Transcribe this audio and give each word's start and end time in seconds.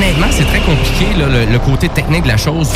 Honnêtement, 0.00 0.28
c'est 0.30 0.46
très 0.46 0.60
compliqué, 0.60 1.04
là, 1.18 1.26
le, 1.26 1.44
le 1.52 1.58
côté 1.58 1.90
technique 1.90 2.22
de 2.22 2.28
la 2.28 2.38
chose. 2.38 2.70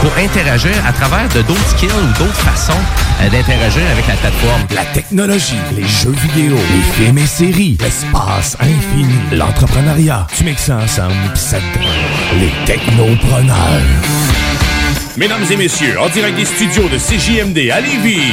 Pour 0.00 0.10
interagir 0.16 0.70
à 0.88 0.94
travers 0.94 1.28
de 1.28 1.42
d'autres 1.42 1.68
skills 1.68 1.90
ou 1.90 2.18
d'autres 2.18 2.32
façons 2.36 2.72
euh, 3.20 3.28
d'interagir 3.28 3.82
avec 3.92 4.08
la 4.08 4.14
plateforme. 4.14 4.62
La 4.74 4.86
technologie, 4.94 5.58
les 5.76 5.86
jeux 5.86 6.14
vidéo, 6.22 6.56
les 6.56 7.04
films 7.04 7.18
et 7.18 7.26
séries, 7.26 7.76
l'espace 7.82 8.56
infini, 8.60 9.12
l'entrepreneuriat. 9.32 10.26
Tu 10.34 10.44
mixes 10.44 10.62
ça 10.62 10.78
ensemble 10.78 11.12
pis 11.34 11.40
ça 11.40 11.58
te 11.58 11.78
donne 11.78 12.40
les 12.40 12.52
technopreneurs. 12.64 13.82
Mesdames 15.18 15.44
et 15.50 15.56
messieurs, 15.56 16.00
en 16.00 16.08
direct 16.08 16.38
des 16.38 16.46
studios 16.46 16.88
de 16.88 16.96
CJMD 16.96 17.70
à 17.70 17.82
Lévis, 17.82 18.32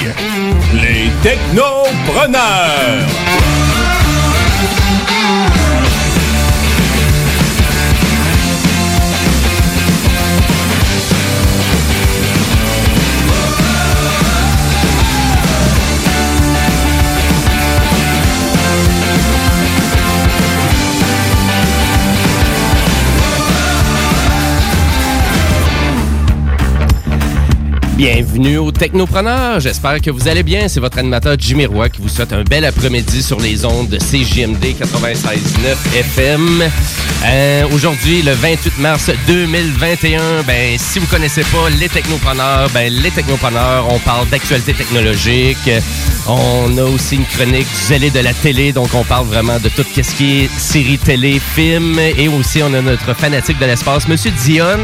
les 0.81 1.11
technopreneurs. 1.21 3.03
Thank 4.75 5.02
Bienvenue 27.95 28.57
aux 28.57 28.71
Technopreneurs. 28.71 29.59
J'espère 29.59 30.01
que 30.01 30.09
vous 30.09 30.27
allez 30.27 30.41
bien. 30.41 30.67
C'est 30.67 30.79
votre 30.79 30.97
animateur 30.97 31.35
Jimmy 31.37 31.67
Roy 31.67 31.89
qui 31.89 32.01
vous 32.01 32.09
souhaite 32.09 32.33
un 32.33 32.43
bel 32.43 32.65
après-midi 32.65 33.21
sur 33.21 33.39
les 33.39 33.65
ondes 33.65 33.87
de 33.89 33.97
CJMD 33.97 34.63
96.9 34.63 35.95
FM. 35.99 36.63
Euh, 37.25 37.63
Aujourd'hui, 37.71 38.23
le 38.23 38.31
28 38.33 38.79
mars 38.79 39.11
2021, 39.27 40.41
ben 40.45 40.75
si 40.77 40.97
vous 40.99 41.05
connaissez 41.07 41.43
pas 41.43 41.69
les 41.79 41.87
Technopreneurs, 41.87 42.69
ben 42.73 42.91
les 42.91 43.11
Technopreneurs, 43.11 43.85
on 43.89 43.99
parle 43.99 44.27
d'actualité 44.27 44.73
technologique. 44.73 45.69
On 46.27 46.77
a 46.77 46.83
aussi 46.83 47.15
une 47.17 47.25
chronique 47.25 47.67
zélée 47.87 48.09
de 48.09 48.19
la 48.19 48.33
télé, 48.33 48.71
donc 48.73 48.93
on 48.93 49.03
parle 49.03 49.27
vraiment 49.27 49.59
de 49.59 49.69
tout 49.69 49.83
ce 49.93 50.15
qui 50.15 50.41
est 50.41 50.49
série 50.57 50.97
télé, 50.97 51.39
film, 51.39 51.99
et 51.99 52.27
aussi 52.27 52.61
on 52.63 52.73
a 52.73 52.81
notre 52.81 53.13
fanatique 53.13 53.59
de 53.59 53.65
l'espace, 53.65 54.07
Monsieur 54.07 54.31
Dion. 54.43 54.79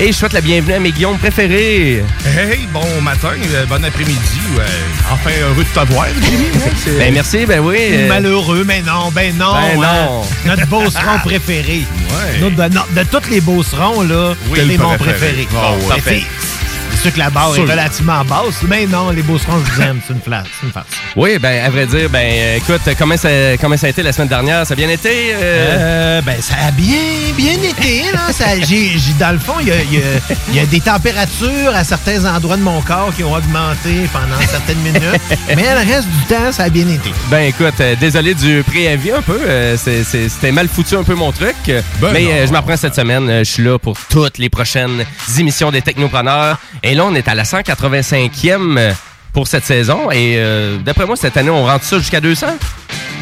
Et 0.00 0.08
je 0.08 0.12
souhaite 0.12 0.32
la 0.34 0.40
bienvenue 0.40 0.74
à 0.74 0.80
mes 0.80 0.92
guillaumes 0.92 1.18
préférés. 1.18 2.02
Hey, 2.26 2.61
bon 2.72 3.00
matin, 3.02 3.32
euh, 3.54 3.66
bon 3.66 3.84
après-midi. 3.84 4.40
ouais. 4.56 4.64
enfin, 5.12 5.30
heureux 5.40 5.64
de 5.64 5.80
te 5.80 5.92
voir, 5.92 6.06
Jimmy. 6.22 6.46
hein, 6.54 6.90
Ben 6.98 7.14
merci, 7.14 7.46
ben 7.46 7.60
oui. 7.60 7.76
euh, 7.80 8.08
Malheureux, 8.08 8.64
mais 8.66 8.82
non, 8.82 9.10
ben 9.12 9.34
non. 9.36 9.52
Ben 9.54 9.82
hein. 9.82 10.06
non. 10.06 10.22
Notre 10.46 10.66
beauceron 10.66 11.18
préféré. 11.24 11.84
Ouais. 12.10 12.40
Notre- 12.40 12.56
de, 12.68 12.74
no- 12.74 12.86
de 13.02 13.02
tous 13.08 13.30
les 13.30 13.40
beaucerons, 13.40 14.02
là, 14.02 14.34
Oui, 14.48 14.60
c'est 14.68 14.78
mon 14.78 14.96
préféré. 14.96 15.48
Oh, 15.54 15.76
sûr 17.02 17.12
que 17.12 17.18
la 17.18 17.30
barre 17.30 17.54
est 17.56 17.60
relativement 17.60 18.24
basse, 18.24 18.62
mais 18.68 18.86
non, 18.86 19.10
les 19.10 19.22
beaucerons, 19.22 19.58
je 19.66 19.72
vous 19.72 19.80
aime. 19.82 20.00
C'est 20.06 20.12
une 20.14 20.20
flasse. 20.20 20.46
C'est 20.60 20.66
une 20.66 20.72
farce. 20.72 20.86
Oui, 21.16 21.38
ben 21.38 21.64
à 21.64 21.70
vrai 21.70 21.86
dire, 21.86 22.08
ben 22.08 22.56
écoute, 22.56 22.80
comment 22.98 23.16
ça, 23.16 23.28
comment 23.60 23.76
ça 23.76 23.86
a 23.88 23.90
été 23.90 24.02
la 24.02 24.12
semaine 24.12 24.28
dernière? 24.28 24.66
Ça 24.66 24.74
a 24.74 24.76
bien 24.76 24.88
été? 24.88 25.32
euh? 25.34 25.36
Euh, 25.40 26.22
ben, 26.22 26.40
ça 26.40 26.54
a 26.66 26.70
bien, 26.70 26.96
bien 27.36 27.54
été. 27.54 28.04
Là. 28.12 28.32
Ça, 28.32 28.44
j'ai, 28.60 28.90
j'ai- 28.98 29.12
dans 29.18 29.32
le 29.32 29.38
fond, 29.38 29.54
il 29.60 29.68
y 29.68 29.72
a, 29.72 29.76
y 29.76 29.96
a- 29.98 30.34
il 30.50 30.54
y 30.54 30.60
a 30.60 30.66
des 30.66 30.80
températures 30.80 31.74
à 31.74 31.84
certains 31.84 32.24
endroits 32.24 32.56
de 32.56 32.62
mon 32.62 32.80
corps 32.82 33.12
qui 33.14 33.24
ont 33.24 33.32
augmenté 33.34 34.08
pendant 34.12 34.40
certaines 34.48 34.78
minutes. 34.78 35.20
mais 35.48 35.62
le 35.62 35.92
reste 35.92 36.08
du 36.08 36.24
temps, 36.28 36.52
ça 36.52 36.64
a 36.64 36.68
bien 36.68 36.88
été. 36.88 37.10
Ben 37.30 37.40
écoute, 37.48 37.74
euh, 37.80 37.94
désolé 38.00 38.34
du 38.34 38.62
préavis 38.66 39.12
un 39.12 39.22
peu. 39.22 39.38
euh, 39.44 39.76
c'est- 39.76 40.04
c'est- 40.04 40.28
C'était 40.28 40.52
mal 40.52 40.68
foutu 40.68 40.96
un 40.96 41.02
peu 41.02 41.14
mon 41.14 41.32
truc. 41.32 41.54
Ben 41.66 42.12
mais 42.12 42.46
je 42.46 42.52
m'apprends 42.52 42.76
cette 42.76 42.94
semaine. 42.94 43.28
Je 43.40 43.44
suis 43.44 43.62
là 43.64 43.78
pour 43.78 43.96
toutes 44.08 44.38
les 44.38 44.48
prochaines 44.48 45.04
émissions 45.38 45.70
des 45.70 45.82
Technopreneurs. 45.82 46.58
Et 46.82 46.91
là, 46.94 47.04
on 47.04 47.14
est 47.14 47.28
à 47.28 47.34
la 47.34 47.44
185e 47.44 48.78
euh, 48.78 48.92
pour 49.32 49.46
cette 49.46 49.64
saison. 49.64 50.10
Et 50.10 50.34
euh, 50.36 50.78
d'après 50.78 51.06
moi, 51.06 51.16
cette 51.16 51.36
année, 51.36 51.50
on 51.50 51.64
rentre 51.64 51.84
ça 51.84 51.98
jusqu'à 51.98 52.20
200. 52.20 52.46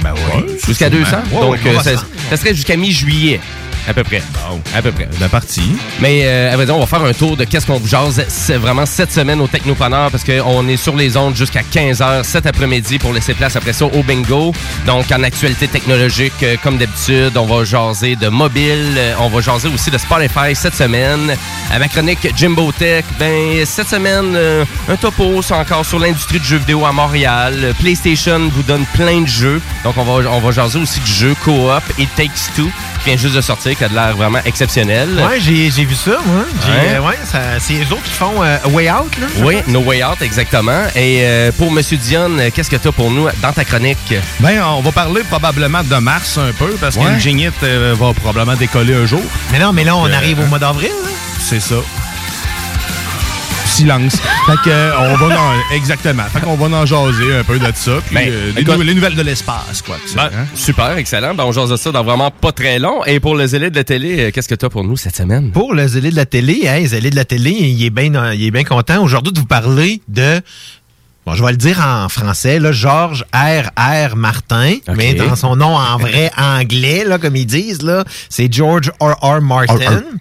Ben 0.02 0.14
oui. 0.34 0.44
Jusqu'à 0.66 0.88
200. 0.90 1.16
Ouais, 1.32 1.40
Donc, 1.40 1.52
ouais, 1.52 1.60
euh, 1.66 1.96
ça 2.30 2.36
serait 2.36 2.54
jusqu'à 2.54 2.76
mi-juillet. 2.76 3.40
À 3.88 3.94
peu 3.94 4.04
près. 4.04 4.22
Bon. 4.32 4.60
À 4.74 4.82
peu 4.82 4.92
près. 4.92 5.08
La 5.20 5.28
partie. 5.28 5.76
Mais 6.00 6.22
euh, 6.24 6.52
à 6.52 6.56
vrai 6.56 6.66
dire, 6.66 6.76
on 6.76 6.80
va 6.80 6.86
faire 6.86 7.04
un 7.04 7.12
tour 7.12 7.36
de 7.36 7.44
qu'est-ce 7.44 7.66
qu'on 7.66 7.78
vous 7.78 7.88
jase 7.88 8.24
c'est 8.28 8.56
vraiment 8.56 8.86
cette 8.86 9.12
semaine 9.12 9.40
au 9.40 9.46
Technopreneur 9.46 10.10
parce 10.10 10.24
qu'on 10.24 10.68
est 10.68 10.76
sur 10.76 10.96
les 10.96 11.16
ondes 11.16 11.36
jusqu'à 11.36 11.62
15h 11.62 12.24
cet 12.24 12.46
après-midi 12.46 12.98
pour 12.98 13.12
laisser 13.12 13.34
place 13.34 13.56
après 13.56 13.72
ça 13.72 13.86
au 13.86 14.02
bingo. 14.02 14.52
Donc 14.86 15.10
en 15.12 15.22
actualité 15.22 15.68
technologique, 15.68 16.42
euh, 16.42 16.56
comme 16.62 16.78
d'habitude, 16.78 17.36
on 17.36 17.46
va 17.46 17.64
jaser 17.64 18.16
de 18.16 18.28
mobile, 18.28 18.94
euh, 18.96 19.14
on 19.20 19.28
va 19.28 19.40
jaser 19.40 19.68
aussi 19.68 19.90
de 19.90 19.98
Spotify 19.98 20.54
cette 20.54 20.74
semaine. 20.74 21.34
À 21.70 21.78
ma 21.78 21.88
chronique 21.88 22.28
Jimbo 22.36 22.72
Tech, 22.72 23.04
ben 23.18 23.64
cette 23.64 23.88
semaine, 23.88 24.34
euh, 24.34 24.64
un 24.88 24.96
topo 24.96 25.42
c'est 25.42 25.54
encore 25.54 25.84
sur 25.84 25.98
l'industrie 25.98 26.38
du 26.40 26.46
jeu 26.46 26.56
vidéo 26.58 26.84
à 26.84 26.92
Montréal. 26.92 27.74
PlayStation 27.80 28.40
vous 28.52 28.62
donne 28.62 28.84
plein 28.94 29.22
de 29.22 29.28
jeux. 29.28 29.60
Donc 29.84 29.96
on 29.96 30.04
va, 30.04 30.30
on 30.30 30.40
va 30.40 30.50
jaser 30.50 30.78
aussi 30.78 31.00
du 31.00 31.12
jeu 31.12 31.34
co-op 31.44 31.82
It 31.98 32.08
Takes 32.16 32.54
Two 32.56 32.70
qui 33.00 33.06
vient 33.06 33.16
juste 33.16 33.34
de 33.34 33.40
sortir, 33.40 33.76
qui 33.76 33.84
a 33.84 33.88
de 33.88 33.94
l'air 33.94 34.16
vraiment 34.16 34.40
exceptionnel. 34.44 35.08
Ouais, 35.16 35.40
j'ai, 35.40 35.70
j'ai 35.70 35.84
vu 35.84 35.94
ça, 35.94 36.12
moi. 36.26 36.44
Ouais. 36.68 36.96
euh, 36.96 37.00
ouais, 37.00 37.18
c'est 37.58 37.74
eux 37.74 37.92
autres 37.92 38.02
qui 38.04 38.10
font 38.12 38.42
euh, 38.42 38.56
Way 38.70 38.90
Out, 38.90 39.18
là. 39.18 39.26
Oui. 39.44 39.56
No 39.68 39.80
Way 39.80 40.04
Out, 40.04 40.22
exactement. 40.22 40.82
Et 40.94 41.20
euh, 41.22 41.52
pour 41.52 41.70
Monsieur 41.72 41.96
Dion, 41.96 42.30
euh, 42.38 42.50
qu'est-ce 42.54 42.70
que 42.70 42.76
tu 42.76 42.88
as 42.88 42.92
pour 42.92 43.10
nous 43.10 43.28
dans 43.42 43.52
ta 43.52 43.64
chronique? 43.64 44.14
Ben, 44.40 44.62
on 44.62 44.80
va 44.80 44.92
parler 44.92 45.22
probablement 45.24 45.82
de 45.82 45.96
mars 45.96 46.38
un 46.38 46.52
peu 46.52 46.76
parce 46.80 46.96
Ouais. 46.96 47.04
qu'une 47.04 47.20
gignite 47.20 47.54
euh, 47.62 47.94
va 47.98 48.12
probablement 48.12 48.56
décoller 48.56 48.94
un 48.94 49.06
jour. 49.06 49.22
Mais 49.52 49.58
non, 49.58 49.72
mais 49.72 49.84
là, 49.84 49.96
on 49.96 50.10
arrive 50.12 50.40
au 50.40 50.46
mois 50.46 50.58
d'avril. 50.58 50.90
là. 51.02 51.10
C'est 51.38 51.60
ça. 51.60 51.76
Silence. 53.80 54.16
fait 54.16 54.56
que, 54.64 54.70
euh, 54.70 54.92
on 54.98 55.16
va 55.16 55.40
en, 55.40 55.74
exactement. 55.74 56.24
Fait 56.24 56.40
qu'on 56.40 56.54
va 56.56 56.76
en 56.76 56.84
jaser 56.86 57.34
un 57.40 57.44
peu 57.44 57.58
de 57.58 57.64
ça. 57.74 57.92
Puis, 58.06 58.14
Ben, 58.14 58.28
euh, 58.28 58.52
les, 58.54 58.62
écoute- 58.62 58.76
nou- 58.76 58.82
les 58.82 58.94
nouvelles 58.94 59.14
de 59.14 59.22
l'espace, 59.22 59.80
quoi. 59.84 59.96
Ben, 60.14 60.24
hein. 60.24 60.46
Super, 60.54 60.96
excellent. 60.98 61.34
Ben, 61.34 61.44
on 61.44 61.52
jase 61.52 61.70
de 61.70 61.76
ça 61.76 61.90
dans 61.90 62.04
vraiment 62.04 62.30
pas 62.30 62.52
très 62.52 62.78
long. 62.78 63.04
Et 63.06 63.20
pour 63.20 63.34
le 63.34 63.46
zélé 63.46 63.70
de 63.70 63.76
la 63.76 63.84
télé, 63.84 64.20
euh, 64.20 64.30
qu'est-ce 64.32 64.48
que 64.48 64.54
tu 64.54 64.66
as 64.66 64.70
pour 64.70 64.84
nous 64.84 64.96
cette 64.96 65.16
semaine? 65.16 65.50
Pour 65.50 65.72
le 65.74 65.86
zélé 65.86 66.10
de 66.10 66.16
la 66.16 66.26
télé, 66.26 66.66
hey, 66.66 66.86
zélé 66.86 67.10
de 67.10 67.16
la 67.16 67.24
télé, 67.24 67.50
il 67.52 67.84
est 67.84 67.90
bien 67.90 68.32
il 68.34 68.44
est 68.46 68.50
bien 68.50 68.64
content 68.64 69.02
aujourd'hui 69.02 69.32
de 69.32 69.38
vous 69.40 69.46
parler 69.46 70.02
de 70.08 70.40
bon, 71.30 71.36
je 71.36 71.44
vais 71.44 71.50
le 71.52 71.56
dire 71.56 71.80
en 71.80 72.08
français, 72.08 72.58
là, 72.58 72.72
George 72.72 73.24
R. 73.34 73.70
R. 73.78 74.16
Martin, 74.16 74.74
mais 74.96 75.14
dans 75.14 75.36
son 75.36 75.56
nom 75.56 75.76
en 75.76 75.96
vrai 75.98 76.30
anglais, 76.36 77.04
là, 77.06 77.18
comme 77.18 77.36
ils 77.36 77.46
disent, 77.46 77.82
là, 77.82 78.04
c'est 78.28 78.52
George 78.52 78.90
R. 79.00 79.14
R. 79.22 79.40
Martin. 79.40 79.74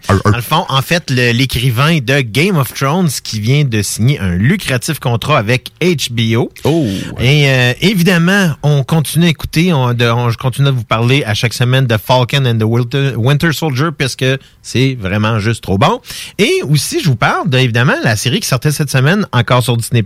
R. 0.07 0.13
R. 0.13 0.21
Dans 0.31 0.35
le 0.37 0.41
fond, 0.41 0.65
en 0.69 0.81
fait, 0.81 1.09
l'écrivain 1.09 1.97
de 1.99 2.21
Game 2.21 2.57
of 2.57 2.73
Thrones 2.73 3.09
qui 3.23 3.39
vient 3.39 3.63
de 3.63 3.81
signer 3.81 4.19
un 4.19 4.35
lucratif 4.35 4.99
contrat 4.99 5.37
avec 5.39 5.71
HBO. 5.81 6.51
Oh! 6.63 6.85
Et 7.19 7.49
euh, 7.49 7.73
évidemment, 7.81 8.51
on 8.63 8.83
continue 8.83 9.25
à 9.25 9.29
écouter, 9.29 9.73
on, 9.73 9.93
de- 9.93 10.05
on- 10.05 10.29
je 10.29 10.37
continue 10.37 10.67
à 10.67 10.71
vous 10.71 10.83
parler 10.83 11.23
à 11.25 11.33
chaque 11.33 11.53
semaine 11.53 11.87
de 11.87 11.97
Falcon 11.97 12.45
and 12.45 12.57
the 12.59 12.63
Winter, 12.63 13.13
Winter 13.15 13.51
Soldier 13.53 13.89
parce 13.97 14.15
que 14.15 14.37
c'est 14.61 14.95
vraiment 14.99 15.39
juste 15.39 15.63
trop 15.63 15.77
bon. 15.77 16.01
Et 16.37 16.61
aussi, 16.69 16.99
je 17.01 17.07
vous 17.09 17.15
parle 17.15 17.49
de, 17.49 17.57
évidemment, 17.57 17.95
la 18.03 18.15
série 18.15 18.39
qui 18.39 18.47
sortait 18.47 18.71
cette 18.71 18.91
semaine 18.91 19.25
encore 19.31 19.63
sur 19.63 19.75
Disney+, 19.77 20.03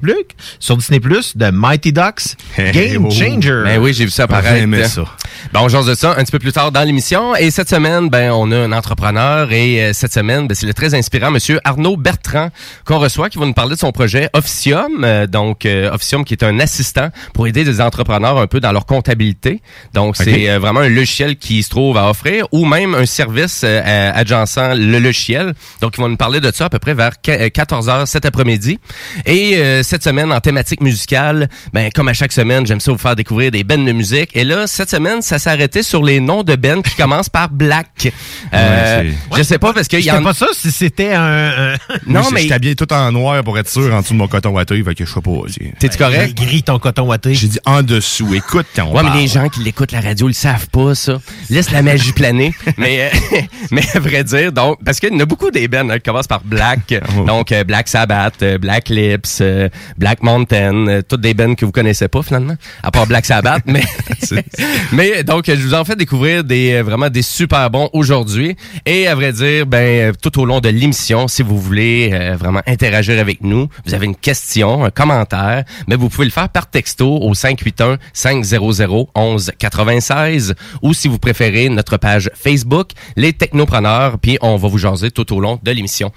sur 0.59 0.77
Disney+, 0.77 0.92
de 0.99 1.49
Mighty 1.51 1.91
Ducks 1.91 2.35
Game 2.57 3.05
Oh. 3.05 3.11
Changer. 3.11 3.63
Ben 3.65 3.79
oui, 3.79 3.93
j'ai 3.93 4.05
vu 4.05 4.11
ça 4.11 4.23
J'ai 4.29 4.35
apparaître. 4.35 4.61
aimé 4.63 4.83
ça. 4.85 5.03
Bon, 5.51 5.61
on 5.61 5.67
jase 5.69 5.85
de 5.87 5.95
ça 5.95 6.11
un 6.11 6.23
petit 6.23 6.31
peu 6.31 6.39
plus 6.39 6.51
tard 6.53 6.71
dans 6.71 6.83
l'émission. 6.83 7.35
Et 7.35 7.51
cette 7.51 7.69
semaine, 7.69 8.09
ben, 8.09 8.31
on 8.31 8.51
a 8.51 8.57
un 8.57 8.71
entrepreneur. 8.71 9.51
Et 9.51 9.83
euh, 9.83 9.93
cette 9.93 10.13
semaine, 10.13 10.47
ben, 10.47 10.55
c'est 10.55 10.65
le 10.65 10.73
très 10.73 10.93
inspirant 10.93 11.31
monsieur 11.31 11.59
Arnaud 11.63 11.97
Bertrand 11.97 12.49
qu'on 12.85 12.99
reçoit, 12.99 13.29
qui 13.29 13.37
va 13.39 13.45
nous 13.45 13.53
parler 13.53 13.75
de 13.75 13.79
son 13.79 13.91
projet 13.91 14.29
Officium. 14.33 15.03
Euh, 15.03 15.27
donc, 15.27 15.65
euh, 15.65 15.91
Officium, 15.91 16.23
qui 16.23 16.33
est 16.33 16.43
un 16.43 16.59
assistant 16.59 17.09
pour 17.33 17.47
aider 17.47 17.63
des 17.63 17.81
entrepreneurs 17.81 18.37
un 18.37 18.47
peu 18.47 18.59
dans 18.59 18.71
leur 18.71 18.85
comptabilité. 18.85 19.61
Donc, 19.93 20.15
c'est 20.15 20.49
euh, 20.49 20.59
vraiment 20.59 20.79
un 20.81 20.89
logiciel 20.89 21.35
qui 21.37 21.61
se 21.63 21.69
trouve 21.69 21.97
à 21.97 22.09
offrir 22.09 22.45
ou 22.51 22.65
même 22.65 22.95
un 22.95 23.05
service 23.05 23.63
adjacent 23.63 24.75
le 24.75 24.99
logiciel. 24.99 25.53
Donc, 25.81 25.95
ils 25.97 26.01
vont 26.01 26.09
nous 26.09 26.17
parler 26.17 26.39
de 26.39 26.51
ça 26.53 26.65
à 26.65 26.69
peu 26.69 26.79
près 26.79 26.93
vers 26.93 27.19
14 27.21 27.89
heures 27.89 28.07
cet 28.07 28.25
après-midi. 28.25 28.79
Et 29.25 29.81
cette 29.83 30.03
semaine, 30.03 30.31
en 30.31 30.39
thématique 30.39 30.72
musicale, 30.81 31.49
ben, 31.73 31.89
comme 31.93 32.07
à 32.07 32.13
chaque 32.13 32.31
semaine, 32.31 32.65
j'aime 32.65 32.79
ça 32.79 32.91
vous 32.91 32.97
faire 32.97 33.15
découvrir 33.15 33.51
des 33.51 33.63
bands 33.63 33.77
de 33.83 33.91
musique. 33.91 34.29
Et 34.33 34.43
là, 34.43 34.67
cette 34.67 34.89
semaine, 34.89 35.21
ça 35.21 35.39
s'est 35.39 35.49
arrêté 35.49 35.83
sur 35.83 36.03
les 36.03 36.19
noms 36.19 36.43
de 36.43 36.55
bands 36.55 36.81
qui 36.81 36.95
commencent 36.95 37.29
par 37.29 37.49
Black. 37.49 38.11
Euh, 38.53 39.03
Ouais, 39.03 39.13
je 39.37 39.43
sais 39.43 39.57
pas 39.57 39.73
parce 39.73 39.87
qu'il 39.87 39.99
y 39.99 40.03
C'était 40.03 40.15
en 40.17 40.23
pas 40.23 40.33
ça 40.33 40.47
si 40.53 40.71
c'était 40.71 41.13
un... 41.13 41.73
Non, 42.07 42.21
mais 42.31 42.41
Je 42.41 42.45
suis 42.45 42.53
habillé 42.53 42.75
tout 42.75 42.91
en 42.93 43.11
noir 43.11 43.43
pour 43.43 43.57
être 43.57 43.69
sûr 43.69 43.93
en 43.93 44.01
dessous 44.01 44.13
de 44.13 44.17
mon 44.19 44.27
coton 44.27 44.49
watté, 44.51 44.81
fait 44.83 44.95
que 44.95 45.05
je 45.05 45.11
sais 45.13 45.21
pas. 45.21 45.31
t'es-tu 45.79 45.97
correct? 45.97 46.35
gris 46.37 46.63
ton 46.63 46.79
coton 46.79 47.03
watté. 47.07 47.33
J'ai 47.33 47.47
dit 47.47 47.59
en 47.65 47.81
dessous. 47.81 48.33
Écoute, 48.33 48.65
quand 48.75 48.85
on 48.85 48.93
Ouais, 48.95 49.03
mais 49.03 49.09
parle. 49.09 49.19
les 49.21 49.27
gens 49.27 49.49
qui 49.49 49.61
l'écoutent 49.61 49.91
la 49.91 50.01
radio, 50.01 50.29
ils 50.29 50.33
savent 50.33 50.67
pas 50.69 50.95
ça. 50.95 51.19
Laisse 51.49 51.71
la 51.71 51.81
magie 51.81 52.11
planer. 52.13 52.53
mais, 52.77 53.11
euh, 53.33 53.39
mais 53.71 53.83
à 53.93 53.99
vrai 53.99 54.23
dire, 54.23 54.51
donc, 54.51 54.77
parce 54.83 54.99
qu'il 54.99 55.11
y 55.11 55.15
en 55.15 55.19
a 55.19 55.25
beaucoup 55.25 55.51
des 55.51 55.67
bands 55.67 55.89
hein, 55.89 55.95
qui 55.97 56.03
commencent 56.03 56.27
par 56.27 56.41
Black. 56.43 56.93
donc, 57.25 57.51
euh, 57.51 57.63
Black 57.63 57.87
Sabbath, 57.87 58.41
euh, 58.43 58.57
Black 58.57 58.89
Lips, 58.89 59.39
euh, 59.41 59.69
Black 59.97 60.21
Mountain, 60.23 60.62
euh, 60.71 61.01
toutes 61.07 61.21
des 61.21 61.33
bands 61.33 61.55
que 61.55 61.65
vous 61.65 61.71
connaissez 61.71 62.07
pas 62.07 62.21
finalement, 62.21 62.55
à 62.81 62.91
part 62.91 63.07
Black 63.07 63.25
Sabbath. 63.25 63.63
mais, 63.65 63.83
mais 64.91 65.23
donc, 65.23 65.45
je 65.47 65.53
vous 65.53 65.73
en 65.73 65.85
fais 65.85 65.95
découvrir 65.95 66.43
des 66.43 66.73
euh, 66.73 66.83
vraiment 66.83 67.09
des 67.09 67.21
super 67.21 67.69
bons 67.69 67.89
aujourd'hui. 67.93 68.55
Et 68.85 69.07
à 69.07 69.15
vrai 69.15 69.33
dire, 69.33 69.65
ben, 69.65 69.77
euh, 69.77 70.13
tout 70.21 70.39
au 70.39 70.45
long 70.45 70.59
de 70.59 70.69
l'émission, 70.69 71.27
si 71.27 71.41
vous 71.41 71.59
voulez 71.59 72.11
euh, 72.13 72.35
vraiment 72.37 72.61
interagir 72.67 73.19
avec 73.19 73.41
nous, 73.41 73.67
vous 73.85 73.93
avez 73.93 74.05
une 74.05 74.15
question, 74.15 74.85
un 74.85 74.89
commentaire, 74.89 75.63
mais 75.87 75.95
vous 75.95 76.09
pouvez 76.09 76.25
le 76.25 76.31
faire 76.31 76.49
par 76.49 76.69
texto 76.69 77.17
au 77.17 77.33
581 77.33 77.97
500 78.13 79.07
11 79.15 79.51
96 79.57 80.53
ou 80.81 80.93
si 80.93 81.07
vous 81.07 81.19
préférez 81.19 81.69
notre 81.69 81.97
page 81.97 82.29
Facebook 82.35 82.91
Les 83.15 83.33
Technopreneurs, 83.33 84.19
puis 84.19 84.37
on 84.41 84.57
va 84.57 84.67
vous 84.67 84.77
jaser 84.77 85.11
tout 85.11 85.33
au 85.33 85.39
long 85.39 85.59
de 85.61 85.71
l'émission. 85.71 86.11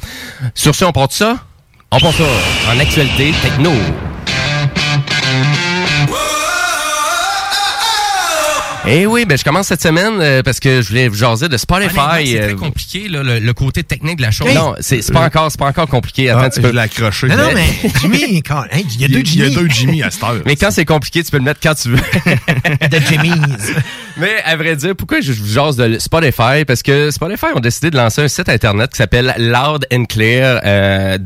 Sur 0.55 0.75
ce, 0.75 0.85
on 0.85 0.93
porte 0.93 1.13
ça? 1.13 1.39
On 1.91 2.01
porte 2.01 2.17
ça 2.17 2.25
en 2.73 2.79
actualité 2.79 3.33
techno. 3.43 3.73
Eh 8.89 9.05
oui, 9.07 9.25
ben 9.25 9.37
je 9.37 9.43
commence 9.43 9.67
cette 9.67 9.83
semaine 9.83 10.21
euh, 10.21 10.43
parce 10.45 10.61
que 10.61 10.81
je 10.81 10.89
voulais 10.89 11.09
vous 11.09 11.17
jaser 11.17 11.49
de 11.49 11.57
Spotify. 11.57 11.91
C'est 12.25 12.39
très 12.39 12.53
euh, 12.53 12.55
compliqué, 12.55 13.09
là, 13.09 13.23
le, 13.25 13.41
le 13.41 13.53
côté 13.53 13.83
technique 13.83 14.17
de 14.19 14.23
la 14.23 14.31
chose. 14.31 14.55
non, 14.55 14.75
c'est 14.81 15.13
pas 15.13 15.25
encore, 15.27 15.51
c'est 15.51 15.59
pas 15.59 15.67
encore 15.67 15.89
compliqué. 15.89 16.31
Attends, 16.31 16.43
Ah, 16.45 16.51
tu 16.51 16.61
je 16.63 16.67
peux. 16.67 16.73
l'ai 16.73 16.81
accroché. 16.81 17.27
Non, 17.27 17.37
non, 17.37 17.51
mais 17.53 17.67
Jimmy, 18.01 18.43
quand- 18.43 18.61
hein, 18.63 18.67
il 18.89 19.01
y 19.01 19.05
a 19.05 19.09
Il 19.09 19.13
y 19.13 19.17
a- 19.17 19.19
deux 19.19 19.19
il 19.29 19.39
y 19.39 19.43
a 19.43 19.45
Jimmy. 19.47 19.55
deux 19.57 19.69
Jimmy 19.69 20.03
à 20.05 20.11
cette 20.13 20.23
heure. 20.23 20.37
Mais 20.47 20.55
quand 20.55 20.71
c'est 20.71 20.85
compliqué, 20.85 21.25
tu 21.25 21.31
peux 21.33 21.39
le 21.39 21.43
mettre 21.45 21.61
quand 21.61 21.75
tu 21.75 21.89
veux. 21.91 21.97
de 22.91 22.99
Jimmy's. 23.09 23.73
Mais 24.19 24.43
à 24.47 24.57
vrai 24.57 24.77
dire, 24.77 24.97
pourquoi 24.97 25.21
je 25.21 25.33
vous 25.33 25.47
jase 25.47 25.77
de 25.77 25.99
Spotify? 25.99 26.65
Parce 26.67 26.83
que 26.83 27.11
Spotify 27.11 27.47
ont 27.55 27.61
décidé 27.61 27.91
de 27.91 27.97
lancer 27.99 28.23
un 28.23 28.29
site 28.29 28.49
internet 28.49 28.91
qui 28.91 28.97
s'appelle 28.97 29.35
loudandclear 29.37 30.61
euh. 30.65 31.19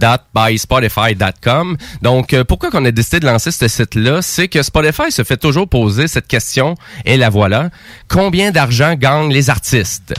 Donc, 2.02 2.32
euh, 2.32 2.44
pourquoi 2.44 2.70
qu'on 2.70 2.84
a 2.84 2.90
décidé 2.90 3.20
de 3.20 3.26
lancer 3.26 3.52
ce 3.52 3.68
site-là? 3.68 4.22
C'est 4.22 4.48
que 4.48 4.62
Spotify 4.62 5.12
se 5.12 5.22
fait 5.22 5.36
toujours 5.36 5.68
poser 5.68 6.08
cette 6.08 6.26
question, 6.26 6.74
et 7.04 7.16
la 7.16 7.30
voilà. 7.30 7.70
Combien 8.08 8.50
d'argent 8.50 8.94
gagnent 8.94 9.32
les 9.32 9.50
artistes? 9.50 10.14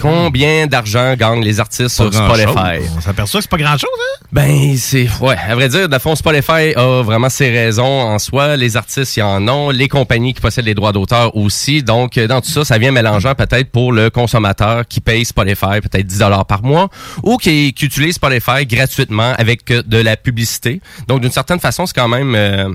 Combien 0.00 0.66
d'argent 0.66 1.14
gagnent 1.14 1.42
les 1.42 1.60
artistes 1.60 1.88
sur. 1.88 2.12
Spotify? 2.12 2.80
On 2.96 3.00
s'aperçoit 3.00 3.40
que 3.40 3.42
c'est 3.44 3.50
pas 3.50 3.56
grand-chose, 3.56 3.88
hein? 3.98 4.24
Ben, 4.30 4.76
c'est... 4.76 5.08
Ouais, 5.20 5.36
à 5.48 5.54
vrai 5.54 5.68
dire, 5.68 5.88
de 5.88 5.98
fond, 5.98 6.14
Spotify 6.14 6.74
a 6.76 7.02
vraiment 7.02 7.28
ses 7.28 7.50
raisons 7.50 7.84
en 7.84 8.18
soi. 8.18 8.56
Les 8.56 8.76
artistes, 8.76 9.16
y 9.16 9.22
en 9.22 9.46
ont. 9.48 9.70
Les 9.70 9.88
compagnies 9.88 10.34
qui 10.34 10.40
possèdent 10.40 10.66
les 10.66 10.74
droits 10.74 10.92
d'auteur 10.92 11.34
aussi. 11.36 11.82
Donc, 11.82 12.18
euh, 12.18 12.26
dans 12.26 12.40
tout 12.40 12.50
ça, 12.50 12.64
ça 12.64 12.78
vient 12.78 12.92
mélangeant 12.92 13.34
peut-être 13.34 13.70
pour 13.70 13.92
le 13.92 14.10
consommateur 14.10 14.86
qui 14.86 15.00
paye 15.00 15.24
Spotify 15.24 15.80
peut-être 15.80 16.06
10 16.06 16.22
par 16.46 16.62
mois 16.62 16.88
ou 17.22 17.36
qui, 17.36 17.72
qui 17.72 17.86
utilise 17.86 18.16
Spotify 18.16 18.66
gratuitement 18.66 19.32
avec 19.38 19.64
de 19.66 19.98
la 19.98 20.16
publicité. 20.16 20.80
Donc, 21.06 21.20
d'une 21.22 21.32
certaine 21.32 21.60
façon, 21.60 21.86
c'est 21.86 21.94
quand 21.94 22.08
même... 22.08 22.34
euh, 22.34 22.68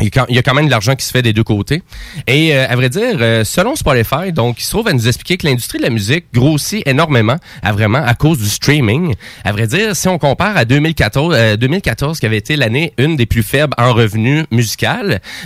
il 0.00 0.10
y 0.28 0.38
a 0.38 0.42
quand- 0.42 0.54
même 0.54 0.66
de 0.66 0.70
l'argent 0.70 0.94
qui 0.94 1.04
se 1.04 1.10
fait 1.12 1.22
des 1.22 1.32
deux 1.32 1.42
côtés. 1.44 1.82
Et 2.26 2.54
euh, 2.54 2.66
à 2.68 2.76
vrai 2.76 2.88
dire, 2.88 3.16
euh, 3.20 3.44
selon 3.44 3.74
Spotify, 3.76 4.32
donc, 4.32 4.60
il 4.60 4.64
se 4.64 4.70
trouve 4.70 4.88
à 4.88 4.92
nous 4.92 5.06
expliquer 5.08 5.36
que 5.36 5.46
l'industrie 5.46 5.78
de 5.78 5.82
la 5.84 5.90
musique 5.90 6.26
grossit 6.32 6.82
énormément, 6.86 7.36
à 7.62 7.72
vraiment 7.72 7.98
à 8.04 8.14
cause 8.14 8.38
du 8.38 8.48
streaming. 8.48 9.14
À 9.44 9.52
vrai 9.52 9.66
dire, 9.66 9.94
si 9.96 10.08
on 10.08 10.18
compare 10.18 10.56
à 10.56 10.64
2014, 10.64 11.34
euh, 11.36 11.56
2014 11.56 12.18
qui 12.20 12.26
avait 12.26 12.36
été 12.38 12.56
l'année 12.56 12.92
une 12.98 13.16
des 13.16 13.26
plus 13.26 13.42
faibles 13.42 13.74
en 13.78 13.92
revenus 13.92 14.44
musicaux, 14.50 14.84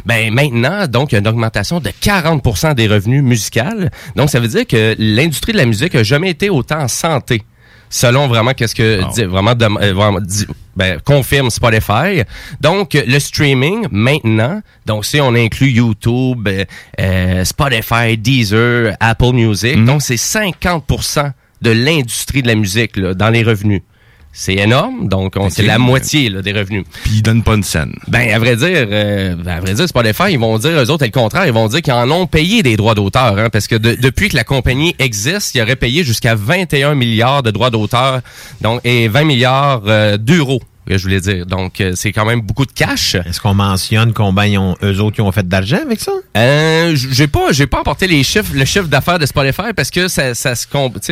ben 0.07 0.33
maintenant, 0.33 0.87
donc, 0.87 1.13
il 1.13 1.15
y 1.15 1.17
a 1.17 1.21
une 1.21 1.29
augmentation 1.29 1.81
de 1.81 1.91
40% 2.01 2.75
des 2.75 2.87
revenus 2.89 3.23
musicaux. 3.23 3.89
Donc, 4.17 4.31
ça 4.31 4.41
veut 4.41 4.49
dire 4.49 4.67
que 4.67 4.95
l'industrie 4.99 5.53
de 5.53 5.59
la 5.59 5.67
musique 5.67 5.95
a 5.95 6.03
jamais 6.03 6.31
été 6.31 6.51
autant 6.51 6.81
en 6.81 6.89
santé 6.89 7.43
selon 7.91 8.29
vraiment 8.29 8.53
qu'est-ce 8.55 8.75
que 8.75 9.01
dit- 9.15 9.25
vraiment, 9.25 9.53
euh, 9.61 9.93
vraiment 9.95 10.21
dit- 10.21 10.47
ben, 10.77 11.01
confirme 11.05 11.51
Spotify. 11.51 12.23
Donc 12.61 12.95
euh, 12.95 13.03
le 13.07 13.19
streaming 13.19 13.87
maintenant, 13.91 14.61
donc 14.87 15.05
si 15.05 15.21
on 15.21 15.35
inclut 15.35 15.71
YouTube, 15.71 16.49
euh, 17.01 17.45
Spotify, 17.45 18.17
Deezer, 18.17 18.95
Apple 19.01 19.33
Music, 19.33 19.85
donc 19.85 20.03
c'est 20.03 20.17
50% 20.17 21.33
de 21.63 21.71
l'industrie 21.71 22.43
de 22.43 22.47
la 22.49 22.55
musique 22.55 22.97
là, 22.97 23.15
dans 23.15 23.31
les 23.31 23.43
revenus. 23.43 23.83
C'est 24.33 24.55
énorme, 24.55 25.09
donc 25.09 25.35
on- 25.37 25.51
c'est 25.51 25.63
la 25.65 25.79
moitié 25.79 26.29
là, 26.29 26.43
des 26.43 26.53
revenus. 26.53 26.85
Puis 27.03 27.15
ils 27.17 27.23
donnent 27.23 27.43
pas 27.43 27.55
une 27.55 27.63
scène. 27.65 27.93
Ben, 28.07 28.31
à 28.33 28.39
vrai 28.39 28.55
dire, 28.57 28.69
euh, 28.91 29.35
ben, 29.35 29.51
à 29.57 29.61
vrai 29.61 29.75
dire, 29.75 29.89
Spotify, 29.89 30.25
ils 30.31 30.39
vont 30.39 30.57
dire, 30.59 30.71
eux 30.71 30.91
autres, 30.91 31.05
le 31.05 31.11
contraire, 31.11 31.47
ils 31.47 31.53
vont 31.53 31.67
dire 31.67 31.83
qu'ils 31.83 31.93
en 31.93 32.09
ont 32.11 32.27
payé 32.27 32.63
des 32.63 32.77
droits 32.77 32.95
d'auteur, 32.95 33.37
hein, 33.39 33.49
parce 33.51 33.67
que 33.67 33.75
de- 33.75 33.97
depuis 33.97 34.29
que 34.29 34.37
la 34.37 34.45
compagnie 34.45 34.95
existe, 35.01 35.55
ils 35.57 35.63
auraient 35.63 35.75
payé 35.77 36.05
jusqu'à 36.05 36.35
21 36.37 36.95
milliards 36.95 37.43
de 37.43 37.51
droits 37.51 37.71
d'auteur, 37.71 38.21
donc, 38.61 38.81
et 38.85 39.09
20 39.09 39.25
milliards 39.25 39.83
euh, 39.87 40.17
d'euros, 40.19 40.61
que 40.89 40.99
je 40.99 41.03
voulais 41.03 41.21
dire. 41.21 41.47
Donc, 41.47 41.81
euh, 41.81 41.93
c'est 41.95 42.13
quand 42.13 42.25
même 42.25 42.41
beaucoup 42.41 42.67
de 42.67 42.73
cash. 42.73 43.15
Est-ce 43.15 43.41
qu'on 43.41 43.55
mentionne 43.55 44.13
combien 44.13 44.47
ils 44.47 44.59
ont, 44.59 44.77
eux 44.83 45.01
autres 45.01 45.17
qui 45.17 45.21
ont 45.21 45.33
fait 45.33 45.47
d'argent 45.47 45.79
avec 45.83 46.01
ça? 46.01 46.13
Euh, 46.37 46.97
j'ai 46.97 47.27
pas, 47.27 47.53
j'ai 47.53 47.67
pas 47.67 47.81
apporté 47.81 48.07
les 48.07 48.23
chiffres, 48.23 48.53
le 48.55 48.65
chiffre 48.65 48.89
d'affaires 48.89 49.19
de 49.19 49.27
Spotify 49.27 49.73
parce 49.77 49.91
que 49.91 50.09
ça, 50.09 50.35
ça 50.35 50.55
se, 50.55 50.67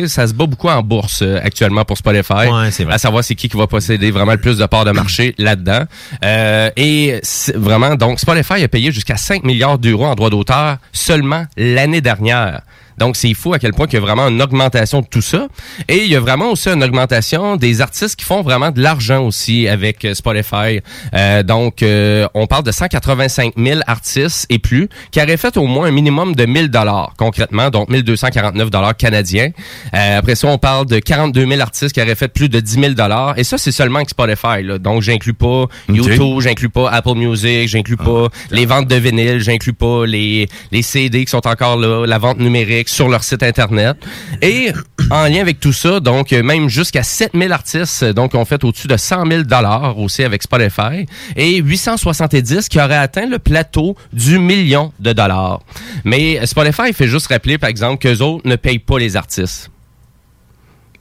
ça 0.07 0.27
bat 0.27 0.45
beaucoup 0.45 0.69
en 0.69 0.81
bourse 0.81 1.21
euh, 1.21 1.39
actuellement 1.43 1.85
pour 1.85 1.97
Spotify. 1.97 2.47
Ouais, 2.49 2.71
c'est 2.71 2.83
vrai. 2.83 2.95
À 2.95 2.97
savoir 2.97 3.23
c'est 3.23 3.35
qui 3.35 3.49
qui 3.49 3.57
va 3.57 3.67
posséder 3.67 4.11
vraiment 4.11 4.33
le 4.33 4.39
plus 4.39 4.57
de 4.57 4.65
parts 4.65 4.85
de 4.85 4.91
marché 4.91 5.35
là-dedans. 5.37 5.83
Euh, 6.23 6.69
et 6.75 7.21
vraiment, 7.55 7.95
donc 7.95 8.19
Spotify 8.19 8.63
a 8.63 8.67
payé 8.67 8.91
jusqu'à 8.91 9.17
5 9.17 9.43
milliards 9.43 9.77
d'euros 9.77 10.05
en 10.05 10.15
droits 10.15 10.29
d'auteur 10.29 10.77
seulement 10.91 11.45
l'année 11.55 12.01
dernière. 12.01 12.61
Donc, 12.97 13.15
c'est 13.15 13.33
fou 13.33 13.53
à 13.53 13.59
quel 13.59 13.73
point 13.73 13.87
il 13.89 13.93
y 13.93 13.97
a 13.97 14.01
vraiment 14.01 14.27
une 14.27 14.41
augmentation 14.41 15.01
de 15.01 15.07
tout 15.07 15.21
ça. 15.21 15.47
Et 15.87 16.03
il 16.03 16.11
y 16.11 16.15
a 16.15 16.19
vraiment 16.19 16.51
aussi 16.51 16.69
une 16.69 16.83
augmentation 16.83 17.55
des 17.55 17.81
artistes 17.81 18.15
qui 18.15 18.25
font 18.25 18.41
vraiment 18.41 18.71
de 18.71 18.81
l'argent 18.81 19.25
aussi 19.25 19.67
avec 19.67 20.05
euh, 20.05 20.13
Spotify. 20.13 20.81
Euh, 21.13 21.43
donc, 21.43 21.83
euh, 21.83 22.27
on 22.33 22.47
parle 22.47 22.63
de 22.63 22.71
185 22.71 23.53
000 23.57 23.79
artistes 23.87 24.45
et 24.49 24.59
plus 24.59 24.89
qui 25.11 25.21
auraient 25.21 25.37
fait 25.37 25.57
au 25.57 25.65
moins 25.65 25.87
un 25.87 25.91
minimum 25.91 26.35
de 26.35 26.45
1000 26.45 26.69
dollars 26.69 27.13
concrètement, 27.17 27.69
donc 27.69 27.89
1249 27.89 28.69
dollars 28.69 28.95
canadiens. 28.95 29.51
Euh, 29.93 30.19
après 30.19 30.35
ça, 30.35 30.47
on 30.47 30.57
parle 30.57 30.85
de 30.85 30.99
42 30.99 31.45
000 31.45 31.61
artistes 31.61 31.93
qui 31.93 32.01
auraient 32.01 32.15
fait 32.15 32.27
plus 32.27 32.49
de 32.49 32.59
10 32.59 32.73
000 32.73 32.93
dollars. 32.93 33.37
Et 33.37 33.43
ça, 33.43 33.57
c'est 33.57 33.71
seulement 33.71 33.97
avec 33.97 34.09
Spotify. 34.09 34.63
Là. 34.63 34.77
Donc, 34.77 35.01
j'inclus 35.01 35.33
pas 35.33 35.65
YouTube, 35.89 36.41
j'inclus 36.41 36.69
pas 36.69 36.89
Apple 36.89 37.15
Music, 37.15 37.67
j'inclus 37.67 37.97
pas 37.97 38.27
les 38.51 38.65
ventes 38.65 38.87
de 38.87 38.95
vinyle, 38.95 39.39
j'inclus 39.39 39.73
pas 39.73 40.05
les, 40.05 40.47
les 40.71 40.81
CD 40.81 41.25
qui 41.25 41.31
sont 41.31 41.45
encore 41.47 41.77
là, 41.77 42.05
la 42.05 42.17
vente 42.17 42.39
numérique, 42.39 42.86
sur 42.89 43.09
leur 43.09 43.23
site 43.23 43.43
Internet. 43.43 43.97
Et 44.41 44.71
en 45.09 45.25
lien 45.25 45.41
avec 45.41 45.59
tout 45.59 45.73
ça, 45.73 45.99
donc 45.99 46.33
euh, 46.33 46.43
même 46.43 46.69
jusqu'à 46.69 47.03
7000 47.03 47.51
artistes 47.51 48.05
donc 48.05 48.35
ont 48.35 48.45
fait 48.45 48.63
au-dessus 48.63 48.87
de 48.87 48.97
100 48.97 49.25
000 49.25 49.43
dollars 49.43 49.97
aussi 49.97 50.23
avec 50.23 50.43
Spotify 50.43 51.05
et 51.35 51.57
870 51.57 52.67
qui 52.69 52.79
auraient 52.79 52.97
atteint 52.97 53.25
le 53.25 53.39
plateau 53.39 53.95
du 54.13 54.39
million 54.39 54.91
de 54.99 55.13
dollars. 55.13 55.61
Mais 56.03 56.45
Spotify 56.45 56.93
fait 56.93 57.07
juste 57.07 57.27
rappeler, 57.27 57.57
par 57.57 57.69
exemple, 57.69 57.99
qu'eux 58.01 58.21
autres 58.21 58.47
ne 58.47 58.55
payent 58.55 58.79
pas 58.79 58.99
les 58.99 59.15
artistes. 59.15 59.69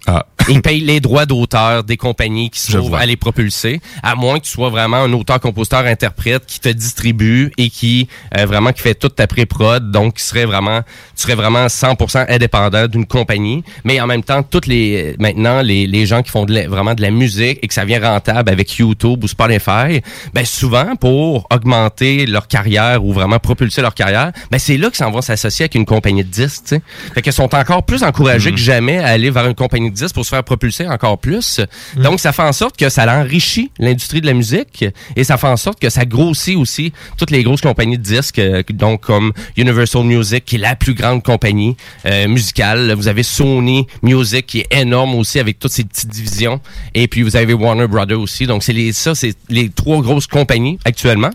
Ah. 0.07 0.25
Ils 0.48 0.62
payent 0.62 0.80
les 0.80 1.00
droits 1.00 1.26
d'auteur 1.26 1.82
des 1.82 1.96
compagnies 1.96 2.50
qui 2.50 2.60
se 2.60 2.70
trouvent 2.78 2.94
à 2.94 3.06
les 3.06 3.16
propulser, 3.16 3.80
à 4.02 4.14
moins 4.14 4.38
que 4.38 4.44
tu 4.44 4.50
sois 4.52 4.68
vraiment 4.70 4.98
un 4.98 5.12
auteur, 5.12 5.40
compositeur, 5.40 5.84
interprète 5.86 6.44
qui 6.46 6.60
te 6.60 6.68
distribue 6.68 7.50
et 7.58 7.68
qui 7.68 8.06
euh, 8.36 8.46
vraiment 8.46 8.70
qui 8.72 8.80
fait 8.82 8.94
toute 8.94 9.16
ta 9.16 9.26
pré-prod, 9.26 9.90
donc 9.90 10.14
qui 10.14 10.22
serait 10.22 10.44
vraiment, 10.44 10.82
tu 11.16 11.22
serais 11.22 11.34
vraiment 11.34 11.66
100% 11.66 12.26
indépendant 12.28 12.86
d'une 12.86 13.06
compagnie. 13.06 13.64
Mais 13.84 14.00
en 14.00 14.06
même 14.06 14.22
temps, 14.22 14.42
toutes 14.44 14.66
les 14.66 15.16
maintenant 15.18 15.62
les, 15.62 15.86
les 15.86 16.06
gens 16.06 16.22
qui 16.22 16.30
font 16.30 16.44
de 16.44 16.54
la- 16.54 16.68
vraiment 16.68 16.94
de 16.94 17.02
la 17.02 17.10
musique 17.10 17.58
et 17.62 17.66
que 17.66 17.74
ça 17.74 17.84
vient 17.84 18.00
rentable 18.00 18.48
avec 18.50 18.72
YouTube 18.76 19.24
ou 19.24 19.28
Spotify, 19.28 20.00
ben 20.32 20.44
souvent 20.44 20.94
pour 20.96 21.46
augmenter 21.50 22.26
leur 22.26 22.46
carrière 22.46 23.04
ou 23.04 23.12
vraiment 23.12 23.38
propulser 23.40 23.82
leur 23.82 23.94
carrière, 23.94 24.30
ben 24.50 24.58
c'est 24.58 24.76
là 24.76 24.88
qu'ils 24.88 24.96
s'en 24.98 25.10
vont 25.10 25.22
s'associer 25.22 25.64
avec 25.64 25.74
une 25.74 25.86
compagnie 25.86 26.22
de 26.24 26.30
disques. 26.30 26.74
Fait 27.14 27.22
qu'ils 27.22 27.32
sont 27.32 27.52
encore 27.54 27.82
plus 27.84 28.02
encouragés 28.04 28.52
que 28.52 28.58
jamais 28.58 28.98
à 28.98 29.08
aller 29.08 29.30
vers 29.30 29.46
une 29.46 29.54
compagnie 29.54 29.90
de 29.90 29.94
disques 29.96 30.14
pour 30.14 30.24
se 30.24 30.30
faire 30.30 30.36
propulser 30.43 30.87
encore 30.88 31.19
plus. 31.19 31.61
Donc 31.97 32.21
ça 32.21 32.33
fait 32.33 32.43
en 32.43 32.52
sorte 32.52 32.76
que 32.76 32.88
ça 32.88 33.07
enrichit 33.21 33.71
l'industrie 33.78 34.21
de 34.21 34.26
la 34.26 34.35
musique 34.35 34.85
et 35.14 35.25
ça 35.25 35.37
fait 35.37 35.47
en 35.47 35.57
sorte 35.57 35.81
que 35.81 35.90
ça 35.90 36.05
grossit 36.05 36.57
aussi 36.57 36.93
toutes 37.19 37.31
les 37.31 37.43
grosses 37.43 37.61
compagnies 37.61 37.99
de 37.99 38.02
disques, 38.02 38.38
euh, 38.38 38.62
donc 38.71 39.02
comme 39.02 39.33
Universal 39.57 40.05
Music 40.05 40.45
qui 40.45 40.57
est 40.57 40.61
la 40.61 40.76
plus 40.76 40.95
grande 40.95 41.23
compagnie 41.23 41.76
euh, 42.07 42.28
musicale. 42.28 42.93
Vous 42.95 43.09
avez 43.09 43.23
Sony 43.23 43.87
Music 44.02 44.47
qui 44.47 44.61
est 44.61 44.75
énorme 44.75 45.14
aussi 45.14 45.38
avec 45.38 45.59
toutes 45.59 45.73
ses 45.73 45.85
petites 45.85 46.11
divisions 46.11 46.61
et 46.95 47.09
puis 47.09 47.23
vous 47.23 47.37
avez 47.37 47.55
Warner 47.55 47.87
Brothers 47.87 48.21
aussi. 48.21 48.47
Donc 48.47 48.62
c'est 48.62 48.73
les 48.73 48.93
ça 48.93 49.14
c'est 49.14 49.35
les 49.49 49.69
trois 49.71 50.00
grosses 50.00 50.26
compagnies 50.26 50.78
actuellement. 50.85 51.31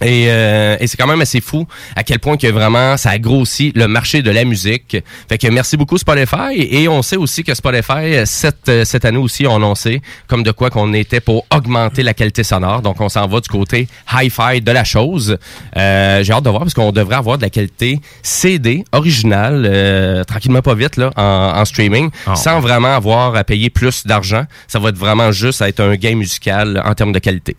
Et, 0.00 0.26
euh, 0.28 0.76
et 0.80 0.86
c'est 0.86 0.96
quand 0.96 1.06
même 1.06 1.20
assez 1.20 1.40
fou 1.40 1.66
à 1.96 2.02
quel 2.04 2.18
point 2.18 2.36
que 2.36 2.46
vraiment 2.46 2.96
ça 2.96 3.10
a 3.10 3.18
grossi 3.18 3.72
le 3.74 3.88
marché 3.88 4.22
de 4.22 4.30
la 4.30 4.44
musique. 4.44 4.96
Fait 5.28 5.38
que 5.38 5.48
merci 5.48 5.76
beaucoup 5.76 5.98
Spotify. 5.98 6.54
Et 6.56 6.88
on 6.88 7.02
sait 7.02 7.16
aussi 7.16 7.42
que 7.44 7.54
Spotify, 7.54 8.14
euh, 8.16 8.22
cette, 8.26 8.68
euh, 8.68 8.84
cette 8.84 9.04
année 9.04 9.18
aussi, 9.18 9.46
ont 9.46 9.56
annoncé 9.56 10.00
comme 10.26 10.42
de 10.42 10.50
quoi 10.52 10.70
qu'on 10.70 10.92
était 10.92 11.20
pour 11.20 11.44
augmenter 11.54 12.02
la 12.02 12.14
qualité 12.14 12.44
sonore. 12.44 12.82
Donc 12.82 13.00
on 13.00 13.08
s'en 13.08 13.26
va 13.26 13.40
du 13.40 13.48
côté 13.48 13.88
hi-fi 14.12 14.60
de 14.60 14.70
la 14.72 14.84
chose. 14.84 15.36
Euh, 15.76 16.22
J'ai 16.22 16.32
hâte 16.32 16.44
de 16.44 16.50
voir 16.50 16.62
parce 16.62 16.74
qu'on 16.74 16.92
devrait 16.92 17.16
avoir 17.16 17.38
de 17.38 17.42
la 17.42 17.50
qualité 17.50 18.00
CD 18.22 18.84
originale, 18.92 19.66
euh, 19.68 20.24
tranquillement 20.24 20.62
pas 20.62 20.74
vite 20.74 20.96
là, 20.96 21.10
en, 21.16 21.58
en 21.60 21.64
streaming, 21.64 22.10
Ah, 22.26 22.36
sans 22.36 22.60
vraiment 22.60 22.94
avoir 22.94 23.34
à 23.34 23.44
payer 23.44 23.70
plus 23.70 24.06
d'argent. 24.06 24.44
Ça 24.68 24.78
va 24.78 24.90
être 24.90 24.98
vraiment 24.98 25.32
juste 25.32 25.62
à 25.62 25.68
être 25.68 25.80
un 25.80 25.96
game 25.96 26.18
musical 26.18 26.82
en 26.84 26.94
termes 26.94 27.12
de 27.12 27.18
qualité. 27.18 27.56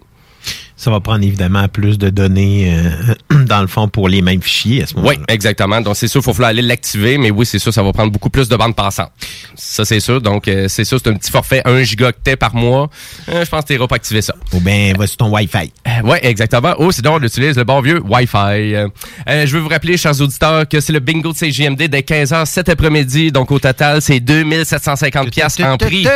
Ça 0.82 0.90
va 0.92 1.02
prendre 1.02 1.26
évidemment 1.26 1.68
plus 1.68 1.98
de 1.98 2.10
données 2.10 2.74
euh, 2.74 3.44
dans 3.46 3.60
le 3.60 3.68
fond 3.68 3.90
pour 3.90 4.08
les 4.08 4.22
mêmes 4.22 4.42
fichiers 4.42 4.84
à 4.84 4.88
ce 4.88 4.94
Oui, 4.94 5.02
moment-là. 5.02 5.24
exactement. 5.28 5.82
Donc, 5.82 5.98
c'est 5.98 6.08
sûr, 6.08 6.22
il 6.22 6.24
faut 6.24 6.32
falloir 6.32 6.52
aller 6.52 6.62
l'activer, 6.62 7.18
mais 7.18 7.32
oui, 7.32 7.46
c'est 7.46 7.60
sûr, 7.60 7.74
ça 7.74 7.84
va 7.84 7.92
prendre 7.92 8.14
beaucoup 8.14 8.30
plus 8.30 8.48
de 8.48 8.56
bandes 8.56 8.78
passantes. 8.78 9.12
Ça, 9.56 9.84
c'est 9.84 10.00
sûr. 10.00 10.22
Donc, 10.22 10.48
euh, 10.48 10.70
c'est 10.70 10.86
sûr, 10.86 10.98
c'est 11.04 11.10
un 11.10 11.16
petit 11.16 11.32
forfait, 11.32 11.62
1 11.66 11.84
gigaoctet 11.84 12.38
par 12.38 12.56
mois. 12.56 12.90
Euh, 13.28 13.44
je 13.44 13.50
pense 13.50 13.66
que 13.66 13.74
tu 13.74 13.88
pas 13.88 13.96
activer 13.98 14.22
ça. 14.22 14.34
Ou 14.54 14.62
bien, 14.62 14.94
va 14.98 15.06
sur 15.06 15.18
ton 15.18 15.30
Wi-Fi? 15.36 15.74
Oui, 16.06 16.18
exactement. 16.22 16.74
Oh, 16.78 16.94
sinon, 16.94 17.16
on 17.16 17.24
utilise 17.24 17.58
le 17.58 17.66
bon 17.66 17.82
vieux 17.82 18.02
Wi-Fi. 18.02 18.38
Euh, 18.76 18.88
euh, 19.28 19.46
je 19.46 19.54
veux 19.58 19.60
vous 19.62 19.68
rappeler, 19.68 19.98
chers 19.98 20.22
auditeurs, 20.22 20.66
que 20.66 20.80
c'est 20.80 20.94
le 20.94 21.02
bingo 21.02 21.34
de 21.34 21.38
CJMD 21.38 21.90
dès 21.90 22.00
15h 22.04 22.46
cet 22.46 22.70
après-midi. 22.70 23.34
Donc, 23.34 23.52
au 23.52 23.60
total, 23.60 24.02
c'est 24.02 24.22
2750 24.22 25.30
pièces 25.30 25.60
en 25.60 25.76
prix. 25.78 26.08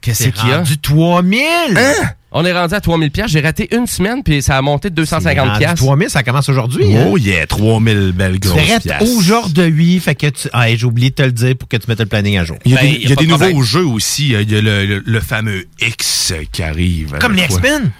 Qu'est-ce 0.00 0.28
qu'il 0.28 0.48
y 0.48 0.52
a? 0.52 0.58
rendu 0.58 0.78
3000! 0.78 1.40
Hein? 1.76 1.92
On 2.30 2.44
est 2.44 2.52
rendu 2.52 2.74
à 2.74 2.80
3000 2.80 3.10
pièces. 3.10 3.30
J'ai 3.30 3.40
raté 3.40 3.74
une 3.74 3.86
semaine, 3.86 4.22
puis 4.22 4.42
ça 4.42 4.58
a 4.58 4.62
monté 4.62 4.90
de 4.90 4.94
250 4.94 5.58
pièces. 5.58 5.74
3000, 5.76 6.10
ça 6.10 6.22
commence 6.22 6.48
aujourd'hui. 6.50 6.94
hein? 6.94 7.06
Oh 7.10 7.16
yeah, 7.16 7.46
3000 7.46 8.12
belles 8.12 8.38
grosses 8.38 8.60
pièces. 8.82 9.02
aujourd'hui, 9.16 9.98
fait 9.98 10.14
que 10.14 10.26
tu... 10.26 10.48
Ah, 10.52 10.68
j'ai 10.74 10.84
oublié 10.84 11.08
de 11.10 11.14
te 11.14 11.22
le 11.22 11.32
dire 11.32 11.56
pour 11.56 11.68
que 11.68 11.76
tu 11.78 11.86
mettes 11.88 12.00
le 12.00 12.06
planning 12.06 12.36
à 12.38 12.44
jour. 12.44 12.58
Il 12.66 12.72
y 12.72 12.76
a 12.76 12.80
Ben, 12.82 12.86
des, 12.86 12.92
y 12.92 12.96
a 12.96 12.98
il 12.98 13.08
y 13.08 13.12
a 13.12 13.14
pas 13.16 13.20
des 13.22 13.26
de 13.26 13.30
problème. 13.32 13.50
nouveaux 13.52 13.62
jeux 13.64 13.86
aussi. 13.86 14.28
Il 14.28 14.50
y 14.52 14.56
a 14.56 14.60
le, 14.60 14.84
le- 14.86 15.02
le 15.04 15.20
fameux 15.20 15.64
X 15.80 16.34
qui 16.52 16.62
arrive. 16.62 17.16
Comme 17.18 17.32
les. 17.34 17.44
X-Men? 17.44 17.90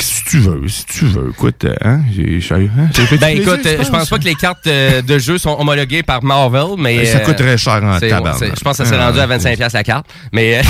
Si 0.00 0.24
tu 0.30 0.38
veux, 0.38 0.66
si 0.68 0.86
tu 0.86 1.04
veux. 1.04 1.30
Écoute, 1.30 1.66
hein, 1.82 2.00
j'ai, 2.14 2.40
j'ai- 2.40 2.54
hein, 2.54 2.88
Ben 3.20 3.28
écoute, 3.38 3.60
je 3.64 3.88
pense 3.90 4.08
pas 4.08 4.18
que 4.18 4.24
les 4.24 4.34
cartes 4.34 4.66
euh, 4.66 5.02
de 5.02 5.18
jeu 5.18 5.36
sont 5.38 5.56
homologuées 5.60 6.02
par 6.02 6.24
Marvel, 6.24 6.76
mais 6.78 7.04
Ça 7.04 7.18
euh, 7.18 7.20
coûte 7.20 7.36
très 7.36 7.58
cher 7.58 7.80
en 7.84 7.98
c'est- 7.98 8.08
Je 8.08 8.60
pense 8.64 8.78
que 8.78 8.84
ça 8.84 8.86
s'est 8.86 8.96
rendu 8.96 9.20
à 9.20 9.26
25 9.26 9.56
pièces 9.56 9.74
la 9.74 9.84
carte, 9.84 10.06
mais 10.32 10.58
euh, 10.58 10.62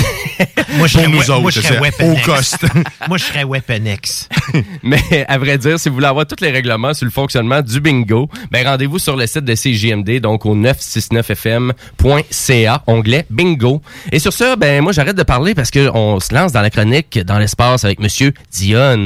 Moi, 0.77 0.87
je 0.87 0.93
Pour 0.97 1.03
serais, 1.03 1.07
nous 1.07 1.31
autres, 1.31 1.41
moi, 1.41 1.51
je 1.51 1.61
serais 1.61 1.79
au 1.79 1.85
X. 2.13 2.25
cost. 2.25 2.57
moi, 3.07 3.17
je 3.17 3.23
serais 3.23 3.43
Weapon 3.45 3.85
X. 3.85 4.27
mais 4.83 5.25
à 5.27 5.37
vrai 5.37 5.57
dire, 5.57 5.79
si 5.79 5.87
vous 5.89 5.95
voulez 5.95 6.07
avoir 6.07 6.25
tous 6.25 6.41
les 6.43 6.51
règlements 6.51 6.93
sur 6.93 7.05
le 7.05 7.11
fonctionnement 7.11 7.61
du 7.61 7.79
bingo, 7.79 8.29
ben 8.51 8.67
rendez-vous 8.67 8.99
sur 8.99 9.15
le 9.15 9.25
site 9.25 9.45
de 9.45 9.55
CJMD, 9.55 10.19
donc 10.19 10.45
au 10.45 10.53
969fm.ca, 10.55 12.83
onglet 12.87 13.25
bingo. 13.29 13.81
Et 14.11 14.19
sur 14.19 14.33
ça, 14.33 14.55
ben 14.57 14.81
moi 14.83 14.91
j'arrête 14.91 15.15
de 15.15 15.23
parler 15.23 15.55
parce 15.55 15.71
que 15.71 15.89
on 15.93 16.19
se 16.19 16.33
lance 16.33 16.51
dans 16.51 16.61
la 16.61 16.69
chronique 16.69 17.17
dans 17.19 17.39
l'espace 17.39 17.85
avec 17.85 17.99
Monsieur 17.99 18.33
Dion. 18.51 19.04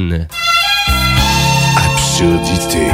Absurdité. 1.77 2.87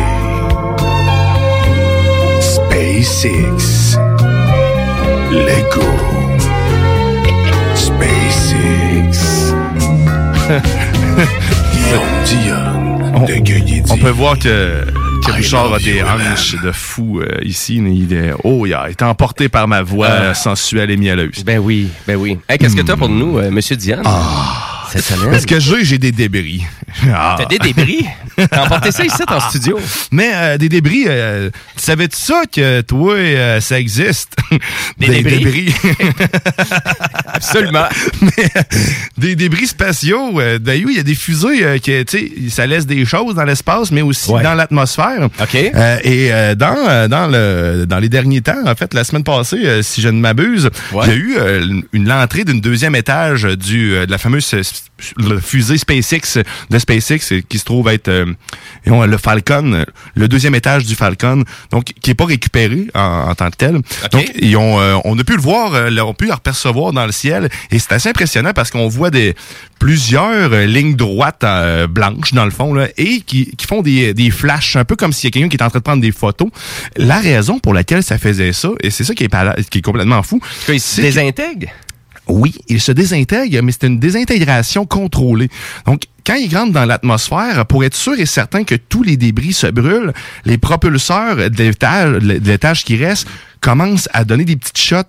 SpaceX. 2.41 3.97
Lego. 5.31 5.85
SpaceX. 7.75 9.53
Dion. 12.25 13.25
De 13.27 13.35
Gueugny 13.35 13.81
On 13.89 13.97
peut 13.97 14.09
voir 14.09 14.37
que, 14.37 14.83
que 15.25 15.31
Richard 15.31 15.73
a 15.73 15.79
des 15.79 16.01
hanches 16.01 16.55
de 16.61 16.71
fou 16.71 17.21
euh, 17.21 17.25
ici. 17.43 17.79
mais 17.81 17.95
Il 17.95 18.13
est, 18.13 18.33
oh, 18.43 18.65
il 18.65 18.73
a 18.73 18.89
été 18.89 19.05
emporté 19.05 19.47
par 19.49 19.67
ma 19.67 19.81
voix 19.83 20.07
Ah. 20.09 20.21
euh, 20.23 20.33
sensuelle 20.33 20.91
et 20.91 20.97
mielleuse. 20.97 21.43
Ben 21.45 21.59
oui, 21.59 21.87
ben 22.07 22.15
oui. 22.17 22.37
Hey, 22.49 22.57
Qu'est-ce 22.57 22.75
que 22.75 22.81
t'as 22.81 22.97
pour 22.97 23.09
nous, 23.09 23.37
euh, 23.37 23.49
Monsieur 23.51 23.75
Dion? 23.77 24.01
Cette 24.95 25.03
semaine. 25.17 25.31
Parce 25.31 25.45
que 25.45 25.59
j'ai, 25.59 25.83
j'ai 25.83 25.97
des 25.97 26.11
débris. 26.11 26.63
Ah. 27.13 27.35
T'as 27.37 27.45
des 27.45 27.59
débris? 27.59 28.05
T'as 28.49 28.65
emporté 28.65 28.91
ça 28.91 29.03
ici 29.03 29.21
en 29.27 29.39
studio? 29.39 29.79
Mais 30.11 30.31
euh, 30.33 30.57
des 30.57 30.69
débris, 30.69 31.05
euh, 31.07 31.49
tu 31.75 31.83
savais-tu 31.83 32.15
ça 32.17 32.43
que 32.51 32.81
toi, 32.81 33.13
euh, 33.15 33.59
ça 33.61 33.79
existe? 33.79 34.35
Des 34.97 35.21
débris? 35.21 35.73
Absolument. 37.33 37.85
Mais, 38.21 38.29
euh, 38.55 38.61
des 39.17 39.35
débris 39.35 39.67
spatiaux. 39.67 40.39
Euh, 40.39 40.57
D'ailleurs, 40.59 40.89
il 40.91 40.97
y 40.97 40.99
a 40.99 41.03
des 41.03 41.15
fusées 41.15 41.63
euh, 41.63 41.77
qui, 41.77 41.91
tu 42.05 42.17
sais, 42.17 42.31
ça 42.49 42.65
laisse 42.65 42.85
des 42.85 43.05
choses 43.05 43.35
dans 43.35 43.43
l'espace, 43.43 43.91
mais 43.91 44.01
aussi 44.01 44.29
Ouais. 44.31 44.41
dans 44.43 44.53
l'atmosphère. 44.55 45.23
OK. 45.39 45.55
Euh, 45.55 45.97
et 46.03 46.31
euh, 46.33 46.55
dans 46.55 46.75
euh, 46.87 47.07
dans 47.07 47.27
le 47.27 47.85
dans 47.87 47.99
les 47.99 48.09
derniers 48.09 48.41
temps, 48.41 48.65
en 48.65 48.75
fait, 48.75 48.93
la 48.93 49.03
semaine 49.03 49.23
passée, 49.23 49.59
euh, 49.65 49.81
si 49.81 50.01
je 50.01 50.09
ne 50.09 50.19
m'abuse, 50.19 50.69
Ouais. 50.93 51.05
il 51.07 51.09
y 51.09 51.11
a 51.11 51.15
eu 51.15 51.35
euh, 51.37 51.81
une 51.93 52.07
l'entrée 52.07 52.43
d'une 52.43 52.61
deuxième 52.61 52.95
étage 52.95 53.43
du 53.43 53.93
euh, 53.93 54.05
de 54.05 54.11
la 54.11 54.17
fameuse 54.17 54.45
le 55.17 55.39
fusée 55.39 55.77
SpaceX 55.77 56.39
de 56.69 56.79
SpaceX 56.79 57.31
euh, 57.33 57.41
qui 57.47 57.59
se 57.59 57.65
trouve 57.65 57.89
être 57.89 58.07
euh, 58.07 58.25
le 58.85 59.17
Falcon, 59.17 59.73
euh, 59.73 59.83
le 60.15 60.27
deuxième 60.27 60.55
étage 60.55 60.85
du 60.85 60.95
Falcon, 60.95 61.43
donc 61.71 61.85
qui 62.01 62.11
est 62.11 62.15
pas 62.15 62.25
récupéré 62.25 62.87
en, 62.95 63.29
en 63.29 63.35
tant 63.35 63.49
que 63.49 63.57
tel. 63.57 63.79
Donc 64.11 64.31
ils 64.39 64.55
ont 64.55 64.79
euh, 64.79 64.95
on 65.03 65.17
a 65.19 65.23
pu 65.23 65.33
le 65.35 65.41
voir, 65.41 65.73
euh, 65.73 65.89
on 65.99 66.11
a 66.11 66.13
pu 66.13 66.25
le 66.27 66.31
apercevoir 66.33 66.93
dans 66.93 67.05
le 67.05 67.11
ciel 67.11 67.49
et 67.71 67.79
c'est 67.79 67.91
assez 67.91 68.09
impressionnant 68.09 68.53
parce 68.53 68.71
qu'on 68.71 68.87
voit 68.87 69.09
des 69.11 69.35
plusieurs 69.79 70.49
lignes 70.49 70.95
droites 70.95 71.43
euh, 71.43 71.87
blanches 71.87 72.33
dans 72.33 72.45
le 72.45 72.51
fond 72.51 72.73
là, 72.73 72.87
et 72.97 73.21
qui, 73.21 73.51
qui 73.57 73.67
font 73.67 73.81
des, 73.81 74.13
des 74.13 74.31
flashs 74.31 74.75
un 74.77 74.85
peu 74.85 74.95
comme 74.95 75.11
s'il 75.13 75.27
y 75.27 75.29
a 75.29 75.31
quelqu'un 75.31 75.49
qui 75.49 75.57
est 75.57 75.63
en 75.63 75.69
train 75.69 75.79
de 75.79 75.83
prendre 75.83 76.01
des 76.01 76.11
photos. 76.13 76.49
La 76.95 77.19
raison 77.19 77.59
pour 77.59 77.73
laquelle 77.73 78.01
ça 78.01 78.17
faisait 78.17 78.53
ça 78.53 78.69
et 78.81 78.89
c'est 78.89 79.03
ça 79.03 79.13
qui 79.13 79.25
est, 79.25 79.69
qui 79.69 79.79
est 79.79 79.81
complètement 79.81 80.23
fou. 80.23 80.39
Se 80.65 80.77
c'est 80.77 81.01
que- 81.01 81.07
désintègre? 81.07 81.67
Oui, 82.27 82.55
il 82.67 82.81
se 82.81 82.91
désintègre, 82.91 83.61
mais 83.61 83.71
c'est 83.71 83.87
une 83.87 83.99
désintégration 83.99 84.85
contrôlée. 84.85 85.49
Donc, 85.85 86.03
quand 86.25 86.35
il 86.35 86.55
rentre 86.55 86.71
dans 86.71 86.85
l'atmosphère, 86.85 87.65
pour 87.67 87.83
être 87.83 87.95
sûr 87.95 88.19
et 88.19 88.25
certain 88.25 88.63
que 88.63 88.75
tous 88.75 89.03
les 89.03 89.15
débris 89.15 89.53
se 89.53 89.67
brûlent, 89.67 90.11
les 90.43 90.57
propulseurs 90.57 91.49
de 91.51 91.63
l'étage, 91.63 92.13
de 92.13 92.49
l'étage 92.49 92.83
qui 92.83 92.97
reste 92.97 93.27
commencent 93.61 94.09
à 94.13 94.23
donner 94.23 94.45
des 94.45 94.55
petites 94.55 94.77
shots. 94.77 95.03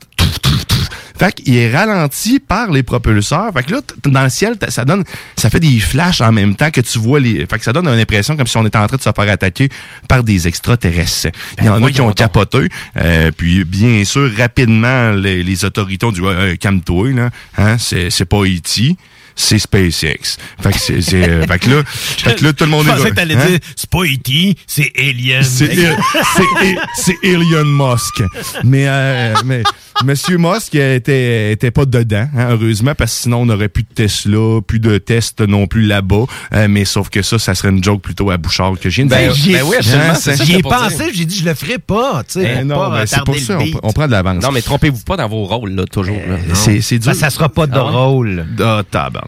Fait 1.18 1.34
qu'il 1.34 1.56
est 1.56 1.74
ralenti 1.74 2.40
par 2.40 2.70
les 2.70 2.82
propulseurs. 2.82 3.52
Fait 3.52 3.62
que 3.62 3.72
là, 3.72 3.80
dans 4.04 4.22
le 4.22 4.28
ciel, 4.30 4.56
ça 4.68 4.84
donne, 4.84 5.04
ça 5.36 5.50
fait 5.50 5.60
des 5.60 5.78
flashs 5.78 6.20
en 6.20 6.32
même 6.32 6.56
temps 6.56 6.70
que 6.70 6.80
tu 6.80 6.98
vois 6.98 7.20
les. 7.20 7.46
Fait 7.46 7.58
que 7.58 7.64
ça 7.64 7.72
donne 7.72 7.88
une 7.88 7.98
impression 7.98 8.36
comme 8.36 8.46
si 8.46 8.56
on 8.56 8.66
était 8.66 8.78
en 8.78 8.86
train 8.86 8.96
de 8.96 9.02
se 9.02 9.10
faire 9.10 9.30
attaquer 9.30 9.68
par 10.08 10.22
des 10.22 10.46
extraterrestres. 10.48 11.28
Il 11.58 11.64
y 11.64 11.68
en 11.68 11.82
a 11.82 11.90
qui 11.90 12.00
ont 12.00 12.12
capoté. 12.12 12.68
Euh, 12.96 13.30
puis 13.36 13.64
bien 13.64 14.04
sûr, 14.04 14.30
rapidement, 14.36 15.12
les, 15.12 15.42
les 15.42 15.64
autorités 15.64 16.06
ont 16.06 16.12
dit 16.12 16.20
ouais, 16.20 16.56
calme-toi, 16.58 17.12
là. 17.12 17.30
Hein, 17.58 17.76
c'est, 17.78 18.10
c'est 18.10 18.24
pas 18.24 18.42
Haïti. 18.42 18.96
C'est 19.36 19.58
SpaceX. 19.58 20.38
Fait 20.60 20.72
que, 20.72 20.78
c'est, 20.78 21.00
c'est, 21.02 21.28
euh, 21.28 21.46
fait 21.46 21.58
que 21.58 21.70
là, 21.70 21.82
fait 21.86 22.34
que 22.34 22.44
là, 22.44 22.52
tout 22.52 22.64
le 22.64 22.70
monde 22.70 22.86
Je 22.86 22.90
est... 22.90 22.96
pensais 22.96 23.10
que 23.10 23.14
t'allais 23.14 23.36
Hein? 23.36 23.46
dire, 23.46 23.58
c'est 23.76 23.90
pas 23.90 24.04
E.T., 24.04 24.56
c'est 24.66 24.92
Alien. 24.98 25.42
C'est, 25.42 25.74
c'est, 25.74 26.76
c'est 26.96 27.16
Elon 27.22 27.64
Musk. 27.64 28.22
Mais, 28.64 28.86
euh, 28.88 29.34
mais 29.44 29.62
Monsieur 30.04 30.36
Musk 30.38 30.74
était, 30.74 31.52
était 31.52 31.70
pas 31.70 31.86
dedans, 31.86 32.28
hein, 32.36 32.48
heureusement, 32.50 32.94
parce 32.94 33.14
que 33.14 33.22
sinon 33.22 33.38
on 33.38 33.46
n'aurait 33.46 33.68
plus 33.68 33.82
de 33.82 33.88
Tesla, 33.94 34.60
plus 34.66 34.78
de 34.78 34.98
tests 34.98 35.40
non 35.40 35.66
plus 35.66 35.82
là-bas. 35.82 36.24
Euh, 36.52 36.68
mais 36.68 36.84
sauf 36.84 37.08
que 37.08 37.22
ça, 37.22 37.38
ça 37.38 37.54
serait 37.54 37.70
une 37.70 37.82
joke 37.82 38.02
plutôt 38.02 38.30
à 38.30 38.36
Bouchard 38.36 38.74
que 38.80 38.90
je 38.90 39.02
de 39.02 39.08
Ben, 39.08 39.28
ben 39.28 39.62
oui, 39.64 39.76
absolument, 39.76 40.12
Hein, 40.26 40.44
J'y 40.44 40.56
ai 40.56 40.62
pour 40.62 40.72
pensé, 40.72 41.12
j'ai 41.14 41.24
dit, 41.24 41.38
je 41.38 41.44
le 41.44 41.54
ferai 41.54 41.78
pas, 41.78 42.22
tu 42.24 42.40
sais. 42.40 42.56
Pour 42.56 42.64
non, 42.64 42.76
pas 42.76 42.90
ben, 42.90 43.06
c'est 43.06 43.24
pour 43.24 43.38
ça, 43.38 43.58
on, 43.82 43.92
prend 43.92 44.06
de 44.06 44.12
l'avance. 44.12 44.42
Non, 44.42 44.50
mais 44.52 44.62
trompez-vous 44.62 45.02
pas 45.04 45.16
dans 45.16 45.28
vos 45.28 45.44
rôles, 45.44 45.72
là, 45.72 45.84
toujours. 45.84 46.16
Là. 46.16 46.36
c'est, 46.54 46.80
c'est 46.80 46.98
dur. 46.98 47.12
Ben, 47.12 47.18
ça 47.18 47.30
sera 47.30 47.48
pas 47.48 47.66
de 47.66 47.76
Ah 47.76 47.82
rôle. 47.82 48.46
Ah, 48.60 48.82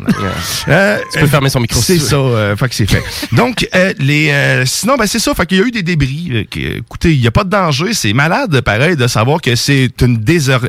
tabarnak. 0.05 0.15
Euh, 0.69 0.99
Tu 1.13 1.21
peux 1.21 1.27
fermer 1.27 1.49
son 1.49 1.61
micro 1.61 1.81
C'est 1.81 1.99
ça, 1.99 2.17
euh, 2.17 2.57
fait 2.57 2.69
que 2.69 2.75
c'est 2.75 2.89
fait. 2.91 3.03
Donc, 3.33 3.67
euh, 3.75 3.93
les, 3.99 4.31
euh, 4.31 4.67
sinon, 4.67 4.97
ben 4.97 5.07
c'est 5.07 5.19
ça, 5.19 5.35
fait 5.35 5.47
qu'il 5.47 5.59
y 5.59 5.61
a 5.63 5.65
eu 5.65 5.71
des 5.71 5.83
débris. 5.83 6.29
euh, 6.33 6.45
qui- 6.51 6.67
écoutez, 6.67 7.15
il 7.15 7.21
n'y 7.21 7.27
a 7.27 7.31
pas 7.31 7.45
de 7.45 7.49
danger. 7.51 7.95
C'est 7.95 8.13
malade, 8.13 8.61
pareil, 8.61 8.97
de 8.97 9.07
savoir 9.07 9.41
que 9.41 9.55
c'est 9.57 9.91
une, 10.03 10.21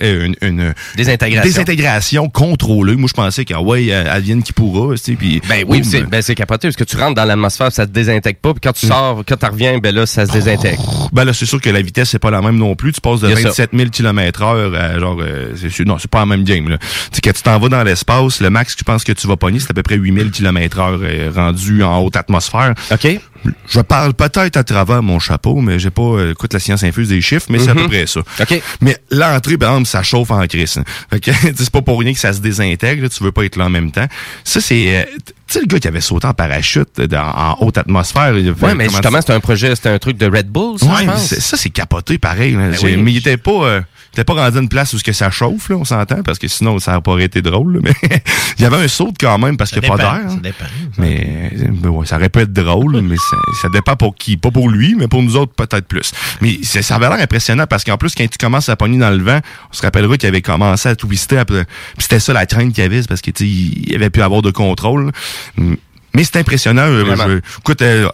une, 0.01 0.35
une 0.41 0.73
Désintégration. 0.95 1.43
désintégration 1.49 2.29
contrôlée. 2.29 2.95
Moi, 2.95 3.07
je 3.09 3.13
pensais 3.13 3.43
que, 3.45 3.53
ah 3.53 3.61
ouais, 3.61 3.91
advienne 3.91 4.41
qui 4.43 4.53
pourra, 4.53 4.93
tu 4.95 5.01
sais, 5.03 5.11
puis... 5.13 5.41
Ben 5.49 5.63
oui, 5.67 5.81
c'est 5.83 6.03
ben, 6.03 6.21
c'est 6.21 6.35
capoté 6.35 6.67
parce 6.67 6.75
que 6.77 6.83
tu 6.83 6.95
rentres 6.97 7.15
dans 7.15 7.25
l'atmosphère, 7.25 7.71
ça 7.71 7.83
se 7.83 7.89
désintègre 7.89 8.39
pas, 8.39 8.53
puis 8.53 8.61
quand 8.63 8.73
tu 8.73 8.87
sors, 8.87 9.23
quand 9.27 9.35
tu 9.37 9.45
reviens, 9.45 9.77
ben 9.79 9.93
là, 9.93 10.05
ça 10.05 10.25
se 10.25 10.31
désintègre. 10.31 11.09
Ben 11.11 11.25
là, 11.25 11.33
c'est 11.33 11.45
sûr 11.45 11.59
que 11.59 11.69
la 11.69 11.81
vitesse, 11.81 12.09
c'est 12.09 12.19
pas 12.19 12.31
la 12.31 12.41
même 12.41 12.57
non 12.57 12.75
plus. 12.75 12.93
Tu 12.93 13.01
passes 13.01 13.19
de 13.21 13.27
Il 13.27 13.31
y 13.31 13.33
a 13.33 13.37
ça. 13.37 13.49
27 13.49 13.71
000 13.73 13.89
km 13.89 14.41
heure 14.43 14.73
à 14.75 14.97
genre... 14.99 15.17
euh, 15.21 15.53
c'est 15.59 15.69
sûr- 15.69 15.85
non, 15.85 15.97
c'est 15.99 16.09
pas 16.09 16.19
la 16.19 16.25
même 16.25 16.43
game, 16.43 16.69
là. 16.69 16.77
Tu 16.77 16.87
sais, 17.13 17.21
quand 17.21 17.33
tu 17.33 17.41
t'en 17.41 17.59
vas 17.59 17.69
dans 17.69 17.83
l'espace, 17.83 18.39
le 18.41 18.49
max 18.49 18.73
que 18.75 18.79
je 18.79 18.83
pense 18.85 19.03
que 19.03 19.11
tu 19.11 19.18
vas 19.27 19.37
pogner, 19.37 19.59
c'est 19.59 19.71
à 19.71 19.73
peu 19.73 19.83
près 19.83 19.95
8000 19.95 20.31
km 20.31 20.79
heure 20.79 20.99
euh, 21.01 21.31
rendu 21.33 21.83
en 21.83 21.99
haute 21.99 22.15
atmosphère. 22.15 22.73
OK? 22.91 23.07
Je 23.69 23.79
parle 23.79 24.13
peut-être 24.13 24.57
à 24.57 24.63
travers 24.65 25.01
mon 25.01 25.17
chapeau, 25.17 25.61
mais 25.61 25.79
j'ai 25.79 25.91
pas... 25.91 26.01
euh, 26.01 26.31
écoute, 26.31 26.51
la 26.53 26.59
science 26.59 26.83
infuse 26.83 27.07
des 27.07 27.21
chiffres, 27.21 27.45
mais 27.49 27.59
c'est 27.59 27.69
à 27.69 27.75
peu 27.75 27.87
près 27.87 28.05
ça. 28.05 28.19
OK. 28.41 28.61
Mais 28.81 28.97
l'entrée, 29.11 29.57
par 29.57 29.69
exemple, 29.71 29.87
ça 29.87 30.03
chauffe 30.03 30.31
en 30.31 30.45
crise. 30.45 30.77
hein. 30.77 30.83
Fait 31.09 31.19
que 31.21 31.31
c'est 31.55 31.69
pas 31.69 31.81
pour 31.81 31.99
rien 31.99 32.11
que 32.13 32.19
ça 32.19 32.33
se 32.33 32.39
désintègre. 32.41 33.03
là, 33.03 33.09
tu 33.09 33.23
veux 33.23 33.31
pas 33.31 33.45
être 33.45 33.55
là 33.55 33.65
en 33.65 33.69
même 33.69 33.91
temps. 33.91 34.07
Ça, 34.43 34.59
c'est... 34.59 34.97
euh, 34.97 35.03
tu 35.15 35.33
sais, 35.47 35.59
le 35.61 35.67
gars 35.67 35.79
qui 35.79 35.87
avait 35.87 36.01
sauté 36.01 36.27
en 36.27 36.33
parachute 36.33 36.99
dans- 37.01 37.31
en 37.33 37.57
haute 37.65 37.77
atmosphère. 37.77 38.33
Ouais, 38.61 38.75
mais 38.75 38.89
justement, 38.89 39.21
c'était 39.21 39.33
un 39.33 39.39
projet, 39.39 39.73
c'était 39.75 39.89
un 39.89 39.99
truc 39.99 40.17
de 40.17 40.25
Red 40.29 40.47
Bull, 40.49 40.77
ça, 40.77 40.85
Ouais, 40.87 40.91
je 41.01 41.05
pense. 41.05 41.33
ça, 41.39 41.55
c'est 41.57 41.69
capoté 41.69 42.17
pareil. 42.17 42.57
J'ai- 42.79 42.87
oui. 42.87 42.97
Mais 42.97 43.11
il 43.13 43.17
était 43.17 43.37
pas... 43.37 43.51
euh, 43.51 43.81
était 44.13 44.23
pas 44.23 44.33
rendu 44.33 44.57
à 44.57 44.61
une 44.61 44.69
place 44.69 44.93
où 44.93 44.97
ce 44.97 45.03
que 45.03 45.13
ça 45.13 45.29
chauffe, 45.29 45.69
là, 45.69 45.75
on 45.77 45.85
s'entend, 45.85 46.23
parce 46.23 46.39
que 46.39 46.47
sinon, 46.47 46.79
ça 46.79 46.93
aurait 46.93 47.01
pas 47.01 47.19
été 47.19 47.41
drôle. 47.41 47.75
là, 47.75 47.79
mais 47.83 47.93
il 48.57 48.63
y 48.63 48.65
avait 48.65 48.77
un 48.77 48.87
saut 48.87 49.13
quand 49.19 49.37
même, 49.37 49.55
parce 49.57 49.71
qu'il 49.71 49.81
n'y 49.81 49.87
a 49.87 49.91
pas 49.91 49.97
d'air. 49.97 50.29
Ça 50.29 50.33
hein. 50.35 50.39
dépend. 50.41 50.65
Mais 50.97 51.51
euh, 51.55 51.65
ben 51.69 51.89
ouais, 51.89 52.05
ça 52.05 52.17
aurait 52.17 52.29
pu 52.29 52.39
être 52.39 52.53
drôle, 52.53 53.01
mais 53.01 53.15
ça, 53.17 53.37
ça 53.61 53.69
dépend 53.69 53.95
pour 53.95 54.15
qui. 54.15 54.37
Pas 54.37 54.51
pour 54.51 54.69
lui, 54.69 54.95
mais 54.95 55.07
pour 55.07 55.21
nous 55.21 55.35
autres, 55.35 55.53
peut-être 55.53 55.87
plus. 55.87 56.11
Mais 56.41 56.57
ça 56.63 56.95
avait 56.95 57.09
l'air 57.09 57.19
impressionnant 57.19 57.65
parce 57.67 57.83
qu'en 57.83 57.97
plus, 57.97 58.15
quand 58.15 58.27
tu 58.29 58.37
commences 58.37 58.69
à 58.69 58.75
pogner 58.75 58.97
dans 58.97 59.11
le 59.11 59.23
vent, 59.23 59.39
on 59.71 59.73
se 59.73 59.81
rappellera 59.81 60.17
qu'il 60.17 60.27
avait 60.27 60.41
commencé 60.41 60.89
à 60.89 60.95
twister. 60.95 61.43
Puis 61.45 61.57
c'était 61.99 62.19
ça 62.19 62.33
la 62.33 62.45
crainte 62.45 62.73
qu'il 62.73 62.83
y 62.83 62.87
avait, 62.87 63.01
parce 63.03 63.21
qu'il 63.21 63.33
il 63.39 63.95
avait 63.95 64.09
pu 64.09 64.21
avoir 64.21 64.41
de 64.41 64.51
contrôle. 64.51 65.11
Mais 65.57 66.23
c'est 66.23 66.37
impressionnant. 66.37 66.81
euh, 66.83 67.15
je- 67.15 67.59
écoute, 67.59 67.81
euh, 67.81 68.09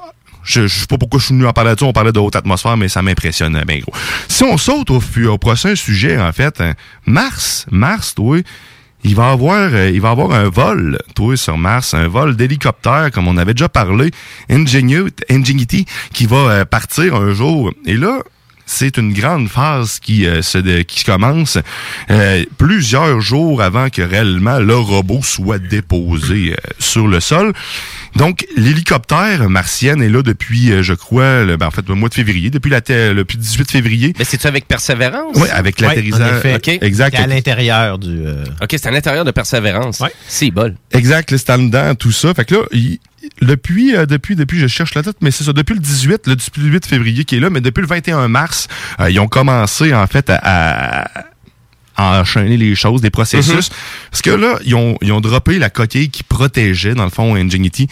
je, 0.45 0.67
je 0.67 0.79
sais 0.79 0.87
pas 0.87 0.97
pourquoi 0.97 1.19
je 1.19 1.25
suis 1.25 1.33
venu 1.33 1.45
en 1.45 1.53
parler 1.53 1.73
de 1.75 1.79
ça. 1.79 1.85
On 1.85 1.93
parlait 1.93 2.11
de 2.11 2.19
haute 2.19 2.35
atmosphère, 2.35 2.77
mais 2.77 2.87
ça 2.87 3.01
m'impressionne 3.01 3.61
bien 3.67 3.79
gros. 3.79 3.93
Si 4.27 4.43
on 4.43 4.57
saute 4.57 4.89
au, 4.91 5.01
au 5.29 5.37
prochain 5.37 5.75
sujet, 5.75 6.17
en 6.17 6.31
fait, 6.31 6.61
hein, 6.61 6.73
Mars, 7.05 7.65
Mars, 7.71 8.15
toi, 8.15 8.39
il 9.03 9.15
va 9.15 9.29
avoir, 9.29 9.69
euh, 9.73 9.91
il 9.93 10.01
va 10.01 10.09
avoir 10.09 10.31
un 10.31 10.49
vol, 10.49 10.97
toi, 11.13 11.37
sur 11.37 11.57
Mars, 11.57 11.93
un 11.93 12.07
vol 12.07 12.35
d'hélicoptère, 12.35 13.11
comme 13.11 13.27
on 13.27 13.37
avait 13.37 13.53
déjà 13.53 13.69
parlé, 13.69 14.11
Ingenuity, 14.49 15.23
Ingenuity 15.29 15.85
qui 16.13 16.25
va 16.25 16.37
euh, 16.37 16.65
partir 16.65 17.15
un 17.15 17.33
jour. 17.33 17.71
Et 17.85 17.97
là, 17.97 18.19
c'est 18.65 18.97
une 18.97 19.13
grande 19.13 19.47
phase 19.49 19.99
qui 19.99 20.25
euh, 20.25 20.41
se 20.41 20.81
qui 20.83 21.03
commence 21.03 21.57
euh, 22.09 22.43
plusieurs 22.57 23.21
jours 23.21 23.61
avant 23.61 23.89
que 23.89 24.01
réellement 24.01 24.59
le 24.59 24.75
robot 24.75 25.21
soit 25.23 25.59
déposé 25.59 26.53
euh, 26.53 26.55
sur 26.79 27.07
le 27.07 27.19
sol. 27.19 27.53
Donc, 28.15 28.45
l'hélicoptère 28.55 29.49
martienne 29.49 30.01
est 30.01 30.09
là 30.09 30.21
depuis, 30.23 30.71
euh, 30.71 30.81
je 30.83 30.93
crois, 30.93 31.43
le, 31.43 31.57
ben, 31.57 31.67
en 31.67 31.71
fait, 31.71 31.87
le 31.87 31.95
mois 31.95 32.07
de 32.09 32.13
février, 32.13 32.49
depuis 32.49 32.69
la 32.69 32.79
le 32.87 33.23
18 33.23 33.69
février. 33.69 34.13
Mais 34.17 34.23
c'est-tu 34.25 34.47
avec 34.47 34.67
Persévérance? 34.67 35.35
Oui, 35.35 35.49
avec 35.51 35.79
l'atterrissage. 35.81 36.21
en 36.33 36.37
effet. 36.37 36.55
OK. 36.55 36.67
Exact. 36.81 37.15
C'est 37.17 37.23
à 37.23 37.27
l'intérieur 37.27 37.97
du... 37.99 38.25
euh, 38.25 38.45
OK, 38.61 38.69
c'est 38.71 38.85
à 38.87 38.91
l'intérieur 38.91 39.25
de 39.25 39.31
Persévérance. 39.31 39.99
Ouais. 39.99 40.11
C'est 40.27 40.51
bol. 40.51 40.75
Exact, 40.91 41.31
là, 41.31 41.37
c'est 41.37 41.49
en 41.51 41.57
dedans, 41.59 41.93
tout 41.95 42.11
ça. 42.11 42.33
Fait 42.33 42.45
que 42.45 42.55
là, 42.55 42.61
il- 42.71 42.99
depuis, 43.41 43.95
euh, 43.95 44.05
depuis, 44.05 44.35
depuis, 44.35 44.59
je 44.59 44.67
cherche 44.67 44.93
la 44.95 45.01
date, 45.01 45.17
mais 45.21 45.31
c'est 45.31 45.43
ça, 45.43 45.53
depuis 45.53 45.73
le 45.73 45.79
18, 45.79 46.27
le, 46.27 46.35
depuis 46.35 46.61
le 46.61 46.67
8 46.69 46.85
février 46.85 47.25
qui 47.25 47.35
est 47.35 47.39
là, 47.39 47.49
mais 47.49 47.61
depuis 47.61 47.81
le 47.81 47.87
21 47.87 48.27
mars, 48.27 48.67
euh, 48.99 49.09
ils 49.09 49.19
ont 49.19 49.27
commencé, 49.27 49.93
en 49.93 50.07
fait, 50.07 50.29
à, 50.29 50.39
à- 50.43 51.25
à 51.97 52.19
enchaîner 52.19 52.57
les 52.57 52.75
choses, 52.75 52.99
des 52.99 53.09
processus. 53.09 53.69
Parce 54.11 54.21
que 54.21 54.29
là, 54.31 54.59
ils 54.65 54.75
ont, 54.75 54.97
ils 55.01 55.13
ont 55.13 55.21
droppé 55.21 55.57
la 55.59 55.69
coquille 55.69 56.09
qui 56.09 56.23
protégeait, 56.23 56.93
dans 56.93 57.05
le 57.05 57.09
fond, 57.09 57.35
Ingenuity. 57.35 57.87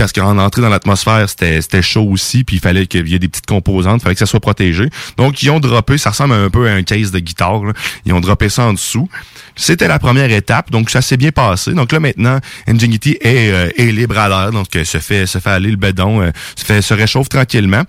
Parce 0.00 0.12
qu'en 0.12 0.38
entrée 0.38 0.62
dans 0.62 0.70
l'atmosphère, 0.70 1.28
c'était 1.28 1.82
chaud 1.82 2.08
aussi, 2.10 2.42
puis 2.42 2.56
il 2.56 2.60
fallait 2.60 2.86
qu'il 2.86 3.06
y 3.06 3.14
ait 3.14 3.18
des 3.18 3.28
petites 3.28 3.44
composantes, 3.44 4.00
il 4.00 4.02
fallait 4.02 4.14
que 4.14 4.20
ça 4.20 4.24
soit 4.24 4.40
protégé. 4.40 4.88
Donc, 5.18 5.42
ils 5.42 5.50
ont 5.50 5.60
droppé, 5.60 5.98
ça 5.98 6.08
ressemble 6.08 6.32
un 6.32 6.48
peu 6.48 6.70
à 6.70 6.72
un 6.72 6.82
case 6.82 7.10
de 7.10 7.18
guitare, 7.18 7.62
là. 7.62 7.74
ils 8.06 8.14
ont 8.14 8.20
droppé 8.20 8.48
ça 8.48 8.62
en 8.62 8.72
dessous. 8.72 9.10
C'était 9.56 9.88
la 9.88 9.98
première 9.98 10.30
étape, 10.32 10.70
donc 10.70 10.88
ça 10.88 11.02
s'est 11.02 11.18
bien 11.18 11.32
passé. 11.32 11.74
Donc 11.74 11.92
là, 11.92 12.00
maintenant, 12.00 12.38
Ingenuity 12.66 13.18
est, 13.20 13.52
euh, 13.52 13.68
est 13.76 13.92
libre 13.92 14.16
à 14.16 14.30
l'air, 14.30 14.52
donc 14.52 14.74
euh, 14.74 14.84
se 14.84 14.96
fait 14.96 15.26
se 15.26 15.36
fait 15.36 15.50
aller 15.50 15.70
le 15.70 15.76
bedon, 15.76 16.22
euh, 16.22 16.30
se, 16.56 16.64
fait, 16.64 16.80
se 16.80 16.94
réchauffe 16.94 17.28
tranquillement. 17.28 17.82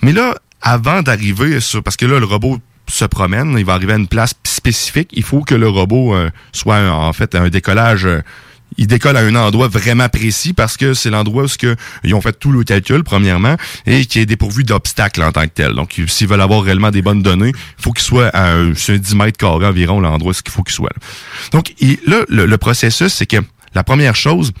Mais 0.00 0.12
là, 0.12 0.36
avant 0.62 1.02
d'arriver 1.02 1.58
sur... 1.58 1.82
Parce 1.82 1.96
que 1.96 2.06
là, 2.06 2.20
le 2.20 2.26
robot 2.26 2.58
se 2.86 3.04
promène, 3.04 3.56
il 3.58 3.64
va 3.64 3.72
arriver 3.72 3.94
à 3.94 3.96
une 3.96 4.06
place 4.06 4.34
spécifique, 4.44 5.08
il 5.12 5.24
faut 5.24 5.40
que 5.40 5.56
le 5.56 5.68
robot 5.68 6.14
euh, 6.14 6.30
soit 6.52 6.88
en 6.88 7.12
fait 7.12 7.34
un 7.34 7.48
décollage... 7.48 8.06
euh, 8.70 8.74
il 8.76 8.86
décolle 8.86 9.16
à 9.16 9.20
un 9.20 9.34
endroit 9.34 9.68
vraiment 9.68 10.08
précis 10.08 10.52
parce 10.52 10.76
que 10.76 10.94
c'est 10.94 11.10
l'endroit 11.10 11.44
où 11.44 11.48
ce 11.48 11.58
que 11.58 11.74
ils 12.04 12.14
ont 12.14 12.20
fait 12.20 12.38
tout 12.38 12.52
le 12.52 12.62
calcul 12.64 13.02
premièrement 13.02 13.56
et 13.86 14.04
qui 14.06 14.20
est 14.20 14.26
dépourvu 14.26 14.62
d'obstacles 14.64 15.22
en 15.22 15.32
tant 15.32 15.42
que 15.42 15.52
tel. 15.54 15.72
Donc 15.74 16.00
s'ils 16.06 16.28
veulent 16.28 16.40
avoir 16.40 16.62
réellement 16.62 16.90
des 16.90 17.02
bonnes 17.02 17.22
données, 17.22 17.52
il 17.54 17.82
faut 17.82 17.92
qu'il 17.92 18.04
soit 18.04 18.28
à 18.28 18.52
un, 18.52 18.74
sur 18.74 18.94
un 18.94 18.98
10 18.98 19.14
mètres 19.16 19.38
carrés 19.38 19.66
environ 19.66 20.00
l'endroit 20.00 20.32
où 20.32 20.34
qu'il 20.42 20.52
faut 20.52 20.62
qu'il 20.62 20.74
soit. 20.74 20.90
là. 20.94 21.00
Donc 21.52 21.74
il- 21.80 21.98
là 22.06 22.20
le, 22.28 22.46
le 22.46 22.58
processus 22.58 23.12
c'est 23.12 23.26
que 23.26 23.38
la 23.74 23.82
première 23.84 24.14
chose 24.16 24.52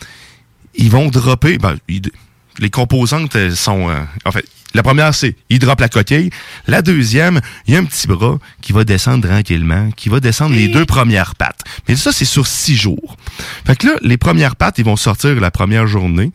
ils 0.74 0.90
vont 0.90 1.08
dropper 1.08 1.58
ben, 1.58 1.76
ils- 1.88 2.10
les 2.58 2.70
composantes 2.70 3.36
sont 3.54 3.88
euh, 3.88 4.00
en 4.24 4.32
fait 4.32 4.44
la 4.74 4.82
première 4.82 5.14
c'est 5.14 5.36
ils 5.48 5.58
droppent 5.58 5.80
la 5.80 5.88
coquille. 5.88 6.30
La 6.66 6.82
deuxième 6.82 7.40
il 7.66 7.74
y 7.74 7.76
a 7.76 7.80
un 7.80 7.84
petit 7.84 8.06
bras 8.06 8.38
qui 8.60 8.72
va 8.72 8.84
descendre 8.84 9.26
tranquillement 9.26 9.90
qui 9.96 10.08
va 10.08 10.20
descendre 10.20 10.54
les 10.54 10.68
deux 10.68 10.84
premières 10.84 11.34
pattes. 11.34 11.60
Mais 11.88 11.96
ça 11.96 12.12
c'est 12.12 12.24
sur 12.24 12.46
six 12.46 12.76
jours. 12.76 13.16
Fait 13.66 13.76
que 13.76 13.86
là 13.86 13.94
les 14.02 14.18
premières 14.18 14.56
pattes 14.56 14.78
ils 14.78 14.84
vont 14.84 14.96
sortir 14.96 15.40
la 15.40 15.50
première 15.50 15.86
journée. 15.86 16.32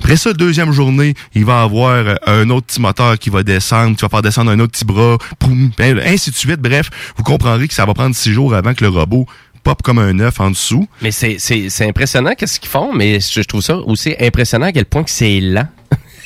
Après 0.00 0.16
ça 0.16 0.32
deuxième 0.32 0.72
journée 0.72 1.14
il 1.34 1.44
va 1.44 1.62
avoir 1.62 2.06
euh, 2.06 2.14
un 2.26 2.48
autre 2.50 2.66
petit 2.66 2.80
moteur 2.80 3.18
qui 3.18 3.30
va 3.30 3.42
descendre 3.42 3.96
qui 3.96 4.02
va 4.02 4.08
faire 4.08 4.22
descendre 4.22 4.50
un 4.50 4.60
autre 4.60 4.72
petit 4.72 4.84
bras 4.84 5.18
poum, 5.38 5.70
ben, 5.76 6.00
ainsi 6.04 6.30
de 6.30 6.36
suite. 6.36 6.60
Bref 6.60 6.90
vous 7.16 7.22
comprendrez 7.22 7.68
que 7.68 7.74
ça 7.74 7.84
va 7.84 7.94
prendre 7.94 8.14
six 8.14 8.32
jours 8.32 8.54
avant 8.54 8.74
que 8.74 8.82
le 8.82 8.90
robot 8.90 9.26
pop 9.64 9.82
comme 9.82 9.98
un 9.98 10.20
œuf 10.20 10.40
en 10.40 10.50
dessous. 10.50 10.86
Mais 11.02 11.10
c'est, 11.10 11.36
c'est, 11.38 11.70
c'est 11.70 11.88
impressionnant 11.88 12.34
qu'est-ce 12.36 12.60
qu'ils 12.60 12.68
font, 12.68 12.94
mais 12.94 13.18
je, 13.18 13.40
je 13.40 13.46
trouve 13.46 13.62
ça 13.62 13.78
aussi 13.78 14.14
impressionnant 14.20 14.66
à 14.66 14.72
quel 14.72 14.84
point 14.84 15.02
que 15.02 15.10
c'est 15.10 15.40
lent. 15.40 15.66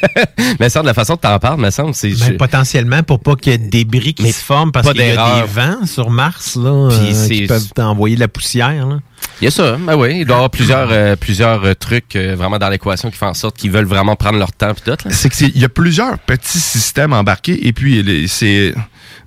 mais 0.60 0.68
ça, 0.68 0.80
de 0.82 0.86
la 0.86 0.94
façon 0.94 1.16
que 1.16 1.22
t'en 1.22 1.38
parles, 1.38 1.60
me 1.60 1.70
semble, 1.70 1.94
c'est... 1.94 2.08
Ben, 2.10 2.32
je- 2.32 2.32
potentiellement 2.32 3.02
pour 3.02 3.20
pas 3.20 3.34
qu'il 3.36 3.52
y 3.52 3.54
ait 3.54 3.58
des 3.58 3.84
débris 3.84 4.14
qui 4.14 4.22
Mais 4.22 4.32
se 4.32 4.42
forment 4.44 4.72
parce 4.72 4.88
qu'il 4.92 5.00
y 5.06 5.10
a 5.10 5.40
des 5.40 5.46
vents 5.46 5.86
sur 5.86 6.10
Mars 6.10 6.56
là, 6.56 6.88
Puis 6.90 7.14
euh, 7.16 7.28
qui 7.28 7.46
peuvent 7.46 7.68
t'envoyer 7.74 8.14
de 8.16 8.20
la 8.20 8.28
poussière. 8.28 8.86
Là. 8.86 8.98
Il 9.40 9.44
y 9.44 9.48
a 9.48 9.50
ça, 9.50 9.76
ben 9.76 9.96
oui. 9.96 10.18
Il 10.20 10.24
doit 10.24 10.34
y 10.34 10.36
avoir 10.36 10.50
plusieurs, 10.50 10.88
euh, 10.90 11.16
plusieurs 11.16 11.64
euh, 11.64 11.74
trucs 11.74 12.16
euh, 12.16 12.34
vraiment 12.36 12.58
dans 12.58 12.68
l'équation 12.68 13.10
qui 13.10 13.16
font 13.16 13.26
en 13.26 13.34
sorte 13.34 13.56
qu'ils 13.56 13.70
veulent 13.70 13.84
vraiment 13.86 14.16
prendre 14.16 14.38
leur 14.38 14.52
temps 14.52 14.74
pis 14.74 14.82
tout. 14.82 14.90
Là. 14.90 15.10
c'est 15.10 15.28
que 15.28 15.36
c'est- 15.36 15.48
il 15.54 15.60
y 15.60 15.64
a 15.64 15.68
plusieurs 15.68 16.18
petits 16.18 16.60
systèmes 16.60 17.12
embarqués 17.12 17.66
et 17.66 17.72
puis 17.72 18.26
c'est 18.28 18.74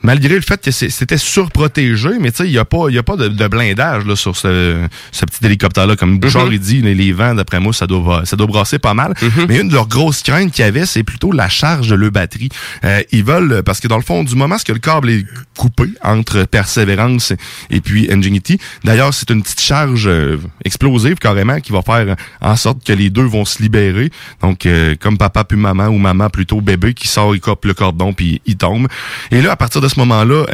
malgré 0.04 0.36
le 0.36 0.42
fait 0.42 0.62
que 0.62 0.72
c'était 0.72 1.18
surprotégé, 1.18 2.10
mais 2.20 2.32
tu 2.32 2.38
sais 2.38 2.46
il 2.46 2.52
y 2.54 2.58
a 2.60 2.66
pas 2.66 2.86
il 2.90 2.96
y 2.96 2.98
a 2.98 3.04
pas 3.04 3.16
de, 3.16 3.28
de 3.28 3.48
blindage 3.48 4.06
là 4.06 4.16
sur 4.16 4.36
ce, 4.36 4.88
ce 5.12 5.26
petit 5.26 5.46
hélicoptère 5.46 5.88
là 5.88 5.96
comme 5.96 6.20
Bouchard 6.20 6.46
Mhm. 6.48 6.54
il 6.54 6.60
dit 6.60 6.82
les, 6.82 6.96
les 6.96 7.12
vents 7.12 7.34
d'après 7.36 7.60
moi 7.60 7.74
ça 7.74 7.88
doit 7.88 8.26
ça 8.26 8.36
doit 8.36 8.48
brasser 8.48 8.80
pas 8.80 8.94
mal. 8.94 9.14
Mhm. 9.22 9.46
Mais 9.48 9.60
une 9.60 9.70
de 9.70 9.74
leurs 9.74 9.88
grosses 9.88 10.22
craintes 10.24 10.52
qu'il 10.52 10.66
y 10.66 10.68
avait 10.68 10.86
c'est 10.86 11.04
plutôt 11.04 11.32
la 11.32 11.50
charge 11.50 11.90
de 11.90 11.96
leur 11.96 12.12
batterie. 12.12 12.50
Euh, 12.84 13.02
ils 13.12 13.24
veulent 13.24 13.62
parce 13.64 13.80
que 13.80 13.88
dans 13.88 13.98
le 13.98 14.04
fond 14.04 14.24
du 14.24 14.36
moment 14.36 14.56
que 14.66 14.72
le 14.74 14.80
câble 14.80 15.10
est 15.10 15.26
coupé 15.58 15.86
entre 16.04 16.44
Perseverance 16.44 17.34
et 17.70 17.80
puis 17.82 18.12
Ingenuity, 18.12 18.60
d'ailleurs 18.84 19.14
c'est 19.14 19.30
une 19.30 19.42
petite 19.44 19.62
charge 19.62 20.08
euh, 20.08 20.38
explosif 20.66 21.16
carrément 21.20 21.60
qui 21.60 21.72
va 21.72 21.82
faire 21.82 22.16
en 22.42 22.56
sorte 22.56 22.84
que 22.86 22.94
les 22.94 23.10
deux 23.10 23.24
vont 23.24 23.46
se 23.46 23.62
libérer. 23.62 24.10
Donc, 24.42 24.66
euh, 24.66 24.96
comme 25.00 25.18
papa 25.18 25.44
puis 25.44 25.58
maman 25.58 25.88
ou 25.88 25.98
maman 25.98 26.30
plutôt 26.30 26.60
bébé 26.62 26.94
qui 26.94 27.08
sort, 27.08 27.36
il 27.36 27.40
coupe 27.42 27.66
le 27.66 27.74
cordon 27.74 28.14
puis 28.14 28.42
il 28.46 28.58
tombe. 28.58 28.88
Et 29.32 29.42
là, 29.42 29.52
à 29.52 29.56
partir 29.56 29.71
de 29.80 29.88
ce 29.88 29.98
moment-là, 30.00 30.46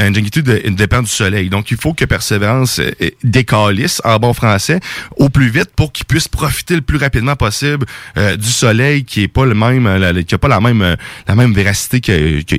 de- 0.44 0.70
dépend 0.70 1.02
du 1.02 1.10
soleil. 1.10 1.50
Donc, 1.50 1.72
il 1.72 1.78
faut 1.78 1.94
que 1.94 2.06
Persévérance 2.06 2.80
euh, 2.80 2.92
décalisse 3.24 4.02
en 4.04 4.18
bon 4.20 4.34
français 4.34 4.80
au 5.16 5.30
plus 5.30 5.50
vite 5.50 5.70
pour 5.76 5.92
qu'il 5.92 6.06
puisse 6.06 6.28
profiter 6.28 6.76
le 6.76 6.82
plus 6.82 6.98
rapidement 6.98 7.36
possible 7.36 7.86
euh, 8.18 8.36
du 8.36 8.50
soleil 8.50 9.04
qui 9.06 9.24
est 9.24 9.28
pas 9.28 9.46
le 9.46 9.56
même, 9.56 9.88
euh, 9.88 9.98
la- 9.98 10.24
qui 10.24 10.36
a 10.36 10.38
pas 10.38 10.48
la 10.48 10.60
même 10.60 10.82
euh, 10.82 10.96
la 11.28 11.36
même 11.36 11.54
véracité 11.54 12.02
que, 12.02 12.42
que. 12.42 12.56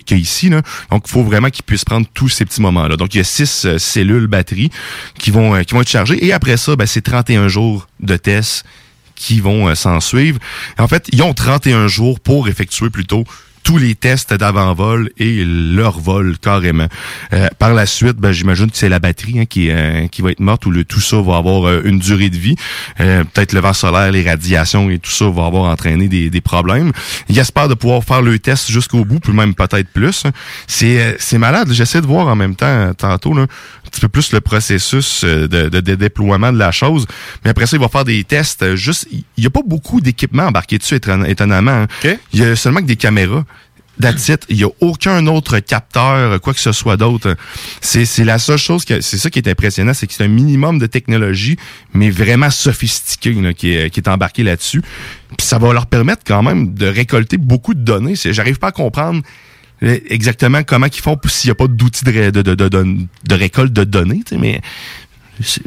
Donc, 0.90 1.04
il 1.06 1.10
faut 1.10 1.22
vraiment 1.22 1.50
qu'il 1.50 1.64
puisse 1.64 1.84
prendre 1.84 2.06
tous 2.14 2.28
ces 2.28 2.44
petits 2.44 2.60
moments-là. 2.62 2.96
Donc, 2.96 3.14
il 3.14 3.18
y 3.18 3.20
a 3.20 3.24
six 3.24 3.64
euh, 3.66 3.78
cellules 3.78 4.26
batteries 4.26 4.70
qui 5.18 5.30
vont 5.30 5.54
euh, 5.54 5.62
qui 5.62 5.74
vont 5.74 5.82
être 5.82 5.88
chargées. 5.90 6.24
Et 6.24 6.32
après 6.32 6.56
ça, 6.56 6.74
ben, 6.76 6.86
c'est 6.86 7.02
31 7.02 7.48
jours 7.48 7.86
de 8.00 8.16
tests 8.16 8.64
qui 9.14 9.40
vont 9.40 9.68
euh, 9.68 9.74
s'en 9.74 10.00
suivre. 10.00 10.38
En 10.78 10.88
fait, 10.88 11.08
ils 11.12 11.22
ont 11.22 11.34
31 11.34 11.88
jours 11.88 12.20
pour 12.20 12.48
effectuer 12.48 12.88
plutôt 12.90 13.24
tous 13.62 13.78
les 13.78 13.94
tests 13.94 14.32
d'avant-vol 14.34 15.10
et 15.18 15.44
leur 15.44 15.98
vol 16.00 16.36
carrément. 16.38 16.86
Euh, 17.32 17.48
par 17.58 17.74
la 17.74 17.86
suite, 17.86 18.16
ben, 18.16 18.32
j'imagine 18.32 18.70
que 18.70 18.76
c'est 18.76 18.88
la 18.88 18.98
batterie 18.98 19.40
hein, 19.40 19.44
qui, 19.44 19.70
euh, 19.70 20.06
qui 20.08 20.22
va 20.22 20.30
être 20.30 20.40
morte 20.40 20.64
ou 20.66 20.70
le 20.70 20.84
tout 20.84 21.00
ça 21.00 21.20
va 21.20 21.36
avoir 21.36 21.66
euh, 21.68 21.82
une 21.84 21.98
durée 21.98 22.30
de 22.30 22.36
vie. 22.36 22.56
Euh, 23.00 23.24
Peut-être 23.24 23.52
le 23.52 23.60
vent 23.60 23.72
solaire, 23.72 24.10
les 24.10 24.22
radiations 24.28 24.88
et 24.90 24.98
tout 24.98 25.10
ça 25.10 25.28
va 25.28 25.46
avoir 25.46 25.64
entraîné 25.64 26.08
des, 26.08 26.30
des 26.30 26.40
problèmes. 26.40 26.92
Ils 27.28 27.38
espèrent 27.38 27.68
de 27.68 27.74
pouvoir 27.74 28.02
faire 28.04 28.22
le 28.22 28.38
test 28.38 28.70
jusqu'au 28.70 29.04
bout, 29.04 29.20
puis 29.20 29.32
même 29.32 29.54
peut-être 29.54 29.88
plus. 29.92 30.24
C'est 30.66 31.00
euh, 31.00 31.12
c'est 31.18 31.38
malade. 31.38 31.70
J'essaie 31.72 32.00
de 32.00 32.06
voir 32.06 32.26
en 32.28 32.36
même 32.36 32.56
temps 32.56 32.92
tantôt 32.96 33.34
là, 33.34 33.42
un 33.42 33.88
petit 33.90 34.00
peu 34.00 34.08
plus 34.08 34.32
le 34.32 34.40
processus 34.40 35.24
de, 35.24 35.46
de, 35.46 35.68
de 35.80 35.94
déploiement 35.94 36.52
de 36.52 36.58
la 36.58 36.72
chose. 36.72 37.06
Mais 37.44 37.50
après 37.50 37.66
ça, 37.66 37.76
il 37.76 37.80
va 37.80 37.88
faire 37.88 38.04
des 38.04 38.24
tests. 38.24 38.74
Juste, 38.76 39.06
il 39.10 39.24
n'y 39.38 39.46
a 39.46 39.50
pas 39.50 39.62
beaucoup 39.66 40.00
d'équipements 40.00 40.44
embarqués 40.46 40.78
dessus, 40.78 40.96
éton- 40.96 41.24
étonnamment. 41.26 41.86
hein. 42.04 42.16
Il 42.32 42.40
y 42.40 42.44
a 42.44 42.56
seulement 42.56 42.80
que 42.80 42.86
des 42.86 42.96
caméras. 42.96 43.44
That's. 44.00 44.30
Il 44.48 44.56
n'y 44.56 44.64
a 44.64 44.70
aucun 44.80 45.26
autre 45.26 45.58
capteur, 45.58 46.40
quoi 46.40 46.54
que 46.54 46.60
ce 46.60 46.72
soit 46.72 46.96
d'autre. 46.96 47.36
C'est, 47.80 48.04
c'est 48.04 48.24
la 48.24 48.38
seule 48.38 48.58
chose 48.58 48.84
que, 48.84 49.00
c'est 49.00 49.18
ça 49.18 49.30
qui 49.30 49.38
est 49.38 49.48
impressionnant, 49.48 49.94
c'est 49.94 50.06
que 50.06 50.12
c'est 50.12 50.24
un 50.24 50.28
minimum 50.28 50.78
de 50.78 50.86
technologie, 50.86 51.56
mais 51.94 52.10
vraiment 52.10 52.50
sophistiqué, 52.50 53.32
là, 53.32 53.52
qui 53.52 53.72
est, 53.72 53.90
qui 53.90 54.00
est 54.00 54.08
embarqué 54.08 54.42
là-dessus. 54.42 54.82
Puis 55.36 55.46
ça 55.46 55.58
va 55.58 55.72
leur 55.72 55.86
permettre 55.86 56.22
quand 56.26 56.42
même 56.42 56.74
de 56.74 56.86
récolter 56.86 57.36
beaucoup 57.36 57.74
de 57.74 57.80
données. 57.80 58.14
J'arrive 58.16 58.58
pas 58.58 58.68
à 58.68 58.72
comprendre 58.72 59.22
exactement 59.80 60.62
comment 60.62 60.86
ils 60.86 61.00
font 61.00 61.16
s'il 61.26 61.48
n'y 61.48 61.52
a 61.52 61.54
pas 61.54 61.68
d'outils 61.68 62.04
de, 62.04 62.30
de, 62.30 62.42
de, 62.42 62.54
de, 62.68 63.34
récolte 63.34 63.72
de 63.72 63.84
données, 63.84 64.22
mais 64.36 64.60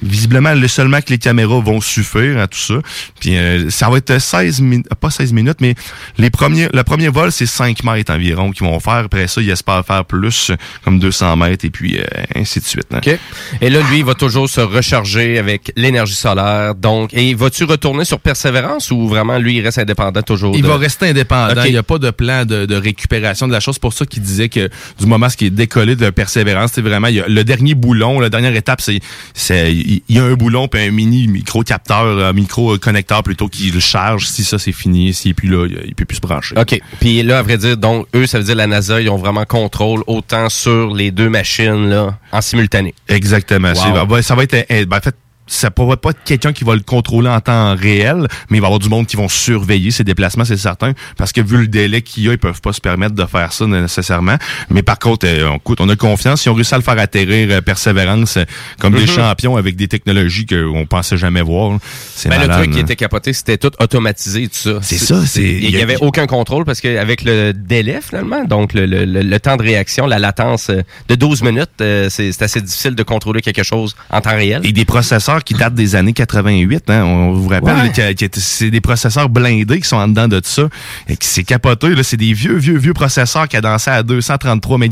visiblement 0.02 0.54
le 0.54 0.68
seulement 0.68 1.00
que 1.02 1.10
les 1.10 1.18
caméras 1.18 1.60
vont 1.60 1.82
suffire 1.82 2.40
à 2.40 2.48
tout 2.48 2.60
ça. 2.60 2.76
Puis 3.20 3.38
euh, 3.38 3.70
ça 3.70 3.90
va 3.90 3.98
être 3.98 4.18
16 4.20 4.62
minutes, 4.62 4.88
pas 5.00 5.10
16 5.10 5.34
minutes, 5.34 5.58
mais 5.62 5.76
les 6.18 6.30
premiers, 6.30 6.68
le 6.74 6.84
premier 6.84 7.10
vol 7.10 7.32
c'est 7.32 7.46
5 7.46 7.84
mètres 7.84 8.14
environ 8.14 8.52
qu'ils 8.52 8.66
vont 8.68 8.80
faire. 8.80 8.94
Après 9.06 9.28
ça, 9.28 9.42
ils 9.42 9.50
espèrent 9.50 9.86
faire 9.86 10.06
plus, 10.06 10.52
comme 10.84 11.00
200 11.00 11.36
mètres 11.38 11.66
et 11.66 11.70
puis 11.70 11.98
euh, 12.00 12.04
ainsi 12.36 12.60
de 12.60 12.66
suite. 12.66 12.88
hein. 12.94 13.00
OK. 13.06 13.18
Et 13.62 13.70
là, 13.70 13.80
lui, 13.90 14.00
il 14.00 14.06
va 14.06 14.14
toujours 14.14 14.50
se 14.50 14.62
recharger 14.62 15.38
avec 15.38 15.72
l'énergie 15.76 16.16
solaire. 16.16 16.76
Donc, 16.76 17.14
et 17.14 17.34
vas-tu 17.34 17.64
retourner 17.64 18.06
sur 18.06 18.20
Persévérance 18.20 18.92
ou 18.92 19.08
vraiment, 19.08 19.38
lui, 19.38 19.58
il 19.58 19.62
reste 19.64 19.78
indépendant 19.78 20.22
toujours? 20.22 20.56
Il 20.56 20.64
de- 20.64 20.68
va 20.68 20.78
rester 20.78 21.08
indépendant. 21.10 21.64
Il 21.64 21.72
n'y 21.72 21.78
a 21.78 21.84
pas 21.84 21.98
de 21.98 22.10
plan 22.12 22.46
de, 22.46 22.66
de 22.66 22.76
récupération 22.76 23.48
de 23.48 23.54
la 23.54 23.60
chose. 23.60 23.76
C'est 23.76 23.82
pour 23.82 23.94
ça 23.94 24.06
qu'il 24.06 24.22
disait 24.22 24.50
que 24.50 24.70
du 25.00 25.06
moment 25.06 25.30
ce 25.30 25.38
qui 25.38 25.46
est 25.46 25.50
décollé 25.50 25.96
de 25.96 26.10
persévérance, 26.10 26.72
c'est 26.74 26.82
vraiment 26.82 27.08
il 27.08 27.16
y 27.16 27.20
a 27.22 27.28
le 27.28 27.44
dernier 27.44 27.74
boulon, 27.76 28.20
la 28.20 28.30
dernière 28.30 28.56
étape, 28.56 28.82
c'est 28.82 29.00
c'est 29.34 29.61
il 29.70 30.02
y 30.10 30.20
a 30.20 30.24
un 30.24 30.34
boulon 30.34 30.68
puis 30.68 30.82
un 30.82 30.92
mini 30.92 31.28
micro 31.28 31.64
capteur, 31.64 32.06
un 32.06 32.34
micro 32.34 32.78
connecteur 32.78 33.24
plutôt 33.24 33.48
qui 33.48 33.72
le 33.72 33.80
charge. 33.80 34.28
Si 34.28 34.44
ça 34.44 34.60
c'est 34.60 34.72
fini, 34.72 35.14
s'il 35.14 35.36
plus 35.36 35.50
là, 35.50 35.68
il, 35.86 35.96
peut 35.96 36.06
plus 36.06 36.18
se 36.18 36.22
brancher. 36.22 36.56
OK. 36.58 36.80
Puis 37.00 37.24
là, 37.24 37.40
à 37.40 37.42
vrai 37.42 37.58
dire, 37.58 37.78
donc, 37.78 38.08
eux, 38.16 38.28
ça 38.28 38.38
veut 38.38 38.44
dire 38.44 38.56
la 38.56 38.68
NASA, 38.68 39.02
ils 39.02 39.10
ont 39.10 39.18
vraiment 39.18 39.46
contrôle 39.46 40.04
autant 40.08 40.50
sur 40.50 40.94
les 40.94 41.12
deux 41.12 41.30
machines, 41.30 41.90
là, 41.90 42.18
en 42.32 42.42
simultané. 42.42 42.94
Exactement. 43.08 43.70
Wow. 43.70 43.76
C'est- 43.76 44.06
ben, 44.06 44.22
ça 44.22 44.36
va 44.36 44.44
être 44.44 44.54
euh, 44.54 44.86
ben, 44.86 44.98
en 44.98 45.02
fait 45.02 45.16
ça 45.54 45.70
pourra 45.70 45.98
pas 45.98 46.12
être 46.12 46.24
quelqu'un 46.24 46.54
qui 46.54 46.64
va 46.64 46.76
le 46.76 46.82
contrôler 46.82 47.28
en 47.30 47.42
temps 47.42 47.76
réel, 47.76 48.28
mais 48.50 48.58
il 48.58 48.62
va 48.62 48.68
y 48.68 48.70
avoir 48.70 48.80
du 48.80 48.88
monde 48.88 49.06
qui 49.06 49.18
vont 49.18 49.28
surveiller 49.28 49.92
ses 49.92 50.04
déplacements, 50.06 50.46
c'est 50.46 50.56
certain, 50.56 50.94
parce 51.18 51.34
que 51.34 51.42
vu 51.42 51.58
le 51.58 51.68
délai 51.68 52.02
qu'il 52.02 52.24
y 52.24 52.30
a, 52.30 52.32
ils 52.32 52.38
peuvent 52.38 52.62
pas 52.62 52.72
se 52.72 52.80
permettre 52.80 53.16
de 53.16 53.26
faire 53.26 53.52
ça 53.52 53.66
nécessairement. 53.68 54.38
Mais 54.70 54.82
par 54.82 54.98
contre, 54.98 55.28
euh, 55.28 55.50
on, 55.50 55.58
écoute, 55.58 55.82
on 55.82 55.90
a 55.90 55.96
confiance. 55.98 56.46
Ils 56.46 56.50
ont 56.50 56.54
réussi 56.54 56.74
à 56.74 56.78
le 56.78 56.84
faire 56.84 56.98
atterrir 56.98 57.50
euh, 57.52 57.62
persévérance 57.62 58.38
euh, 58.38 58.46
comme 58.80 58.94
des 58.94 59.02
Mhm. 59.02 59.08
champions 59.08 59.58
avec 59.58 59.76
des 59.76 59.88
technologies 59.90 60.46
qu'on 60.46 60.86
pensait 60.86 61.18
jamais 61.18 61.42
voir. 61.42 61.78
C'est 62.16 62.30
Ben, 62.30 62.42
le 62.42 62.48
truc 62.48 62.72
qui 62.72 62.80
était 62.80 62.96
capoté, 62.96 63.34
c'était 63.34 63.58
tout 63.58 63.72
automatisé, 63.80 64.48
tout 64.48 64.56
ça. 64.56 64.80
C'est 64.82 64.98
ça, 64.98 65.26
c'est- 65.26 65.42
Il 65.42 65.64
il 65.66 65.70
y 65.72 65.74
y 65.74 65.80
a- 65.80 65.84
avait 65.84 65.98
aucun 65.98 66.28
contrôle 66.28 66.64
parce 66.64 66.80
qu'avec 66.80 67.24
le 67.24 67.52
délai, 67.54 68.00
finalement, 68.02 68.46
donc 68.46 68.74
le, 68.74 68.86
le- 68.86 69.04
le- 69.06 69.22
le 69.22 69.40
temps 69.40 69.58
de 69.58 69.64
réaction, 69.64 70.08
la 70.08 70.18
latence 70.20 70.70
euh, 70.70 70.82
de 71.10 71.16
12 71.16 71.42
minutes, 71.44 71.70
euh, 71.82 72.08
c'est 72.10 72.42
assez 72.42 72.62
difficile 72.62 72.96
de 72.96 73.04
contrôler 73.04 73.42
quelque 73.42 73.64
chose 73.64 73.96
en 74.10 74.22
temps 74.22 74.36
réel. 74.36 74.62
Et 74.64 74.72
des 74.72 74.86
processeurs 74.86 75.41
qui 75.44 75.54
datent 75.54 75.74
des 75.76 75.96
années 75.96 76.14
88, 76.14 76.90
hein, 76.90 77.04
on 77.04 77.34
vous 77.34 77.48
rappelle 77.50 77.76
Ouais. 77.76 78.14
que, 78.16 78.26
que 78.28 78.40
c'est 78.40 78.70
des 78.72 78.82
processeurs 78.82 79.30
blindés 79.30 79.80
qui 79.80 79.88
sont 79.88 79.98
en 79.98 80.08
dedans 80.08 80.28
de 80.28 80.42
ça 80.44 80.64
et 81.08 81.16
qui 81.18 81.28
c'est 81.28 81.44
capoté 81.44 81.90
là, 81.96 82.04
c'est 82.04 82.18
des 82.18 82.34
vieux 82.34 82.56
vieux 82.58 82.78
vieux 82.78 82.94
processeurs 82.94 83.44
qui 83.44 83.56
cadençaient 83.56 83.92
à 83.92 84.04
233 84.04 84.78
MHz, 84.78 84.90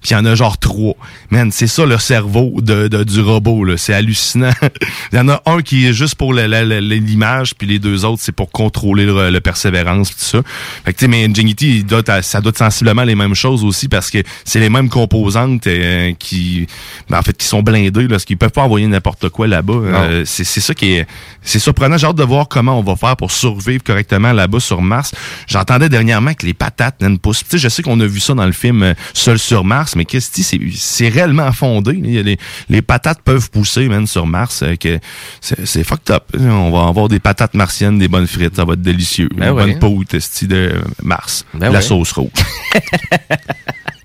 puis 0.00 0.10
il 0.10 0.12
y 0.12 0.16
en 0.16 0.24
a 0.24 0.34
genre 0.34 0.58
trois. 0.58 0.94
Man, 1.30 1.50
c'est 1.52 1.66
ça 1.66 1.84
le 1.86 1.98
cerveau 1.98 2.54
de, 2.60 2.88
de- 2.88 3.04
du 3.04 3.20
robot 3.20 3.64
là, 3.64 3.76
c'est 3.76 3.94
hallucinant. 3.94 4.50
il 5.12 5.16
y 5.16 5.20
en 5.20 5.28
a 5.28 5.42
un 5.46 5.60
qui 5.62 5.86
est 5.86 5.92
juste 5.92 6.14
pour 6.16 6.32
l'image, 6.34 7.54
puis 7.56 7.66
les 7.66 7.78
deux 7.78 8.04
autres 8.04 8.22
c'est 8.22 8.32
pour 8.34 8.50
contrôler 8.50 9.06
le, 9.06 9.30
le 9.30 9.40
persévérance 9.40 10.10
tout 10.10 10.24
ça. 10.24 10.40
Fait 10.84 10.92
que 10.92 10.98
tu 10.98 11.04
sais 11.04 11.08
mais 11.08 11.24
Ingenuity, 11.24 11.78
il 11.78 11.86
doit 11.86 12.02
ça 12.22 12.40
doit 12.40 12.50
être 12.50 12.58
sensiblement 12.58 13.04
les 13.04 13.14
mêmes 13.14 13.34
choses 13.34 13.64
aussi 13.64 13.88
parce 13.88 14.10
que 14.10 14.18
c'est 14.44 14.60
les 14.60 14.70
mêmes 14.70 14.88
composantes 14.88 15.66
euh, 15.66 16.12
qui 16.18 16.66
ben, 17.10 17.18
en 17.18 17.22
fait 17.22 17.36
qui 17.36 17.46
sont 17.46 17.62
blindées 17.62 18.02
là, 18.02 18.08
parce 18.10 18.24
qu'ils 18.24 18.36
peuvent 18.38 18.50
pas 18.50 18.62
envoyer 18.62 18.86
n'importe 18.86 19.28
quoi 19.28 19.46
là-bas. 19.46 19.65
Euh, 19.74 20.22
c'est 20.26 20.44
c'est 20.44 20.60
ça 20.60 20.74
qui 20.74 20.92
est 20.92 21.06
c'est 21.42 21.58
surprenant. 21.58 21.96
J'ai 21.98 22.06
hâte 22.06 22.16
de 22.16 22.22
voir 22.24 22.48
comment 22.48 22.78
on 22.78 22.82
va 22.82 22.96
faire 22.96 23.16
pour 23.16 23.30
survivre 23.30 23.82
correctement 23.82 24.32
là-bas 24.32 24.60
sur 24.60 24.82
Mars. 24.82 25.14
J'entendais 25.46 25.88
dernièrement 25.88 26.34
que 26.34 26.44
les 26.46 26.54
patates 26.54 27.00
ne 27.02 27.16
poussent. 27.16 27.42
Tu 27.44 27.50
sais, 27.50 27.58
je 27.58 27.68
sais 27.68 27.82
qu'on 27.82 27.98
a 28.00 28.06
vu 28.06 28.20
ça 28.20 28.34
dans 28.34 28.46
le 28.46 28.52
film 28.52 28.82
euh, 28.82 28.94
Seul 29.14 29.38
sur 29.38 29.64
Mars, 29.64 29.96
mais 29.96 30.04
qu'est-ce 30.04 30.30
que 30.30 30.42
c'est 30.42 30.60
c'est 30.74 31.08
réellement 31.08 31.52
fondé. 31.52 31.92
Les, 31.92 32.38
les 32.68 32.82
patates 32.82 33.22
peuvent 33.22 33.50
pousser 33.50 33.88
même 33.88 34.06
sur 34.06 34.26
Mars. 34.26 34.62
euh, 34.62 34.76
que 34.76 34.98
c'est 35.40 35.84
fucked 35.84 36.10
up. 36.14 36.24
On 36.38 36.70
va 36.70 36.88
avoir 36.88 37.08
des 37.08 37.20
patates 37.20 37.54
martiennes, 37.54 37.98
des 37.98 38.08
bonnes 38.08 38.26
frites, 38.26 38.56
ça 38.56 38.64
va 38.64 38.74
être 38.74 38.82
délicieux. 38.82 39.28
Ben 39.34 39.50
Une 39.50 39.54
ouais. 39.54 39.74
bonne 39.76 40.04
esti, 40.12 40.46
de 40.46 40.80
Mars, 41.02 41.44
Ben 41.54 41.70
la 41.70 41.78
ouais. 41.78 41.82
sauce 41.82 42.12
rouge. 42.12 42.30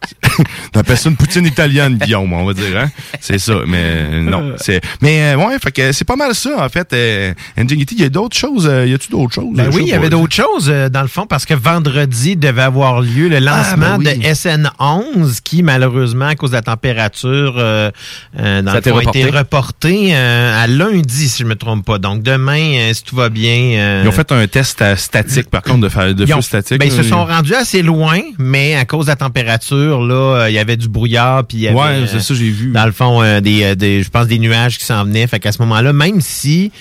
T'appelles 0.71 0.97
ça 0.97 1.09
une 1.09 1.15
poutine 1.17 1.45
italienne, 1.45 1.97
Guillaume, 1.97 2.31
on 2.33 2.45
va 2.45 2.53
dire, 2.53 2.77
hein? 2.77 2.89
C'est 3.19 3.37
ça, 3.37 3.53
mais 3.67 3.77
euh, 3.81 4.21
non. 4.21 4.53
C'est, 4.57 4.81
mais 5.01 5.33
euh, 5.33 5.35
ouais, 5.37 5.57
fait 5.59 5.71
que 5.71 5.91
c'est 5.91 6.05
pas 6.05 6.15
mal 6.15 6.33
ça, 6.33 6.63
en 6.63 6.69
fait. 6.69 6.91
Euh, 6.93 7.33
il 7.57 7.99
y 7.99 8.03
a 8.03 8.09
d'autres 8.09 8.37
choses. 8.37 8.67
euh, 8.67 8.85
y 8.87 8.93
a-tu 8.93 9.09
d'autres 9.09 9.33
choses? 9.33 9.53
Ben 9.53 9.69
oui, 9.73 9.83
il 9.85 9.89
y 9.89 9.93
avait 9.93 10.09
d'autres 10.09 10.33
choses 10.35 10.69
euh, 10.69 10.89
dans 10.89 11.01
le 11.01 11.07
fond 11.07 11.25
parce 11.27 11.45
que 11.45 11.53
vendredi 11.53 12.35
devait 12.35 12.61
avoir 12.61 13.01
lieu 13.01 13.27
le 13.27 13.39
lancement 13.39 13.95
Ah, 13.95 13.97
ben 13.97 14.17
oui. 14.17 14.19
de 14.19 14.23
SN11 14.25 15.39
qui 15.43 15.63
malheureusement 15.63 16.27
à 16.27 16.35
cause 16.35 16.51
de 16.51 16.55
la 16.55 16.61
température 16.61 17.55
euh, 17.57 17.91
euh, 18.39 18.61
dans 18.61 18.71
a 18.71 18.75
le 18.75 18.81
fond, 18.81 18.97
a 18.97 19.03
été 19.03 19.29
reporté 19.29 20.11
euh, 20.15 20.63
à 20.63 20.67
lundi 20.67 21.29
si 21.29 21.43
je 21.43 21.47
me 21.47 21.55
trompe 21.55 21.85
pas. 21.85 21.97
Donc 21.97 22.23
demain 22.23 22.73
euh, 22.75 22.93
si 22.93 23.03
tout 23.03 23.15
va 23.15 23.29
bien 23.29 23.73
euh, 23.77 24.01
Ils 24.03 24.07
ont 24.09 24.11
fait 24.11 24.31
un 24.31 24.47
test 24.47 24.81
euh, 24.81 24.95
statique, 24.95 25.49
par 25.49 25.61
contre, 25.61 25.79
de, 25.81 25.89
feu 26.25 26.41
statique. 26.41 26.79
ben, 26.79 26.85
ils 26.85 26.91
se 26.91 27.03
sont 27.03 27.25
rendus 27.25 27.55
assez 27.55 27.81
loin, 27.81 28.19
mais 28.37 28.75
à 28.75 28.85
cause 28.85 29.05
de 29.05 29.11
la 29.11 29.15
température, 29.15 29.90
là, 29.99 30.43
euh, 30.43 30.49
il 30.49 30.53
y 30.53 30.59
avait 30.59 30.77
du 30.77 30.87
brouillard, 30.87 31.45
puis 31.45 31.57
il 31.57 31.61
y 31.63 31.67
avait, 31.67 31.77
Ouais, 31.77 31.85
euh, 32.03 32.07
c'est 32.07 32.21
ça, 32.21 32.33
j'ai 32.33 32.49
vu. 32.49 32.71
dans 32.71 32.85
le 32.85 32.91
fond, 32.93 33.19
des, 33.41 33.63
euh, 33.63 33.75
des, 33.75 34.01
je 34.03 34.09
pense, 34.09 34.27
des 34.27 34.39
nuages 34.39 34.77
qui 34.77 34.85
s'en 34.85 35.03
venaient. 35.03 35.27
Fait 35.27 35.39
qu'à 35.39 35.51
ce 35.51 35.61
moment-là, 35.63 35.91
même 35.91 36.21
si 36.21 36.71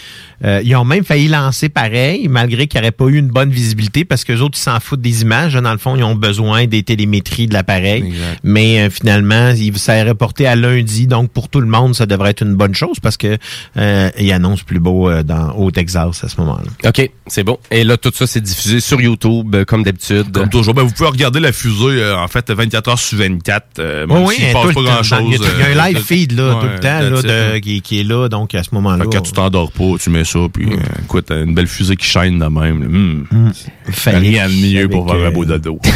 euh, 0.44 0.60
ils 0.64 0.74
ont 0.76 0.84
même 0.84 1.04
failli 1.04 1.28
lancer 1.28 1.68
pareil, 1.68 2.28
malgré 2.28 2.66
qu'il 2.66 2.80
n'y 2.80 2.86
aurait 2.86 2.92
pas 2.92 3.06
eu 3.06 3.16
une 3.18 3.28
bonne 3.28 3.50
visibilité, 3.50 4.04
parce 4.04 4.24
que 4.24 4.32
les 4.32 4.40
autres, 4.40 4.56
ils 4.58 4.62
s'en 4.62 4.80
foutent 4.80 5.00
des 5.00 5.22
images. 5.22 5.54
Dans 5.54 5.72
le 5.72 5.78
fond, 5.78 5.96
ils 5.96 6.02
ont 6.04 6.14
besoin 6.14 6.66
des 6.66 6.82
télémétries 6.82 7.46
de 7.46 7.52
l'appareil. 7.54 8.12
Mais 8.42 8.80
euh, 8.80 8.90
finalement, 8.90 9.50
il, 9.50 9.76
ça 9.78 9.94
est 9.96 10.02
reporté 10.08 10.46
à 10.46 10.56
lundi. 10.56 11.06
Donc, 11.06 11.30
pour 11.30 11.48
tout 11.48 11.60
le 11.60 11.66
monde, 11.66 11.94
ça 11.94 12.06
devrait 12.06 12.30
être 12.30 12.42
une 12.42 12.54
bonne 12.54 12.74
chose 12.74 12.98
parce 13.00 13.16
que 13.16 13.36
euh, 13.76 14.10
il 14.18 14.32
annonce 14.32 14.62
plus 14.62 14.80
beau 14.80 15.08
euh, 15.08 15.22
dans, 15.22 15.50
au 15.56 15.70
Texas 15.70 16.24
à 16.24 16.28
ce 16.28 16.40
moment-là. 16.40 16.88
OK, 16.88 17.10
c'est 17.26 17.44
bon. 17.44 17.58
Et 17.70 17.84
là, 17.84 17.96
tout 17.96 18.10
ça, 18.14 18.26
c'est 18.26 18.40
diffusé 18.40 18.80
sur 18.80 19.00
YouTube, 19.00 19.54
euh, 19.54 19.64
comme 19.64 19.82
d'habitude. 19.82 20.32
Comme 20.32 20.48
toujours, 20.48 20.74
ben, 20.74 20.82
vous 20.82 20.92
pouvez 20.92 21.10
regarder 21.10 21.40
la 21.40 21.52
fusée, 21.52 21.84
euh, 22.02 22.16
en 22.18 22.28
fait, 22.28 22.50
24 22.50 22.88
heures 22.88 22.98
sur 22.98 23.18
24. 23.18 23.78
Euh, 23.78 24.06
Oui, 24.08 24.14
même 24.14 24.24
oui, 24.24 24.34
s'il 24.36 24.46
tout 24.46 24.52
passe 24.62 24.74
pas 24.74 24.82
grand-chose. 24.82 25.18
Il 25.26 25.32
y 25.32 25.44
a- 25.44 25.72
il 25.72 25.78
un 25.78 25.86
live 25.88 25.98
feed 26.02 26.32
là, 26.32 26.58
tout 26.60 26.66
le 26.66 26.80
temps 26.80 27.00
là, 27.00 27.22
de- 27.54 27.58
qui, 27.58 27.80
qui 27.82 28.00
est 28.00 28.04
là, 28.04 28.28
donc 28.28 28.54
à 28.54 28.62
ce 28.62 28.70
moment-là. 28.74 29.04
Quand 29.10 29.20
tu 29.20 29.32
t'endors 29.32 29.70
pas, 29.72 29.84
tu 30.00 30.10
mets 30.10 30.24
ça, 30.30 30.38
puis 30.52 30.66
Mm. 30.66 30.72
euh, 30.72 31.02
écoute, 31.04 31.30
une 31.30 31.54
belle 31.54 31.66
fusée 31.66 31.96
qui 31.96 32.06
chaîne 32.06 32.38
de 32.38 32.46
même. 32.46 32.80
là. 32.82 32.86
Hum. 32.86 33.52
Fallait 33.90 34.18
Rien 34.18 34.48
de 34.48 34.54
mieux 34.54 34.88
pour 34.88 35.06
faire 35.10 35.16
un 35.20 35.24
euh, 35.26 35.30
beau 35.30 35.44
dodo. 35.44 35.78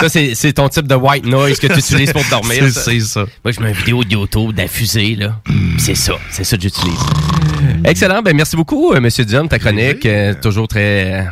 Ça, 0.00 0.08
c'est 0.08 0.34
c'est 0.34 0.52
ton 0.52 0.68
type 0.68 0.86
de 0.86 0.94
white 0.94 1.26
noise 1.26 1.58
que 1.58 1.66
tu 1.66 1.78
utilises 1.78 2.12
pour 2.12 2.22
dormir. 2.30 2.64
C'est- 2.70 3.00
ça. 3.00 3.24
Moi, 3.44 3.52
je 3.52 3.60
mets 3.60 3.70
une 3.70 3.76
vidéo 3.76 4.04
de 4.04 4.12
YouTube 4.12 4.52
de 4.52 4.58
la 4.62 4.68
fusée, 4.68 5.14
là. 5.16 5.40
C'est 5.78 5.94
ça. 5.94 6.14
C'est 6.30 6.44
ça 6.44 6.56
que 6.56 6.62
j'utilise. 6.62 6.98
Excellent. 7.84 8.22
Ben, 8.22 8.34
merci 8.36 8.56
beaucoup, 8.56 8.92
euh, 8.92 9.00
Monsieur 9.00 9.24
Dion, 9.24 9.46
ta 9.46 9.58
chronique. 9.58 10.04
euh, 10.06 10.34
toujours 10.40 10.68
très... 10.68 11.26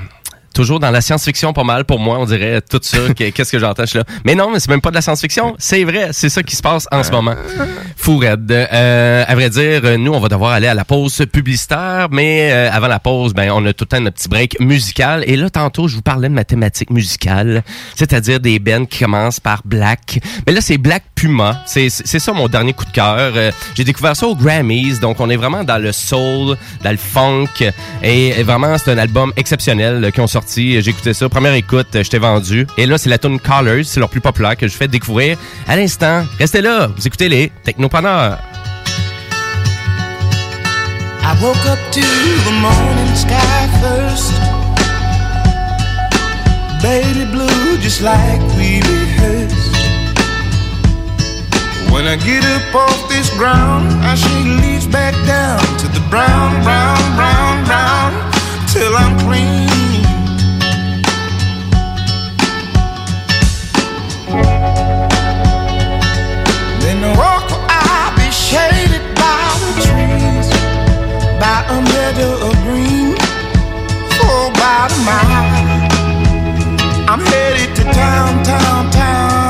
Toujours 0.59 0.81
dans 0.81 0.90
la 0.90 1.01
science-fiction, 1.01 1.53
pas 1.53 1.62
mal 1.62 1.85
pour 1.85 2.01
moi, 2.01 2.18
on 2.18 2.25
dirait 2.27 2.61
tout 2.68 2.81
ça. 2.83 2.99
que- 3.16 3.31
Qu'est-ce 3.31 3.53
que 3.53 3.61
j'entends 3.61 3.85
je 3.85 3.90
suis 3.90 3.99
là. 4.01 4.05
Mais 4.25 4.35
non, 4.35 4.51
mais 4.51 4.59
c'est 4.59 4.71
même 4.71 4.81
pas 4.81 4.90
de 4.90 4.97
la 4.97 5.01
science-fiction. 5.03 5.55
C'est 5.57 5.85
vrai, 5.85 6.09
c'est 6.11 6.29
ça 6.29 6.42
qui 6.42 6.57
se 6.57 6.62
passe 6.62 6.88
en 6.90 7.05
ce 7.05 7.12
moment. 7.12 7.37
Fou 7.97 8.18
raide. 8.18 8.51
Euh, 8.51 9.25
à 9.29 9.35
vrai 9.37 9.51
dire, 9.51 9.97
nous, 10.01 10.12
on 10.12 10.18
va 10.18 10.27
devoir 10.29 10.51
aller 10.51 10.66
à 10.66 10.75
la 10.75 10.85
pause 10.85 11.25
publicitaire, 11.33 12.09
mais 12.11 12.51
euh, 12.51 12.71
avant 12.73 12.88
la 12.88 12.99
pause, 12.99 13.35
ben, 13.35 13.53
on 13.53 13.64
a 13.66 13.73
tout 13.73 13.85
le 13.85 13.87
temps 13.97 14.01
notre 14.01 14.16
petit 14.16 14.29
break 14.29 14.59
musical. 14.59 15.23
Et 15.29 15.37
là, 15.37 15.49
tantôt, 15.49 15.87
je 15.87 15.94
vous 15.94 16.03
parlais 16.03 16.29
de 16.29 16.35
ma 16.35 16.42
thématique 16.42 16.90
musicale, 16.90 17.62
c'est-à-dire 17.94 18.40
des 18.40 18.59
bands 18.59 18.85
qui 18.85 18.99
commencent 19.05 19.38
par 19.38 19.62
Black. 19.64 20.18
Mais 20.44 20.53
là, 20.53 20.61
c'est 20.61 20.77
Black 20.79 21.05
Puma. 21.14 21.62
C'est 21.66 21.88
c'est 21.88 22.18
ça 22.18 22.33
mon 22.33 22.49
dernier 22.49 22.73
coup 22.73 22.85
de 22.85 22.90
cœur. 22.90 23.16
Euh, 23.37 23.53
J'ai 23.77 23.85
découvert 23.85 24.16
ça 24.16 24.27
aux 24.27 24.35
Grammys, 24.35 24.99
donc 24.99 25.21
on 25.21 25.31
est 25.31 25.37
vraiment 25.37 25.62
dans 25.62 25.79
le 25.81 25.92
soul, 25.92 26.57
dans 26.83 26.90
le 26.90 26.97
funk, 26.97 27.47
et, 28.03 28.29
et 28.40 28.42
vraiment, 28.42 28.77
c'est 28.77 28.90
un 28.90 28.99
album 28.99 29.33
exceptionnel 29.37 30.03
euh, 30.05 30.11
qui 30.11 30.21
ont 30.21 30.27
sorti. 30.27 30.47
J'ai 30.56 30.88
écouté 30.88 31.12
ça, 31.12 31.28
première 31.28 31.54
écoute, 31.54 31.88
euh, 31.94 32.02
je 32.02 32.11
t'ai 32.11 32.18
vendu. 32.18 32.66
Et 32.76 32.87
là, 32.87 32.96
c'est 32.96 33.11
la 33.11 33.18
tune 33.18 33.38
Colors, 33.38 33.84
c'est 33.84 34.00
leur 34.00 34.08
plus 34.08 34.20
populaire 34.20 34.56
que 34.56 34.66
je 34.66 34.74
fais 34.74 34.88
découvrir 34.88 35.37
à 35.66 35.76
l'instant. 35.76 36.24
Restez 36.38 36.62
là, 36.62 36.88
vous 36.96 37.06
écoutez 37.06 37.28
les 37.28 37.52
Technopreneurs. 37.64 38.38
I 41.22 41.34
woke 41.42 41.64
up 41.66 41.78
to 41.92 42.00
the 42.00 42.52
morning 42.61 43.14
sky 43.14 43.68
first. 43.80 44.32
Baby 46.82 47.26
blue, 47.30 47.76
just 47.82 48.00
like 48.00 48.40
we 48.56 48.80
rehearsed. 48.80 49.76
When 51.90 52.06
I 52.06 52.16
get 52.16 52.44
up 52.44 52.74
off 52.74 53.08
this 53.11 53.28
ground, 53.37 53.92
I 54.02 54.14
shake 54.14 54.62
leaves 54.62 54.87
back 54.87 55.14
down 55.26 55.61
to 55.78 55.88
the 55.88 56.00
brown, 56.08 56.62
brown, 56.62 57.16
brown, 57.16 57.64
brown, 57.66 58.12
till 58.72 58.96
I'm 58.96 59.18
clean. 59.20 59.77
Shaded 68.48 69.04
by 69.14 69.44
the 69.61 69.72
trees 69.84 70.48
by 71.38 71.58
a 71.68 71.78
meadow 71.92 72.32
of 72.48 72.54
green 72.64 73.12
for 74.16 74.38
about 74.50 74.90
a 74.90 75.00
mile. 75.08 75.48
I'm 77.11 77.20
headed 77.20 77.76
to 77.76 77.84
town, 77.92 78.42
town, 78.44 78.90
town 78.90 79.47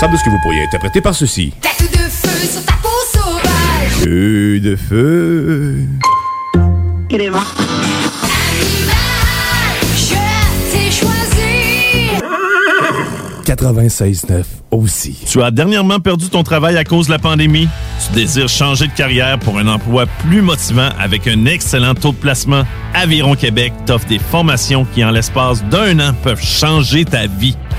responsable 0.00 0.12
de 0.12 0.18
ce 0.18 0.24
que 0.24 0.30
vous 0.30 0.40
pourriez 0.42 0.62
interpréter 0.62 1.00
par 1.00 1.14
ceci. 1.14 1.52
Feu 4.02 4.60
de 4.60 4.76
feu. 4.76 5.76
Il 7.10 7.20
est 7.20 7.28
mort. 7.28 7.54
Je 9.96 10.14
t'ai 10.72 10.90
choisi. 10.90 11.20
96.9 13.44 14.44
aussi. 14.70 15.18
Tu 15.26 15.42
as 15.42 15.50
dernièrement 15.50 16.00
perdu 16.00 16.30
ton 16.30 16.44
travail 16.44 16.78
à 16.78 16.84
cause 16.84 17.08
de 17.08 17.12
la 17.12 17.18
pandémie? 17.18 17.68
Tu 18.06 18.14
désires 18.14 18.48
changer 18.48 18.86
de 18.86 18.92
carrière 18.92 19.38
pour 19.38 19.58
un 19.58 19.66
emploi 19.66 20.06
plus 20.06 20.40
motivant 20.40 20.88
avec 20.98 21.26
un 21.26 21.44
excellent 21.44 21.94
taux 21.94 22.12
de 22.12 22.16
placement? 22.16 22.62
Aviron 22.94 23.34
Québec 23.34 23.74
t'offre 23.84 24.06
des 24.06 24.18
formations 24.18 24.86
qui, 24.94 25.04
en 25.04 25.10
l'espace 25.10 25.62
d'un 25.64 25.98
an, 26.00 26.14
peuvent 26.22 26.42
changer 26.42 27.04
ta 27.04 27.26
vie. 27.26 27.56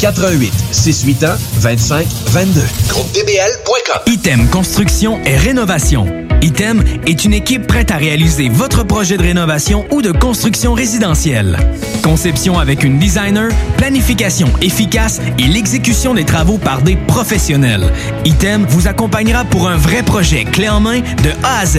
88 0.00 0.52
681 0.72 1.36
25 1.60 2.06
22. 2.26 2.60
GroupeDBL.com. 2.88 4.00
Item 4.06 4.48
Construction 4.48 5.20
et 5.24 5.36
Rénovation. 5.36 6.06
Item 6.42 6.84
est 7.06 7.24
une 7.24 7.32
équipe 7.32 7.66
prête 7.66 7.90
à 7.90 7.96
réaliser 7.96 8.50
votre 8.50 8.84
projet 8.84 9.16
de 9.16 9.22
rénovation 9.22 9.86
ou 9.90 10.02
de 10.02 10.12
construction 10.12 10.74
résidentielle. 10.74 11.56
Conception 12.02 12.58
avec 12.58 12.84
une 12.84 12.98
designer, 12.98 13.50
planification 13.78 14.48
efficace 14.60 15.20
et 15.38 15.46
l'exécution 15.46 16.12
des 16.12 16.24
travaux 16.24 16.58
par 16.58 16.82
des 16.82 16.96
professionnels. 16.96 17.90
Item 18.26 18.66
vous 18.68 18.88
accompagnera 18.88 19.44
pour 19.44 19.68
un 19.68 19.76
vrai 19.76 20.02
projet 20.02 20.44
clé 20.44 20.68
en 20.68 20.80
main 20.80 21.00
de 21.00 21.30
A 21.42 21.60
à 21.60 21.66
Z. 21.66 21.78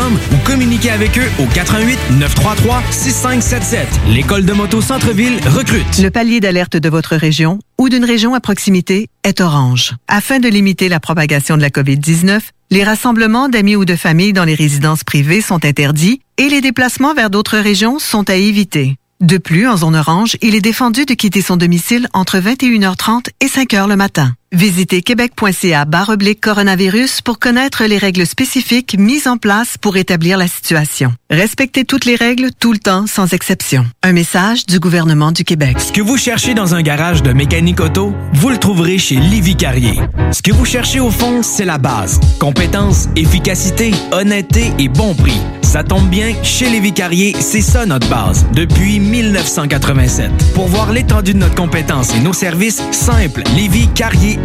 ou 0.00 0.36
communiquez 0.46 0.90
avec 0.90 1.18
eux 1.18 1.28
au 1.38 1.46
88 1.46 1.98
933 2.18 2.82
6577. 2.90 3.86
L'école 4.08 4.44
de 4.44 4.52
moto 4.52 4.80
Centre-ville 4.80 5.38
recrute. 5.46 5.98
Le 6.02 6.10
palier 6.10 6.40
d'alerte 6.40 6.76
de 6.76 6.88
votre 6.88 7.14
région 7.16 7.58
ou 7.78 7.88
d'une 7.88 8.04
région 8.04 8.34
à 8.34 8.40
proximité 8.40 9.08
est 9.22 9.40
orange. 9.40 9.94
Afin 10.08 10.38
de 10.38 10.48
limiter 10.48 10.88
la 10.88 10.98
propagation 10.98 11.56
de 11.56 11.62
la 11.62 11.68
COVID-19, 11.68 12.40
les 12.70 12.84
rassemblements 12.84 13.50
d'amis 13.50 13.76
ou 13.76 13.84
de 13.84 13.96
familles 13.96 14.32
dans 14.32 14.44
les 14.44 14.54
résidences 14.54 15.04
privées 15.04 15.42
sont 15.42 15.64
interdits 15.64 16.20
et 16.38 16.48
les 16.48 16.62
déplacements 16.62 17.14
vers 17.14 17.28
d'autres 17.28 17.58
régions 17.58 17.98
sont 17.98 18.28
à 18.30 18.34
éviter. 18.34 18.96
De 19.20 19.36
plus, 19.38 19.68
en 19.68 19.76
zone 19.76 19.94
orange, 19.94 20.36
il 20.40 20.54
est 20.54 20.60
défendu 20.60 21.04
de 21.04 21.14
quitter 21.14 21.42
son 21.42 21.56
domicile 21.56 22.08
entre 22.12 22.38
21h30 22.38 23.28
et 23.40 23.46
5h 23.46 23.88
le 23.88 23.96
matin. 23.96 24.34
Visitez 24.52 25.00
québec.ca 25.00 25.86
oblique 26.08 26.42
coronavirus 26.42 27.22
pour 27.22 27.38
connaître 27.38 27.84
les 27.84 27.96
règles 27.96 28.26
spécifiques 28.26 28.96
mises 28.98 29.26
en 29.26 29.38
place 29.38 29.78
pour 29.78 29.96
établir 29.96 30.36
la 30.36 30.46
situation. 30.46 31.14
Respectez 31.30 31.86
toutes 31.86 32.04
les 32.04 32.16
règles 32.16 32.50
tout 32.52 32.74
le 32.74 32.78
temps 32.78 33.06
sans 33.06 33.32
exception. 33.32 33.86
Un 34.02 34.12
message 34.12 34.66
du 34.66 34.78
gouvernement 34.78 35.32
du 35.32 35.44
Québec. 35.44 35.80
Ce 35.80 35.90
que 35.90 36.02
vous 36.02 36.18
cherchez 36.18 36.52
dans 36.52 36.74
un 36.74 36.82
garage 36.82 37.22
de 37.22 37.32
mécanique 37.32 37.80
auto, 37.80 38.12
vous 38.34 38.50
le 38.50 38.58
trouverez 38.58 38.98
chez 38.98 39.16
Livy 39.16 39.56
Carrier. 39.56 39.98
Ce 40.32 40.42
que 40.42 40.52
vous 40.52 40.66
cherchez 40.66 41.00
au 41.00 41.10
fond, 41.10 41.42
c'est 41.42 41.64
la 41.64 41.78
base. 41.78 42.20
Compétence, 42.38 43.08
efficacité, 43.16 43.92
honnêteté 44.12 44.70
et 44.78 44.88
bon 44.88 45.14
prix. 45.14 45.40
Ça 45.62 45.82
tombe 45.82 46.10
bien, 46.10 46.34
chez 46.42 46.68
Lévi 46.68 46.92
Carrier, 46.92 47.34
c'est 47.40 47.62
ça 47.62 47.86
notre 47.86 48.06
base, 48.10 48.44
depuis 48.52 49.00
1987. 49.00 50.30
Pour 50.54 50.66
voir 50.66 50.92
l'étendue 50.92 51.32
de 51.32 51.38
notre 51.38 51.54
compétence 51.54 52.14
et 52.14 52.20
nos 52.20 52.34
services, 52.34 52.82
simple, 52.90 53.42
lévicarrier.com. 53.56 54.41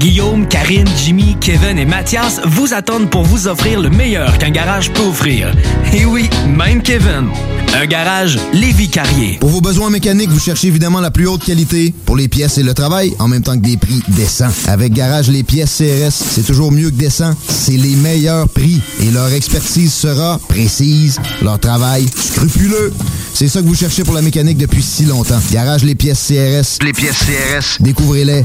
Guillaume, 0.00 0.48
Karine, 0.48 0.88
Jimmy, 0.96 1.36
Kevin 1.40 1.78
et 1.78 1.84
Mathias 1.84 2.40
vous 2.46 2.72
attendent 2.72 3.10
pour 3.10 3.22
vous 3.22 3.48
offrir 3.48 3.80
le 3.80 3.90
meilleur 3.90 4.38
qu'un 4.38 4.50
garage 4.50 4.90
peut 4.92 5.02
offrir. 5.02 5.52
Et 5.92 6.06
oui, 6.06 6.30
même 6.46 6.82
Kevin. 6.82 7.28
Un 7.74 7.86
garage 7.86 8.38
Lévi 8.52 8.88
Carrier. 8.88 9.38
Pour 9.40 9.50
vos 9.50 9.60
besoins 9.60 9.90
mécaniques, 9.90 10.30
vous 10.30 10.40
cherchez 10.40 10.68
évidemment 10.68 11.00
la 11.00 11.10
plus 11.10 11.28
haute 11.28 11.44
qualité 11.44 11.94
pour 12.06 12.16
les 12.16 12.28
pièces 12.28 12.58
et 12.58 12.62
le 12.62 12.74
travail, 12.74 13.14
en 13.18 13.28
même 13.28 13.42
temps 13.42 13.56
que 13.56 13.62
des 13.62 13.76
prix 13.76 14.02
décents. 14.08 14.50
Avec 14.66 14.92
Garage 14.92 15.28
Les 15.28 15.42
Pièces 15.42 15.76
CRS, 15.76 16.10
c'est 16.12 16.44
toujours 16.44 16.72
mieux 16.72 16.90
que 16.90 16.96
décent. 16.96 17.34
C'est 17.48 17.76
les 17.76 17.94
meilleurs 17.96 18.48
prix 18.48 18.80
et 19.00 19.10
leur 19.10 19.32
expertise 19.32 19.92
sera 19.92 20.40
précise, 20.48 21.20
leur 21.42 21.60
travail 21.60 22.06
scrupuleux. 22.16 22.92
C'est 23.34 23.48
ça 23.48 23.60
que 23.60 23.66
vous 23.66 23.76
cherchez 23.76 24.02
pour 24.02 24.14
la 24.14 24.22
mécanique 24.22 24.58
depuis 24.58 24.82
si 24.82 25.04
longtemps. 25.04 25.40
Garage 25.52 25.84
Les 25.84 25.94
Pièces 25.94 26.26
CRS. 26.26 26.84
Les 26.84 26.92
pièces 26.92 27.18
CRS. 27.18 27.80
Découvrez-les, 27.80 28.44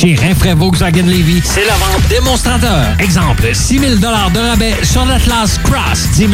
Chez 0.00 0.14
Rinfraie 0.14 0.54
Volkswagen 0.54 1.02
Levy, 1.02 1.42
c'est 1.44 1.66
la 1.66 1.74
vente 1.74 2.08
démonstrateur. 2.08 2.96
Exemple, 3.00 3.50
6 3.52 3.78
000 3.80 3.94
de 3.96 4.06
rabais 4.06 4.74
sur 4.82 5.04
l'Atlas 5.04 5.60
Cross, 5.62 6.08
10 6.14 6.26
000 6.26 6.30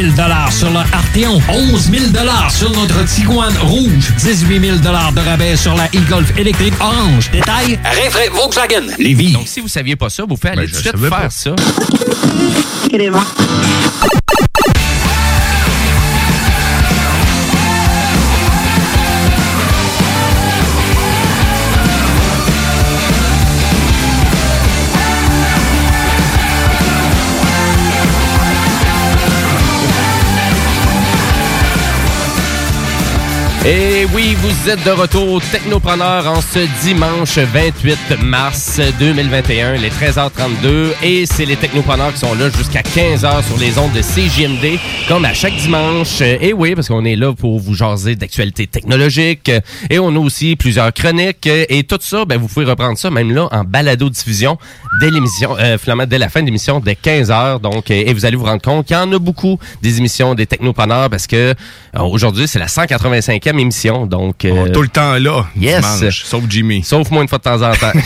sur 0.52 0.70
le 0.70 0.78
Arteon, 0.78 1.42
11 1.48 1.90
000 1.90 2.04
sur 2.48 2.70
notre 2.70 3.04
Tiguan 3.06 3.52
Rouge, 3.62 4.12
18 4.18 4.60
000 4.60 4.76
de 4.78 5.28
rabais 5.28 5.56
sur 5.56 5.74
la 5.74 5.86
e-Golf 5.86 6.32
électrique 6.38 6.74
orange. 6.80 7.28
Détail, 7.32 7.76
Rinfraie 7.82 8.28
Volkswagen 8.28 8.86
Levy. 9.00 9.32
Donc, 9.32 9.48
si 9.48 9.58
vous 9.58 9.66
saviez 9.66 9.96
pas 9.96 10.10
ça, 10.10 10.22
vous 10.28 10.36
faites 10.36 10.52
aller 10.52 10.68
Ben, 10.68 10.68
je 10.68 10.74
tout 10.74 10.82
de 10.82 10.98
suite 10.98 11.10
faire 11.10 11.10
pas. 11.10 11.30
ça. 11.30 11.50
Et 33.68 34.06
oui, 34.14 34.36
vous 34.38 34.70
êtes 34.70 34.84
de 34.84 34.92
retour 34.92 35.42
Technopreneur 35.50 36.24
en 36.28 36.40
ce 36.40 36.60
dimanche 36.84 37.36
28 37.36 38.22
mars 38.22 38.80
2021, 39.00 39.72
les 39.78 39.90
13h32. 39.90 40.92
Et 41.02 41.26
c'est 41.26 41.44
les 41.44 41.56
Technopreneurs 41.56 42.12
qui 42.12 42.20
sont 42.20 42.36
là 42.36 42.48
jusqu'à 42.48 42.82
15h 42.82 43.44
sur 43.44 43.58
les 43.58 43.76
ondes 43.76 43.92
de 43.92 44.02
CJMD, 44.02 44.78
comme 45.08 45.24
à 45.24 45.34
chaque 45.34 45.56
dimanche. 45.56 46.20
Et 46.20 46.52
oui, 46.52 46.76
parce 46.76 46.86
qu'on 46.86 47.04
est 47.04 47.16
là 47.16 47.34
pour 47.34 47.58
vous 47.58 47.74
jaser 47.74 48.14
d'actualités 48.14 48.68
technologiques. 48.68 49.50
Et 49.90 49.98
on 49.98 50.14
a 50.14 50.18
aussi 50.20 50.54
plusieurs 50.54 50.92
chroniques. 50.92 51.48
Et 51.48 51.82
tout 51.82 51.98
ça, 52.00 52.24
ben, 52.24 52.38
vous 52.38 52.46
pouvez 52.46 52.66
reprendre 52.66 52.96
ça 52.96 53.10
même 53.10 53.34
là 53.34 53.48
en 53.50 53.64
balado-diffusion 53.64 54.58
dès 55.00 55.10
l'émission, 55.10 55.56
euh, 55.58 55.76
dès 56.06 56.18
la 56.18 56.28
fin 56.28 56.40
de 56.40 56.46
l'émission, 56.46 56.78
dès 56.78 56.94
15h. 56.94 57.60
Donc, 57.60 57.90
et 57.90 58.14
vous 58.14 58.24
allez 58.26 58.36
vous 58.36 58.44
rendre 58.44 58.62
compte 58.62 58.86
qu'il 58.86 58.96
y 58.96 59.00
en 59.00 59.12
a 59.12 59.18
beaucoup 59.18 59.58
des 59.82 59.98
émissions 59.98 60.36
des 60.36 60.46
Technopreneurs 60.46 61.10
parce 61.10 61.26
que 61.26 61.36
euh, 61.96 62.00
aujourd'hui, 62.00 62.46
c'est 62.46 62.60
la 62.60 62.66
185e 62.66 63.55
émission. 63.58 64.06
Donc, 64.06 64.44
euh, 64.44 64.70
tout 64.72 64.82
le 64.82 64.88
temps 64.88 65.14
là, 65.14 65.44
Yes. 65.58 65.98
dimanche, 65.98 66.24
sauf 66.24 66.44
Jimmy. 66.48 66.82
Sauf 66.82 67.10
moi 67.10 67.22
une 67.22 67.28
fois 67.28 67.38
de 67.38 67.42
temps 67.44 67.62
en 67.62 67.72
temps. 67.74 67.92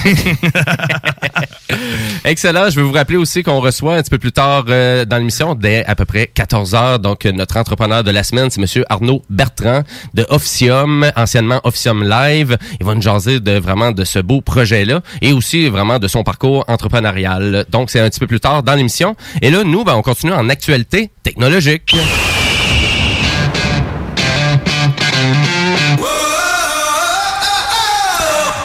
Excellent. 2.25 2.71
Je 2.71 2.77
vais 2.77 2.83
vous 2.83 2.93
rappeler 2.93 3.17
aussi 3.17 3.43
qu'on 3.43 3.61
reçoit 3.61 3.97
un 3.97 4.03
petit 4.03 4.11
peu 4.11 4.19
plus 4.19 4.33
tard 4.33 4.65
euh, 4.69 5.05
dans 5.05 5.17
l'émission, 5.19 5.55
dès 5.55 5.85
à 5.87 5.95
peu 5.95 6.05
près 6.05 6.27
14 6.27 6.75
heures. 6.75 6.99
Donc, 6.99 7.25
notre 7.25 7.57
entrepreneur 7.57 8.05
de 8.05 8.11
la 8.11 8.23
semaine, 8.23 8.51
c'est 8.51 8.61
Monsieur 8.61 8.85
Arnaud 8.89 9.23
Bertrand 9.31 9.83
de 10.15 10.27
Officium, 10.29 11.11
anciennement 11.17 11.61
Officium 11.65 12.09
Live. 12.09 12.57
Il 12.81 12.87
va 12.87 12.95
nous 12.95 13.03
jaser 13.03 13.41
de 13.41 13.59
vraiment 13.59 13.93
de 13.93 14.05
ce 14.05 14.19
beau 14.19 14.41
projet-là 14.41 15.01
et 15.23 15.33
aussi 15.33 15.69
vraiment 15.69 15.99
de 15.99 16.09
son 16.09 16.23
parcours 16.23 16.65
entrepreneurial. 16.69 17.65
Donc, 17.71 17.91
c'est 17.91 18.01
un 18.01 18.09
petit 18.09 18.21
peu 18.21 18.27
plus 18.27 18.41
tard 18.41 18.63
dans 18.63 18.75
l'émission. 18.75 19.17
Et 19.43 19.51
là, 19.51 19.65
nous, 19.65 19.85
ben, 19.85 19.95
on 19.95 20.03
continue 20.03 20.33
en 20.33 20.49
actualité 20.49 21.11
technologique. 21.23 21.95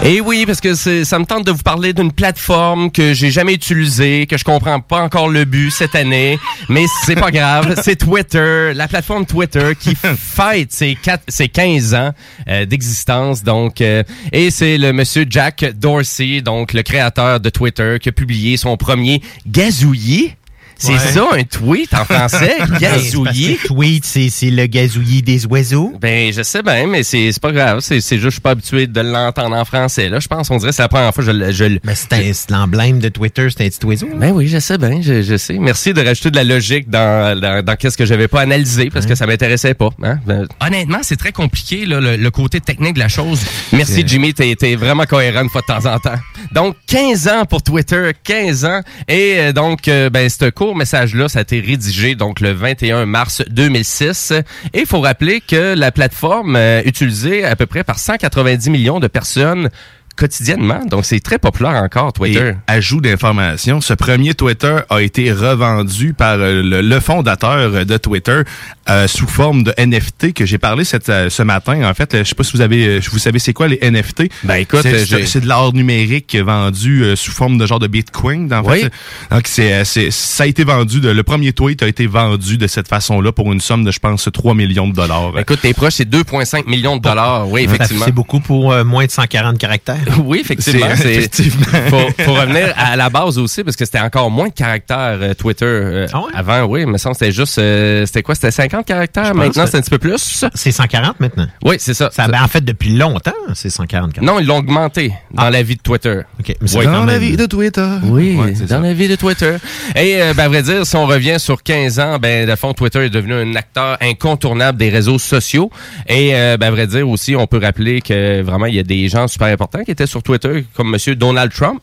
Et 0.07 0.21
oui, 0.21 0.45
parce 0.45 0.61
que 0.61 0.75
c'est- 0.75 1.03
ça 1.03 1.17
me 1.17 1.25
tente 1.25 1.47
de 1.47 1.51
vous 1.51 1.63
parler 1.63 1.91
d'une 1.91 2.11
plateforme 2.11 2.91
que 2.91 3.15
j'ai 3.15 3.31
jamais 3.31 3.55
utilisée, 3.55 4.27
que 4.27 4.37
je 4.37 4.43
comprends 4.43 4.79
pas 4.79 5.01
encore 5.01 5.29
le 5.29 5.45
but 5.45 5.71
cette 5.71 5.95
année, 5.95 6.37
mais 6.69 6.85
c'est 7.03 7.15
pas 7.15 7.31
grave. 7.31 7.73
C'est 7.83 7.95
Twitter, 7.95 8.71
la 8.75 8.87
plateforme 8.87 9.25
Twitter 9.25 9.71
qui 9.79 9.95
fête 10.15 10.71
ses, 10.71 10.93
quatre- 10.95 11.23
ses 11.27 11.47
15 11.49 11.95
ans 11.95 12.11
euh, 12.47 12.65
d'existence. 12.65 13.41
Donc, 13.43 13.81
euh, 13.81 14.03
et 14.31 14.51
c'est 14.51 14.77
le 14.77 14.93
monsieur 14.93 15.25
Jack 15.27 15.65
Dorsey, 15.75 16.41
donc 16.41 16.73
le 16.73 16.83
créateur 16.83 17.39
de 17.39 17.49
Twitter, 17.49 17.97
qui 17.99 18.09
a 18.09 18.11
publié 18.11 18.57
son 18.57 18.77
premier 18.77 19.21
gazouillis. 19.47 20.33
C'est 20.77 20.91
Ouais. 20.93 20.99
ça, 20.99 21.25
un 21.33 21.43
tweet 21.43 21.93
en 21.93 22.05
français, 22.05 22.57
gazouillis. 22.79 23.57
Tweet, 23.65 24.05
c'est 24.05 24.29
c'est 24.29 24.49
le 24.51 24.65
gazouillis 24.67 25.21
des 25.21 25.45
oiseaux. 25.45 25.93
Ben, 25.99 26.31
je 26.33 26.41
sais 26.43 26.61
bien, 26.63 26.87
mais 26.87 27.03
c'est 27.03 27.31
c'est 27.31 27.41
pas 27.41 27.51
grave. 27.51 27.79
C'est 27.81 28.01
c'est 28.01 28.15
juste, 28.17 28.25
je 28.25 28.29
suis 28.35 28.41
pas 28.41 28.51
habitué 28.51 28.87
de 28.87 29.01
l'entendre 29.01 29.55
en 29.55 29.65
français. 29.65 30.09
Là, 30.09 30.19
je 30.19 30.27
pense, 30.27 30.49
on 30.51 30.57
dirait 30.57 30.69
que 30.71 30.75
c'est 30.75 30.81
la 30.81 30.87
première 30.89 31.13
fois 31.13 31.23
que 31.23 31.31
je, 31.31 31.35
le- 31.37 31.51
je 31.51 31.63
le- 31.65 31.79
Mais 31.83 31.95
c'est 31.95 32.11
un- 32.13 32.33
c'est 32.33 32.51
l'emblème 32.51 32.99
de 32.99 33.09
Twitter, 33.09 33.47
c'est 33.55 33.65
un 33.65 33.69
petit 33.69 33.85
oiseau. 33.85 34.07
Ben 34.15 34.31
oui, 34.31 34.47
je 34.47 34.59
sais 34.59 34.77
bien, 34.77 34.99
je, 35.01 35.21
je 35.21 35.37
sais. 35.37 35.53
Merci 35.59 35.93
de 35.93 36.01
rajouter 36.03 36.31
de 36.31 36.35
la 36.35 36.43
logique 36.43 36.89
dans, 36.89 37.39
dans, 37.39 37.63
dans 37.63 37.75
qu'est-ce 37.75 37.97
que 37.97 38.05
j'avais 38.05 38.27
pas 38.27 38.41
analysé 38.41 38.89
parce 38.89 39.05
que 39.05 39.15
ça 39.15 39.25
m'intéressait 39.25 39.73
pas. 39.73 39.89
Hein? 40.03 40.19
Ben, 40.25 40.47
Honnêtement, 40.65 40.99
c'est 41.01 41.15
très 41.17 41.31
compliqué, 41.31 41.85
là, 41.85 41.99
le, 41.99 42.15
le 42.17 42.31
côté 42.31 42.59
technique 42.59 42.95
de 42.95 42.99
la 42.99 43.07
chose. 43.07 43.39
Merci, 43.71 44.03
Jimmy, 44.05 44.33
t'es 44.33 44.55
t'es 44.55 44.75
vraiment 44.75 45.05
cohérent 45.05 45.41
une 45.43 45.49
fois 45.49 45.61
de 45.61 45.73
temps 45.73 45.85
en 45.93 45.99
temps. 45.99 46.15
Donc, 46.51 46.75
15 46.87 47.27
ans 47.27 47.45
pour 47.45 47.61
Twitter, 47.63 48.11
15 48.23 48.65
ans. 48.65 48.81
Et 49.07 49.35
euh, 49.37 49.51
donc, 49.53 49.87
euh, 49.87 50.09
ben, 50.09 50.29
ce 50.29 50.45
court 50.65 50.75
message-là, 50.75 51.29
ça 51.29 51.37
a 51.37 51.41
été 51.43 51.59
rédigé 51.59 52.15
donc 52.15 52.39
le 52.39 52.51
21 52.51 53.05
mars 53.05 53.43
2006. 53.49 54.33
Et 54.73 54.79
il 54.79 54.85
faut 54.87 54.99
rappeler 54.99 55.39
que 55.39 55.75
la 55.75 55.91
plateforme 55.91 56.55
euh, 56.55 56.81
utilisée 56.85 57.45
à 57.45 57.55
peu 57.55 57.67
près 57.67 57.83
par 57.83 57.99
190 57.99 58.71
millions 58.71 58.99
de 58.99 59.05
personnes 59.05 59.69
quotidiennement. 60.15 60.85
Donc, 60.85 61.05
c'est 61.05 61.19
très 61.19 61.37
populaire 61.39 61.81
encore, 61.83 62.13
Twitter. 62.13 62.51
Et 62.51 62.71
ajout 62.71 63.01
d'information, 63.01 63.81
ce 63.81 63.93
premier 63.93 64.33
Twitter 64.33 64.77
a 64.89 65.01
été 65.01 65.31
revendu 65.31 66.13
par 66.13 66.35
euh, 66.39 66.61
le, 66.63 66.81
le 66.81 66.99
fondateur 66.99 67.85
de 67.85 67.97
Twitter 67.97 68.41
euh, 68.89 69.07
sous 69.07 69.27
forme 69.27 69.63
de 69.63 69.73
NFT 69.77 70.33
que 70.33 70.45
j'ai 70.45 70.57
parlé 70.57 70.83
cette, 70.83 71.09
euh, 71.09 71.29
ce 71.29 71.43
matin. 71.43 71.83
En 71.89 71.93
fait, 71.93 72.13
euh, 72.13 72.23
je 72.23 72.29
sais 72.29 72.35
pas 72.35 72.43
si 72.43 72.53
vous 72.53 72.61
avez, 72.61 72.85
euh, 72.87 72.99
vous 73.11 73.19
savez 73.19 73.39
c'est 73.39 73.53
quoi 73.53 73.67
les 73.67 73.79
NFT. 73.81 74.29
Ben 74.43 74.55
écoute, 74.55 74.81
c'est, 74.83 75.39
de 75.41 75.47
l'art 75.47 75.73
numérique 75.73 76.35
vendu 76.35 77.03
euh, 77.03 77.15
sous 77.15 77.31
forme 77.31 77.57
de 77.57 77.65
genre 77.65 77.79
de 77.79 77.87
Bitcoin. 77.87 78.51
En 78.53 78.63
Oui. 78.63 78.81
fait, 78.81 78.91
donc 79.31 79.43
c'est, 79.47 79.83
c'est, 79.85 80.11
ça 80.11 80.43
a 80.43 80.47
été 80.47 80.63
vendu. 80.63 80.99
De, 80.99 81.09
le 81.09 81.23
premier 81.23 81.51
tweet 81.53 81.83
a 81.83 81.87
été 81.87 82.07
vendu 82.07 82.57
de 82.57 82.67
cette 82.67 82.87
façon-là 82.87 83.31
pour 83.31 83.51
une 83.51 83.59
somme 83.61 83.83
de, 83.83 83.91
je 83.91 83.99
pense, 83.99 84.29
3 84.31 84.53
millions 84.53 84.87
de 84.87 84.93
dollars. 84.93 85.37
Écoute, 85.39 85.59
t'es 85.61 85.73
proche, 85.73 85.93
c'est 85.95 86.09
2,5 86.09 86.67
millions 86.69 86.97
de 86.97 87.01
dollars. 87.01 87.49
Oui, 87.49 87.63
effectivement. 87.63 88.05
C'est 88.05 88.11
beaucoup 88.11 88.39
pour 88.39 88.71
euh, 88.71 88.83
moins 88.83 89.05
de 89.05 89.11
140 89.11 89.57
caractères. 89.57 89.97
Oui, 90.25 90.39
effectivement. 90.41 90.87
C'est- 90.95 91.03
c'est- 91.03 91.13
effectivement. 91.15 91.65
faut, 91.89 92.23
faut 92.23 92.33
revenir 92.33 92.73
à 92.77 92.95
la 92.95 93.09
base 93.09 93.37
aussi, 93.37 93.63
parce 93.63 93.75
que 93.75 93.85
c'était 93.85 93.99
encore 93.99 94.29
moins 94.31 94.47
de 94.47 94.53
caractères 94.53 95.17
euh, 95.21 95.33
Twitter 95.33 95.65
euh, 95.65 96.07
avant. 96.33 96.63
Oui, 96.65 96.85
mais 96.85 96.97
ça, 96.97 97.11
c'était 97.13 97.31
juste... 97.31 97.59
euh, 97.59 98.05
c'était 98.05 98.23
quoi? 98.23 98.35
C'était 98.35 98.51
50 98.51 98.85
caractères? 98.85 99.33
Maintenant, 99.35 99.65
c'est 99.67 99.77
un 99.77 99.81
petit 99.81 99.89
peu 99.89 99.97
plus. 99.99 100.45
C'est 100.53 100.71
140 100.71 101.19
maintenant. 101.19 101.47
Oui, 101.63 101.75
c'est 101.79 101.93
ça. 101.93 102.09
Ça, 102.11 102.27
ben, 102.27 102.41
en 102.41 102.47
fait, 102.47 102.63
depuis 102.63 102.95
longtemps, 102.95 103.31
c'est 103.53 103.69
140 103.69 104.13
caractères. 104.13 104.23
Non, 104.33 104.39
ils 104.39 104.45
l'ont 104.47 104.57
augmenté 104.57 105.13
dans 105.31 105.49
la 105.49 105.63
vie 105.63 105.75
de 105.75 105.81
Twitter. 105.81 106.21
OK, 106.39 106.55
mais 106.61 106.67
c'est 106.67 106.77
Oui, 106.79 106.85
dans 106.85 107.05
la 107.05 107.17
vie 107.19 107.37
de 107.37 107.45
Twitter. 107.45 107.87
Oui, 108.03 108.35
Ouais, 108.35 108.53
c'est 108.55 108.69
dans 108.69 108.79
la 108.81 108.93
vie 108.93 109.07
de 109.07 109.15
Twitter. 109.15 109.55
Et 109.95 110.21
euh, 110.21 110.33
ben, 110.33 110.45
à 110.45 110.47
vrai 110.47 110.63
dire, 110.63 110.85
si 110.85 110.95
on 110.95 111.05
revient 111.05 111.35
sur 111.39 111.61
15 111.63 111.99
ans, 111.99 112.17
ben, 112.19 112.47
de 112.49 112.55
fond, 112.55 112.73
Twitter 112.73 113.05
est 113.05 113.09
devenu 113.09 113.33
un 113.33 113.55
acteur 113.55 113.97
incontournable 114.01 114.77
des 114.77 114.89
réseaux 114.89 115.19
sociaux. 115.19 115.69
Et 116.07 116.31
euh, 116.33 116.57
ben, 116.57 116.67
à 116.67 116.71
vrai 116.71 116.87
dire 116.87 117.07
aussi, 117.07 117.35
on 117.35 117.47
peut 117.47 117.59
rappeler 117.59 118.01
que 118.01 118.41
vraiment, 118.41 118.65
il 118.65 118.75
y 118.75 118.79
a 118.79 118.83
des 118.83 119.07
gens 119.09 119.27
super 119.27 119.47
importants 119.47 119.83
qui 119.83 119.91
étaient 119.95 120.07
sur 120.07 120.21
Twitter, 120.23 120.65
comme 120.75 120.89
Monsieur 120.91 121.15
Donald 121.15 121.51
Trump. 121.51 121.81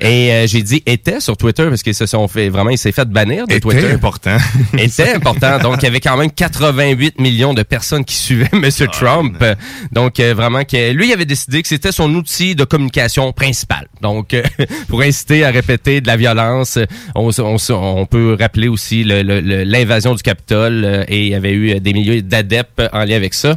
Et 0.00 0.32
euh, 0.32 0.46
j'ai 0.46 0.62
dit 0.62 0.82
était 0.86 1.20
sur 1.20 1.36
Twitter 1.36 1.66
parce 1.68 1.82
qu'ils 1.82 1.94
se 1.94 2.06
sont 2.06 2.26
fait 2.28 2.48
vraiment, 2.48 2.70
il 2.70 2.78
s'est 2.78 2.92
fait 2.92 3.08
bannir 3.08 3.46
de 3.46 3.52
Était 3.52 3.60
Twitter. 3.60 3.92
important. 3.92 4.36
était 4.78 5.14
important. 5.14 5.58
Donc, 5.58 5.76
il 5.82 5.84
y 5.84 5.88
avait 5.88 6.00
quand 6.00 6.16
même 6.16 6.30
88 6.30 7.20
millions 7.20 7.54
de 7.54 7.62
personnes 7.62 8.04
qui 8.04 8.16
suivaient 8.16 8.48
Monsieur 8.52 8.88
Trump. 8.88 9.44
Donc, 9.92 10.18
euh, 10.18 10.34
vraiment, 10.34 10.64
que 10.64 10.92
lui, 10.92 11.08
il 11.08 11.12
avait 11.12 11.24
décidé 11.24 11.62
que 11.62 11.68
c'était 11.68 11.92
son 11.92 12.12
outil 12.14 12.54
de 12.54 12.64
communication 12.64 13.32
principal. 13.32 13.86
Donc, 14.02 14.34
euh, 14.34 14.42
pour 14.88 15.02
inciter 15.02 15.44
à 15.44 15.50
répéter 15.50 16.00
de 16.00 16.06
la 16.06 16.16
violence, 16.16 16.78
on, 17.14 17.30
on 17.38 18.06
peut 18.06 18.36
rappeler 18.40 18.68
aussi 18.68 19.04
l'invasion 19.04 20.14
du 20.14 20.22
Capitole 20.22 21.04
et 21.08 21.26
il 21.26 21.28
y 21.28 21.34
avait 21.34 21.52
eu 21.52 21.80
des 21.80 21.92
milliers 21.92 22.22
d'adeptes 22.22 22.82
en 22.92 23.04
lien 23.04 23.16
avec 23.16 23.34
ça 23.34 23.56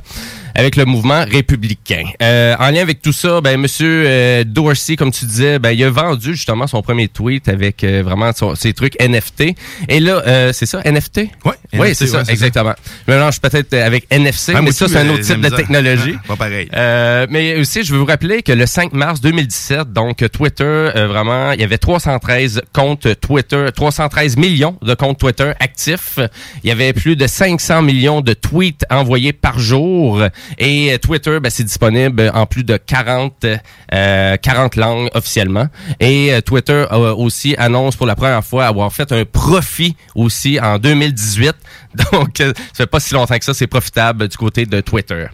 avec 0.55 0.75
le 0.75 0.85
mouvement 0.85 1.23
républicain. 1.29 2.03
Euh, 2.21 2.55
en 2.59 2.69
lien 2.71 2.81
avec 2.81 3.01
tout 3.01 3.13
ça, 3.13 3.41
ben 3.41 3.59
Monsieur 3.59 4.03
euh, 4.05 4.43
Dorsey, 4.45 4.95
comme 4.95 5.11
tu 5.11 5.25
disais, 5.25 5.59
ben 5.59 5.71
il 5.71 5.83
a 5.83 5.89
vendu 5.89 6.35
justement 6.35 6.67
son 6.67 6.81
premier 6.81 7.07
tweet 7.07 7.47
avec 7.49 7.83
euh, 7.83 8.01
vraiment 8.03 8.31
son- 8.33 8.55
ses 8.55 8.73
trucs 8.73 8.95
NFT. 9.01 9.55
Et 9.89 9.99
là, 9.99 10.21
euh, 10.27 10.51
c'est 10.53 10.65
ça, 10.65 10.81
NFT. 10.83 11.29
Ouais, 11.45 11.53
Oui, 11.73 11.95
c'est 11.95 12.07
ça, 12.07 12.21
exactement. 12.27 12.73
Je 13.07 13.11
me 13.11 13.17
mélange 13.17 13.39
peut-être 13.39 13.73
avec 13.73 14.05
NFC, 14.09 14.53
Ah, 14.55 14.61
mais 14.61 14.71
ça 14.71 14.87
c'est 14.87 14.97
un 14.97 15.09
autre 15.09 15.23
type 15.23 15.41
de 15.41 15.49
technologie. 15.49 16.15
Pas 16.27 16.35
pareil. 16.35 16.69
Euh, 16.73 17.27
mais 17.29 17.55
aussi, 17.59 17.83
je 17.83 17.91
veux 17.93 17.99
vous 17.99 18.05
rappeler 18.05 18.41
que 18.43 18.51
le 18.51 18.65
5 18.65 18.93
mars 18.93 19.21
2017, 19.21 19.91
donc 19.93 20.17
Twitter, 20.31 20.63
euh, 20.63 21.07
vraiment, 21.07 21.51
il 21.51 21.61
y 21.61 21.63
avait 21.63 21.77
313 21.77 22.61
comptes 22.73 23.07
Twitter, 23.19 23.67
313 23.75 24.37
millions 24.37 24.77
de 24.81 24.93
comptes 24.93 25.19
Twitter 25.19 25.51
actifs. 25.59 26.19
Il 26.63 26.67
y 26.69 26.71
avait 26.71 26.93
plus 26.93 27.15
de 27.15 27.27
500 27.27 27.81
millions 27.81 28.21
de 28.21 28.33
tweets 28.33 28.85
envoyés 28.89 29.33
par 29.33 29.59
jour. 29.59 30.21
Et 30.57 30.93
euh, 30.93 30.97
Twitter, 30.97 31.39
ben, 31.41 31.49
c'est 31.49 31.63
disponible 31.63 32.31
en 32.33 32.45
plus 32.45 32.63
de 32.63 32.77
40, 32.77 33.45
euh, 33.93 34.37
40 34.37 34.75
langues 34.75 35.09
officiellement. 35.13 35.67
Et 35.99 36.33
euh, 36.33 36.41
Twitter 36.41 36.85
aussi 37.17 37.55
annonce 37.57 37.95
pour 37.95 38.05
la 38.05 38.15
première 38.15 38.43
fois 38.43 38.65
avoir 38.65 38.91
fait 38.93 39.11
un 39.11 39.25
profit 39.25 39.95
aussi 40.15 40.59
en 40.59 40.77
2018. 40.79 41.53
Donc, 42.11 42.39
euh, 42.41 42.53
ça 42.55 42.83
fait 42.83 42.87
pas 42.87 42.99
si 42.99 43.13
longtemps 43.13 43.37
que 43.37 43.45
ça, 43.45 43.53
c'est 43.53 43.67
profitable 43.67 44.27
du 44.27 44.37
côté 44.37 44.65
de 44.65 44.81
Twitter. 44.81 45.27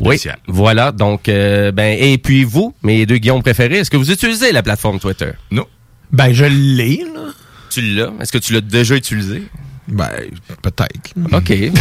Oui, 0.00 0.16
spécial. 0.16 0.38
voilà. 0.48 0.90
Donc, 0.90 1.28
euh, 1.28 1.70
ben, 1.70 1.96
et 2.00 2.18
puis 2.18 2.42
vous, 2.44 2.74
mes 2.82 3.06
deux 3.06 3.18
Guillaume 3.18 3.42
préférés, 3.42 3.76
est-ce 3.78 3.90
que 3.90 3.96
vous 3.96 4.10
utilisez 4.10 4.50
la 4.52 4.62
plateforme 4.62 4.98
Twitter? 4.98 5.30
Non. 5.50 5.66
Ben, 6.10 6.32
je 6.32 6.44
l'ai, 6.44 7.04
là. 7.14 7.30
Tu 7.70 7.80
l'as? 7.80 8.10
Est-ce 8.20 8.32
que 8.32 8.38
tu 8.38 8.52
l'as 8.52 8.60
déjà 8.60 8.96
utilisé? 8.96 9.44
Ben, 9.88 10.10
peut-être. 10.62 11.14
OK. 11.32 11.52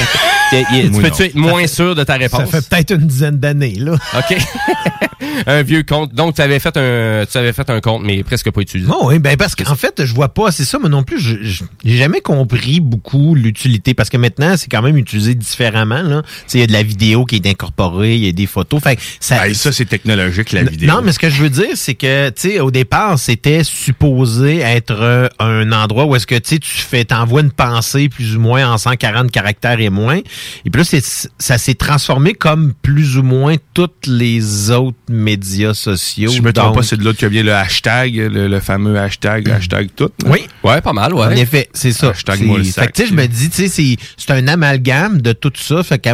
Tu 0.53 1.01
peux-tu 1.01 1.23
être 1.23 1.35
moins 1.35 1.65
sûr 1.65 1.95
de 1.95 2.03
ta 2.03 2.13
réponse? 2.13 2.47
Ça 2.51 2.61
fait 2.61 2.69
peut-être 2.69 2.91
une 2.91 3.07
dizaine 3.07 3.39
d'années, 3.39 3.73
là. 3.75 3.93
OK. 4.15 4.37
un 5.47 5.61
vieux 5.63 5.83
compte. 5.83 6.13
Donc, 6.13 6.35
tu 6.35 6.41
avais 6.41 6.59
fait 6.59 6.75
un, 6.77 7.25
tu 7.29 7.37
avais 7.37 7.53
fait 7.53 7.69
un 7.69 7.79
compte, 7.81 8.03
mais 8.03 8.23
presque 8.23 8.49
pas 8.51 8.61
utilisé. 8.61 8.89
Non, 8.89 9.07
oui, 9.07 9.19
ben 9.19 9.35
parce 9.37 9.55
qu'en 9.55 9.75
fait, 9.75 10.03
je 10.05 10.13
vois 10.13 10.29
pas, 10.33 10.51
c'est 10.51 10.65
ça, 10.65 10.77
mais 10.81 10.89
non 10.89 11.03
plus, 11.03 11.19
je- 11.19 11.43
je- 11.43 11.63
j'ai 11.83 11.97
jamais 11.97 12.21
compris 12.21 12.79
beaucoup 12.79 13.35
l'utilité, 13.35 13.93
parce 13.93 14.09
que 14.09 14.17
maintenant, 14.17 14.55
c'est 14.57 14.69
quand 14.69 14.81
même 14.81 14.97
utilisé 14.97 15.35
différemment, 15.35 16.01
là. 16.01 16.21
Tu 16.23 16.29
sais, 16.47 16.57
il 16.57 16.61
y 16.61 16.63
a 16.63 16.67
de 16.67 16.73
la 16.73 16.83
vidéo 16.83 17.25
qui 17.25 17.35
est 17.37 17.47
incorporée, 17.47 18.15
il 18.15 18.25
y 18.25 18.29
a 18.29 18.31
des 18.31 18.45
photos, 18.47 18.81
fait 18.81 18.95
que 18.95 19.01
ça... 19.19 19.53
ça, 19.53 19.71
c'est 19.71 19.85
technologique, 19.85 20.51
la 20.51 20.63
vidéo. 20.63 20.89
Non, 20.89 21.01
mais 21.03 21.11
ce 21.11 21.19
que 21.19 21.29
je 21.29 21.41
veux 21.41 21.49
dire, 21.49 21.75
c'est 21.75 21.95
que, 21.95 22.29
tu 22.29 22.41
sais, 22.49 22.59
au 22.59 22.71
départ, 22.71 23.17
c'était 23.19 23.63
supposé 23.63 24.59
être 24.59 24.91
euh, 24.99 25.27
un 25.39 25.71
endroit 25.71 26.05
où 26.05 26.15
est-ce 26.15 26.27
que, 26.27 26.35
tu 26.35 26.49
sais, 26.55 26.59
tu 26.59 26.69
fais, 26.69 27.05
t'envoies 27.05 27.41
une 27.41 27.51
pensée 27.51 28.09
plus 28.09 28.35
ou 28.35 28.39
moins 28.39 28.71
en 28.71 28.77
140 28.77 29.31
caractères 29.31 29.79
et 29.79 29.89
moins, 29.89 30.17
et 30.17 30.69
puis 30.69 30.79
là, 30.79 30.83
c'est- 30.83 31.29
ça 31.37 31.57
s'est 31.57 31.73
transformé 31.75 32.33
comme 32.33 32.73
plus 32.81 33.17
ou 33.17 33.23
moins 33.23 33.55
tous 33.73 33.89
les 34.07 34.71
autres 34.71 34.97
médias 35.23 35.73
sociaux. 35.73 36.29
Si 36.29 36.37
je 36.37 36.41
me 36.41 36.53
trompe 36.53 36.67
Donc, 36.67 36.75
pas, 36.77 36.83
c'est 36.83 36.97
de 36.97 37.03
là 37.05 37.13
que 37.13 37.25
vient 37.25 37.43
le 37.43 37.53
hashtag, 37.53 38.15
le, 38.15 38.47
le 38.47 38.59
fameux 38.59 38.97
hashtag, 38.99 39.49
hashtag 39.49 39.89
tout. 39.95 40.09
Oui. 40.25 40.41
Ouais, 40.63 40.81
pas 40.81 40.93
mal, 40.93 41.13
ouais. 41.13 41.25
En 41.25 41.31
effet, 41.31 41.69
c'est 41.73 41.91
ça. 41.93 42.09
Hashtag 42.09 42.41
moi 42.43 42.57
le 42.59 42.63
fait 42.65 42.91
que, 42.91 43.05
je 43.07 43.13
me 43.13 43.25
dis, 43.27 43.49
tu 43.49 43.55
sais, 43.55 43.67
c'est- 43.67 43.97
c'est 44.17 44.31
un 44.31 44.47
amalgame 44.47 45.21
de 45.21 45.33
tout 45.33 45.51
ça. 45.55 45.81
Fait 45.83 45.99
que, 45.99 46.09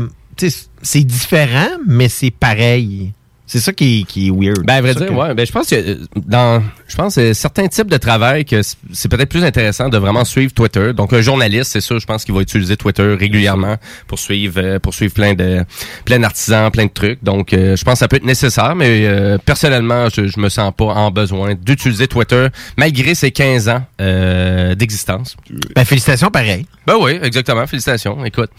c'est 0.81 1.03
différent, 1.03 1.67
mais 1.87 2.07
c'est 2.07 2.31
pareil. 2.31 3.11
C'est 3.51 3.59
ça 3.59 3.73
qui 3.73 4.01
est, 4.01 4.03
qui 4.03 4.27
est 4.27 4.31
weird. 4.31 4.63
Ben, 4.63 4.75
à 4.75 4.81
vrai 4.81 4.93
dire, 4.93 5.07
que- 5.07 5.11
ouais. 5.11 5.33
Ben, 5.33 5.43
je 5.43 5.51
pense 5.51 5.67
que 5.69 5.75
euh, 5.75 5.95
dans, 6.15 6.61
je 6.87 6.95
pense 6.95 7.15
que 7.15 7.33
certains 7.33 7.67
types 7.67 7.89
de 7.89 7.97
travail 7.97 8.45
que 8.45 8.61
c'est 8.93 9.09
peut-être 9.09 9.27
plus 9.29 9.43
intéressant 9.43 9.89
de 9.89 9.97
vraiment 9.97 10.23
suivre 10.23 10.53
Twitter. 10.53 10.93
Donc, 10.93 11.13
un 11.13 11.21
journaliste, 11.21 11.71
c'est 11.71 11.81
sûr, 11.81 11.99
je 11.99 12.05
pense 12.05 12.25
qu'il 12.25 12.35
va 12.35 12.41
utiliser 12.41 12.77
Twitter 12.77 13.15
régulièrement 13.19 13.77
pour 14.07 14.19
suivre, 14.19 14.61
euh, 14.63 14.77
pour 14.77 14.93
suivre 14.93 15.13
plein 15.15 15.33
de, 15.33 15.65
plein 16.05 16.19
d'artisans, 16.19 16.69
plein 16.69 16.85
de 16.85 16.91
trucs. 16.91 17.23
Donc, 17.23 17.51
euh, 17.53 17.75
je 17.75 17.83
pense 17.83 17.93
que 17.93 17.99
ça 17.99 18.07
peut 18.07 18.17
être 18.17 18.23
nécessaire, 18.23 18.75
mais 18.75 19.07
euh, 19.07 19.39
personnellement, 19.43 20.09
je, 20.09 20.27
je 20.27 20.39
me 20.39 20.49
sens 20.49 20.71
pas 20.77 20.85
en 20.85 21.09
besoin 21.09 21.55
d'utiliser 21.55 22.07
Twitter 22.07 22.49
malgré 22.77 23.15
ses 23.15 23.31
15 23.31 23.67
ans 23.69 23.83
euh, 23.99 24.75
d'existence. 24.75 25.35
Ben, 25.75 25.85
félicitations, 25.85 26.29
pareil. 26.29 26.67
Ben 26.85 26.97
oui, 27.01 27.17
exactement. 27.23 27.65
Félicitations. 27.65 28.23
Écoute, 28.25 28.51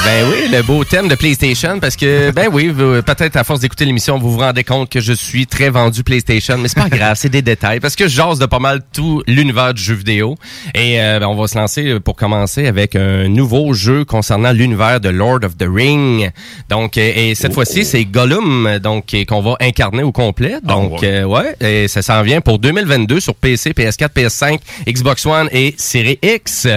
Ben 0.06 0.24
oui, 0.30 0.48
le 0.52 0.62
beau 0.62 0.84
thème 0.84 1.08
de 1.08 1.16
PlayStation, 1.16 1.80
parce 1.80 1.96
que, 1.96 2.30
ben 2.30 2.48
oui, 2.52 2.72
peut-être 2.72 3.34
à 3.34 3.42
force 3.42 3.58
d'écouter 3.58 3.84
l'émission, 3.84 4.20
vous 4.20 4.30
vous 4.30 4.38
rendez 4.38 4.62
compte 4.62 4.88
que 4.88 5.00
je 5.00 5.12
suis 5.12 5.48
très 5.48 5.68
vendu 5.68 6.04
PlayStation, 6.04 6.56
mais 6.58 6.68
c'est 6.68 6.80
pas 6.80 6.88
grave, 6.88 7.16
c'est 7.16 7.28
des 7.28 7.42
détails, 7.42 7.80
parce 7.80 7.96
que 7.96 8.06
je 8.06 8.14
jase 8.14 8.38
de 8.38 8.46
pas 8.46 8.60
mal 8.60 8.82
tout 8.92 9.24
l'univers 9.26 9.74
du 9.74 9.82
jeu 9.82 9.94
vidéo. 9.94 10.36
Et 10.76 11.00
euh, 11.00 11.18
ben, 11.18 11.26
on 11.26 11.34
va 11.34 11.48
se 11.48 11.58
lancer 11.58 11.98
pour 11.98 12.14
commencer 12.14 12.68
avec 12.68 12.94
un 12.94 13.26
nouveau 13.26 13.72
jeu 13.72 14.04
concernant 14.04 14.52
l'univers 14.52 15.00
de 15.00 15.08
Lord 15.08 15.40
of 15.42 15.56
the 15.56 15.66
Ring. 15.68 16.30
Donc, 16.68 16.98
et 16.98 17.34
cette 17.34 17.52
fois-ci, 17.52 17.84
c'est 17.84 18.04
Gollum, 18.04 18.78
donc 18.78 19.12
qu'on 19.28 19.40
va 19.40 19.56
incarner 19.60 20.04
au 20.04 20.12
complet. 20.12 20.58
Donc, 20.62 21.02
ouais. 21.02 21.08
euh, 21.08 21.24
ouais, 21.24 21.56
et 21.60 21.88
ça 21.88 22.02
s'en 22.02 22.22
vient 22.22 22.40
pour 22.40 22.60
2022 22.60 23.18
sur 23.18 23.34
PC, 23.34 23.72
PS4, 23.72 24.10
PS5, 24.14 24.60
Xbox 24.86 25.26
One 25.26 25.48
et 25.50 25.74
Series 25.76 26.20
X. 26.22 26.68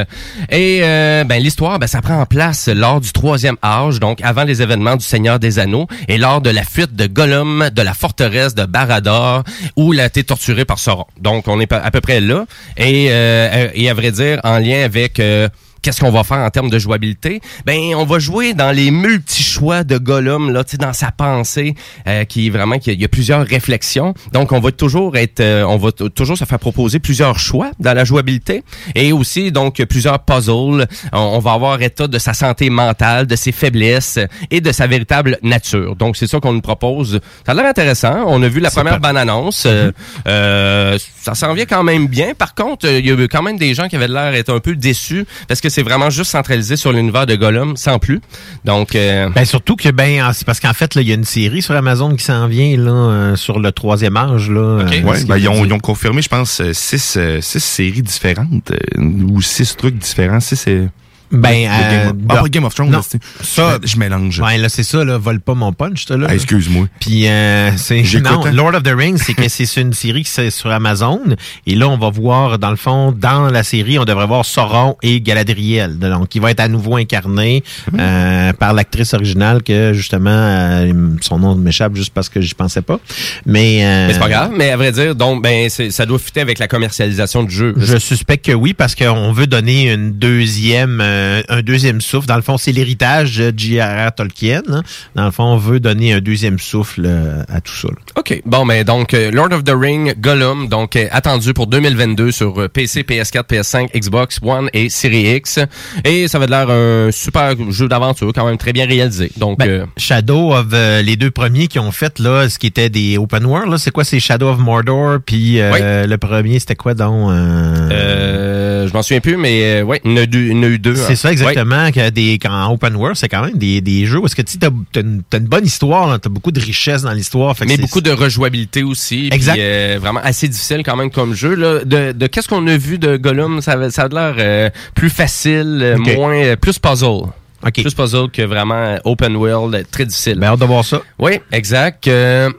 Et 0.50 0.80
euh, 0.82 1.24
ben 1.26 1.40
l'histoire, 1.40 1.78
ben 1.78 1.86
ça 1.86 2.02
prend 2.02 2.20
en 2.20 2.26
place 2.26 2.70
lors 2.70 3.00
du 3.00 3.12
troisième 3.20 3.58
âge, 3.62 4.00
donc 4.00 4.22
avant 4.22 4.46
les 4.46 4.62
événements 4.62 4.96
du 4.96 5.04
Seigneur 5.04 5.40
des 5.40 5.60
Anneaux 5.60 5.88
et 6.08 6.18
lors 6.18 6.40
de 6.40 6.50
la 6.50 6.64
fuite 6.64 6.96
de 6.96 7.06
Gollum 7.06 7.70
de 7.70 7.82
la 7.82 7.94
forteresse 7.94 8.56
de 8.56 8.64
Barad-dûr 8.64 9.44
où 9.76 9.94
il 9.94 10.00
a 10.00 10.06
été 10.06 10.24
torturé 10.24 10.64
par 10.64 10.80
Sauron. 10.80 11.06
Donc 11.20 11.50
on 11.50 11.60
est 11.60 11.70
à 11.70 11.92
peu 11.92 12.00
près 12.00 12.22
là 12.22 12.46
et, 12.78 13.08
euh, 13.10 13.68
et 13.74 13.90
à 13.90 13.94
vrai 13.94 14.12
dire 14.14 14.40
en 14.46 14.60
lien 14.60 14.86
avec 14.86 15.20
euh, 15.20 15.50
Qu'est-ce 15.82 16.00
qu'on 16.02 16.12
va 16.12 16.24
faire 16.24 16.40
en 16.40 16.50
termes 16.50 16.70
de 16.70 16.80
jouabilité? 16.80 17.42
Ben, 17.66 17.96
on 17.96 18.06
va 18.06 18.20
jouer 18.20 18.54
dans 18.54 18.72
les 18.72 18.92
multi-choix 18.92 19.84
de 19.84 19.98
Gollum, 19.98 20.52
là, 20.52 20.64
tu 20.64 20.72
sais, 20.72 20.78
dans 20.78 20.94
sa 20.94 21.12
pensée, 21.12 21.76
euh, 22.08 22.24
qui 22.26 22.48
est 22.48 22.50
vraiment, 22.50 22.78
qu'il 22.80 22.94
y 22.94 22.96
a- 22.96 22.98
il 23.00 23.02
y 23.02 23.06
a 23.06 23.08
plusieurs 23.08 23.46
réflexions. 23.46 24.14
Donc, 24.34 24.52
on 24.52 24.60
va 24.60 24.72
toujours 24.72 25.16
être, 25.18 25.40
euh, 25.40 25.64
on 25.64 25.78
va 25.78 25.92
toujours 25.92 26.38
se 26.38 26.46
faire 26.46 26.60
proposer 26.60 27.00
plusieurs 27.00 27.40
choix 27.40 27.72
dans 27.80 27.94
la 27.94 28.04
jouabilité 28.06 28.64
et 28.96 29.12
aussi, 29.14 29.52
donc, 29.52 29.82
plusieurs 29.86 30.20
puzzles. 30.20 30.86
On, 31.14 31.20
on 31.20 31.40
va 31.40 31.54
avoir 31.54 31.82
état 31.82 32.08
de 32.08 32.18
sa 32.20 32.34
santé 32.34 32.70
mentale, 32.70 33.26
de 33.28 33.36
ses 33.36 33.52
faiblesses 33.52 34.20
et 34.52 34.60
de 34.62 34.72
sa 34.72 34.86
véritable 34.88 35.38
nature. 35.44 35.96
Donc, 35.96 36.18
c'est 36.18 36.28
ça 36.28 36.40
qu'on 36.40 36.54
nous 36.54 36.62
propose. 36.62 37.20
Ça 37.46 37.52
a 37.54 37.56
l'air 37.56 37.66
intéressant. 37.66 38.24
On 38.28 38.42
a 38.44 38.48
vu 38.48 38.60
la 38.60 38.70
première 38.72 39.00
bande-annonce. 39.00 39.64
Euh, 39.66 39.92
euh, 40.28 40.98
ça 41.22 41.36
s'en 41.36 41.54
vient 41.54 41.66
quand 41.66 41.84
même 41.84 42.08
bien. 42.08 42.34
Par 42.34 42.54
contre, 42.56 42.88
il 42.88 43.06
y 43.06 43.12
a 43.12 43.14
eu 43.14 43.28
quand 43.28 43.42
même 43.42 43.58
des 43.58 43.74
gens 43.74 43.88
qui 43.88 43.96
avaient 43.96 44.08
l'air 44.08 44.32
d'être 44.32 44.54
un 44.54 44.60
peu 44.60 44.76
déçus 44.76 45.26
parce 45.48 45.62
que 45.62 45.69
c'est 45.70 45.84
vraiment 45.84 46.10
juste 46.10 46.32
centralisé 46.32 46.76
sur 46.76 46.92
l'univers 46.92 47.26
de 47.26 47.36
Gollum, 47.36 47.78
sans 47.78 48.00
plus. 48.00 48.20
Donc, 48.66 48.96
euh, 48.96 49.30
Ben 49.30 49.46
surtout 49.46 49.76
que 49.76 49.90
ben 49.90 50.32
c'est 50.34 50.46
parce 50.46 50.60
qu'en 50.60 50.74
fait 50.74 50.96
là 50.96 51.02
il 51.02 51.08
y 51.08 51.12
a 51.12 51.16
une 51.16 51.24
série 51.26 51.62
sur 51.62 51.76
Amazon 51.76 52.16
qui 52.16 52.24
s'en 52.24 52.48
vient 52.48 52.76
là 52.78 52.92
euh, 52.92 53.36
sur 53.36 53.60
le 53.60 53.72
troisième 53.72 54.18
âge 54.18 54.50
là. 54.50 54.60
euh, 54.60 55.02
Ouais, 55.04 55.20
ce 55.20 55.26
ben, 55.26 55.38
ils, 55.38 55.48
ont, 55.50 55.54
dit. 55.62 55.68
ils 55.70 55.74
ont 55.74 55.80
confirmé, 55.80 56.22
je 56.22 56.30
pense, 56.30 56.62
six, 56.74 57.16
euh, 57.18 57.40
six 57.42 57.60
séries 57.64 58.02
différentes 58.02 58.72
euh, 58.72 59.02
ou 59.02 59.42
six 59.42 59.76
trucs 59.78 59.98
différents. 59.98 60.40
Six, 60.40 60.56
c'est. 60.58 60.88
Ben, 61.32 61.64
Game 61.64 61.72
euh, 61.72 62.06
of- 62.10 62.10
ah, 62.10 62.14
bah, 62.16 62.42
pas 62.42 62.50
Game 62.50 62.64
of 62.66 62.74
Thrones, 62.76 62.90
non, 62.90 62.98
là, 63.00 63.04
ça- 63.42 63.78
je, 63.84 63.98
mélange. 63.98 64.40
Ouais, 64.40 64.58
là, 64.58 64.70
c'est 64.70 64.84
ça, 64.84 65.04
là, 65.04 65.18
vole 65.18 65.40
pas 65.40 65.54
mon 65.54 65.72
punch, 65.74 66.08
là. 66.10 66.28
Ah, 66.30 66.34
excuse-moi. 66.34 66.88
Puis, 67.00 67.28
euh, 67.28 67.72
c'est, 67.78 68.02
non, 68.22 68.46
hein. 68.46 68.52
Lord 68.52 68.76
of 68.76 68.84
the 68.84 68.94
Rings, 68.96 69.18
c'est 69.18 69.34
que 69.34 69.48
c'est 69.48 69.82
une 69.82 69.94
série 69.94 70.24
qui 70.24 70.32
c'est 70.32 70.50
sur 70.50 70.72
Amazon. 70.72 71.20
Et 71.68 71.76
là, 71.76 71.88
on 71.88 71.98
va 71.98 72.10
voir, 72.10 72.58
dans 72.60 72.72
le 72.72 72.76
fond, 72.76 73.12
dans 73.12 73.50
la 73.50 73.64
série, 73.64 74.00
on 74.00 74.06
devrait 74.06 74.26
voir 74.28 74.46
Sauron 74.46 74.96
et 75.04 75.22
Galadriel. 75.22 75.98
Donc, 76.00 76.30
qui 76.30 76.40
va 76.40 76.52
être 76.52 76.60
à 76.62 76.68
nouveau 76.68 76.96
incarné 76.96 77.64
Hmm. 77.92 77.98
euh, 78.00 78.54
par 78.54 78.74
l'actrice 78.74 79.14
originale 79.14 79.62
que, 79.64 79.94
justement, 79.94 80.30
euh, 80.32 80.92
son 81.22 81.40
nom 81.40 81.56
m'échappe 81.56 81.96
juste 81.96 82.14
parce 82.14 82.30
que 82.30 82.42
j'y 82.42 82.54
pensais 82.54 82.82
pas. 82.82 83.00
Mais, 83.46 83.86
euh, 83.86 84.08
mais 84.08 84.14
c'est 84.14 84.20
pas 84.20 84.30
grave. 84.30 84.52
Mais 84.56 84.72
à 84.72 84.78
vrai 84.78 84.92
dire, 84.92 85.16
donc, 85.16 85.42
ben, 85.44 85.70
c'est- 85.70 85.92
ça 85.92 86.06
doit 86.06 86.20
fitter 86.20 86.42
avec 86.42 86.60
la 86.60 86.68
commercialisation 86.68 87.44
du 87.44 87.54
jeu. 87.54 87.74
Je 87.78 87.98
suspecte 87.98 88.46
que 88.46 88.52
oui, 88.52 88.74
parce 88.74 88.96
qu'on 88.96 89.32
veut 89.32 89.48
donner 89.48 89.92
une 89.92 90.12
deuxième, 90.14 91.00
euh, 91.20 91.42
un 91.50 91.62
deuxième 91.62 92.02
souffle. 92.02 92.28
Dans 92.28 92.36
le 92.36 92.42
fond, 92.42 92.58
c'est 92.58 92.72
l'héritage 92.72 93.38
de 93.38 93.54
J.R.R. 93.56 94.14
Tolkien. 94.16 94.62
hein. 94.72 94.84
Dans 95.16 95.26
le 95.26 95.32
fond, 95.32 95.44
on 95.44 95.58
veut 95.58 95.80
donner 95.80 96.14
un 96.14 96.20
deuxième 96.22 96.60
souffle 96.60 97.04
euh, 97.06 97.44
à 97.50 97.62
tout 97.62 97.74
ça. 97.76 97.88
là. 97.90 97.96
OK. 98.18 98.42
Bon, 98.46 98.66
mais 98.66 98.84
donc, 98.84 99.14
euh, 99.14 99.32
Lord 99.32 99.52
of 99.54 99.64
the 99.64 99.74
Ring, 99.76 100.14
Gollum, 100.20 100.68
donc 100.68 100.96
attendu 101.12 101.54
pour 101.54 101.68
2022 101.68 102.32
sur 102.32 102.70
PC, 102.70 103.04
PS4, 103.04 103.44
PS5, 103.44 103.90
Xbox 103.98 104.40
One 104.42 104.70
et 104.74 104.90
Series 104.90 105.36
X. 105.36 105.60
Et 106.06 106.28
ça 106.28 106.40
va 106.40 106.46
de 106.46 106.52
l'air 106.52 106.70
un 106.70 107.12
super 107.12 107.54
jeu 107.70 107.88
d'aventure, 107.88 108.32
quand 108.34 108.46
même 108.46 108.58
très 108.58 108.74
bien 108.74 108.86
réalisé. 108.86 109.32
Donc, 109.38 109.60
Ben, 109.60 109.70
euh, 109.70 109.86
Shadow 109.98 110.54
of 110.54 110.68
euh, 110.74 111.02
les 111.02 111.16
deux 111.16 111.32
premiers 111.32 111.68
qui 111.68 111.80
ont 111.80 111.92
fait 111.92 112.20
là, 112.20 112.48
ce 112.50 112.58
qui 112.60 112.68
était 112.68 112.90
des 112.90 113.18
open 113.18 113.46
world, 113.46 113.70
là, 113.72 113.78
c'est 113.78 113.92
quoi? 113.92 114.04
C'est 114.04 114.20
Shadow 114.20 114.50
of 114.50 114.60
Mordor, 114.60 115.18
puis 115.26 115.60
euh, 115.60 115.72
le 116.08 116.18
premier 116.18 116.60
c'était 116.60 116.76
quoi 116.76 116.94
donc 116.94 117.32
euh, 117.32 117.90
euh, 117.92 118.88
je 118.88 118.94
m'en 118.94 119.02
souviens 119.02 119.20
plus, 119.20 119.38
mais 119.38 119.82
euh, 119.82 119.84
ouais, 119.84 120.02
il 120.06 120.12
y 120.12 120.14
en 120.14 120.18
a 120.18 120.26
deux- 120.26 120.40
il 120.46 120.52
y 120.52 120.56
en 120.60 120.64
a 120.64 120.68
eu 120.68 120.80
deux. 120.80 120.96
C'est 121.10 121.16
ça 121.16 121.32
exactement 121.32 121.92
que 121.92 122.10
des 122.10 122.34
quand 122.34 122.72
open 122.72 122.96
world, 122.96 123.16
c'est 123.16 123.30
quand 123.30 123.44
même 123.44 123.58
des, 123.58 123.82
des 123.82 124.06
jeux 124.06 124.20
où 124.20 124.26
est-ce 124.26 124.36
que 124.36 124.42
tu 124.42 124.58
as, 124.62 125.00
une, 125.00 125.24
t'as 125.30 125.40
une 125.40 125.48
bonne 125.48 125.66
histoire, 125.66 126.08
là, 126.08 126.20
t'as 126.20 126.30
beaucoup 126.30 126.52
de 126.52 126.60
richesse 126.60 127.02
dans 127.02 127.12
l'histoire, 127.12 127.56
mais 127.66 127.78
beaucoup 127.78 128.02
de 128.02 128.12
rejouabilité 128.12 128.84
aussi. 128.84 129.30
Exact. 129.32 129.54
Puis, 129.54 129.62
euh, 129.64 129.98
vraiment 130.00 130.22
assez 130.24 130.48
difficile 130.48 130.84
quand 130.84 130.96
même 130.96 131.12
comme 131.12 131.34
jeu. 131.34 131.56
Là. 131.56 131.84
De, 131.84 132.12
de 132.12 132.28
qu'est-ce 132.28 132.48
qu'on 132.48 132.66
a 132.68 132.78
vu 132.78 132.98
de 132.98 133.18
Gollum, 133.18 133.62
ça, 133.62 133.90
ça 133.90 134.04
a 134.04 134.08
l'air 134.08 134.36
euh, 134.38 134.70
plus 134.96 135.10
facile, 135.10 135.80
euh, 135.82 135.98
moins, 135.98 136.56
plus 136.56 136.80
puzzle. 136.80 137.32
Plus 137.74 137.94
puzzle 137.94 138.30
que 138.32 138.42
vraiment 138.42 138.98
open 139.04 139.36
world, 139.36 139.86
très 139.92 140.06
difficile. 140.06 140.40
Ben 140.40 140.48
hâte 140.48 140.60
de 140.60 140.66
voir 140.66 140.86
ça. 140.86 141.02
Oui, 141.18 141.40
exact. 141.52 142.08
Euh, 142.08 142.50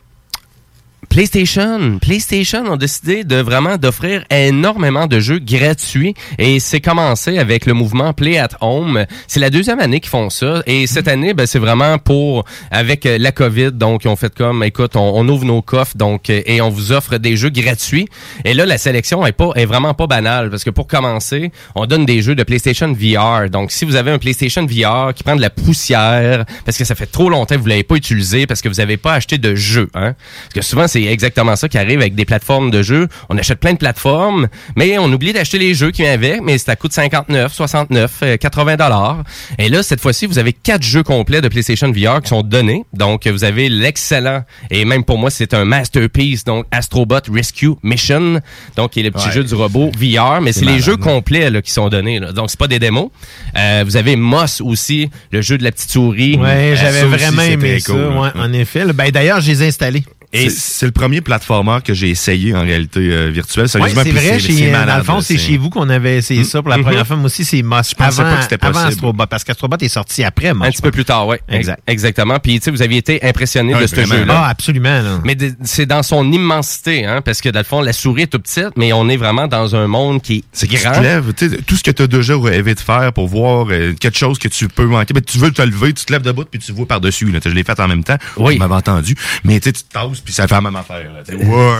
PlayStation, 1.10 1.98
PlayStation 1.98 2.64
ont 2.66 2.76
décidé 2.76 3.24
de 3.24 3.34
vraiment 3.34 3.76
d'offrir 3.76 4.24
énormément 4.30 5.08
de 5.08 5.18
jeux 5.18 5.40
gratuits 5.40 6.14
et 6.38 6.60
c'est 6.60 6.80
commencé 6.80 7.36
avec 7.36 7.66
le 7.66 7.74
mouvement 7.74 8.12
Play 8.12 8.38
at 8.38 8.50
Home. 8.60 9.06
C'est 9.26 9.40
la 9.40 9.50
deuxième 9.50 9.80
année 9.80 9.98
qu'ils 9.98 10.08
font 10.08 10.30
ça 10.30 10.62
et 10.66 10.86
cette 10.86 11.08
année, 11.08 11.34
ben, 11.34 11.46
c'est 11.46 11.58
vraiment 11.58 11.98
pour 11.98 12.44
avec 12.70 13.06
euh, 13.06 13.18
la 13.18 13.32
COVID. 13.32 13.72
Donc, 13.72 14.04
ils 14.04 14.08
ont 14.08 14.14
fait 14.14 14.32
comme, 14.32 14.62
écoute, 14.62 14.94
on, 14.94 15.12
on 15.16 15.28
ouvre 15.28 15.44
nos 15.44 15.62
coffres 15.62 15.96
donc 15.96 16.30
et 16.30 16.60
on 16.60 16.68
vous 16.68 16.92
offre 16.92 17.18
des 17.18 17.36
jeux 17.36 17.50
gratuits. 17.50 18.06
Et 18.44 18.54
là, 18.54 18.64
la 18.64 18.78
sélection 18.78 19.26
est 19.26 19.32
pas 19.32 19.50
est 19.56 19.66
vraiment 19.66 19.94
pas 19.94 20.06
banale 20.06 20.48
parce 20.48 20.62
que 20.62 20.70
pour 20.70 20.86
commencer, 20.86 21.50
on 21.74 21.86
donne 21.86 22.06
des 22.06 22.22
jeux 22.22 22.36
de 22.36 22.44
PlayStation 22.44 22.92
VR. 22.92 23.50
Donc, 23.50 23.72
si 23.72 23.84
vous 23.84 23.96
avez 23.96 24.12
un 24.12 24.18
PlayStation 24.18 24.64
VR 24.64 25.12
qui 25.12 25.24
prend 25.24 25.34
de 25.34 25.40
la 25.40 25.50
poussière 25.50 26.44
parce 26.64 26.78
que 26.78 26.84
ça 26.84 26.94
fait 26.94 27.06
trop 27.06 27.28
longtemps 27.30 27.56
que 27.56 27.60
vous 27.60 27.66
l'avez 27.66 27.82
pas 27.82 27.96
utilisé 27.96 28.46
parce 28.46 28.62
que 28.62 28.68
vous 28.68 28.78
avez 28.78 28.96
pas 28.96 29.14
acheté 29.14 29.38
de 29.38 29.56
jeux, 29.56 29.88
hein. 29.94 30.14
Parce 30.44 30.54
que 30.54 30.62
souvent, 30.62 30.86
c'est 30.86 31.00
exactement 31.12 31.56
ça 31.56 31.68
qui 31.68 31.78
arrive 31.78 32.00
avec 32.00 32.14
des 32.14 32.24
plateformes 32.24 32.70
de 32.70 32.82
jeux. 32.82 33.08
On 33.28 33.36
achète 33.38 33.60
plein 33.60 33.72
de 33.72 33.78
plateformes, 33.78 34.48
mais 34.76 34.98
on 34.98 35.12
oublie 35.12 35.32
d'acheter 35.32 35.58
les 35.58 35.74
jeux 35.74 35.90
qui 35.90 36.02
viennent 36.02 36.14
avec, 36.14 36.40
mais 36.42 36.58
ça 36.58 36.76
coûte 36.76 36.92
59, 36.92 37.52
69, 37.52 38.12
euh, 38.22 38.36
80 38.36 38.76
dollars. 38.76 39.22
Et 39.58 39.68
là, 39.68 39.82
cette 39.82 40.00
fois-ci, 40.00 40.26
vous 40.26 40.38
avez 40.38 40.52
quatre 40.52 40.82
jeux 40.82 41.02
complets 41.02 41.40
de 41.40 41.48
PlayStation 41.48 41.90
VR 41.92 42.20
qui 42.22 42.28
sont 42.28 42.42
donnés. 42.42 42.84
Donc, 42.92 43.26
vous 43.26 43.44
avez 43.44 43.68
l'excellent, 43.68 44.44
et 44.70 44.84
même 44.84 45.04
pour 45.04 45.18
moi, 45.18 45.30
c'est 45.30 45.54
un 45.54 45.64
masterpiece, 45.64 46.44
donc 46.44 46.66
Astrobot 46.70 47.20
Rescue 47.32 47.70
Mission, 47.82 48.40
donc 48.76 48.92
qui 48.92 49.00
est 49.00 49.04
le 49.04 49.10
petit 49.10 49.26
Ouais. 49.26 49.32
jeu 49.32 49.44
du 49.44 49.54
robot 49.54 49.90
VR, 49.98 50.40
mais 50.40 50.52
C'est 50.52 50.64
les 50.64 50.80
jeux 50.80 50.94
hein. 50.94 51.02
complets 51.02 51.50
là, 51.50 51.62
qui 51.62 51.70
sont 51.70 51.88
donnés. 51.88 52.18
là. 52.20 52.32
Donc, 52.32 52.50
c'est 52.50 52.58
pas 52.58 52.68
des 52.68 52.78
démos. 52.78 53.10
Euh, 53.56 53.82
vous 53.84 53.96
avez 53.96 54.16
Moss 54.16 54.60
aussi, 54.60 55.10
le 55.30 55.40
jeu 55.42 55.58
de 55.58 55.64
la 55.64 55.72
petite 55.72 55.90
souris. 55.90 56.36
Ouais, 56.36 56.74
j'avais 56.76 57.04
vraiment 57.04 57.42
aimé 57.42 57.78
ça. 57.80 57.92
cool, 57.92 58.02
ouais, 58.18 58.28
en 58.34 58.52
effet. 58.52 58.84
Ben, 58.92 59.10
D'ailleurs, 59.10 59.40
je 59.40 59.50
les 59.50 59.62
ai 59.62 59.66
installés. 59.68 60.04
Et 60.32 60.48
c'est 60.48 60.86
le 60.86 60.92
premier 60.92 61.20
platformer 61.20 61.78
que 61.84 61.92
j'ai 61.92 62.08
essayé 62.08 62.54
en 62.54 62.62
réalité 62.62 63.00
euh, 63.00 63.30
virtuelle. 63.30 63.64
Ouais, 63.64 63.68
Sérieusement, 63.68 64.02
c'est 64.04 64.10
vrai, 64.12 64.38
chez, 64.38 64.52
c'est 64.52 64.66
dans 64.70 64.78
malade, 64.78 64.98
le 64.98 65.04
fond, 65.04 65.20
c'est 65.20 65.36
chez 65.38 65.56
vous 65.56 65.70
qu'on 65.70 65.88
avait 65.88 66.18
essayé 66.18 66.44
ça 66.44 66.62
pour 66.62 66.70
la 66.70 66.78
première 66.78 67.06
fois. 67.06 67.16
Moi 67.16 67.26
aussi, 67.26 67.44
c'est 67.44 67.62
Moss. 67.62 67.90
Je 67.90 67.94
pensais 67.96 68.20
avant, 68.20 68.30
pas 68.30 68.36
que 68.36 68.42
c'était 68.44 68.64
Avant 68.64 68.72
possible. 68.72 68.92
Astrobot, 68.92 69.26
parce 69.26 69.42
qu'Astrobot 69.44 69.76
est 69.80 69.88
sorti 69.88 70.22
après 70.22 70.54
Moss. 70.54 70.68
Un 70.68 70.70
petit 70.70 70.82
peu 70.82 70.90
plus 70.92 71.04
tard, 71.04 71.26
oui. 71.26 71.36
Exact. 71.48 71.82
Exactement. 71.86 72.38
Puis, 72.38 72.58
tu 72.60 72.64
sais, 72.64 72.70
vous 72.70 72.82
aviez 72.82 72.98
été 72.98 73.22
impressionné 73.24 73.74
Ah, 73.76 73.82
de 73.82 73.86
ce 73.88 74.04
jeu-là. 74.04 74.42
Ah, 74.44 74.48
absolument. 74.50 75.02
là. 75.02 75.20
Mais 75.24 75.36
c'est 75.64 75.86
dans 75.86 76.02
son 76.04 76.30
immensité, 76.30 77.04
hein, 77.06 77.22
parce 77.24 77.40
que 77.40 77.48
dans 77.48 77.60
le 77.60 77.64
fond, 77.64 77.80
la 77.80 77.92
souris 77.92 78.22
est 78.22 78.26
tout 78.28 78.38
petite, 78.38 78.70
mais 78.76 78.92
on 78.92 79.08
est 79.08 79.16
vraiment 79.16 79.48
dans 79.48 79.74
un 79.74 79.88
monde 79.88 80.22
qui 80.22 80.36
est 80.36 80.44
C'est 80.52 80.70
lèves, 80.70 81.32
tu 81.36 81.48
sais, 81.48 81.56
tout 81.62 81.74
ce 81.76 81.82
que 81.82 81.90
tu 81.90 82.02
as 82.02 82.06
déjà 82.06 82.38
rêvé 82.38 82.74
de 82.74 82.80
faire 82.80 83.12
pour 83.12 83.26
voir 83.26 83.66
euh, 83.70 83.94
quelque 83.94 84.16
chose 84.18 84.38
que 84.38 84.48
tu 84.48 84.68
peux 84.68 84.86
manquer. 84.86 85.12
Ben, 85.12 85.22
tu 85.22 85.38
veux 85.38 85.50
te 85.50 85.62
lever, 85.62 85.92
tu 85.92 86.04
te 86.04 86.12
lèves 86.12 86.22
debout, 86.22 86.44
puis 86.44 86.60
tu 86.60 86.72
vois 86.72 86.86
par-dessus. 86.86 87.26
Je 87.44 87.48
l'ai 87.50 87.64
fait 87.64 87.80
en 87.80 87.88
même 87.88 88.04
temps. 88.04 88.16
Oui. 88.36 88.54
Vous 88.54 88.58
m'avez 88.60 88.74
entendu. 88.74 89.14
Mais 89.44 89.58
tu 89.60 89.70
sais, 89.70 89.84
puis 90.24 90.32
ça 90.32 90.46
fait 90.48 90.54
la 90.54 90.60
même 90.60 90.76
affaire. 90.76 90.98
là. 91.04 91.22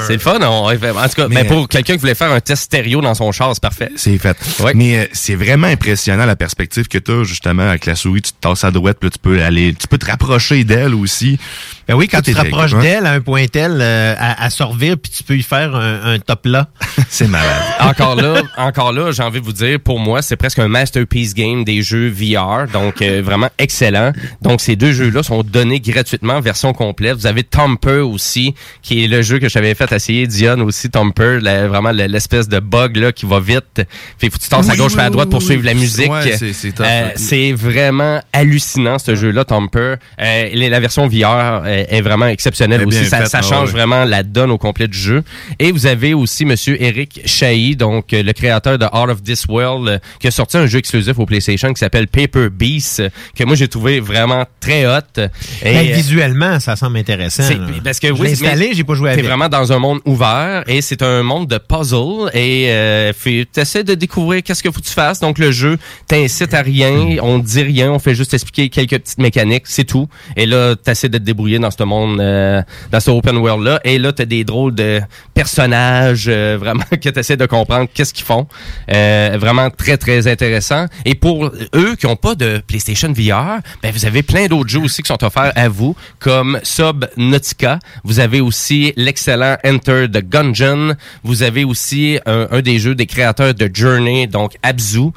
C'est 0.07 0.13
le 0.15 0.19
fun. 0.19 0.39
on- 0.43 0.69
en 0.71 0.73
tout 0.73 1.15
cas, 1.15 1.29
mais, 1.29 1.43
Mais- 1.43 1.45
pour 1.45 1.69
quelqu'un 1.69 1.95
qui 1.95 2.01
voulait 2.01 2.15
faire 2.15 2.33
un 2.33 2.41
test 2.41 2.65
stéréo 2.65 3.01
dans 3.01 3.15
son 3.15 3.33
char, 3.33 3.51
c'est 3.55 3.63
parfait. 3.63 3.91
C'est 3.97 4.19
fait. 4.19 4.37
Mais 4.75 4.99
euh, 4.99 5.05
c'est 5.13 5.35
vraiment 5.35 5.67
impressionnant 5.67 6.27
la 6.27 6.37
perspective 6.37 6.89
que 6.89 6.99
tu 6.99 7.11
as 7.13 7.25
justement 7.25 7.69
avec 7.69 7.87
la 7.87 7.95
souris. 7.95 8.23
Tu 8.23 8.33
te 8.33 8.39
tasses 8.41 8.65
à 8.65 8.71
droite, 8.71 8.99
puis 9.01 9.09
là, 9.09 9.11
tu 9.13 9.19
peux 9.19 9.43
aller, 9.43 9.75
tu 9.79 9.87
peux 9.89 9.99
te 9.99 10.07
rapprocher 10.07 10.65
d'elle 10.65 10.95
aussi. 10.95 11.39
Ben 11.89 11.95
oui, 11.95 12.07
quand 12.09 12.21
tu 12.23 12.33
te 12.33 12.37
rapproches 12.39 12.75
d'elle 12.75 13.07
à 13.07 13.13
un 13.13 13.21
point 13.21 13.47
tel, 13.47 13.79
euh, 13.81 14.15
à, 14.19 14.45
à 14.45 14.51
sortir, 14.51 14.97
puis 14.99 15.11
tu 15.17 15.23
peux 15.25 15.37
y 15.37 15.43
faire 15.43 15.75
un, 15.75 16.15
un 16.15 16.19
top 16.19 16.47
là. 16.47 16.69
c'est 17.09 17.27
malade. 17.29 17.63
encore 17.81 18.15
là, 18.15 18.43
encore 18.57 18.93
là, 18.93 19.11
j'ai 19.13 19.23
envie 19.23 19.41
de 19.41 19.45
vous 19.45 19.53
dire, 19.53 19.81
pour 19.81 19.99
moi, 19.99 20.23
c'est 20.23 20.37
presque 20.37 20.59
un 20.59 20.69
masterpiece 20.69 21.35
game 21.35 21.65
des 21.65 21.83
jeux 21.83 22.09
VR, 22.09 22.67
donc 22.73 23.03
euh, 23.03 23.23
vraiment 23.25 23.49
excellent. 23.59 24.13
Donc 24.43 24.61
ces 24.61 24.77
deux 24.77 24.93
jeux-là 24.93 25.23
sont 25.23 25.43
donnés 25.43 25.81
gratuitement, 25.81 26.41
version 26.41 26.73
complète. 26.73 27.17
Vous 27.17 27.27
avez 27.27 27.43
Tomper 27.43 27.99
aussi, 28.01 28.55
qui 28.83 29.05
est 29.05 29.09
le 29.09 29.23
jeu 29.23 29.39
que 29.39 29.49
j'avais 29.49 29.75
fait 29.75 29.91
essayer, 29.93 30.27
Dion 30.27 30.61
aussi, 30.61 30.91
Tomper, 30.91 31.39
la- 31.43 31.67
vraiment 31.69 31.91
l'espèce 31.91 32.49
de 32.49 32.61
bug 32.61 32.97
là 32.97 33.13
qui 33.13 33.27
va 33.27 33.41
vite. 33.41 33.83
Fait 34.19 34.31
faut 34.31 34.39
que 34.39 34.43
tu 34.43 34.49
tasses 34.49 34.69
à 34.69 34.77
gauche 34.77 34.95
oui, 34.95 35.01
à 35.01 35.11
droite 35.11 35.31
pour 35.31 35.41
oui. 35.41 35.47
suivre 35.47 35.65
la 35.65 35.75
musique. 35.75 36.11
Ouais, 36.11 36.37
c'est- 36.37 36.81
Euh, 36.81 37.55
vraiment 37.57 38.21
hallucinant 38.33 38.99
ce 38.99 39.15
jeu-là, 39.15 39.45
Tomper. 39.45 39.95
Euh, 40.21 40.49
la 40.55 40.81
version 40.81 41.09
VR 41.09 41.63
est 41.89 42.01
vraiment 42.01 42.27
est 42.27 42.37
aussi. 42.85 43.07
Ça, 43.07 43.25
ah 43.33 43.43
change 43.43 43.69
ouais. 43.69 43.73
vraiment 43.73 44.05
la 44.05 44.23
donne 44.23 44.51
au 44.51 44.59
complet 44.59 44.89
du 44.89 44.99
jeu. 44.99 45.23
Et 45.59 45.73
vous 45.73 45.87
avez 45.87 46.15
aussi 46.15 46.45
Monsieur 46.45 46.81
Eric 46.83 47.21
Chahi, 47.25 47.77
donc 47.77 48.13
euh, 48.13 48.23
le 48.23 48.33
créateur 48.33 48.79
de 48.79 48.85
Art 48.85 49.09
of 49.09 49.23
This 49.23 49.47
World, 49.49 49.89
euh, 49.89 49.99
qui 50.19 50.29
a 50.29 50.31
sorti 50.31 50.57
un 50.57 50.67
jeu 50.67 50.79
exclusif 50.79 51.19
au 51.19 51.27
PlayStation 51.27 51.73
qui 51.73 51.79
s'appelle 51.81 52.09
Paper 52.09 52.49
Beast, 52.51 53.01
euh, 53.01 53.09
que 53.37 53.45
moi 53.45 53.57
j'ai 53.57 53.69
trouvé 53.69 54.01
vraiment 54.01 54.45
très 54.61 54.87
hot. 54.87 54.99
Et, 55.17 55.29
Ben, 55.65 55.77
euh, 55.91 55.95
visuellement, 55.95 56.61
ça 56.61 56.77
semble 56.77 56.99
intéressant. 56.99 57.43
c'est- 57.43 57.59
parce 57.85 58.01
que 58.01 58.09
oui, 58.09 58.33
installé, 58.33 58.69
mais 58.71 58.75
j'ai 58.75 58.85
pas 58.85 58.95
joué 58.95 59.09
T'es 59.09 59.13
avec. 59.15 59.25
vraiment 59.27 59.49
dans 59.49 59.73
un 59.73 59.79
monde 59.79 60.01
ouvert 60.05 60.65
et 60.67 60.83
c'est 60.83 61.03
un 61.03 61.23
monde 61.23 61.47
de 61.49 61.59
puzzle 61.59 62.31
et 62.35 62.67
euh, 62.71 63.13
tu 63.23 63.47
essaies 63.57 63.85
de 63.85 63.95
découvrir 63.95 64.43
qu'est-ce 64.43 64.63
qu'il 64.63 64.73
faut 64.73 64.81
que 64.81 64.87
tu 64.87 64.93
fasses. 64.93 65.21
Donc 65.21 65.39
le 65.39 65.51
jeu 65.53 65.79
t'incite 66.07 66.53
à 66.55 66.63
rien, 66.63 67.17
on 67.23 67.39
dit 67.39 67.63
rien, 67.63 67.93
on 67.93 67.99
fait 67.99 68.15
juste 68.15 68.35
expliquer 68.35 68.69
quelques 68.69 68.99
petites 68.99 69.19
mécaniques, 69.19 69.65
c'est 69.67 69.85
tout. 69.85 70.09
Et 70.37 70.47
là, 70.47 70.75
t'essaies 70.77 71.09
de 71.09 71.19
te 71.19 71.23
débrouiller 71.23 71.59
dans 71.61 71.71
ce 71.71 71.83
monde, 71.85 72.21
euh, 72.21 72.63
dans 72.91 73.01
ce 73.01 73.11
open 73.11 73.37
world 73.37 73.65
là. 73.65 73.81
Et 73.85 73.99
là, 73.99 74.13
t'as 74.13 74.25
des 74.25 74.45
drôles 74.45 74.75
de 74.75 75.01
personnages 75.35 76.27
euh, 76.29 76.57
vraiment 76.61 76.85
que 76.91 77.09
t'essaies 77.09 77.37
de 77.37 77.47
comprendre 77.47 77.89
qu'est-ce 77.93 78.15
qu'ils 78.15 78.25
font. 78.25 78.47
Euh, 78.91 79.37
vraiment 79.39 79.71
très 79.71 79.97
très 79.97 80.27
intéressant. 80.27 80.87
Et 81.05 81.15
pour 81.15 81.51
eux 81.75 81.97
qui 81.97 82.07
ont 82.07 82.17
pas 82.17 82.35
de 82.35 82.63
PlayStation 82.67 83.13
VR, 83.13 83.61
ben 83.83 83.93
vous 83.93 84.07
avez 84.07 84.23
plein 84.23 84.47
d'autres 84.47 84.69
jeux 84.69 84.81
aussi 84.81 85.03
qui 85.03 85.09
sont 85.09 85.23
offerts 85.25 85.53
à 85.55 85.69
vous, 85.69 85.95
comme 86.19 86.59
Subnautica. 86.63 87.79
Vous 88.05 88.21
avez 88.21 88.41
aussi 88.41 88.93
l'excellent 88.97 89.57
Enter 89.65 90.07
the 90.13 90.29
Gungeon. 90.29 90.95
Vous 91.23 91.43
avez 91.43 91.65
aussi 91.65 92.19
un, 92.27 92.49
un 92.51 92.61
des 92.61 92.79
jeux 92.79 92.95
des 92.95 93.07
créateurs 93.07 93.55
de 93.55 93.71
Journey, 93.73 94.27
donc 94.27 94.57
Abzu. 94.63 95.11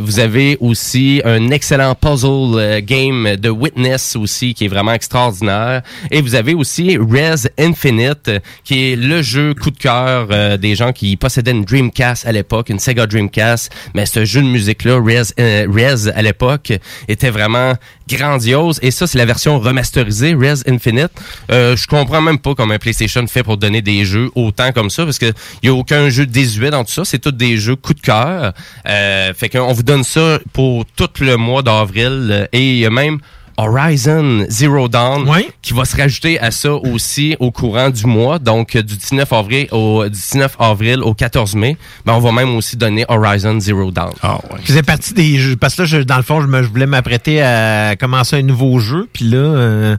Vous 0.00 0.20
avez 0.20 0.56
aussi 0.60 1.22
un 1.24 1.50
excellent 1.50 1.94
puzzle 1.94 2.80
game 2.82 3.36
de 3.36 3.48
Witness 3.48 4.16
aussi, 4.16 4.54
qui 4.54 4.64
est 4.64 4.68
vraiment 4.68 4.92
extraordinaire. 4.92 5.77
Et 6.10 6.20
vous 6.20 6.34
avez 6.34 6.54
aussi 6.54 6.96
Res 6.96 7.48
Infinite, 7.58 8.28
euh, 8.28 8.38
qui 8.64 8.92
est 8.92 8.96
le 8.96 9.22
jeu 9.22 9.54
coup 9.54 9.70
de 9.70 9.78
cœur 9.78 10.28
euh, 10.30 10.56
des 10.56 10.74
gens 10.74 10.92
qui 10.92 11.16
possédaient 11.16 11.50
une 11.52 11.64
Dreamcast 11.64 12.26
à 12.26 12.32
l'époque, 12.32 12.68
une 12.68 12.78
Sega 12.78 13.06
Dreamcast. 13.06 13.72
Mais 13.94 14.06
ce 14.06 14.24
jeu 14.24 14.42
de 14.42 14.46
musique-là, 14.46 14.98
Res, 14.98 15.32
euh, 15.38 16.12
à 16.14 16.22
l'époque, 16.22 16.72
était 17.08 17.30
vraiment 17.30 17.74
grandiose. 18.08 18.78
Et 18.82 18.90
ça, 18.90 19.06
c'est 19.06 19.18
la 19.18 19.26
version 19.26 19.58
remasterisée, 19.58 20.34
Res 20.34 20.62
Infinite. 20.66 21.10
Euh, 21.50 21.76
je 21.76 21.86
comprends 21.86 22.20
même 22.22 22.38
pas 22.38 22.54
comment 22.54 22.76
PlayStation 22.78 23.26
fait 23.26 23.42
pour 23.42 23.56
donner 23.56 23.82
des 23.82 24.04
jeux 24.04 24.30
autant 24.34 24.72
comme 24.72 24.90
ça, 24.90 25.04
parce 25.04 25.18
que 25.18 25.32
y 25.62 25.68
a 25.68 25.74
aucun 25.74 26.08
jeu 26.08 26.26
désuet 26.26 26.70
dans 26.70 26.84
tout 26.84 26.92
ça. 26.92 27.04
C'est 27.04 27.18
tous 27.18 27.32
des 27.32 27.56
jeux 27.56 27.76
coup 27.76 27.94
de 27.94 28.00
cœur. 28.00 28.52
Euh, 28.88 29.34
fait 29.34 29.48
qu'on 29.48 29.72
vous 29.72 29.82
donne 29.82 30.04
ça 30.04 30.38
pour 30.52 30.84
tout 30.96 31.10
le 31.20 31.36
mois 31.36 31.62
d'avril. 31.62 32.28
euh, 32.30 32.46
Et 32.52 32.78
il 32.80 32.90
même 32.90 33.18
Horizon 33.58 34.46
Zero 34.48 34.88
Dawn 34.88 35.26
qui 35.60 35.74
va 35.74 35.84
se 35.84 35.96
rajouter 35.96 36.38
à 36.40 36.50
ça 36.50 36.72
aussi 36.72 37.36
au 37.40 37.50
courant 37.50 37.90
du 37.90 38.06
mois, 38.06 38.38
donc 38.38 38.76
euh, 38.76 38.82
du 38.82 38.96
19 38.96 39.32
avril 39.32 39.66
au 39.72 40.04
du 40.04 40.10
19 40.10 40.56
avril 40.60 41.00
au 41.02 41.12
14 41.12 41.54
mai. 41.56 41.76
Ben, 42.06 42.14
on 42.14 42.20
va 42.20 42.32
même 42.32 42.54
aussi 42.56 42.76
donner 42.76 43.04
Horizon 43.08 43.58
Zero 43.60 43.90
Dawn. 43.90 44.12
Je 44.60 44.66
faisais 44.66 44.82
partie 44.82 45.12
des 45.12 45.36
jeux. 45.38 45.56
Parce 45.56 45.74
que 45.74 45.82
là, 45.82 45.86
je- 45.86 45.98
dans 45.98 46.16
le 46.16 46.22
fond, 46.22 46.40
je, 46.40 46.46
me, 46.46 46.62
je 46.62 46.68
voulais 46.68 46.86
m'apprêter 46.86 47.42
à 47.42 47.96
commencer 47.98 48.36
un 48.36 48.42
nouveau 48.42 48.78
jeu. 48.78 49.08
Puis 49.12 49.24
là, 49.24 49.36
euh, 49.38 49.96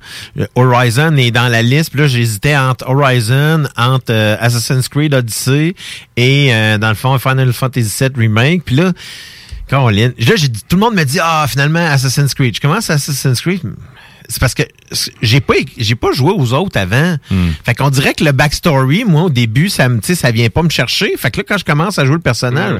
Horizon 0.55 1.15
est 1.17 1.31
dans 1.31 1.47
la 1.49 1.61
liste. 1.61 1.91
Puis 1.91 1.99
là, 1.99 2.07
j'hésitais 2.07 2.55
entre 2.55 2.87
Horizon, 2.89 3.63
entre 3.77 4.11
euh, 4.11 4.37
Assassin's 4.39 4.87
Creed 4.87 5.13
Odyssey 5.13 5.75
et, 6.17 6.53
euh, 6.53 6.77
dans 6.77 6.89
le 6.89 6.95
fond, 6.95 7.17
Final 7.19 7.51
Fantasy 7.53 7.91
VII 7.99 8.09
Remake. 8.17 8.63
Puis 8.63 8.75
là, 8.77 8.93
Caroline, 9.69 10.13
là, 10.17 10.35
j'ai 10.35 10.47
dit, 10.47 10.61
tout 10.67 10.75
le 10.75 10.81
monde 10.81 10.95
me 10.95 11.03
dit, 11.03 11.19
ah, 11.21 11.45
finalement, 11.47 11.85
Assassin's 11.85 12.33
Creed. 12.33 12.55
Je 12.55 12.61
commence 12.61 12.89
Assassin's 12.89 13.39
Creed? 13.41 13.61
C'est 14.27 14.39
parce 14.39 14.53
que 14.53 14.63
j'ai 15.23 15.41
pas 15.41 15.55
j'ai 15.77 15.95
pas 15.95 16.11
joué 16.11 16.31
aux 16.31 16.53
autres 16.53 16.77
avant. 16.79 17.17
Fait 17.65 17.73
qu'on 17.75 17.89
dirait 17.89 18.13
que 18.13 18.23
le 18.23 18.31
backstory, 18.31 19.03
moi, 19.03 19.23
au 19.23 19.29
début, 19.29 19.69
ça 19.69 19.89
me, 19.89 19.99
ça 20.03 20.29
vient 20.31 20.49
pas 20.49 20.61
me 20.61 20.69
chercher. 20.69 21.15
Fait 21.17 21.31
que 21.31 21.37
là, 21.37 21.43
quand 21.47 21.57
je 21.57 21.65
commence 21.65 21.97
à 21.97 22.05
jouer 22.05 22.15
le 22.15 22.21
personnage, 22.21 22.79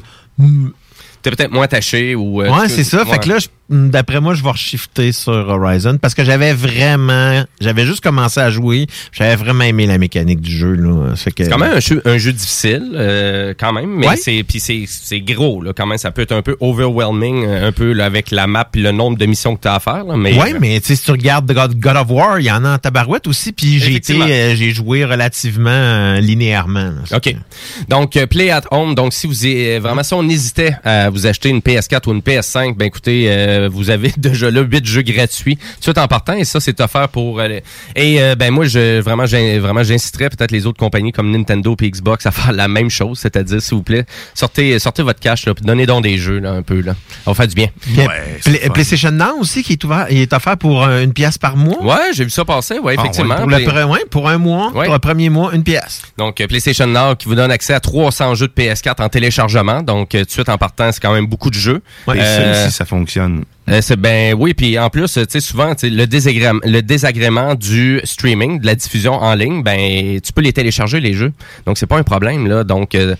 T'es 1.22 1.32
peut-être 1.32 1.52
moins 1.52 1.66
attaché 1.66 2.16
ou. 2.16 2.42
euh, 2.42 2.50
Ouais, 2.50 2.70
c'est 2.70 2.84
ça. 2.86 3.04
ouais. 3.04 3.12
Fait 3.12 3.20
que 3.20 3.30
là, 3.30 3.40
je- 3.40 3.48
d'après 3.70 4.20
moi, 4.22 4.34
je 4.34 4.44
vais 4.44 4.50
reshifter 4.52 5.12
sur 5.12 5.32
Horizon 5.34 5.98
parce 5.98 6.14
que 6.14 6.24
j'avais 6.24 6.54
vraiment, 6.54 7.44
j'avais 7.62 7.86
juste 7.86 8.02
commencé 8.02 8.40
à 8.40 8.50
jouer. 8.50 8.88
J'avais 9.12 9.36
vraiment 9.36 9.64
aimé 9.64 9.86
la 9.88 9.98
mécanique 9.98 10.42
du 10.42 10.52
jeu, 10.52 10.74
là. 10.74 11.14
Que, 11.36 11.44
C'est 11.44 11.50
quand 11.50 11.58
même 11.58 11.74
un 11.76 11.80
jeu, 11.80 12.02
un 12.06 12.18
jeu 12.18 12.32
difficile, 12.34 12.92
euh, 12.96 13.54
quand 13.60 13.74
même, 13.74 13.90
mais 13.96 14.08
Ouais. 14.10 14.16
c'est 14.18 14.44
puis 14.48 14.60
c'est 14.60 14.86
c'est 14.88 15.20
gros 15.22 15.62
là, 15.62 15.74
quand 15.76 15.86
même. 15.86 15.98
Ça 15.98 16.12
peut 16.12 16.22
être 16.24 16.32
un 16.32 16.42
peu 16.42 16.56
overwhelming, 16.60 17.46
euh, 17.46 17.68
un 17.68 17.72
peu 17.72 17.92
là, 17.94 18.06
avec 18.06 18.32
la 18.32 18.48
map, 18.48 18.68
et 18.74 18.80
le 18.80 18.92
nombre 18.92 19.18
de 19.18 19.26
missions 19.26 19.56
que 19.56 19.62
tu 19.62 19.68
as 19.68 19.76
à 19.76 19.80
faire. 19.80 20.04
Là, 20.04 20.16
mais 20.18 20.34
ouais, 20.40 20.54
mais 20.60 20.80
tu 20.80 20.88
sais, 20.88 20.96
si 20.96 21.04
tu 21.04 21.12
regardes 21.12 21.52
God, 21.52 21.76
God 21.80 21.96
of 21.98 22.10
War, 22.10 22.40
il 22.40 22.46
y 22.46 22.52
en 22.52 22.64
a 22.66 22.76
en 22.76 22.78
tabarouette 22.78 23.28
aussi. 23.28 23.52
Puis 23.52 23.80
j'ai 23.80 23.96
été, 23.96 24.14
euh, 24.22 24.56
j'ai 24.56 24.72
joué 24.72 25.06
relativement 25.06 25.70
euh, 25.70 26.20
linéairement. 26.20 26.92
là. 27.12 27.18
OK. 27.18 27.36
Donc, 27.88 28.18
Play 28.30 28.50
at 28.52 28.64
Home. 28.72 28.96
Donc, 28.96 29.14
si 29.14 29.28
vous 29.28 29.46
euh, 29.46 29.80
vraiment, 29.82 30.04
si 30.04 30.14
on 30.14 30.28
hésitait 30.28 30.76
à 30.84 31.10
vous 31.10 31.28
acheter 31.28 31.50
une 31.50 31.60
PS4 31.60 32.08
ou 32.08 32.14
une 32.14 32.22
PS5, 32.22 32.76
ben 32.76 32.86
écoutez, 32.86 33.28
euh, 33.60 33.70
vous 33.70 33.90
avez 33.90 34.12
déjà 34.18 34.50
là 34.52 34.62
8 34.62 34.86
jeux 34.86 35.02
gratuits 35.02 35.58
tout 35.84 35.98
en 36.00 36.08
partant 36.08 36.34
et 36.34 36.46
ça 36.46 36.60
c'est 36.60 36.80
offert 36.82 37.10
pour 37.10 37.40
euh, 37.40 37.60
et 37.96 38.22
euh, 38.22 38.36
ben 38.36 38.52
moi 38.52 38.66
je 38.66 39.00
vraiment 39.02 39.26
vraiment 39.26 39.84
j'inciterais 39.84 40.30
peut-être 40.30 40.52
les 40.52 40.66
autres 40.66 40.80
compagnies 40.80 41.12
comme 41.12 41.32
Nintendo 41.32 41.76
et 41.82 41.90
Xbox 41.92 42.26
à 42.26 42.32
faire 42.32 42.52
la 42.52 42.68
même 42.68 42.90
chose, 42.90 43.20
c'est-à-dire 43.20 43.62
s'il 43.62 43.76
vous 43.78 43.84
plaît, 43.84 44.06
sortez 44.34 44.80
sortez 44.80 45.04
votre 45.04 45.20
cash 45.20 45.46
là, 45.46 45.54
puis 45.54 45.66
donnez 45.66 45.86
donc 45.86 46.04
des 46.04 46.18
jeux 46.18 46.40
là 46.40 46.52
un 46.52 46.62
peu 46.62 46.82
là. 46.82 46.94
Ça 47.26 47.32
va 47.32 47.34
faire 47.36 47.48
du 47.48 47.56
bien. 47.56 47.68
Pla- 47.94 48.70
PlayStation 48.74 49.12
Now 49.12 49.40
aussi, 49.40 49.64
qui 49.64 49.74
est, 49.74 49.84
ouvert, 49.84 50.08
il 50.10 50.18
est 50.18 50.34
offert 50.34 50.58
pour 50.58 50.84
euh, 50.84 51.04
une 51.04 51.14
pièce 51.14 51.38
par 51.38 51.56
mois. 51.56 51.82
Ouais, 51.84 52.12
j'ai 52.14 52.24
vu 52.24 52.30
ça 52.30 52.46
passer, 52.46 52.80
ouais, 52.80 52.96
effectivement. 52.96 53.36
Pour, 53.36 53.48
le 53.50 53.58
Puis- 53.58 53.66
pre- 53.66 53.84
ouais, 53.86 54.06
pour 54.10 54.30
un 54.30 54.38
mois, 54.38 54.72
Ouais. 54.74 54.86
pour 54.86 54.94
le 54.94 55.00
premier 55.00 55.30
mois, 55.30 55.54
une 55.54 55.64
pièce. 55.64 56.02
Donc, 56.18 56.40
euh, 56.42 56.48
PlayStation 56.48 56.88
Now 56.88 57.16
qui 57.16 57.28
vous 57.28 57.36
donne 57.36 57.52
accès 57.52 57.74
à 57.74 57.80
300 57.80 58.36
jeux 58.36 58.48
de 58.48 58.54
PS4 58.54 59.02
en 59.04 59.10
téléchargement. 59.10 59.82
Donc, 59.82 60.16
euh, 60.16 60.20
tout 60.20 60.26
de 60.26 60.32
suite 60.32 60.50
en 60.50 60.58
partant, 60.58 60.92
c'est 60.92 61.00
quand 61.02 61.14
même 61.14 61.28
beaucoup 61.28 61.50
de 61.50 61.56
jeux. 61.56 61.82
Et 62.14 62.20
ça 62.20 62.52
aussi, 62.66 62.72
ça 62.72 62.86
fonctionne. 62.86 63.44
Euh, 63.70 63.82
ben 63.98 64.34
oui, 64.34 64.54
puis 64.54 64.80
en 64.80 64.90
plus, 64.90 65.14
tu 65.14 65.24
sais 65.28 65.40
souvent, 65.40 65.74
le 65.84 66.06
désagrément, 66.06 66.60
le 66.64 66.82
désagrément 66.82 67.54
du 67.54 68.02
streaming, 68.04 68.60
de 68.60 68.66
la 68.66 68.74
diffusion 68.74 69.14
en 69.14 69.36
ligne, 69.36 69.62
ben 69.62 70.20
tu 70.22 70.34
peux 70.34 70.42
les 70.42 70.54
télécharger 70.54 71.00
les 71.00 71.14
jeux. 71.14 71.32
Donc 71.66 71.78
c'est 71.78 71.86
pas 71.86 71.98
un 71.98 72.04
problème 72.04 72.48
là. 72.48 72.64
Donc 72.64 72.96
euh, 72.96 73.16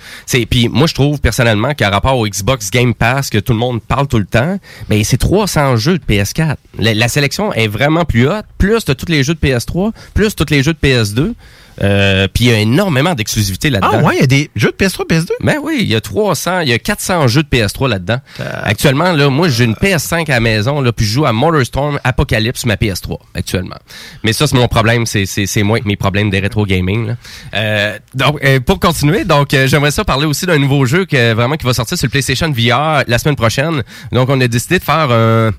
puis 0.50 0.68
moi 0.68 0.88
je 0.88 0.96
trouve 0.96 1.20
personnellement 1.20 1.74
qu'à 1.76 1.90
rapport 1.90 2.18
au 2.18 2.28
Xbox 2.28 2.72
Game 2.72 2.96
Pass 2.96 3.30
que 3.30 3.38
tout 3.38 3.54
le 3.54 3.60
monde 3.60 3.82
parle 3.82 4.08
tout 4.08 4.18
le 4.18 4.26
temps, 4.26 4.60
ben 4.90 5.04
c'est 5.04 5.18
300 5.18 5.76
jeux 5.76 6.00
de 6.00 6.04
PS4. 6.04 6.56
La, 6.80 6.96
la 6.96 7.08
sélection 7.08 7.54
est 7.54 7.68
vraiment 7.68 8.06
plus 8.06 8.28
haute, 8.28 8.46
plus 8.58 8.86
de 8.86 8.94
tous 8.94 9.08
les 9.08 9.24
jeux 9.24 9.36
de 9.36 9.40
PS3, 9.40 9.92
plus 10.16 10.36
tous 10.36 10.50
les 10.50 10.64
jeux 10.64 10.74
de 10.74 10.80
PS2. 10.88 11.34
Euh, 11.82 12.28
puis 12.34 12.46
il 12.46 12.52
y 12.52 12.54
a 12.54 12.60
énormément 12.60 13.16
d'exclusivité 13.16 13.70
là-dedans. 13.70 13.90
Ah 13.94 14.04
ouais, 14.04 14.16
il 14.18 14.22
y 14.22 14.24
a 14.24 14.28
des 14.28 14.50
jeux 14.56 14.72
de 14.72 14.86
PS3, 14.86 15.08
PS2? 15.08 15.30
Ben 15.42 15.58
oui, 15.62 15.78
il 15.82 15.88
y 15.88 15.96
a 15.96 16.02
300, 16.02 16.62
il 16.62 16.70
y 16.70 16.74
a 16.74 16.80
400 16.80 17.28
jeux 17.28 17.44
de 17.44 17.48
PS3 17.48 17.88
là-dedans. 17.88 18.20
Actuellement, 18.64 19.12
là, 19.14 19.30
moi, 19.30 19.50
j'ai 19.50 19.66
une 19.66 19.74
PS5 19.74 20.30
à 20.30 20.36
la 20.36 20.40
maison, 20.40 20.82
là, 20.82 20.92
puis 20.92 21.06
je 21.06 21.12
joue 21.12 21.26
à 21.26 21.34
Motorstorm 21.34 22.00
Apocalypse 22.04 22.62
sur 22.62 22.68
ma 22.68 22.76
PS3, 22.76 23.18
actuellement. 23.34 23.78
Mais 24.24 24.34
ça, 24.34 24.48
c'est 24.48 24.56
mon 24.56 24.68
problème, 24.68 25.06
c'est, 25.06 25.26
c'est, 25.26 25.46
c'est 25.46 25.64
moi 25.64 25.78
avec 25.78 25.86
mes 25.86 25.96
problèmes 25.96 26.30
des 26.30 26.40
rétro 26.40 26.66
gaming, 26.66 27.08
là. 27.08 27.16
Euh, 27.54 27.98
donc, 28.14 28.44
euh, 28.44 28.60
pour 28.60 28.80
continuer, 28.80 29.26
donc, 29.26 29.54
euh, 29.54 29.68
j'aimerais 29.68 29.92
ça 29.92 30.04
parler 30.04 30.26
aussi 30.26 30.46
d'un 30.46 30.58
nouveau 30.58 30.86
jeu 30.86 31.06
que, 31.06 31.34
vraiment, 31.34 31.56
qui 31.56 31.66
va 31.66 31.74
sortir 31.74 31.98
sur 31.98 32.08
le 32.08 32.12
PlayStation 32.12 32.52
VR 32.52 33.04
la 33.08 33.18
semaine 33.18 33.36
prochaine. 33.36 33.84
Donc, 34.12 34.30
on 34.30 34.40
a 34.42 34.48
décidé 34.48 34.80
de 34.80 34.84
faire 34.84 35.12
un, 35.12 35.52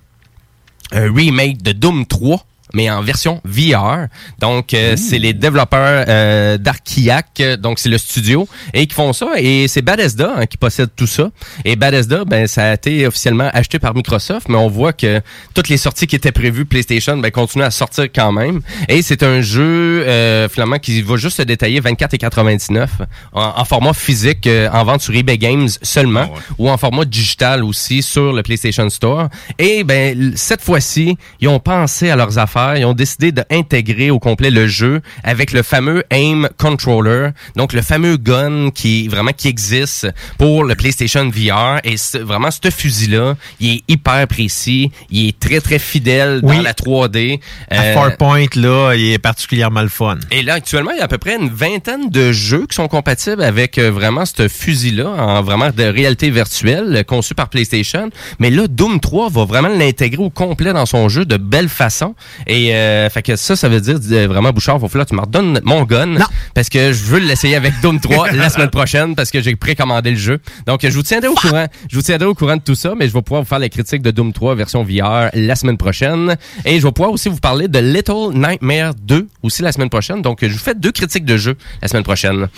un 0.93 1.14
remake 1.14 1.62
de 1.62 1.73
Doom 1.73 2.07
3 2.07 2.45
mais 2.75 2.91
en 2.91 3.03
version 3.03 3.41
VR. 3.45 4.07
Donc, 4.39 4.75
euh, 4.75 4.95
c'est 4.97 5.18
les 5.18 5.33
développeurs 5.33 6.05
euh, 6.09 6.59
d'Archiac, 6.59 7.27
euh, 7.41 7.57
donc 7.57 7.79
c'est 7.79 7.89
le 7.89 7.99
studio, 7.99 8.49
et 8.75 8.87
qui 8.87 8.95
font 8.95 9.12
ça. 9.12 9.29
Et 9.39 9.68
c'est 9.68 9.83
Bethesda 9.83 10.35
hein, 10.37 10.47
qui 10.47 10.57
possède 10.57 10.91
tout 10.97 11.07
ça. 11.07 11.31
Et 11.64 11.77
Bethesda, 11.77 12.25
ben, 12.25 12.47
ça 12.47 12.71
a 12.71 12.75
été 12.75 13.07
officiellement 13.07 13.51
acheté 13.53 13.79
par 13.79 13.95
Microsoft, 13.95 14.49
mais 14.49 14.57
on 14.57 14.68
voit 14.68 14.93
que 14.93 15.21
toutes 15.55 15.68
les 15.68 15.77
sorties 15.77 16.07
qui 16.07 16.16
étaient 16.16 16.33
prévues 16.33 16.64
PlayStation, 16.64 17.16
ben, 17.16 17.31
continuent 17.31 17.64
à 17.64 17.71
sortir 17.71 18.05
quand 18.14 18.33
même. 18.33 18.61
Et 18.89 19.03
c'est 19.03 19.23
un 19.23 19.41
jeu, 19.41 20.05
euh, 20.07 20.49
finalement, 20.49 20.79
qui 20.79 21.03
va 21.03 21.16
juste 21.16 21.39
se 21.39 21.43
détailler 21.43 21.81
24,99 21.81 22.89
en, 23.33 23.43
en 23.57 23.64
format 23.64 23.93
physique, 23.93 24.47
euh, 24.47 24.68
en 24.73 24.85
vente 24.85 25.01
sur 25.01 25.14
eBay 25.14 25.39
Games 25.39 25.68
seulement, 25.83 26.29
ou 26.59 26.68
en 26.68 26.77
format 26.77 27.05
digital 27.05 27.64
aussi 27.64 28.03
sur 28.03 28.33
le 28.33 28.43
PlayStation 28.43 28.89
Store. 28.91 29.29
Et 29.59 29.85
ben 29.85 30.33
cette 30.37 30.62
fois-ci, 30.62 31.16
ils 31.41 31.49
ont 31.49 31.61
pensé 31.61 32.11
à 32.11 32.16
leurs 32.16 32.39
affaires, 32.39 32.60
ils 32.77 32.85
ont 32.85 32.93
décidé 32.95 33.33
d'intégrer 33.33 34.11
au 34.11 34.19
complet 34.19 34.51
le 34.51 34.67
jeu 34.67 35.01
avec 35.25 35.53
le 35.53 35.63
fameux 35.63 36.03
aim 36.11 36.49
controller, 36.59 37.31
donc 37.57 37.73
le 37.73 37.83
fameux 37.83 38.17
gun 38.17 38.71
qui 38.71 39.09
vraiment 39.09 39.33
qui 39.37 39.49
existe 39.49 40.09
pour 40.39 40.65
le 40.65 40.75
PlayStation 40.75 41.29
VR 41.29 41.79
et 41.85 41.97
vraiment 42.21 42.51
ce 42.51 42.71
fusil 42.71 43.09
là, 43.11 43.37
il 43.61 43.77
est 43.77 43.83
hyper 43.89 44.27
précis, 44.29 44.91
il 45.11 45.29
est 45.29 45.39
très 45.39 45.61
très 45.61 45.79
fidèle 45.79 46.41
Oui. 46.43 46.57
dans 46.57 46.63
la 46.63 46.73
3D. 46.73 47.41
À 47.71 47.81
Euh, 47.83 47.95
Farpoint, 47.95 48.47
là, 48.57 48.95
il 48.95 49.13
est 49.13 49.19
particulièrement 49.19 49.83
le 49.83 49.89
fun. 49.89 50.19
et 50.31 50.43
là, 50.43 50.55
actuellement, 50.55 50.91
il 50.93 50.99
y 50.99 51.01
a 51.01 51.05
à 51.05 51.09
peu 51.09 51.19
près 51.19 51.37
une 51.37 51.49
vingtaine 51.49 52.11
de 52.11 52.33
jeux 52.33 52.67
qui 52.69 52.75
sont 52.77 52.89
compatibles 52.89 53.43
avec 53.43 53.79
euh, 53.79 53.91
vraiment 53.91 54.25
ce 54.25 54.49
fusil-là, 54.49 55.09
en 55.09 55.43
vraiment 55.43 55.71
de 55.71 55.83
réalité 55.85 56.31
virtuelle, 56.31 56.97
euh, 56.97 57.03
conçu 57.03 57.35
par 57.35 57.49
PlayStation. 57.49 58.11
Mais 58.39 58.51
là, 58.51 58.67
Doom 58.69 59.01
3 59.01 59.29
va 59.31 59.45
vraiment 59.45 59.69
l'intégrer 59.69 60.23
au 60.23 60.31
complet 60.31 60.73
dans 60.73 60.87
son 60.87 61.09
jeu 61.09 61.25
de 61.25 61.37
belle 61.37 61.69
façon. 61.69 62.15
Et 62.51 62.75
euh, 62.75 63.09
fait 63.11 63.23
que 63.23 63.37
ça, 63.37 63.55
ça 63.55 63.69
veut 63.69 63.81
dire 63.81 64.01
euh, 64.11 64.27
vraiment, 64.27 64.51
Bouchard, 64.51 64.81
faut 64.81 64.89
falloir 64.89 65.07
que 65.07 65.11
tu 65.11 65.15
me 65.17 65.21
redonnes 65.21 65.61
mon 65.63 65.85
gun. 65.85 66.17
Parce 66.53 66.69
que 66.69 66.93
je 66.93 67.05
veux 67.05 67.21
l'essayer 67.21 67.55
avec 67.55 67.75
Doom 67.81 68.01
3 68.01 68.33
la 68.33 68.51
semaine 68.51 68.71
prochaine 68.71 69.15
parce 69.15 69.31
que 69.31 69.41
j'ai 69.41 69.55
précommandé 69.55 70.11
le 70.11 70.17
jeu. 70.17 70.41
Donc, 70.67 70.81
je 70.83 70.89
vous 70.89 71.05
tiendrai 71.05 71.29
au 71.29 71.35
courant. 71.35 71.67
Je 71.89 71.95
vous 71.95 72.03
tiendrai 72.03 72.27
au 72.27 72.35
courant 72.35 72.57
de 72.57 72.63
tout 72.63 72.75
ça, 72.75 72.95
mais 72.97 73.07
je 73.07 73.13
vais 73.13 73.23
pouvoir 73.23 73.43
vous 73.43 73.49
faire 73.49 73.61
la 73.61 73.69
critique 73.69 74.03
de 74.03 74.11
Doom 74.11 74.33
3 74.33 74.57
version 74.57 74.83
VR 74.83 75.31
la 75.33 75.55
semaine 75.55 75.77
prochaine. 75.77 76.37
Et 76.65 76.81
je 76.81 76.85
vais 76.85 76.93
pouvoir 76.93 77.13
aussi 77.13 77.29
vous 77.29 77.39
parler 77.39 77.69
de 77.69 77.79
Little 77.79 78.35
Nightmare 78.35 78.97
2 78.97 79.29
aussi 79.45 79.63
la 79.63 79.71
semaine 79.71 79.91
prochaine. 79.91 80.21
Donc, 80.21 80.39
je 80.43 80.49
vous 80.49 80.59
fais 80.59 80.75
deux 80.75 80.91
critiques 80.91 81.25
de 81.25 81.37
jeu 81.37 81.57
la 81.81 81.87
semaine 81.87 82.03
prochaine. 82.03 82.49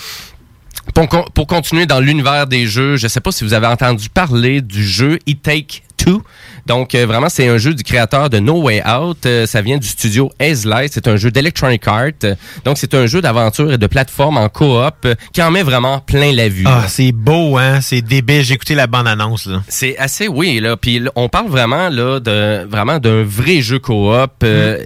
Pour, 0.95 1.09
con- 1.09 1.25
pour 1.35 1.47
continuer 1.47 1.87
dans 1.87 2.01
l'univers 2.01 2.47
des 2.47 2.67
jeux, 2.67 2.97
je 2.97 3.07
sais 3.09 3.21
pas 3.21 3.33
si 3.33 3.45
vous 3.45 3.55
avez 3.55 3.67
entendu 3.67 4.09
parler 4.09 4.61
du 4.61 4.85
jeu 4.87 5.19
It 5.27 5.43
Take 5.43 5.83
Two. 5.97 6.23
Donc 6.67 6.95
euh, 6.95 7.07
vraiment, 7.07 7.29
c'est 7.29 7.49
un 7.49 7.59
jeu 7.59 7.75
du 7.75 7.83
créateur 7.83 8.29
de 8.29 8.39
No 8.41 8.61
Way 8.63 8.83
Out. 8.87 9.25
Euh, 9.25 9.47
ça 9.47 9.63
vient 9.63 9.79
du 9.79 9.87
studio 9.87 10.31
Hazelight. 10.41 10.93
C'est 10.93 11.09
un 11.09 11.17
jeu 11.17 11.31
d'Electronic 11.31 11.87
Arts. 11.87 12.11
Euh, 12.25 12.35
Donc 12.65 12.77
c'est 12.79 12.95
un 12.95 13.07
jeu 13.07 13.21
d'aventure 13.23 13.73
et 13.73 13.79
de 13.79 13.87
plateforme 13.87 14.37
en 14.37 14.49
coop 14.49 14.95
euh, 15.05 15.15
qui 15.33 15.41
en 15.43 15.51
met 15.51 15.63
vraiment 15.63 16.01
plein 16.01 16.33
la 16.33 16.49
vue. 16.49 16.65
Ah, 16.67 16.85
c'est 16.89 17.13
beau, 17.13 17.57
hein? 17.57 17.81
C'est 17.81 18.03
débile. 18.03 18.43
J'ai 18.43 18.55
écouté 18.55 18.75
la 18.75 18.87
bande-annonce, 18.89 19.47
là. 19.47 19.63
C'est 19.69 19.97
assez 19.99 20.29
oui 20.29 20.61
là. 20.61 20.77
Puis 20.77 21.03
on 21.15 21.29
parle 21.29 21.49
vraiment 21.49 21.89
là 21.89 22.19
de 22.21 22.67
vraiment 22.69 22.99
d'un 22.99 23.23
vrai 23.23 23.61
jeu 23.63 23.79
coop. 23.79 24.31
Euh, 24.43 24.83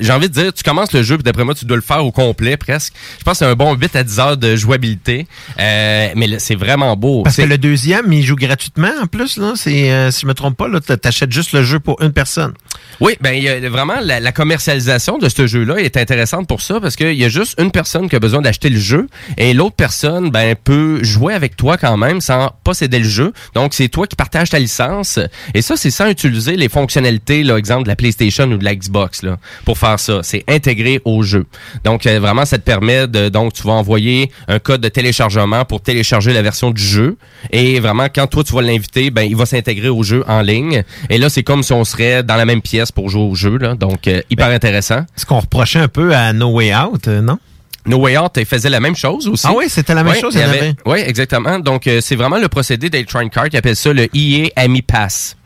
J'ai 0.00 0.12
envie 0.12 0.28
de 0.28 0.34
dire, 0.34 0.52
tu 0.52 0.62
commences 0.62 0.92
le 0.92 1.02
jeu, 1.02 1.16
puis 1.16 1.22
d'après 1.24 1.44
moi, 1.44 1.54
tu 1.54 1.64
dois 1.64 1.76
le 1.76 1.82
faire 1.82 2.04
au 2.04 2.10
complet 2.12 2.56
presque. 2.56 2.92
Je 3.18 3.24
pense 3.24 3.34
que 3.34 3.38
c'est 3.44 3.50
un 3.50 3.54
bon 3.54 3.74
8 3.74 3.96
à 3.96 4.04
10 4.04 4.18
heures 4.20 4.36
de 4.36 4.56
jouabilité. 4.56 5.26
Euh, 5.58 6.08
mais 6.16 6.38
c'est 6.38 6.54
vraiment 6.54 6.96
beau. 6.96 7.22
Parce 7.22 7.36
que 7.36 7.42
C'est- 7.42 7.48
le 7.48 7.58
deuxième, 7.58 8.12
il 8.12 8.22
joue 8.24 8.36
gratuitement 8.36 8.90
en 9.02 9.06
plus, 9.06 9.36
là. 9.36 9.52
C'est, 9.56 9.90
euh, 9.90 10.10
si 10.10 10.22
je 10.22 10.26
me 10.26 10.34
trompe 10.34 10.56
pas, 10.56 10.68
là, 10.68 10.80
t'achètes 10.80 11.32
juste 11.32 11.52
le 11.52 11.62
jeu 11.62 11.80
pour 11.80 12.00
une 12.02 12.12
personne. 12.12 12.52
Oui, 13.00 13.16
ben 13.20 13.32
il 13.32 13.42
y 13.44 13.48
a 13.48 13.68
vraiment 13.70 14.00
la, 14.02 14.18
la 14.18 14.32
commercialisation 14.32 15.18
de 15.18 15.28
ce 15.28 15.46
jeu-là 15.46 15.76
est 15.76 15.96
intéressante 15.96 16.48
pour 16.48 16.60
ça 16.62 16.80
parce 16.80 16.96
qu'il 16.96 17.12
y 17.14 17.24
a 17.24 17.28
juste 17.28 17.54
une 17.60 17.70
personne 17.70 18.08
qui 18.08 18.16
a 18.16 18.18
besoin 18.18 18.40
d'acheter 18.42 18.70
le 18.70 18.78
jeu 18.78 19.06
et 19.36 19.54
l'autre 19.54 19.76
personne 19.76 20.30
ben 20.30 20.56
peut 20.56 21.02
jouer 21.04 21.32
avec 21.34 21.56
toi 21.56 21.76
quand 21.76 21.96
même 21.96 22.20
sans 22.20 22.50
posséder 22.64 22.98
le 22.98 23.08
jeu. 23.08 23.32
Donc 23.54 23.74
c'est 23.74 23.88
toi 23.88 24.06
qui 24.08 24.16
partages 24.16 24.50
ta 24.50 24.58
licence 24.58 25.20
et 25.54 25.62
ça 25.62 25.76
c'est 25.76 25.90
sans 25.92 26.08
utiliser 26.08 26.56
les 26.56 26.68
fonctionnalités 26.68 27.44
là 27.44 27.56
exemple 27.56 27.84
de 27.84 27.88
la 27.88 27.96
PlayStation 27.96 28.50
ou 28.50 28.56
de 28.56 28.64
la 28.64 28.74
Xbox 28.74 29.22
là 29.22 29.38
pour 29.68 29.76
faire 29.76 30.00
ça, 30.00 30.20
c'est 30.22 30.44
intégré 30.48 30.98
au 31.04 31.22
jeu. 31.22 31.44
Donc 31.84 32.06
euh, 32.06 32.18
vraiment 32.18 32.46
ça 32.46 32.56
te 32.56 32.62
permet 32.62 33.06
de 33.06 33.28
donc 33.28 33.52
tu 33.52 33.64
vas 33.64 33.74
envoyer 33.74 34.30
un 34.48 34.58
code 34.58 34.80
de 34.80 34.88
téléchargement 34.88 35.66
pour 35.66 35.82
télécharger 35.82 36.32
la 36.32 36.40
version 36.40 36.70
du 36.70 36.82
jeu 36.82 37.18
et 37.52 37.78
vraiment 37.78 38.06
quand 38.06 38.26
toi 38.28 38.42
tu 38.42 38.54
vas 38.54 38.62
l'inviter 38.62 39.10
ben 39.10 39.24
il 39.24 39.36
va 39.36 39.44
s'intégrer 39.44 39.90
au 39.90 40.02
jeu 40.02 40.24
en 40.26 40.40
ligne 40.40 40.84
et 41.10 41.18
là 41.18 41.28
c'est 41.28 41.42
comme 41.42 41.62
si 41.62 41.74
on 41.74 41.84
serait 41.84 42.22
dans 42.22 42.36
la 42.36 42.46
même 42.46 42.62
pièce 42.62 42.90
pour 42.92 43.10
jouer 43.10 43.24
au 43.24 43.34
jeu 43.34 43.58
là 43.58 43.74
donc 43.74 44.08
euh, 44.08 44.22
hyper 44.30 44.48
intéressant. 44.48 45.04
Ce 45.16 45.26
qu'on 45.26 45.40
reprochait 45.40 45.80
un 45.80 45.88
peu 45.88 46.14
à 46.14 46.32
No 46.32 46.48
Way 46.52 46.74
Out, 46.74 47.06
euh, 47.08 47.20
non? 47.20 47.38
No 47.84 47.98
Way 47.98 48.16
Out 48.16 48.42
faisait 48.46 48.70
la 48.70 48.80
même 48.80 48.96
chose 48.96 49.28
aussi. 49.28 49.46
Ah 49.46 49.52
oui, 49.54 49.66
c'était 49.68 49.94
la 49.94 50.02
même 50.02 50.14
chose, 50.14 50.34
il 50.34 50.40
y 50.40 50.44
avait-. 50.44 50.74
Oui, 50.86 51.00
exactement. 51.00 51.58
Donc, 51.58 51.86
euh, 51.86 52.00
c'est 52.00 52.16
vraiment 52.16 52.38
le 52.38 52.48
procédé 52.48 52.90
d'Electronic 52.90 53.36
Arts. 53.36 53.46
Ils 53.52 53.56
appellent 53.56 53.76
ça 53.76 53.92
le 53.92 54.08
EA 54.14 54.48
Ami 54.56 54.82
Pass. 54.82 55.37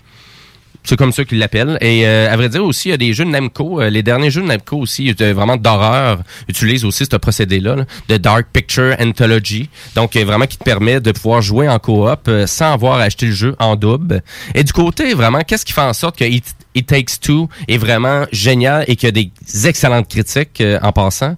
C'est 0.84 0.96
comme 0.96 1.12
ça 1.12 1.24
qu'ils 1.24 1.38
l'appellent. 1.38 1.78
Et 1.80 2.06
euh, 2.06 2.32
à 2.32 2.36
vrai 2.36 2.48
dire 2.48 2.64
aussi, 2.64 2.88
il 2.88 2.90
y 2.90 2.94
a 2.94 2.96
des 2.96 3.12
jeux 3.12 3.24
de 3.24 3.30
Namco. 3.30 3.80
euh, 3.80 3.88
les 3.88 4.02
derniers 4.02 4.30
jeux 4.30 4.42
de 4.42 4.46
Namco 4.46 4.78
aussi, 4.78 5.14
euh, 5.20 5.32
vraiment 5.32 5.56
d'horreur, 5.56 6.18
utilisent 6.48 6.84
aussi 6.84 7.06
ce 7.10 7.16
procédé-là, 7.16 7.76
là, 7.76 7.84
de 8.08 8.16
Dark 8.16 8.46
Picture 8.52 8.96
Anthology. 9.00 9.68
Donc, 9.94 10.16
euh, 10.16 10.24
vraiment 10.24 10.46
qui 10.46 10.58
te 10.58 10.64
permet 10.64 11.00
de 11.00 11.12
pouvoir 11.12 11.40
jouer 11.40 11.68
en 11.68 11.78
coop 11.78 12.28
sans 12.46 12.72
avoir 12.72 12.98
acheté 12.98 13.26
le 13.26 13.32
jeu 13.32 13.54
en 13.58 13.76
double. 13.76 14.22
Et 14.54 14.64
du 14.64 14.72
côté, 14.72 15.14
vraiment, 15.14 15.40
qu'est-ce 15.42 15.64
qui 15.64 15.72
fait 15.72 15.80
en 15.80 15.92
sorte 15.92 16.18
que 16.18 16.24
It, 16.24 16.44
Takes 16.86 17.20
Two 17.20 17.48
est 17.68 17.78
vraiment 17.78 18.24
génial 18.32 18.84
et 18.88 18.96
qu'il 18.96 19.06
y 19.06 19.08
a 19.08 19.12
des 19.12 19.66
excellentes 19.66 20.08
critiques 20.08 20.62
en 20.82 20.90
passant, 20.90 21.36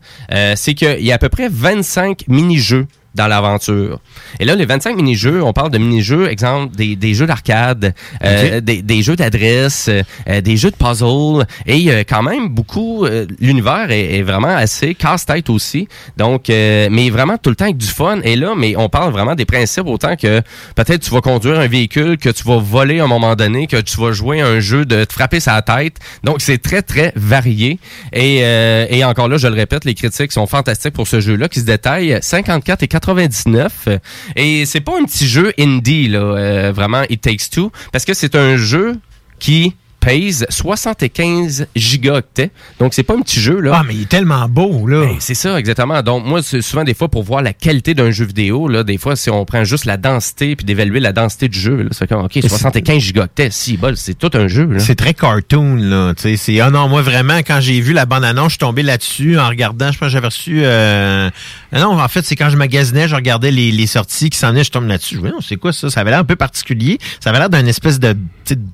c'est 0.55 0.75
qu'il 0.75 1.01
y 1.05 1.11
a 1.11 1.17
à 1.17 1.19
peu 1.19 1.29
près 1.29 1.49
25 1.51 2.25
mini-jeux 2.29 2.87
dans 3.15 3.27
l'aventure. 3.27 4.01
Et 4.41 4.45
là, 4.45 4.55
les 4.55 4.67
25 4.67 4.97
mini-jeux, 4.97 5.43
on 5.43 5.53
parle 5.53 5.71
de 5.71 5.79
mini-jeux, 5.79 6.29
exemple, 6.29 6.75
des, 6.75 6.97
des 6.97 7.15
jeux 7.15 7.27
d'arcade, 7.27 7.95
euh, 8.25 8.61
des, 8.61 8.83
des 8.83 9.03
jeux 9.03 9.17
d'adresse, 9.17 9.89
euh, 9.89 10.41
des 10.41 10.57
jeux 10.57 10.71
de 10.71 10.77
puzzle, 10.77 11.47
et 11.67 11.77
il 11.77 11.83
y 11.85 11.91
a 11.91 12.05
quand 12.05 12.23
même 12.23 12.49
beaucoup, 12.49 13.05
euh, 13.05 13.27
l'univers 13.41 13.91
est, 13.91 14.17
est 14.17 14.23
vraiment 14.23 14.49
assez 14.49 14.95
casse-tête 14.95 15.49
aussi, 15.51 15.89
donc, 16.17 16.51
euh, 16.51 16.89
mais 16.91 17.11
vraiment 17.11 17.39
tout 17.39 17.51
le 17.51 17.57
temps 17.57 17.67
avec 17.67 17.77
du 17.77 17.87
fun, 17.87 18.21
et 18.25 18.37
là, 18.37 18.55
mais 18.57 18.75
on 18.77 18.89
parle 18.89 19.13
vraiment 19.13 19.35
des 19.35 19.45
principes 19.45 19.87
autant 19.87 20.17
que 20.17 20.41
peut-être 20.75 21.01
tu 21.01 21.11
vas 21.11 21.21
conduire 21.21 21.59
un 21.61 21.69
véhicule, 21.69 22.19
que 22.19 22.31
tu 22.31 22.45
vas 22.45 22.59
voler 22.59 23.01
à 23.01 23.05
un 23.05 23.09
moment 23.09 23.37
donné, 23.37 23.67
que 23.67 23.81
tu 23.81 24.01
vas 24.01 24.13
jouer 24.13 24.41
à 24.41 24.47
un 24.47 24.61
jeu 24.61 24.85
de 24.85 25.05
te 25.05 25.13
frapper 25.13 25.41
sa 25.41 25.63
tête, 25.63 25.99
donc 26.25 26.41
c'est 26.41 26.59
très, 26.59 26.83
très 26.83 27.13
varié, 27.15 27.79
et, 28.13 28.41
euh, 28.43 28.87
et 28.91 29.05
encore 29.05 29.29
là, 29.29 29.37
je 29.37 29.47
le 29.47 29.55
répète, 29.55 29.85
les 29.85 29.95
critiques 29.95 30.33
sont 30.33 30.47
fantastiques 30.47 30.95
pour 30.95 31.07
ce 31.07 31.21
jeu-là, 31.21 31.49
qui 31.49 31.61
se 31.61 31.65
détaille 31.65 32.19
54 32.21 32.83
et 32.83 32.89
99. 33.07 33.89
Et 34.37 34.67
c'est 34.67 34.81
pas 34.81 34.99
un 35.01 35.05
petit 35.05 35.27
jeu 35.27 35.53
indie, 35.59 36.09
là, 36.09 36.21
euh, 36.21 36.73
vraiment, 36.73 37.03
It 37.11 37.21
Takes 37.21 37.51
Two, 37.51 37.71
parce 37.93 38.05
que 38.05 38.15
c'est 38.15 38.35
un 38.35 38.57
jeu 38.57 38.97
qui 39.39 39.75
pèse 40.05 40.47
75 40.51 41.67
gigaoctets. 41.75 42.51
Donc, 42.79 42.93
c'est 42.95 43.03
pas 43.03 43.15
un 43.15 43.23
petit 43.23 43.41
jeu, 43.41 43.61
là. 43.61 43.73
Ah, 43.75 43.83
mais 43.87 43.95
il 43.95 44.03
est 44.03 44.09
tellement 44.09 44.49
beau, 44.49 44.87
là. 44.87 45.01
Ben, 45.01 45.17
c'est 45.19 45.35
ça, 45.35 45.59
exactement. 45.59 46.03
Donc, 46.03 46.27
moi, 46.27 46.43
souvent, 46.43 46.85
des 46.85 46.95
fois, 46.95 47.09
pour 47.09 47.23
voir 47.23 47.43
la 47.43 47.53
qualité 47.53 47.95
d'un 47.95 48.11
jeu 48.11 48.27
vidéo, 48.27 48.69
là, 48.69 48.85
des 48.85 48.99
fois, 48.99 49.17
si 49.17 49.31
on 49.31 49.45
prend 49.45 49.65
juste 49.65 49.87
la 49.87 49.97
densité 49.97 50.57
puis 50.57 50.67
d'évaluer 50.67 51.01
la 51.01 51.13
densité 51.13 51.49
du 51.49 51.59
jeu, 51.59 51.83
là, 51.85 51.89
c'est 51.93 52.07
comme, 52.07 52.23
OK, 52.23 52.39
75 52.39 52.99
gigaoctets, 53.01 53.51
si, 53.51 53.77
bol, 53.77 53.97
c'est 53.97 54.15
tout 54.15 54.31
un 54.35 54.47
jeu, 54.47 54.67
là. 54.67 54.79
C'est 54.79 54.95
très 54.95 55.15
cartoon, 55.15 55.77
là. 55.77 56.13
Tu 56.15 56.23
sais, 56.23 56.37
c'est, 56.37 56.61
ah 56.61 56.71
non, 56.71 56.89
moi, 56.89 57.01
vraiment, 57.01 57.39
quand 57.39 57.61
j'ai 57.61 57.81
vu 57.81 57.93
la 57.95 58.05
bande-annonce, 58.05 58.45
je 58.45 58.51
suis 58.51 58.59
tombé 58.59 58.83
là-dessus 58.83 59.39
en 59.39 59.49
regardant, 59.49 59.91
je 59.91 59.99
pense 59.99 60.09
que 60.09 60.13
j'avais 60.13 60.27
reçu, 60.27 60.61
euh... 60.65 61.31
ah 61.75 61.81
non, 61.81 62.01
en 62.01 62.09
fait, 62.09 62.25
c'est 62.25 62.37
quand 62.37 62.51
je 62.51 62.57
magasinais, 62.57 63.09
je 63.09 63.15
regardais 63.15 63.51
les, 63.51 63.71
les 63.71 63.87
sorties 63.87 64.31
qui 64.31 64.39
s'en 64.39 64.51
venaient, 64.51 64.65
je 64.65 64.71
tombe 64.71 64.87
là-dessus. 64.87 65.17
Je 65.17 65.21
me 65.21 65.29
dis, 65.29 65.35
non, 65.35 65.41
c'est 65.41 65.57
quoi 65.57 65.73
ça? 65.73 65.91
Ça 65.91 66.01
avait 66.01 66.11
l'air 66.11 66.21
un 66.21 66.25
peu 66.25 66.37
particulier. 66.37 66.99
Ça 67.21 67.31
avait 67.31 67.39
l'air 67.39 67.51
d'un 67.51 67.67
espèce 67.67 68.01
de, 68.01 68.17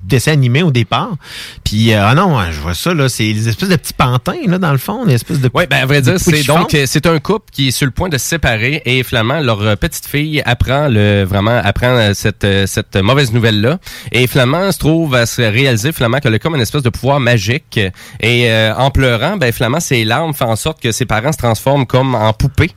dessin 0.03 0.31
animé 0.31 0.63
au 0.63 0.71
départ. 0.71 1.15
Puis, 1.63 1.93
euh, 1.93 2.05
ah 2.05 2.15
non, 2.15 2.39
je 2.51 2.59
vois 2.59 2.73
ça, 2.73 2.93
là, 2.93 3.09
c'est 3.09 3.33
des 3.33 3.49
espèces 3.49 3.69
de 3.69 3.75
petits 3.75 3.93
pantins, 3.93 4.35
là, 4.47 4.57
dans 4.57 4.71
le 4.71 4.77
fond, 4.77 5.05
des 5.05 5.15
espèces 5.15 5.39
de 5.39 5.49
Oui, 5.53 5.65
ben 5.69 5.81
à 5.81 5.85
vrai 5.85 6.01
dire, 6.01 6.19
c'est 6.19 6.43
donc 6.43 6.73
euh, 6.73 6.85
c'est 6.85 7.05
un 7.05 7.19
couple 7.19 7.45
qui 7.51 7.69
est 7.69 7.71
sur 7.71 7.85
le 7.85 7.91
point 7.91 8.09
de 8.09 8.17
se 8.17 8.25
séparer 8.25 8.81
et 8.85 9.03
finalement 9.03 9.39
leur 9.39 9.61
euh, 9.61 9.75
petite 9.75 10.05
fille 10.05 10.41
apprend 10.45 10.87
le 10.87 11.23
vraiment 11.23 11.59
apprend 11.63 11.87
euh, 11.87 12.13
cette 12.13 12.47
cette 12.65 12.95
mauvaise 12.97 13.31
nouvelle 13.33 13.61
là 13.61 13.79
et 14.11 14.27
finalement 14.27 14.71
se 14.71 14.79
trouve 14.79 15.15
à 15.15 15.25
se 15.25 15.41
réaliser 15.41 15.91
finalement 15.91 16.19
qu'elle 16.19 16.33
a 16.33 16.39
comme 16.39 16.55
une 16.55 16.61
espèce 16.61 16.83
de 16.83 16.89
pouvoir 16.89 17.19
magique 17.19 17.79
et 18.19 18.51
euh, 18.51 18.73
en 18.75 18.91
pleurant 18.91 19.37
ben 19.37 19.51
finalement 19.51 19.79
ses 19.79 20.03
larmes 20.03 20.33
font 20.33 20.49
en 20.49 20.55
sorte 20.55 20.81
que 20.81 20.91
ses 20.91 21.05
parents 21.05 21.31
se 21.31 21.37
transforment 21.37 21.85
comme 21.85 22.15
en 22.15 22.33
poupées. 22.33 22.71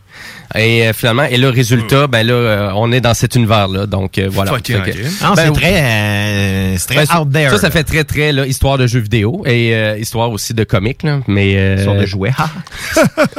Et 0.56 0.86
euh, 0.86 0.92
finalement, 0.92 1.24
et 1.24 1.36
le 1.36 1.48
résultat, 1.48 2.06
ben 2.06 2.24
là, 2.26 2.32
euh, 2.34 2.70
on 2.76 2.92
est 2.92 3.00
dans 3.00 3.14
cet 3.14 3.34
univers-là. 3.34 3.86
Donc 3.86 4.18
euh, 4.18 4.28
voilà. 4.30 4.52
Fucking 4.52 4.82
Fait 4.84 4.90
que- 4.92 4.98
ok. 4.98 5.12
Ah, 5.22 5.32
c'est 5.36 5.52
très, 5.52 5.82
euh, 5.82 6.74
c'est 6.78 6.86
très 6.94 7.06
Ben, 7.06 7.20
out 7.20 7.32
there. 7.32 7.50
Ça, 7.50 7.58
ça 7.58 7.70
fait 7.70 7.82
très, 7.84 8.04
très 8.04 8.30
là, 8.32 8.46
histoire 8.46 8.78
de 8.78 8.86
jeux 8.86 9.00
vidéo 9.00 9.42
et 9.46 9.74
euh, 9.74 9.98
histoire 9.98 10.30
aussi 10.30 10.54
de 10.54 10.62
comics. 10.64 11.02
Là, 11.02 11.20
mais, 11.26 11.54
euh, 11.56 11.76
Histoire 11.78 11.96
de 11.96 12.06
jouets. 12.06 12.32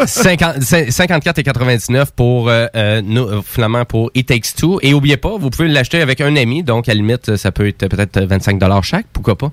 50 0.06 0.62
54 0.90 1.38
et 1.40 1.44
99 1.44 2.12
pour 2.12 2.46
no- 2.48 2.52
euh, 2.76 3.42
finalement 3.46 3.86
pour 3.86 4.12
It 4.16 4.28
Takes 4.28 4.56
Two. 4.58 4.80
Et 4.82 4.94
oubliez 4.94 5.18
pas, 5.18 5.38
vous 5.40 5.50
pouvez 5.50 5.68
l'acheter 5.70 6.02
avec 6.02 6.22
un 6.22 6.36
ami, 6.36 6.64
donc 6.64 6.90
à 6.90 6.94
la 6.94 6.96
limite, 6.96 7.36
ça 7.38 7.52
peut 7.52 7.68
être 7.68 7.88
peut-être 7.88 8.20
25 8.22 8.60
dollars 8.60 8.84
chaque, 8.84 9.06
pourquoi 9.14 9.38
pas? 9.38 9.52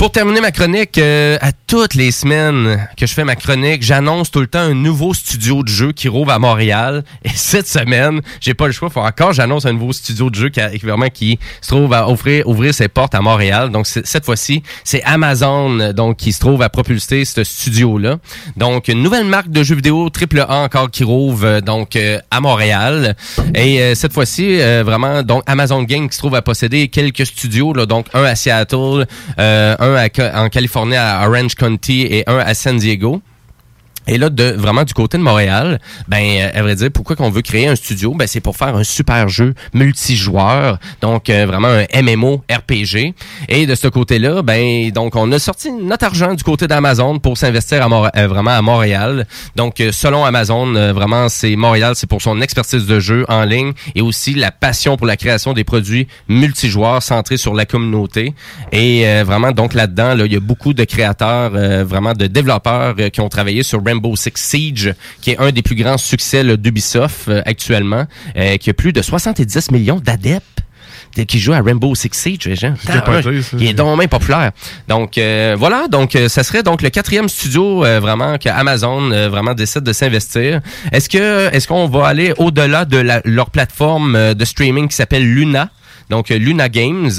Pour 0.00 0.10
terminer 0.12 0.40
ma 0.40 0.50
chronique, 0.50 0.96
euh, 0.96 1.36
à 1.42 1.52
toutes 1.52 1.92
les 1.92 2.10
semaines 2.10 2.88
que 2.96 3.06
je 3.06 3.12
fais 3.12 3.22
ma 3.22 3.36
chronique, 3.36 3.82
j'annonce 3.82 4.30
tout 4.30 4.40
le 4.40 4.46
temps 4.46 4.60
un 4.60 4.72
nouveau 4.72 5.12
studio 5.12 5.62
de 5.62 5.68
jeu 5.68 5.92
qui 5.92 6.08
rouvre 6.08 6.32
à 6.32 6.38
Montréal. 6.38 7.04
Et 7.22 7.28
cette 7.34 7.68
semaine, 7.68 8.22
j'ai 8.40 8.54
pas 8.54 8.66
le 8.66 8.72
choix, 8.72 8.88
faut 8.88 9.00
encore 9.02 9.34
j'annonce 9.34 9.66
un 9.66 9.74
nouveau 9.74 9.92
studio 9.92 10.30
de 10.30 10.34
jeu 10.36 10.48
qui, 10.48 10.58
a- 10.58 10.70
vraiment 10.82 11.10
qui 11.10 11.38
se 11.60 11.68
trouve 11.68 11.92
à 11.92 12.08
offrir 12.08 12.48
ouvrir 12.48 12.72
ses 12.72 12.88
portes 12.88 13.14
à 13.14 13.20
Montréal. 13.20 13.68
Donc 13.68 13.86
cette 13.86 14.24
fois-ci, 14.24 14.62
c'est 14.84 15.02
Amazon 15.02 15.92
donc 15.92 16.16
qui 16.16 16.32
se 16.32 16.40
trouve 16.40 16.62
à 16.62 16.70
propulser 16.70 17.26
ce 17.26 17.44
studio 17.44 17.98
là. 17.98 18.16
Donc 18.56 18.88
une 18.88 19.02
nouvelle 19.02 19.26
marque 19.26 19.50
de 19.50 19.62
jeux 19.62 19.74
vidéo 19.76 20.08
triple 20.08 20.40
A 20.48 20.60
encore 20.62 20.90
qui 20.90 21.04
rouvre 21.04 21.44
euh, 21.44 21.60
donc 21.60 21.94
euh, 21.96 22.18
à 22.30 22.40
Montréal. 22.40 23.16
Et 23.54 23.82
euh, 23.82 23.94
cette 23.94 24.14
fois-ci 24.14 24.62
euh, 24.62 24.82
vraiment 24.82 25.22
donc 25.22 25.42
Amazon 25.44 25.82
Game 25.82 26.08
qui 26.08 26.14
se 26.14 26.20
trouve 26.22 26.36
à 26.36 26.40
posséder 26.42 26.88
quelques 26.88 27.26
studios 27.26 27.74
là, 27.74 27.84
donc 27.84 28.06
un 28.14 28.24
à 28.24 28.34
Seattle, 28.34 29.06
euh, 29.38 29.76
un 29.96 30.08
à 30.08 30.42
en 30.44 30.48
Californie 30.48 30.96
à 30.96 31.28
Orange 31.28 31.54
County 31.54 32.02
et 32.02 32.24
un 32.26 32.38
à 32.38 32.54
San 32.54 32.76
Diego. 32.76 33.20
Et 34.06 34.18
là, 34.18 34.30
de, 34.30 34.44
vraiment 34.44 34.84
du 34.84 34.94
côté 34.94 35.18
de 35.18 35.22
Montréal, 35.22 35.80
ben, 36.08 36.22
euh, 36.22 36.50
à 36.58 36.62
vrai 36.62 36.74
dire, 36.74 36.90
pourquoi 36.92 37.16
qu'on 37.16 37.30
veut 37.30 37.42
créer 37.42 37.68
un 37.68 37.76
studio? 37.76 38.14
Ben, 38.14 38.26
c'est 38.26 38.40
pour 38.40 38.56
faire 38.56 38.74
un 38.76 38.84
super 38.84 39.28
jeu 39.28 39.54
multijoueur. 39.74 40.78
Donc, 41.00 41.30
euh, 41.30 41.46
vraiment 41.46 41.68
un 41.68 42.02
MMO 42.02 42.42
RPG. 42.50 43.14
Et 43.48 43.66
de 43.66 43.74
ce 43.74 43.88
côté-là, 43.88 44.42
ben, 44.42 44.90
donc, 44.90 45.16
on 45.16 45.30
a 45.32 45.38
sorti 45.38 45.70
notre 45.70 46.04
argent 46.04 46.34
du 46.34 46.42
côté 46.42 46.66
d'Amazon 46.66 47.18
pour 47.18 47.38
s'investir 47.38 47.86
euh, 47.86 48.26
vraiment 48.26 48.50
à 48.50 48.62
Montréal. 48.62 49.26
Donc, 49.56 49.80
euh, 49.80 49.92
selon 49.92 50.24
Amazon, 50.24 50.72
vraiment, 50.92 51.28
c'est 51.28 51.56
Montréal, 51.56 51.94
c'est 51.94 52.08
pour 52.08 52.22
son 52.22 52.40
expertise 52.40 52.86
de 52.86 53.00
jeu 53.00 53.24
en 53.28 53.44
ligne 53.44 53.72
et 53.94 54.02
aussi 54.02 54.34
la 54.34 54.50
passion 54.50 54.96
pour 54.96 55.06
la 55.06 55.16
création 55.16 55.52
des 55.52 55.64
produits 55.64 56.06
multijoueurs 56.28 57.02
centrés 57.02 57.36
sur 57.36 57.54
la 57.54 57.66
communauté. 57.66 58.34
Et 58.72 59.04
vraiment, 59.22 59.52
donc, 59.52 59.74
là-dedans, 59.74 60.14
là, 60.14 60.26
il 60.26 60.32
y 60.32 60.36
a 60.36 60.40
beaucoup 60.40 60.74
de 60.74 60.84
créateurs, 60.84 61.50
vraiment 61.84 62.12
de 62.12 62.26
développeurs 62.26 62.94
qui 63.12 63.20
ont 63.20 63.28
travaillé 63.28 63.62
sur 63.62 63.84
Rainbow 63.84 63.99
Six 64.16 64.32
Siege, 64.36 64.94
qui 65.20 65.30
est 65.32 65.38
un 65.38 65.50
des 65.52 65.62
plus 65.62 65.74
grands 65.76 65.98
succès 65.98 66.44
d'Ubisoft 66.56 67.28
euh, 67.28 67.42
actuellement, 67.46 68.06
euh, 68.36 68.56
qui 68.56 68.70
a 68.70 68.74
plus 68.74 68.92
de 68.92 69.02
70 69.02 69.70
millions 69.70 70.00
d'adeptes 70.00 70.44
de- 71.16 71.24
qui 71.24 71.38
jouent 71.40 71.52
à 71.54 71.60
Rainbow 71.60 71.94
Six 71.94 72.10
Siege, 72.12 72.46
les 72.46 72.54
gens. 72.56 72.74
Il 73.58 73.66
est 73.68 73.74
donc 73.74 73.98
même 73.98 74.08
populaire. 74.08 74.52
Donc 74.88 75.18
euh, 75.18 75.56
voilà, 75.58 75.88
donc 75.88 76.14
euh, 76.14 76.28
ça 76.28 76.42
serait 76.44 76.62
donc 76.62 76.82
le 76.82 76.90
quatrième 76.90 77.28
studio 77.28 77.84
euh, 77.84 77.98
vraiment 78.00 78.38
que 78.38 78.48
Amazon 78.48 79.08
vraiment 79.28 79.54
décide 79.54 79.82
de 79.82 79.92
s'investir. 79.92 80.60
Est-ce 80.92 81.08
que 81.08 81.52
est-ce 81.54 81.66
qu'on 81.68 81.88
va 81.88 82.06
aller 82.06 82.32
au-delà 82.38 82.84
de 82.84 82.98
la- 82.98 83.22
leur 83.24 83.50
plateforme 83.50 84.34
de 84.34 84.44
streaming 84.44 84.88
qui 84.88 84.94
s'appelle 84.96 85.24
Luna? 85.24 85.70
Donc 86.10 86.28
Luna 86.28 86.68
Games, 86.68 87.10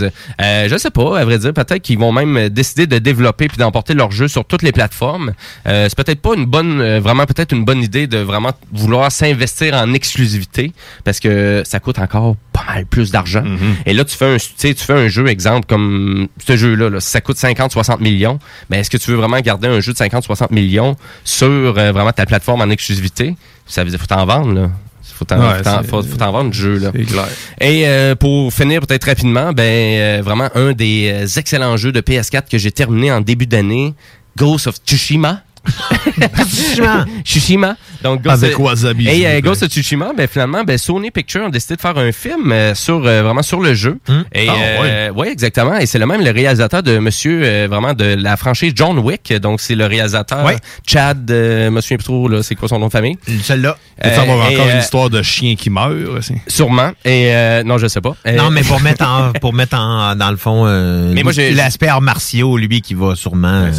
euh, 0.42 0.68
je 0.70 0.78
sais 0.78 0.92
pas, 0.92 1.20
à 1.20 1.26
vrai 1.26 1.39
dire, 1.39 1.54
peut-être 1.54 1.82
qu'ils 1.82 1.98
vont 1.98 2.12
même 2.12 2.50
décider 2.50 2.88
de 2.88 3.00
développer 3.00 3.48
puis 3.48 3.58
d'emporter 3.58 3.94
leur 3.94 4.12
jeu 4.12 4.28
sur 4.28 4.46
toutes 4.46 4.62
les 4.62 4.72
plateformes. 4.72 5.32
Euh, 5.68 5.88
c'est 5.89 5.96
peut-être 5.96 6.22
pas 6.22 6.36
une 6.36 6.46
bonne, 6.46 6.82
euh, 6.82 7.00
vraiment 7.00 7.26
peut-être 7.26 7.54
une 7.54 7.66
bonne 7.66 7.82
idée 7.82 8.08
de 8.08 8.18
vraiment 8.18 8.52
vouloir 8.72 9.12
s'investir 9.12 9.74
en 9.74 9.94
exclusivité 9.94 10.74
parce 11.04 11.20
que 11.20 11.64
ça 11.66 11.80
coûte 11.80 12.00
encore 12.00 12.36
pas 12.54 12.66
mal 12.68 12.86
plus 12.86 13.12
d'argent. 13.12 13.44
Et 13.86 13.94
là, 13.94 14.04
tu 14.04 14.16
fais 14.16 14.36
un, 14.36 14.38
tu 14.38 14.74
fais 14.76 14.94
un 14.94 15.08
jeu, 15.08 15.28
exemple, 15.28 15.66
comme 15.68 16.28
ce 16.46 16.58
jeu-là, 16.58 16.89
là, 16.89 17.00
si 17.00 17.10
ça 17.10 17.22
coûte 17.22 17.38
50-60 17.38 18.02
millions, 18.02 18.39
ben, 18.70 18.80
est-ce 18.80 18.89
que 18.89 18.98
tu 18.98 19.12
veux 19.12 19.18
vraiment 19.18 19.39
garder 19.39 19.68
un 19.68 19.80
jeu 19.80 19.94
de 19.94 19.98
50-60 19.98 20.54
millions 20.54 20.96
sur 21.24 21.48
euh, 21.48 21.92
vraiment 21.92 22.12
ta 22.12 22.26
plateforme 22.26 22.62
en 22.62 22.70
exclusivité? 22.70 23.36
Ça 23.66 23.84
veut 23.84 23.89
dire, 23.89 24.00
faut 24.00 24.08
t'en 24.08 24.26
vendre, 24.26 24.54
là. 24.54 24.70
Faut 25.22 25.26
t'en, 25.26 25.39
Ouais, 25.39 25.61
faut 25.88 26.01
vendre 26.01 26.51
jeu, 26.51 26.80
là. 26.80 26.91
C'est 26.95 27.03
clair. 27.03 27.28
Et 27.59 27.84
euh, 27.86 28.15
pour 28.15 28.51
finir 28.51 28.82
peut-être 28.82 29.03
rapidement, 29.03 29.53
ben 29.53 29.63
euh, 29.63 30.22
vraiment 30.24 30.49
un 30.55 30.74
des 30.74 31.11
euh, 31.13 31.39
excellents 31.39 31.78
jeux 31.78 31.91
de 31.91 32.01
PS4 32.01 32.49
que 32.49 32.57
j'ai 32.57 32.72
terminé 32.72 33.11
en 33.11 33.22
début 33.22 33.45
d'année, 33.45 33.93
Ghost 34.36 34.65
of 34.65 34.78
Tsushima. 34.84 35.43
Tsushima. 36.45 37.05
Tsushima. 37.26 37.76
Donc, 38.03 38.24
Ghost 38.24 38.43
Avec 38.43 38.57
wasabi, 38.59 39.07
Et. 39.07 39.41
Ghost 39.41 39.64
of 39.64 39.70
Tsushima, 39.70 40.12
ben 40.18 40.28
finalement, 40.28 40.64
ben 40.64 40.78
Sony 40.78 41.12
Pictures 41.12 41.43
ont 41.45 41.49
décidé 41.49 41.76
de 41.76 41.82
faire 41.82 41.97
un 41.97 42.12
film 42.12 42.51
euh, 42.51 42.74
sur 42.74 43.05
euh, 43.05 43.22
vraiment 43.22 43.43
sur 43.43 43.59
le 43.59 43.74
jeu. 43.74 43.99
Et 44.34 44.47
Ah, 44.49 44.53
euh, 44.84 45.12
ouais. 45.12 45.32
exactement. 45.32 45.78
Et 45.78 45.86
c'est 45.86 45.99
le 45.99 46.05
même 46.07 46.24
le 46.24 46.32
réalisateur 46.32 46.82
de 46.82 46.97
Monsieur 46.97 47.41
euh, 47.43 47.68
vraiment 47.70 47.93
de 47.93 48.16
la 48.18 48.38
franchise 48.38 48.74
John 48.76 48.97
Wick. 48.99 49.32
Donc 49.39 49.62
c'est 49.62 49.76
le 49.76 49.86
réalisateur 49.86 50.43
Ouais. 50.45 50.55
Chad. 50.88 51.30
Euh, 51.30 51.70
trop 52.03 52.28
là, 52.28 52.41
c'est 52.41 52.55
quoi 52.55 52.68
son 52.70 52.80
nom 52.80 52.88
de 52.88 52.91
famille? 52.91 53.18
Celle-là. 53.43 53.78
Et 54.03 54.09
ça 54.09 54.24
va 54.24 54.34
encore 54.34 54.47
euh, 54.68 54.74
une 54.74 54.80
histoire 54.80 55.09
de 55.09 55.22
chien 55.22 55.55
qui 55.55 55.70
meurt. 55.70 55.91
aussi. 56.18 56.34
Sûrement. 56.47 56.91
Et 57.05 57.34
euh, 57.36 57.64
non, 57.64 57.78
je 57.78 57.88
sais 57.88 58.01
pas. 58.01 58.16
Non, 58.26 58.49
mais 58.49 58.62
pour 58.64 58.80
mettre 58.82 59.05
en, 59.05 59.32
pour 59.34 59.53
mettre 59.53 59.78
en, 59.78 60.16
dans 60.16 60.32
le 60.32 60.38
fond, 60.38 60.64
euh, 60.66 61.12
Mais 61.14 61.22
moi, 61.24 61.32
j'ai- 61.34 61.51
l'aspect 61.51 61.88
arts 61.88 62.01
martiaux, 62.01 62.57
lui, 62.57 62.82
qui 62.82 62.93
va 62.93 63.16
sûrement 63.16 63.66
euh, 63.68 63.72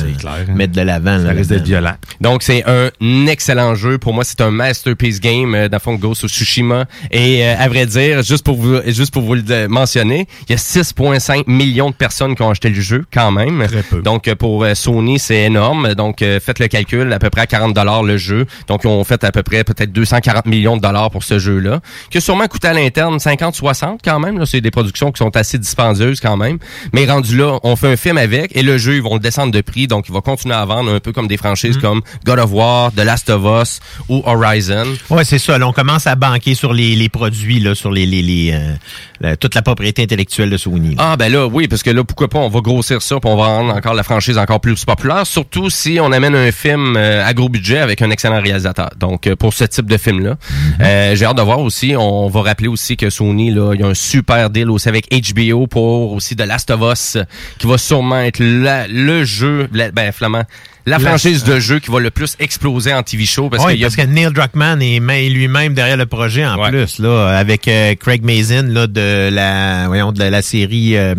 mettre 0.54 0.72
de 0.74 0.82
l'avant. 0.82 1.18
Ça 1.24 1.30
risque 1.30 1.50
d'être 1.50 1.64
violent. 1.72 1.94
Donc, 2.20 2.42
c'est 2.42 2.64
un 2.66 3.26
excellent 3.26 3.74
jeu. 3.74 3.98
Pour 3.98 4.12
moi, 4.12 4.24
c'est 4.24 4.40
un 4.40 4.50
masterpiece 4.50 5.20
game 5.20 5.54
euh, 5.54 5.68
dans 5.68 5.76
le 5.76 5.80
fond 5.80 5.94
Ghost 5.94 6.24
of 6.24 6.30
Tsushima. 6.30 6.84
Et 7.10 7.44
euh, 7.44 7.54
à 7.58 7.68
vrai 7.68 7.86
dire, 7.86 8.22
juste 8.22 8.44
pour 8.44 8.56
vous, 8.56 8.80
juste 8.86 9.12
pour 9.12 9.22
vous 9.22 9.34
le 9.34 9.42
euh, 9.50 9.68
mentionner, 9.68 10.26
il 10.48 10.52
y 10.52 10.54
a 10.54 10.58
6,5 10.58 11.44
millions 11.46 11.90
de 11.90 11.94
personnes 11.94 12.34
qui 12.34 12.42
ont 12.42 12.50
acheté 12.50 12.68
le 12.68 12.80
jeu 12.80 13.04
quand 13.12 13.30
même. 13.30 13.66
Donc, 14.04 14.28
euh, 14.28 14.34
pour 14.34 14.66
Sony, 14.74 15.18
c'est 15.18 15.42
énorme. 15.44 15.94
Donc, 15.94 16.22
euh, 16.22 16.40
faites 16.40 16.58
le 16.58 16.68
calcul, 16.68 17.12
à 17.12 17.18
peu 17.18 17.30
près 17.30 17.42
à 17.42 17.46
40 17.46 17.74
dollars 17.74 18.02
le 18.02 18.16
jeu. 18.16 18.46
Donc, 18.68 18.82
ils 18.84 18.88
ont 18.88 19.02
fait 19.04 19.22
à 19.24 19.32
peu 19.32 19.42
près 19.42 19.64
peut-être 19.64 19.92
240 19.92 20.46
millions 20.46 20.76
de 20.76 20.82
dollars 20.82 21.10
pour 21.10 21.24
ce 21.24 21.38
jeu-là, 21.38 21.80
qui 22.10 22.18
a 22.18 22.20
sûrement 22.20 22.46
coûté 22.48 22.68
à 22.68 22.72
l'interne 22.74 23.16
50-60 23.16 23.98
quand 24.04 24.20
même. 24.20 24.38
là. 24.38 24.46
C'est 24.46 24.60
des 24.60 24.70
productions 24.70 25.12
qui 25.12 25.18
sont 25.18 25.34
assez 25.36 25.58
dispendieuses 25.58 26.20
quand 26.20 26.36
même. 26.36 26.58
Mais 26.92 27.06
rendu 27.06 27.36
là, 27.36 27.58
on 27.62 27.76
fait 27.76 27.92
un 27.92 27.96
film 27.96 28.18
avec 28.18 28.54
et 28.56 28.62
le 28.62 28.78
jeu, 28.78 28.96
ils 28.96 29.02
vont 29.02 29.14
le 29.14 29.20
descendre 29.20 29.52
de 29.52 29.60
prix. 29.60 29.86
Donc, 29.86 30.06
il 30.08 30.14
va 30.14 30.20
continuer 30.20 30.54
à 30.54 30.64
vendre 30.64 30.92
un 30.92 31.00
peu 31.00 31.12
comme 31.12 31.28
des 31.28 31.36
franchises 31.36 31.61
comme 31.80 32.02
God 32.24 32.38
of 32.38 32.52
War, 32.52 32.92
The 32.92 33.04
Last 33.04 33.30
of 33.30 33.42
Us 33.44 33.80
ou 34.08 34.22
Horizon. 34.26 34.86
Ouais, 35.10 35.24
c'est 35.24 35.38
ça. 35.38 35.58
Là, 35.58 35.66
on 35.68 35.72
commence 35.72 36.06
à 36.06 36.14
banquer 36.14 36.54
sur 36.54 36.72
les, 36.72 36.96
les 36.96 37.08
produits, 37.08 37.60
là, 37.60 37.74
sur 37.74 37.90
les, 37.90 38.06
les, 38.06 38.22
les, 38.22 38.52
euh, 38.52 38.74
la- 39.22 39.36
toute 39.36 39.54
la 39.54 39.62
propriété 39.62 40.02
intellectuelle 40.02 40.50
de 40.50 40.56
Sony. 40.56 40.94
là. 40.96 41.12
Ah 41.12 41.16
ben 41.16 41.30
là 41.32 41.46
oui 41.46 41.68
parce 41.68 41.82
que 41.82 41.90
là 41.90 42.04
pourquoi 42.04 42.28
pas 42.28 42.38
on 42.40 42.48
va 42.48 42.60
grossir 42.60 43.00
ça 43.02 43.18
puis 43.20 43.30
on 43.30 43.36
va 43.36 43.46
rendre 43.46 43.74
encore 43.74 43.94
la 43.94 44.02
franchise 44.02 44.36
encore 44.38 44.60
plus 44.60 44.84
populaire 44.84 45.26
surtout 45.26 45.70
si 45.70 45.98
on 46.00 46.12
amène 46.12 46.34
un 46.34 46.50
film 46.52 46.96
euh, 46.96 47.24
à 47.26 47.32
gros 47.32 47.48
budget 47.48 47.78
avec 47.78 48.02
un 48.02 48.10
excellent 48.10 48.40
réalisateur 48.42 48.90
donc 48.98 49.26
euh, 49.26 49.36
pour 49.36 49.54
ce 49.54 49.64
type 49.64 49.86
de 49.86 49.96
film 49.96 50.20
là 50.24 51.14
j'ai 51.14 51.24
hâte 51.24 51.36
de 51.36 51.42
voir 51.42 51.60
aussi 51.60 51.94
on 51.96 52.28
va 52.28 52.42
rappeler 52.42 52.68
aussi 52.68 52.96
que 52.96 53.08
Sony 53.10 53.50
là 53.50 53.72
il 53.74 53.80
y 53.80 53.84
a 53.84 53.86
un 53.86 53.94
super 53.94 54.50
deal 54.50 54.70
aussi 54.70 54.88
avec 54.88 55.06
HBO 55.10 55.66
pour 55.66 56.12
aussi 56.12 56.36
The 56.36 56.46
Last 56.46 56.70
of 56.70 56.80
Us 56.92 57.16
euh, 57.16 57.24
qui 57.58 57.66
va 57.66 57.78
sûrement 57.78 58.20
être 58.20 58.40
la- 58.42 58.88
le 58.88 59.24
jeu 59.24 59.68
la- 59.72 59.90
ben 59.90 60.10
flamand 60.12 60.42
la 60.84 60.98
franchise 60.98 61.44
de 61.44 61.60
jeu 61.60 61.78
qui 61.78 61.92
va 61.92 62.00
le 62.00 62.10
plus 62.10 62.34
exploser 62.40 62.92
en 62.92 63.04
TV 63.04 63.24
show 63.24 63.48
parce 63.48 63.64
Oui, 63.64 63.76
y 63.78 63.84
a 63.84 63.88
que 63.90 64.02
Neil 64.02 64.30
Druckmann 64.32 64.82
est 64.82 64.98
lui-même 65.28 65.74
derrière 65.74 65.96
le 65.96 66.06
projet 66.06 66.44
en 66.44 66.56
plus, 66.70 66.98
là, 66.98 67.28
avec 67.38 67.68
euh, 67.68 67.94
Craig 67.94 68.24
Mazin 68.24 68.64
là, 68.64 68.88
de 68.88 69.00
la 69.30 69.86
voyons, 69.86 70.12
de 70.12 70.18
la, 70.18 70.30
la 70.30 70.42
série 70.42 70.96
euh, 70.96 71.14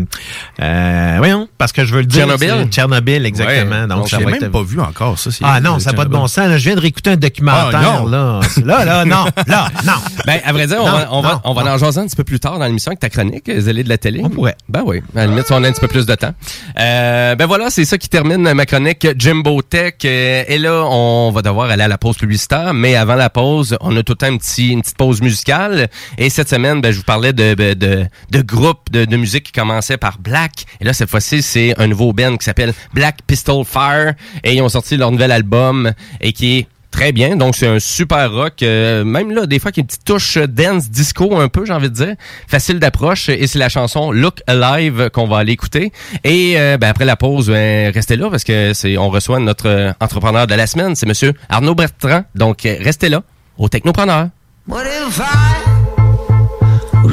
euh, 0.61 1.15
voyons, 1.17 1.42
parce 1.57 1.71
que 1.71 1.85
je 1.85 1.93
veux 1.93 2.01
le 2.01 2.05
dire. 2.05 2.25
Tchernobyl? 2.25 2.67
Tchernobyl, 2.69 3.25
exactement. 3.25 3.81
Ouais, 3.81 3.87
donc, 3.87 3.97
donc 3.99 4.09
ça 4.09 4.17
J'ai 4.17 4.25
va 4.25 4.31
même 4.31 4.43
être- 4.43 4.51
pas 4.51 4.63
vu 4.63 4.79
encore 4.79 5.17
ça. 5.19 5.29
Ah 5.43 5.59
non, 5.61 5.79
ça 5.79 5.91
n'a 5.91 5.95
pas 5.97 6.05
de 6.05 6.09
bon 6.09 6.27
sens. 6.27 6.47
là. 6.49 6.57
Je 6.57 6.63
viens 6.65 6.75
de 6.75 6.81
réécouter 6.81 7.11
un 7.11 7.15
documentaire. 7.17 7.79
Ah, 7.79 7.99
non. 8.01 8.07
là. 8.07 8.39
là, 8.63 8.85
là, 8.85 9.05
non, 9.05 9.25
là, 9.47 9.69
non. 9.85 9.93
Ben, 10.25 10.39
à 10.45 10.53
vrai 10.53 10.67
dire, 10.67 10.77
on 10.81 10.85
Non, 10.85 10.91
va, 10.91 11.07
on 11.11 11.21
va, 11.21 11.31
non, 11.33 11.41
on 11.45 11.53
va 11.53 11.73
en 11.73 11.77
jaser 11.77 11.99
un 12.01 12.05
petit 12.07 12.15
peu 12.15 12.23
plus 12.23 12.39
tard 12.39 12.59
dans 12.59 12.65
l'émission 12.65 12.89
avec 12.91 12.99
ta 12.99 13.09
chronique, 13.09 13.49
Zélé 13.59 13.83
de 13.83 13.89
la 13.89 13.97
télé. 13.97 14.21
On 14.23 14.29
pourrait. 14.29 14.55
Ben 14.69 14.81
oui. 14.85 15.01
À 15.15 15.21
la 15.21 15.27
limite, 15.27 15.45
si 15.47 15.53
on 15.53 15.63
a 15.63 15.67
un 15.67 15.71
petit 15.71 15.81
peu 15.81 15.87
plus 15.87 16.05
de 16.05 16.15
temps. 16.15 16.33
Euh, 16.79 17.35
ben 17.35 17.45
voilà, 17.45 17.69
c'est 17.69 17.85
ça 17.85 17.97
qui 17.97 18.09
termine 18.09 18.53
ma 18.53 18.65
chronique 18.65 19.07
Jimbo 19.17 19.61
Tech. 19.61 19.95
Euh, 20.05 20.43
et 20.47 20.57
là, 20.57 20.83
on 20.85 21.31
va 21.31 21.41
devoir 21.41 21.69
aller 21.69 21.83
à 21.83 21.87
la 21.87 21.97
pause 21.97 22.17
publicitaire. 22.17 22.73
Mais 22.73 22.95
avant 22.95 23.15
la 23.15 23.29
pause, 23.29 23.77
on 23.81 23.95
a 23.95 24.03
tout 24.03 24.13
le 24.13 24.17
temps 24.17 24.27
un 24.33 24.37
petit, 24.37 24.69
une 24.69 24.81
petite 24.81 24.97
pause 24.97 25.21
musicale. 25.21 25.87
Et 26.17 26.29
cette 26.29 26.49
semaine, 26.49 26.81
ben, 26.81 26.91
je 26.91 26.97
vous 26.97 27.03
parlais 27.03 27.33
de, 27.33 27.53
de, 27.53 27.73
de, 27.73 28.05
de 28.31 28.41
groupes 28.41 28.91
de, 28.91 29.05
de 29.05 29.17
musique 29.17 29.43
qui 29.45 29.51
commençaient 29.51 29.97
par 29.97 30.17
Black. 30.19 30.65
Et 30.81 30.85
là, 30.85 30.93
cette 30.93 31.09
fois-ci, 31.09 31.41
c'est 31.43 31.79
un 31.79 31.87
nouveau 31.87 32.13
band 32.13 32.37
qui 32.37 32.45
s'appelle 32.45 32.73
Black 32.93 33.19
Pistol 33.27 33.63
Fire. 33.65 34.13
Et 34.43 34.55
ils 34.55 34.61
ont 34.61 34.69
sorti 34.69 34.97
leur 34.97 35.11
nouvel 35.11 35.31
album 35.31 35.93
et 36.21 36.33
qui 36.33 36.57
est 36.57 36.67
Très 36.93 37.11
bien, 37.11 37.35
donc 37.35 37.55
c'est 37.55 37.65
un 37.65 37.79
super 37.79 38.31
rock, 38.31 38.61
euh, 38.61 39.03
même 39.03 39.31
là 39.31 39.47
des 39.47 39.57
fois 39.57 39.71
qui 39.71 39.79
a 39.79 39.81
une 39.81 39.87
petite 39.87 40.05
touche 40.05 40.37
dance 40.37 40.91
disco 40.91 41.35
un 41.39 41.47
peu, 41.47 41.65
j'ai 41.65 41.73
envie 41.73 41.89
de 41.89 41.95
dire, 41.95 42.13
facile 42.47 42.77
d'approche 42.77 43.29
et 43.29 43.47
c'est 43.47 43.57
la 43.57 43.67
chanson 43.67 44.11
Look 44.11 44.41
Alive 44.45 45.09
qu'on 45.09 45.25
va 45.25 45.39
aller 45.39 45.53
écouter 45.53 45.91
et 46.23 46.53
euh, 46.55 46.77
ben, 46.77 46.89
après 46.89 47.05
la 47.05 47.15
pause, 47.15 47.49
ben, 47.49 47.91
restez 47.91 48.15
là 48.15 48.29
parce 48.29 48.43
que 48.43 48.73
c'est 48.75 48.95
on 48.99 49.09
reçoit 49.09 49.39
notre 49.39 49.95
entrepreneur 49.99 50.45
de 50.45 50.53
la 50.53 50.67
semaine, 50.67 50.95
c'est 50.95 51.07
monsieur 51.07 51.33
Arnaud 51.49 51.73
Bertrand, 51.73 52.25
donc 52.35 52.61
restez 52.61 53.09
là 53.09 53.23
au 53.57 53.69
Technopreneur. 53.69 54.27
What 54.67 54.85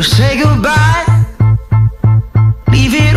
say 0.02 0.38
goodbye? 0.42 1.24
Leave 2.70 2.94
it 2.94 3.16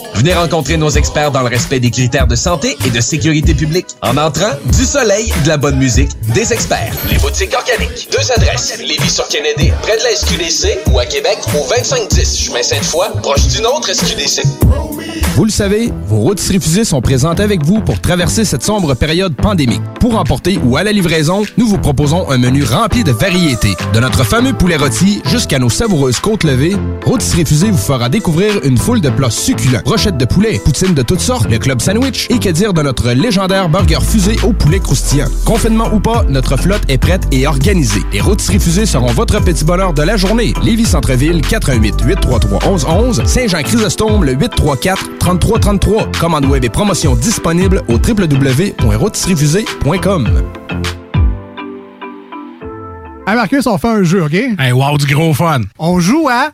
Venez 0.21 0.35
rencontrer 0.35 0.77
nos 0.77 0.91
experts 0.91 1.31
dans 1.31 1.41
le 1.41 1.47
respect 1.47 1.79
des 1.79 1.89
critères 1.89 2.27
de 2.27 2.35
santé 2.35 2.77
et 2.85 2.91
de 2.91 3.01
sécurité 3.01 3.55
publique. 3.55 3.87
En 4.03 4.17
entrant, 4.17 4.51
du 4.65 4.85
soleil, 4.85 5.33
de 5.43 5.47
la 5.47 5.57
bonne 5.57 5.79
musique, 5.79 6.11
des 6.35 6.53
experts. 6.53 6.93
Les 7.09 7.17
boutiques 7.17 7.55
organiques. 7.55 8.07
Deux 8.11 8.31
adresses. 8.31 8.77
Lévis 8.77 9.09
sur 9.09 9.27
Kennedy, 9.29 9.71
près 9.81 9.97
de 9.97 10.03
la 10.03 10.15
SQDC, 10.15 10.91
ou 10.91 10.99
à 10.99 11.07
Québec, 11.07 11.39
au 11.55 11.67
2510 11.67 12.37
chemin 12.37 12.61
Sainte-Foy, 12.61 13.07
proche 13.23 13.47
d'une 13.47 13.65
autre 13.65 13.91
SQDC. 13.91 14.43
Vous 15.35 15.45
le 15.45 15.51
savez, 15.51 15.91
vos 16.07 16.19
rôtisseries 16.19 16.59
fusées 16.59 16.83
sont 16.83 17.01
présentes 17.01 17.39
avec 17.39 17.63
vous 17.63 17.79
pour 17.79 18.01
traverser 18.01 18.43
cette 18.43 18.63
sombre 18.63 18.93
période 18.95 19.33
pandémique. 19.33 19.81
Pour 19.99 20.19
emporter 20.19 20.59
ou 20.63 20.75
à 20.75 20.83
la 20.83 20.91
livraison, 20.91 21.43
nous 21.57 21.67
vous 21.67 21.77
proposons 21.77 22.29
un 22.29 22.37
menu 22.37 22.63
rempli 22.63 23.03
de 23.03 23.11
variétés. 23.13 23.75
De 23.93 23.99
notre 24.01 24.25
fameux 24.25 24.51
poulet 24.51 24.75
rôti 24.75 25.21
jusqu'à 25.25 25.57
nos 25.57 25.69
savoureuses 25.69 26.19
côtes 26.19 26.43
levées, 26.43 26.75
Rôtisserie 27.05 27.45
Fusée 27.45 27.71
vous 27.71 27.77
fera 27.77 28.09
découvrir 28.09 28.59
une 28.63 28.77
foule 28.77 28.99
de 28.99 29.09
plats 29.09 29.31
succulents. 29.31 29.81
Brochettes 29.85 30.10
brochettes 30.11 30.17
de 30.17 30.25
poulet, 30.25 30.59
poutine 30.63 30.93
de 30.93 31.01
toutes 31.01 31.21
sortes, 31.21 31.49
le 31.49 31.57
club 31.57 31.81
sandwich 31.81 32.27
et 32.29 32.37
que 32.39 32.49
dire 32.49 32.73
de 32.73 32.81
notre 32.81 33.11
légendaire 33.11 33.69
burger 33.69 34.01
fusé 34.01 34.35
au 34.43 34.51
poulet 34.53 34.79
croustillant? 34.79 35.27
Confinement 35.45 35.93
ou 35.93 35.99
pas, 35.99 36.23
notre 36.27 36.57
flotte 36.57 36.81
est 36.89 36.97
prête 36.97 37.21
et 37.31 37.45
organisée. 37.47 38.01
Les 38.11 38.19
rôtisseries 38.21 38.59
fusées 38.59 38.85
seront 38.85 39.11
votre 39.11 39.41
petit 39.41 39.65
bonheur 39.65 39.93
de 39.93 40.03
la 40.03 40.17
journée. 40.17 40.53
Lévis 40.63 40.85
Centreville, 40.85 41.41
418 41.41 42.03
833 42.03 42.59
1111 42.69 43.23
Saint-Jean-Chrysostome, 43.25 44.23
le 44.23 44.33
834 44.33 45.17
3333. 45.19 46.11
Commande 46.19 46.45
web 46.45 46.63
et 46.63 46.69
promotion 46.69 47.15
disponible 47.15 47.81
au 47.87 47.93
www.rôtisseriefusée.com. 47.93 50.29
Hey 53.27 53.35
Marcus, 53.35 53.67
on 53.67 53.77
fait 53.77 53.87
un 53.87 54.01
jeu, 54.03 54.23
OK? 54.23 54.33
Hey, 54.33 54.71
wow, 54.71 54.97
du 54.97 55.05
gros 55.13 55.31
fun. 55.33 55.61
On 55.77 55.99
joue 55.99 56.27
à 56.29 56.53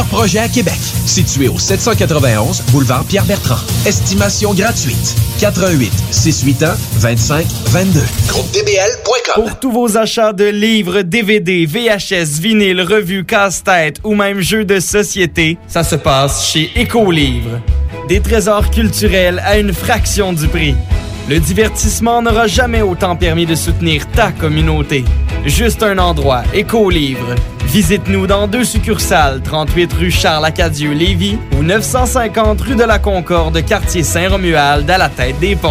projets 0.00 0.38
à 0.38 0.48
Québec. 0.48 0.78
Situé 1.06 1.48
au 1.48 1.58
791 1.58 2.62
boulevard 2.72 3.04
Pierre-Bertrand. 3.04 3.60
Estimation 3.86 4.54
gratuite. 4.54 5.14
88 5.40 5.92
681 6.10 6.74
25 6.94 7.46
22. 7.66 8.00
GroupeDBL.com. 8.28 9.34
Pour 9.34 9.58
tous 9.58 9.70
vos 9.70 9.96
achats 9.96 10.32
de 10.32 10.44
livres, 10.44 11.02
DVD, 11.02 11.66
VHS, 11.66 12.40
vinyle, 12.40 12.80
revues, 12.80 13.24
casse-tête 13.24 13.98
ou 14.04 14.14
même 14.14 14.40
jeux 14.40 14.64
de 14.64 14.80
société, 14.80 15.58
ça 15.68 15.84
se 15.84 15.96
passe 15.96 16.46
chez 16.50 16.70
Écolivre. 16.74 17.60
Des 18.08 18.20
trésors 18.20 18.70
culturels 18.70 19.42
à 19.44 19.58
une 19.58 19.72
fraction 19.72 20.32
du 20.32 20.48
prix. 20.48 20.74
Le 21.28 21.38
divertissement 21.38 22.20
n'aura 22.20 22.46
jamais 22.46 22.82
autant 22.82 23.14
permis 23.14 23.46
de 23.46 23.54
soutenir 23.54 24.08
ta 24.08 24.32
communauté. 24.32 25.04
Juste 25.46 25.82
un 25.82 25.98
endroit, 25.98 26.42
Écolivre. 26.52 27.34
Visite-nous 27.66 28.26
dans 28.26 28.48
deux 28.48 28.64
succursales, 28.64 29.40
38 29.42 29.92
rue 29.92 30.10
Charles-Acadieux-Lévis 30.10 31.38
ou 31.56 31.62
950 31.62 32.60
rue 32.60 32.74
de 32.74 32.84
la 32.84 32.98
Concorde, 32.98 33.64
quartier 33.64 34.02
Saint-Romuald, 34.02 34.90
à 34.90 34.98
la 34.98 35.08
tête 35.08 35.38
des 35.38 35.54
ponts. 35.56 35.70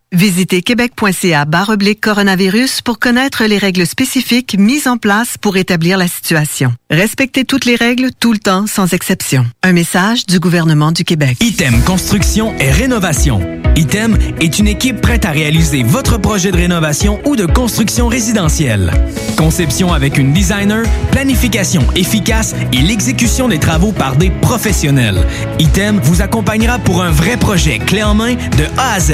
Visitez 0.13 0.61
québec.ca 0.61 1.45
oblique 1.69 2.01
coronavirus 2.01 2.81
pour 2.81 2.99
connaître 2.99 3.45
les 3.45 3.57
règles 3.57 3.87
spécifiques 3.87 4.57
mises 4.59 4.85
en 4.85 4.97
place 4.97 5.37
pour 5.37 5.55
établir 5.55 5.97
la 5.97 6.09
situation. 6.09 6.73
Respectez 6.89 7.45
toutes 7.45 7.63
les 7.63 7.75
règles 7.75 8.09
tout 8.19 8.33
le 8.33 8.37
temps 8.37 8.67
sans 8.67 8.93
exception. 8.93 9.45
Un 9.63 9.71
message 9.71 10.25
du 10.25 10.37
gouvernement 10.37 10.91
du 10.91 11.05
Québec. 11.05 11.37
Item 11.39 11.81
Construction 11.85 12.53
et 12.59 12.69
Rénovation. 12.71 13.39
Item 13.77 14.17
est 14.41 14.59
une 14.59 14.67
équipe 14.67 14.99
prête 14.99 15.23
à 15.23 15.31
réaliser 15.31 15.81
votre 15.81 16.17
projet 16.17 16.51
de 16.51 16.57
rénovation 16.57 17.21
ou 17.23 17.37
de 17.37 17.45
construction 17.45 18.09
résidentielle. 18.09 18.91
Conception 19.37 19.93
avec 19.93 20.17
une 20.17 20.33
designer, 20.33 20.83
planification 21.11 21.87
efficace 21.95 22.53
et 22.73 22.81
l'exécution 22.81 23.47
des 23.47 23.59
travaux 23.59 23.93
par 23.93 24.17
des 24.17 24.29
professionnels. 24.29 25.25
Item 25.57 26.01
vous 26.03 26.21
accompagnera 26.21 26.79
pour 26.79 27.01
un 27.01 27.11
vrai 27.11 27.37
projet 27.37 27.79
clé 27.79 28.03
en 28.03 28.13
main 28.13 28.33
de 28.33 28.65
A 28.77 28.95
à 28.95 28.99
Z. 28.99 29.13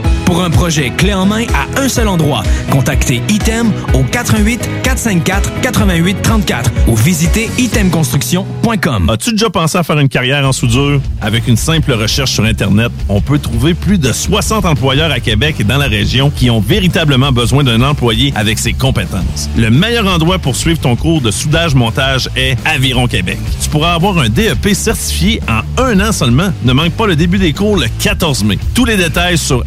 Pour 0.31 0.45
un 0.45 0.49
projet 0.49 0.91
clé 0.91 1.13
en 1.13 1.25
main 1.25 1.43
à 1.53 1.81
un 1.81 1.89
seul 1.89 2.07
endroit, 2.07 2.41
contactez 2.71 3.21
Item 3.27 3.69
au 3.93 4.01
88 4.03 4.61
454 4.81 5.59
88 5.59 6.21
34 6.21 6.71
ou 6.87 6.95
visitez 6.95 7.49
itemconstruction.com. 7.57 9.09
As-tu 9.09 9.31
déjà 9.31 9.49
pensé 9.49 9.77
à 9.77 9.83
faire 9.83 9.99
une 9.99 10.07
carrière 10.07 10.47
en 10.47 10.53
soudure? 10.53 11.01
Avec 11.19 11.49
une 11.49 11.57
simple 11.57 11.91
recherche 11.91 12.31
sur 12.31 12.45
Internet, 12.45 12.93
on 13.09 13.19
peut 13.19 13.39
trouver 13.39 13.73
plus 13.73 13.97
de 13.97 14.13
60 14.13 14.65
employeurs 14.65 15.11
à 15.11 15.19
Québec 15.19 15.57
et 15.59 15.65
dans 15.65 15.77
la 15.77 15.87
région 15.87 16.29
qui 16.29 16.49
ont 16.49 16.61
véritablement 16.61 17.33
besoin 17.33 17.65
d'un 17.65 17.81
employé 17.81 18.31
avec 18.33 18.57
ses 18.57 18.71
compétences. 18.71 19.49
Le 19.57 19.69
meilleur 19.69 20.07
endroit 20.07 20.39
pour 20.39 20.55
suivre 20.55 20.79
ton 20.79 20.95
cours 20.95 21.19
de 21.19 21.29
soudage-montage 21.29 22.29
est 22.37 22.55
Aviron 22.63 23.07
Québec. 23.07 23.37
Tu 23.61 23.67
pourras 23.67 23.95
avoir 23.95 24.17
un 24.17 24.29
DEP 24.29 24.73
certifié 24.75 25.41
en 25.49 25.83
un 25.83 25.99
an 25.99 26.13
seulement. 26.13 26.53
Ne 26.63 26.71
manque 26.71 26.93
pas 26.93 27.07
le 27.07 27.17
début 27.17 27.37
des 27.37 27.51
cours 27.51 27.75
le 27.75 27.87
14 27.99 28.45
mai. 28.45 28.57
Tous 28.73 28.85
les 28.85 28.95
détails 28.95 29.37
sur 29.37 29.65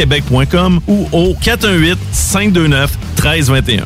avironquebec.com 0.00 0.80
ou 0.86 1.08
au 1.12 1.34
418-529-1321. 1.34 3.84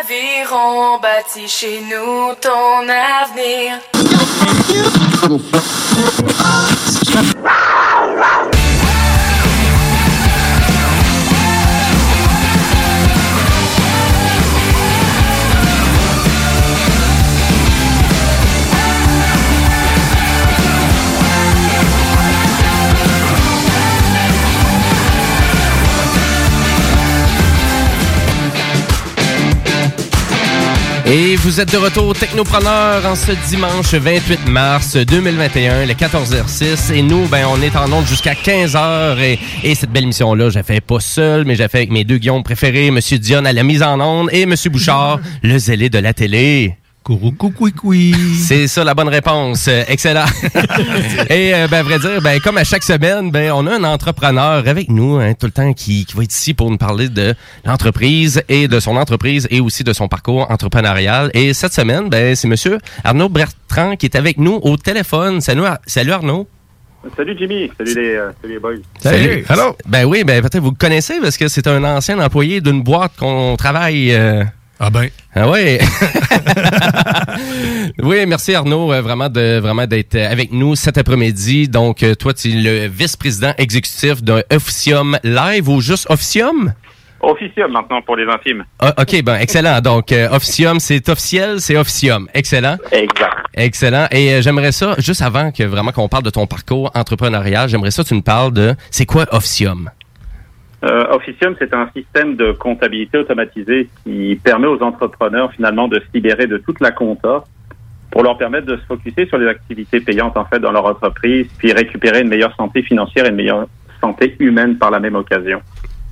Aviron 0.00 0.98
bâti 1.00 1.48
chez 1.48 1.80
nous 1.80 2.34
ton 2.40 2.86
avenir. 2.88 3.80
Et 31.06 31.36
vous 31.36 31.60
êtes 31.60 31.70
de 31.70 31.76
retour 31.76 32.06
au 32.06 32.14
Technopreneur 32.14 33.04
en 33.04 33.14
ce 33.14 33.32
dimanche 33.50 33.92
28 33.92 34.48
mars 34.48 34.96
2021, 34.96 35.84
le 35.84 35.92
14h06. 35.92 36.94
Et 36.94 37.02
nous, 37.02 37.26
ben, 37.26 37.44
on 37.46 37.60
est 37.60 37.76
en 37.76 37.92
onde 37.92 38.06
jusqu'à 38.06 38.32
15h. 38.32 39.18
Et, 39.20 39.38
et 39.62 39.74
cette 39.74 39.90
belle 39.90 40.04
émission-là, 40.04 40.48
j'ai 40.48 40.62
fait 40.62 40.80
pas 40.80 41.00
seul, 41.00 41.44
mais 41.44 41.56
j'ai 41.56 41.68
fait 41.68 41.78
avec 41.78 41.90
mes 41.90 42.04
deux 42.04 42.16
guillaumes 42.16 42.42
préférés, 42.42 42.90
Monsieur 42.90 43.18
Dion 43.18 43.44
à 43.44 43.52
la 43.52 43.62
mise 43.62 43.82
en 43.82 44.00
onde 44.00 44.30
et 44.32 44.46
Monsieur 44.46 44.70
Bouchard, 44.70 45.20
le 45.42 45.58
zélé 45.58 45.90
de 45.90 45.98
la 45.98 46.14
télé. 46.14 46.78
C'est 48.34 48.66
ça 48.66 48.82
la 48.82 48.94
bonne 48.94 49.08
réponse. 49.08 49.68
Euh, 49.68 49.82
excellent. 49.88 50.24
Et 51.28 51.54
euh, 51.54 51.68
ben, 51.68 51.80
à 51.80 51.82
vrai 51.82 51.98
dire, 51.98 52.22
ben, 52.22 52.40
comme 52.40 52.56
à 52.56 52.64
chaque 52.64 52.82
semaine, 52.82 53.30
ben, 53.30 53.52
on 53.52 53.66
a 53.66 53.74
un 53.74 53.84
entrepreneur 53.84 54.66
avec 54.66 54.88
nous 54.88 55.16
hein, 55.16 55.34
tout 55.34 55.44
le 55.44 55.52
temps 55.52 55.74
qui, 55.74 56.06
qui 56.06 56.16
va 56.16 56.22
être 56.22 56.32
ici 56.32 56.54
pour 56.54 56.70
nous 56.70 56.78
parler 56.78 57.10
de 57.10 57.34
l'entreprise 57.66 58.42
et 58.48 58.68
de 58.68 58.80
son 58.80 58.96
entreprise 58.96 59.46
et 59.50 59.60
aussi 59.60 59.84
de 59.84 59.92
son 59.92 60.08
parcours 60.08 60.50
entrepreneurial. 60.50 61.30
Et 61.34 61.52
cette 61.52 61.74
semaine, 61.74 62.08
ben, 62.08 62.34
c'est 62.34 62.48
Monsieur 62.48 62.78
Arnaud 63.04 63.28
Bertrand 63.28 63.96
qui 63.96 64.06
est 64.06 64.16
avec 64.16 64.38
nous 64.38 64.58
au 64.62 64.78
téléphone. 64.78 65.42
Salut, 65.42 65.64
salut 65.86 66.12
Arnaud. 66.12 66.48
Salut 67.18 67.36
Jimmy, 67.38 67.70
salut 67.76 67.94
les, 67.96 68.14
euh, 68.14 68.30
salut 68.40 68.54
les 68.54 68.58
boys. 68.58 68.76
Hello. 69.04 69.76
Ben 69.86 70.06
oui, 70.06 70.24
ben 70.24 70.40
peut-être 70.40 70.62
vous 70.62 70.70
le 70.70 70.76
connaissez 70.76 71.20
parce 71.20 71.36
que 71.36 71.48
c'est 71.48 71.66
un 71.66 71.84
ancien 71.84 72.18
employé 72.18 72.62
d'une 72.62 72.82
boîte 72.82 73.12
qu'on 73.18 73.56
travaille. 73.56 74.18
Ah 74.80 74.90
ben. 74.90 75.08
Ah 75.34 75.48
oui. 75.48 75.78
oui, 78.02 78.26
merci 78.26 78.54
Arnaud, 78.54 78.92
euh, 78.92 79.00
vraiment 79.00 79.28
de 79.28 79.58
vraiment 79.58 79.86
d'être 79.86 80.16
avec 80.16 80.52
nous 80.52 80.74
cet 80.74 80.98
après-midi. 80.98 81.68
Donc 81.68 82.02
euh, 82.02 82.14
toi 82.14 82.34
tu 82.34 82.50
es 82.50 82.60
le 82.60 82.88
vice-président 82.88 83.52
exécutif 83.56 84.22
d'un 84.22 84.42
Officium 84.52 85.18
Live 85.22 85.68
ou 85.68 85.80
juste 85.80 86.06
Officium? 86.10 86.72
Officium 87.24 87.72
maintenant 87.72 88.02
pour 88.02 88.16
les 88.16 88.26
intimes. 88.26 88.64
Ah, 88.78 88.94
OK, 88.98 89.22
ben 89.22 89.36
excellent. 89.36 89.80
Donc 89.80 90.12
euh, 90.12 90.28
Officium, 90.30 90.80
c'est 90.80 91.08
officiel, 91.08 91.60
c'est 91.60 91.76
Officium. 91.76 92.28
Excellent. 92.34 92.76
Exact. 92.92 93.36
Excellent. 93.54 94.06
Et 94.10 94.34
euh, 94.34 94.42
j'aimerais 94.42 94.72
ça 94.72 94.94
juste 94.98 95.22
avant 95.22 95.50
que 95.50 95.62
vraiment 95.62 95.92
qu'on 95.92 96.08
parle 96.08 96.24
de 96.24 96.30
ton 96.30 96.46
parcours 96.46 96.90
entrepreneurial, 96.94 97.68
j'aimerais 97.68 97.90
ça 97.90 98.02
que 98.02 98.08
tu 98.08 98.14
nous 98.14 98.22
parles 98.22 98.52
de 98.52 98.74
c'est 98.90 99.06
quoi 99.06 99.26
Officium? 99.32 99.90
Euh, 100.84 101.06
Officium, 101.14 101.54
c'est 101.58 101.72
un 101.72 101.88
système 101.96 102.36
de 102.36 102.52
comptabilité 102.52 103.18
automatisé 103.18 103.88
qui 104.04 104.38
permet 104.44 104.66
aux 104.66 104.82
entrepreneurs 104.82 105.50
finalement 105.52 105.88
de 105.88 105.96
se 105.98 106.04
libérer 106.12 106.46
de 106.46 106.58
toute 106.58 106.80
la 106.80 106.90
compta 106.90 107.44
pour 108.10 108.22
leur 108.22 108.36
permettre 108.36 108.66
de 108.66 108.76
se 108.76 108.82
focuser 108.82 109.26
sur 109.26 109.38
les 109.38 109.48
activités 109.48 110.00
payantes 110.00 110.36
en 110.36 110.44
fait 110.44 110.58
dans 110.60 110.72
leur 110.72 110.84
entreprise, 110.86 111.46
puis 111.58 111.72
récupérer 111.72 112.20
une 112.20 112.28
meilleure 112.28 112.54
santé 112.56 112.82
financière 112.82 113.24
et 113.26 113.30
une 113.30 113.36
meilleure 113.36 113.66
santé 114.00 114.36
humaine 114.38 114.76
par 114.76 114.90
la 114.90 115.00
même 115.00 115.14
occasion. 115.16 115.60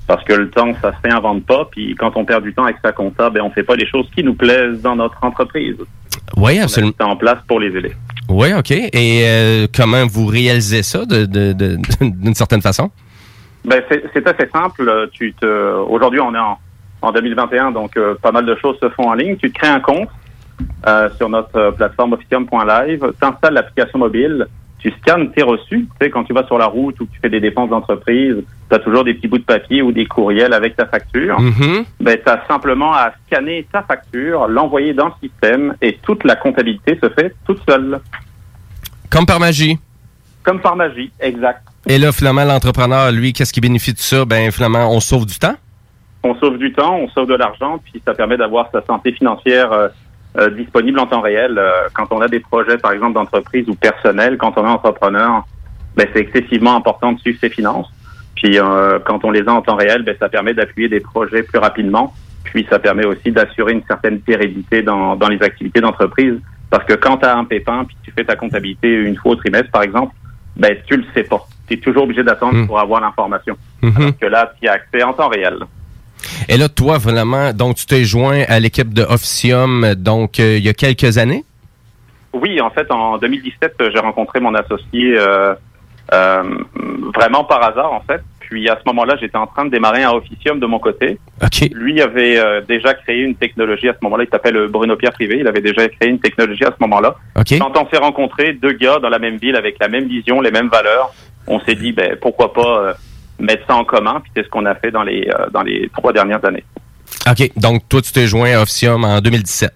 Parce 0.07 0.23
que 0.25 0.33
le 0.33 0.49
temps, 0.49 0.73
ça 0.81 0.91
se 0.91 0.97
réinvente 1.07 1.45
pas, 1.45 1.65
puis 1.71 1.95
quand 1.95 2.11
on 2.17 2.25
perd 2.25 2.43
du 2.43 2.53
temps 2.53 2.63
avec 2.65 2.75
sa 2.83 2.91
compta, 2.91 3.29
ben 3.29 3.41
on 3.41 3.51
fait 3.51 3.63
pas 3.63 3.75
les 3.75 3.87
choses 3.87 4.09
qui 4.13 4.23
nous 4.23 4.33
plaisent 4.33 4.81
dans 4.81 4.95
notre 4.97 5.17
entreprise. 5.23 5.77
Oui, 6.35 6.59
absolument. 6.59 6.91
C'est 6.99 7.05
en 7.05 7.15
place 7.15 7.37
pour 7.47 7.59
les 7.59 7.67
aider. 7.77 7.93
Oui, 8.27 8.47
OK. 8.57 8.71
Et 8.71 9.21
euh, 9.25 9.67
comment 9.73 10.05
vous 10.05 10.25
réalisez 10.25 10.83
ça 10.83 11.05
de- 11.05 11.25
de- 11.25 11.53
de- 11.53 11.77
d'une 12.01 12.33
certaine 12.33 12.61
façon? 12.61 12.89
Ben, 13.65 13.81
c'est 13.89 14.27
assez 14.27 14.49
simple. 14.49 15.09
Tu 15.11 15.33
te, 15.33 15.45
aujourd'hui, 15.45 16.19
on 16.19 16.33
est 16.35 16.39
en, 16.39 16.59
en 17.01 17.11
2021, 17.11 17.71
donc 17.71 17.97
euh, 17.97 18.15
pas 18.21 18.31
mal 18.31 18.45
de 18.45 18.55
choses 18.55 18.77
se 18.81 18.89
font 18.89 19.09
en 19.09 19.13
ligne. 19.13 19.37
Tu 19.37 19.51
te 19.51 19.59
crées 19.59 19.71
un 19.71 19.79
compte 19.79 20.09
euh, 20.87 21.09
sur 21.17 21.29
notre 21.29 21.55
euh, 21.57 21.71
plateforme 21.71 22.13
officium.live, 22.13 23.13
tu 23.19 23.25
installes 23.25 23.53
l'application 23.53 23.99
mobile, 23.99 24.47
tu 24.79 24.91
scannes 25.01 25.31
tes 25.31 25.43
reçus. 25.43 25.87
Tu 25.87 25.87
sais, 26.01 26.09
quand 26.09 26.23
tu 26.23 26.33
vas 26.33 26.45
sur 26.45 26.57
la 26.57 26.65
route 26.65 26.99
ou 26.99 27.05
que 27.05 27.11
tu 27.11 27.19
fais 27.21 27.29
des 27.29 27.39
dépenses 27.39 27.69
d'entreprise, 27.69 28.37
tu 28.69 28.75
as 28.75 28.79
toujours 28.79 29.03
des 29.03 29.13
petits 29.13 29.27
bouts 29.27 29.37
de 29.37 29.43
papier 29.43 29.81
ou 29.81 29.91
des 29.91 30.05
courriels 30.05 30.53
avec 30.53 30.75
ta 30.75 30.85
facture. 30.85 31.39
Mhm. 31.39 31.85
Ben, 31.99 32.17
tu 32.23 32.29
as 32.29 32.45
simplement 32.47 32.93
à 32.93 33.11
scanner 33.25 33.67
ta 33.71 33.81
facture, 33.81 34.47
l'envoyer 34.47 34.93
dans 34.93 35.07
le 35.07 35.13
système 35.21 35.75
et 35.81 35.99
toute 36.01 36.23
la 36.23 36.35
comptabilité 36.35 36.97
se 37.01 37.09
fait 37.09 37.33
toute 37.45 37.61
seule. 37.67 37.99
Comme 39.09 39.25
par 39.25 39.39
magie. 39.39 39.77
Comme 40.43 40.59
par 40.59 40.75
magie, 40.75 41.11
exact. 41.19 41.63
Et 41.87 41.97
là, 41.97 42.11
finalement, 42.13 42.45
l'entrepreneur, 42.45 43.11
lui, 43.11 43.33
qu'est-ce 43.33 43.51
qui 43.51 43.59
bénéficie 43.59 43.93
de 43.93 43.99
ça? 43.99 44.23
Ben, 44.23 44.51
finalement, 44.51 44.89
on 44.89 44.99
sauve 44.99 45.25
du 45.25 45.37
temps. 45.37 45.55
on 46.23 46.33
sauve 46.35 46.57
du 46.57 46.71
temps, 46.71 46.95
on 46.95 47.09
sauve 47.09 47.27
de 47.27 47.35
l'argent, 47.35 47.81
puis 47.83 48.01
ça 48.05 48.13
permet 48.13 48.37
d'avoir 48.37 48.69
sa 48.71 48.81
santé 48.85 49.11
financière 49.11 49.73
euh, 49.73 49.89
euh, 50.37 50.49
disponible 50.51 50.97
en 50.99 51.07
temps 51.07 51.19
réel. 51.19 51.57
Euh, 51.57 51.89
quand 51.93 52.07
on 52.11 52.21
a 52.21 52.29
des 52.29 52.39
projets, 52.39 52.77
par 52.77 52.93
exemple, 52.93 53.13
d'entreprise 53.13 53.67
ou 53.67 53.75
personnel, 53.75 54.37
quand 54.37 54.57
on 54.57 54.65
est 54.65 54.69
entrepreneur, 54.69 55.43
ben, 55.97 56.07
c'est 56.13 56.21
excessivement 56.21 56.77
important 56.77 57.11
de 57.11 57.19
suivre 57.19 57.39
ses 57.41 57.49
finances. 57.49 57.91
Puis 58.35 58.57
quand 59.05 59.23
on 59.23 59.31
les 59.31 59.47
a 59.47 59.53
en 59.53 59.61
temps 59.61 59.75
réel, 59.75 60.03
ben, 60.03 60.15
ça 60.19 60.27
permet 60.27 60.53
d'appuyer 60.53 60.89
des 60.89 60.99
projets 60.99 61.43
plus 61.43 61.59
rapidement. 61.59 62.13
Puis 62.43 62.65
ça 62.69 62.79
permet 62.79 63.05
aussi 63.05 63.31
d'assurer 63.31 63.73
une 63.73 63.83
certaine 63.87 64.19
pérennité 64.19 64.81
dans, 64.81 65.15
dans 65.15 65.29
les 65.29 65.41
activités 65.41 65.79
d'entreprise. 65.79 66.41
Parce 66.69 66.83
que 66.83 66.93
quand 66.93 67.17
tu 67.17 67.25
as 67.25 67.37
un 67.37 67.45
pépin, 67.45 67.85
puis 67.85 67.95
tu 68.03 68.11
fais 68.11 68.25
ta 68.25 68.35
comptabilité 68.35 68.91
une 68.91 69.15
fois 69.15 69.33
au 69.33 69.35
trimestre, 69.35 69.71
par 69.71 69.83
exemple, 69.83 70.13
ben, 70.57 70.75
tu 70.87 70.97
le 70.97 71.05
sais 71.13 71.23
pas. 71.23 71.47
Tu 71.73 71.79
es 71.79 71.81
toujours 71.81 72.03
obligé 72.03 72.23
d'attendre 72.23 72.65
pour 72.65 72.79
avoir 72.79 73.01
l'information. 73.01 73.55
Alors 73.81 74.17
que 74.19 74.25
là, 74.25 74.53
tu 74.59 74.65
y 74.65 74.69
as 74.69 74.73
accès 74.73 75.03
en 75.03 75.13
temps 75.13 75.29
réel. 75.29 75.59
Et 76.47 76.57
là, 76.57 76.69
toi, 76.69 76.97
vraiment, 76.97 77.51
donc, 77.53 77.75
tu 77.75 77.85
t'es 77.85 78.03
joint 78.03 78.43
à 78.47 78.59
l'équipe 78.59 78.93
de 78.93 79.03
Officium, 79.03 79.93
donc, 79.95 80.39
euh, 80.39 80.57
il 80.57 80.63
y 80.63 80.69
a 80.69 80.73
quelques 80.73 81.17
années? 81.17 81.43
Oui, 82.33 82.61
en 82.61 82.69
fait, 82.69 82.89
en 82.91 83.17
2017, 83.17 83.75
euh, 83.81 83.89
j'ai 83.93 83.99
rencontré 83.99 84.39
mon 84.39 84.55
associé 84.55 85.17
euh, 85.17 85.53
euh, 86.13 86.43
vraiment 87.13 87.43
par 87.43 87.63
hasard, 87.63 87.91
en 87.91 88.01
fait. 88.01 88.21
Puis 88.39 88.69
à 88.69 88.75
ce 88.75 88.81
moment-là, 88.87 89.15
j'étais 89.19 89.37
en 89.37 89.47
train 89.47 89.65
de 89.65 89.71
démarrer 89.71 90.03
un 90.03 90.11
officium 90.11 90.59
de 90.59 90.65
mon 90.65 90.77
côté. 90.77 91.17
Lui 91.71 92.01
avait 92.01 92.37
euh, 92.37 92.61
déjà 92.61 92.93
créé 92.93 93.21
une 93.21 93.35
technologie 93.35 93.87
à 93.89 93.93
ce 93.93 93.99
moment-là. 94.03 94.25
Il 94.25 94.29
s'appelle 94.29 94.67
Bruno 94.67 94.95
Pierre 94.95 95.13
Privé. 95.13 95.37
Il 95.39 95.47
avait 95.47 95.61
déjà 95.61 95.87
créé 95.87 96.09
une 96.09 96.19
technologie 96.19 96.63
à 96.63 96.71
ce 96.71 96.75
moment-là. 96.81 97.15
OK. 97.35 97.57
Quand 97.57 97.75
on 97.77 97.89
s'est 97.89 97.97
rencontrés, 97.97 98.53
deux 98.53 98.73
gars 98.73 98.99
dans 98.99 99.09
la 99.09 99.17
même 99.17 99.37
ville 99.37 99.55
avec 99.55 99.77
la 99.79 99.87
même 99.87 100.07
vision, 100.07 100.39
les 100.39 100.51
mêmes 100.51 100.67
valeurs, 100.67 101.13
on 101.47 101.59
s'est 101.61 101.75
dit, 101.75 101.91
ben 101.91 102.15
pourquoi 102.21 102.53
pas 102.53 102.79
euh, 102.79 102.93
mettre 103.39 103.65
ça 103.67 103.75
en 103.75 103.83
commun. 103.85 104.19
Puis 104.21 104.31
c'est 104.35 104.43
ce 104.43 104.49
qu'on 104.49 104.65
a 104.65 104.75
fait 104.75 104.91
dans 104.91 105.03
les 105.03 105.27
euh, 105.29 105.49
dans 105.51 105.61
les 105.63 105.89
trois 105.95 106.13
dernières 106.13 106.43
années. 106.45 106.63
OK. 107.29 107.51
Donc, 107.57 107.87
toi, 107.89 108.01
tu 108.01 108.11
t'es 108.11 108.27
joint 108.27 108.51
à 108.57 108.61
Officium 108.61 109.03
en 109.03 109.19
2017. 109.21 109.73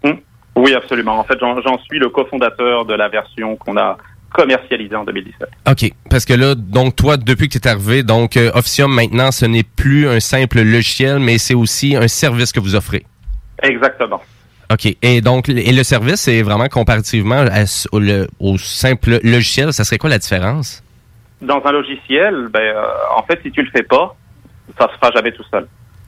Oui, 0.55 0.73
absolument. 0.73 1.19
En 1.19 1.23
fait, 1.23 1.37
j'en 1.39 1.77
suis 1.83 1.99
le 1.99 2.09
cofondateur 2.09 2.85
de 2.85 2.93
la 2.95 3.09
version 3.09 3.55
qu'on 3.57 3.77
a 3.77 3.95
commercialisée 4.33 4.95
en 4.95 5.03
2017. 5.05 5.47
OK. 5.69 5.91
Parce 6.09 6.25
que 6.25 6.33
là, 6.33 6.55
donc, 6.55 6.95
toi, 6.95 7.15
depuis 7.15 7.47
que 7.47 7.57
tu 7.57 7.59
es 7.59 7.67
arrivé, 7.67 8.03
donc, 8.03 8.35
euh, 8.37 8.51
Officium, 8.55 8.93
maintenant, 8.93 9.31
ce 9.31 9.45
n'est 9.45 9.63
plus 9.63 10.07
un 10.09 10.19
simple 10.19 10.61
logiciel, 10.61 11.19
mais 11.19 11.37
c'est 11.37 11.53
aussi 11.53 11.95
un 11.95 12.07
service 12.07 12.51
que 12.51 12.59
vous 12.59 12.75
offrez. 12.75 13.05
Exactement. 13.63 14.21
OK. 14.71 14.97
Et 15.01 15.21
donc, 15.21 15.47
et 15.47 15.71
le 15.71 15.83
service, 15.83 16.21
c'est 16.21 16.41
vraiment 16.41 16.67
comparativement 16.67 17.35
à 17.49 17.61
s- 17.61 17.87
au, 17.91 17.99
le- 17.99 18.27
au 18.39 18.57
simple 18.57 19.19
logiciel, 19.23 19.71
ça 19.73 19.83
serait 19.85 19.97
quoi 19.97 20.09
la 20.09 20.17
différence? 20.19 20.83
Dans 21.41 21.61
un 21.65 21.71
logiciel, 21.71 22.47
ben, 22.49 22.59
euh, 22.61 22.83
en 23.15 23.23
fait, 23.23 23.39
si 23.43 23.51
tu 23.51 23.61
le 23.61 23.69
fais 23.69 23.83
pas, 23.83 24.15
ça 24.77 24.87
se 24.87 24.93
fera 24.93 25.11
jamais 25.11 25.31
tout 25.31 25.43
seul. 25.51 25.67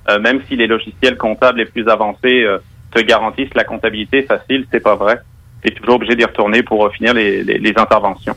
Euh, 0.09 0.19
même 0.19 0.41
si 0.47 0.55
les 0.55 0.67
logiciels 0.67 1.17
comptables 1.17 1.59
les 1.59 1.65
plus 1.65 1.87
avancés 1.87 2.43
euh, 2.43 2.57
te 2.91 2.99
garantissent 3.01 3.53
la 3.53 3.63
comptabilité 3.63 4.23
facile, 4.23 4.65
c'est 4.71 4.79
pas 4.79 4.95
vrai. 4.95 5.19
Tu 5.61 5.67
es 5.67 5.71
toujours 5.71 5.95
obligé 5.95 6.15
d'y 6.15 6.25
retourner 6.25 6.63
pour 6.63 6.85
euh, 6.85 6.89
finir 6.89 7.13
les, 7.13 7.43
les, 7.43 7.59
les 7.59 7.73
interventions. 7.77 8.35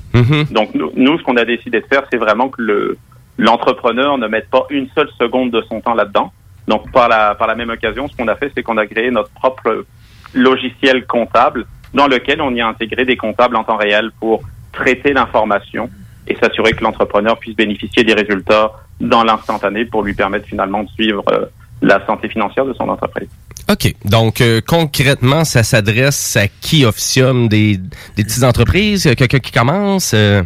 Donc 0.51 0.75
nous, 0.75 0.93
nous, 0.97 1.19
ce 1.19 1.23
qu'on 1.23 1.37
a 1.37 1.45
décidé 1.45 1.81
de 1.81 1.87
faire, 1.87 2.03
c'est 2.11 2.19
vraiment 2.19 2.49
que 2.49 2.61
le 2.61 2.99
l'entrepreneur 3.39 4.19
ne 4.19 4.27
mette 4.27 4.51
pas 4.51 4.67
une 4.69 4.89
seule 4.95 5.09
seconde 5.19 5.51
de 5.51 5.63
son 5.63 5.81
temps 5.81 5.95
là-dedans. 5.95 6.33
Donc 6.69 6.91
par 6.93 7.09
la 7.09 7.35
par 7.35 7.49
la 7.49 7.55
même 7.55 7.71
occasion, 7.71 8.07
ce 8.09 8.17
qu'on 8.17 8.29
a 8.29 8.35
fait, 8.35 8.53
c'est 8.55 8.63
qu'on 8.63 8.77
a 8.77 8.87
créé 8.87 9.11
notre 9.11 9.31
propre 9.31 9.87
logiciel 10.35 11.07
comptable 11.07 11.65
dans 11.95 12.07
lequel 12.07 12.41
on 12.43 12.55
y 12.55 12.61
a 12.61 12.67
intégré 12.67 13.05
des 13.05 13.17
comptables 13.17 13.57
en 13.57 13.65
temps 13.65 13.77
réel 13.77 14.11
pour 14.21 14.43
traiter 14.73 15.13
l'information 15.13 15.89
et 16.29 16.37
s'assurer 16.37 16.73
que 16.73 16.83
l'entrepreneur 16.85 17.39
puisse 17.39 17.57
bénéficier 17.57 18.05
des 18.05 18.15
résultats 18.15 18.73
dans 19.01 19.25
l'instantané 19.25 19.85
pour 19.85 20.03
lui 20.03 20.15
permettre 20.15 20.47
finalement 20.47 20.85
de 20.85 20.89
suivre 20.91 21.23
euh, 21.33 21.47
la 21.81 22.05
santé 22.07 22.29
financière 22.29 22.65
de 22.65 22.73
son 22.75 22.89
entreprise. 22.89 23.29
OK. 23.71 23.95
Donc, 24.05 24.41
euh, 24.41 24.61
concrètement, 24.67 25.45
ça 25.45 25.63
s'adresse 25.63 26.37
à 26.37 26.47
qui 26.49 26.85
Officium? 26.85 27.49
Des, 27.49 27.77
des 28.17 28.25
petites 28.25 28.45
entreprises? 28.45 29.07
Euh, 29.07 29.15
Quelqu'un 29.15 29.39
qui 29.41 29.51
commence? 29.53 30.15
Euh, 30.15 30.43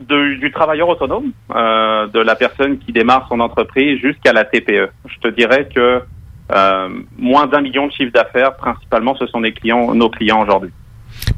de- 0.00 0.34
du 0.38 0.52
travailleur 0.52 0.88
autonome, 0.88 1.32
de 1.50 2.20
la 2.20 2.36
personne 2.36 2.78
qui 2.78 2.92
démarre 2.92 3.26
son 3.28 3.40
entreprise 3.40 3.98
jusqu'à 4.00 4.32
la 4.32 4.44
TPE. 4.44 4.88
Je 5.08 5.18
te 5.20 5.28
dirais 5.34 5.68
que 5.74 6.00
moins 7.18 7.46
d'un 7.46 7.60
million 7.60 7.86
de 7.88 7.92
chiffre 7.92 8.12
d'affaires, 8.12 8.54
principalement, 8.56 9.16
ce 9.16 9.26
sont 9.26 9.40
les 9.40 9.52
clients, 9.52 9.92
nos 9.94 10.10
clients 10.10 10.42
aujourd'hui. 10.42 10.70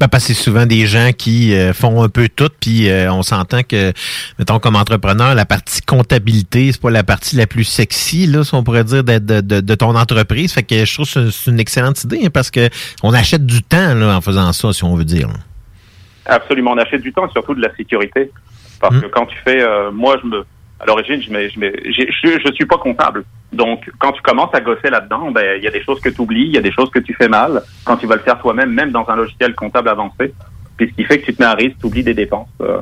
Parce 0.08 0.26
que 0.26 0.32
c'est 0.32 0.42
souvent 0.42 0.64
des 0.66 0.86
gens 0.86 1.10
qui 1.16 1.54
euh, 1.54 1.72
font 1.74 2.02
un 2.02 2.08
peu 2.08 2.28
tout, 2.28 2.48
puis 2.60 2.88
euh, 2.88 3.12
on 3.12 3.22
s'entend 3.22 3.62
que, 3.62 3.92
mettons, 4.38 4.58
comme 4.58 4.76
entrepreneur, 4.76 5.34
la 5.34 5.44
partie 5.44 5.82
comptabilité, 5.82 6.72
c'est 6.72 6.80
pas 6.80 6.90
la 6.90 7.04
partie 7.04 7.36
la 7.36 7.46
plus 7.46 7.64
sexy, 7.64 8.26
là, 8.26 8.42
si 8.44 8.54
on 8.54 8.62
pourrait 8.64 8.84
dire, 8.84 9.04
de, 9.04 9.18
de, 9.18 9.40
de, 9.40 9.60
de 9.60 9.74
ton 9.74 9.94
entreprise. 9.96 10.52
Fait 10.54 10.62
que 10.62 10.84
je 10.84 10.94
trouve 10.94 11.12
que 11.12 11.30
c'est- 11.30 11.50
une 11.50 11.60
excellente 11.60 12.02
idée, 12.04 12.20
hein, 12.24 12.30
parce 12.32 12.50
que 12.50 12.68
on 13.02 13.12
achète 13.12 13.44
du 13.44 13.62
temps 13.62 13.94
là, 13.94 14.16
en 14.16 14.20
faisant 14.20 14.52
ça, 14.52 14.72
si 14.72 14.84
on 14.84 14.94
veut 14.94 15.04
dire. 15.04 15.28
Absolument, 16.26 16.72
on 16.72 16.78
achète 16.78 17.02
du 17.02 17.12
temps 17.12 17.26
et 17.26 17.30
surtout 17.32 17.54
de 17.54 17.60
la 17.62 17.74
sécurité. 17.76 18.30
Parce 18.80 18.94
que 19.00 19.06
quand 19.06 19.26
tu 19.26 19.36
fais, 19.44 19.60
euh, 19.62 19.90
moi, 19.90 20.16
je 20.22 20.26
me, 20.28 20.44
à 20.80 20.86
l'origine, 20.86 21.20
je 21.22 21.28
je, 21.30 22.02
je, 22.22 22.38
je 22.44 22.52
suis 22.54 22.64
pas 22.66 22.78
comptable. 22.78 23.24
Donc, 23.52 23.90
quand 23.98 24.12
tu 24.12 24.22
commences 24.22 24.54
à 24.54 24.60
gosser 24.60 24.88
là-dedans, 24.90 25.30
ben, 25.30 25.56
il 25.58 25.64
y 25.64 25.68
a 25.68 25.70
des 25.70 25.82
choses 25.82 26.00
que 26.00 26.08
tu 26.08 26.20
oublies, 26.20 26.46
il 26.46 26.54
y 26.54 26.58
a 26.58 26.62
des 26.62 26.72
choses 26.72 26.90
que 26.90 26.98
tu 27.00 27.14
fais 27.14 27.28
mal 27.28 27.62
quand 27.84 27.96
tu 27.96 28.06
vas 28.06 28.14
le 28.16 28.22
faire 28.22 28.38
toi-même, 28.40 28.72
même 28.72 28.90
dans 28.90 29.08
un 29.08 29.16
logiciel 29.16 29.54
comptable 29.54 29.88
avancé. 29.88 30.32
Puis 30.76 30.88
ce 30.88 30.94
qui 30.94 31.04
fait 31.04 31.18
que 31.20 31.26
tu 31.26 31.34
te 31.34 31.42
mets 31.42 31.48
à 31.48 31.54
risque, 31.54 31.76
tu 31.80 31.86
oublies 31.86 32.02
des 32.04 32.14
dépenses. 32.14 32.48
Euh, 32.62 32.78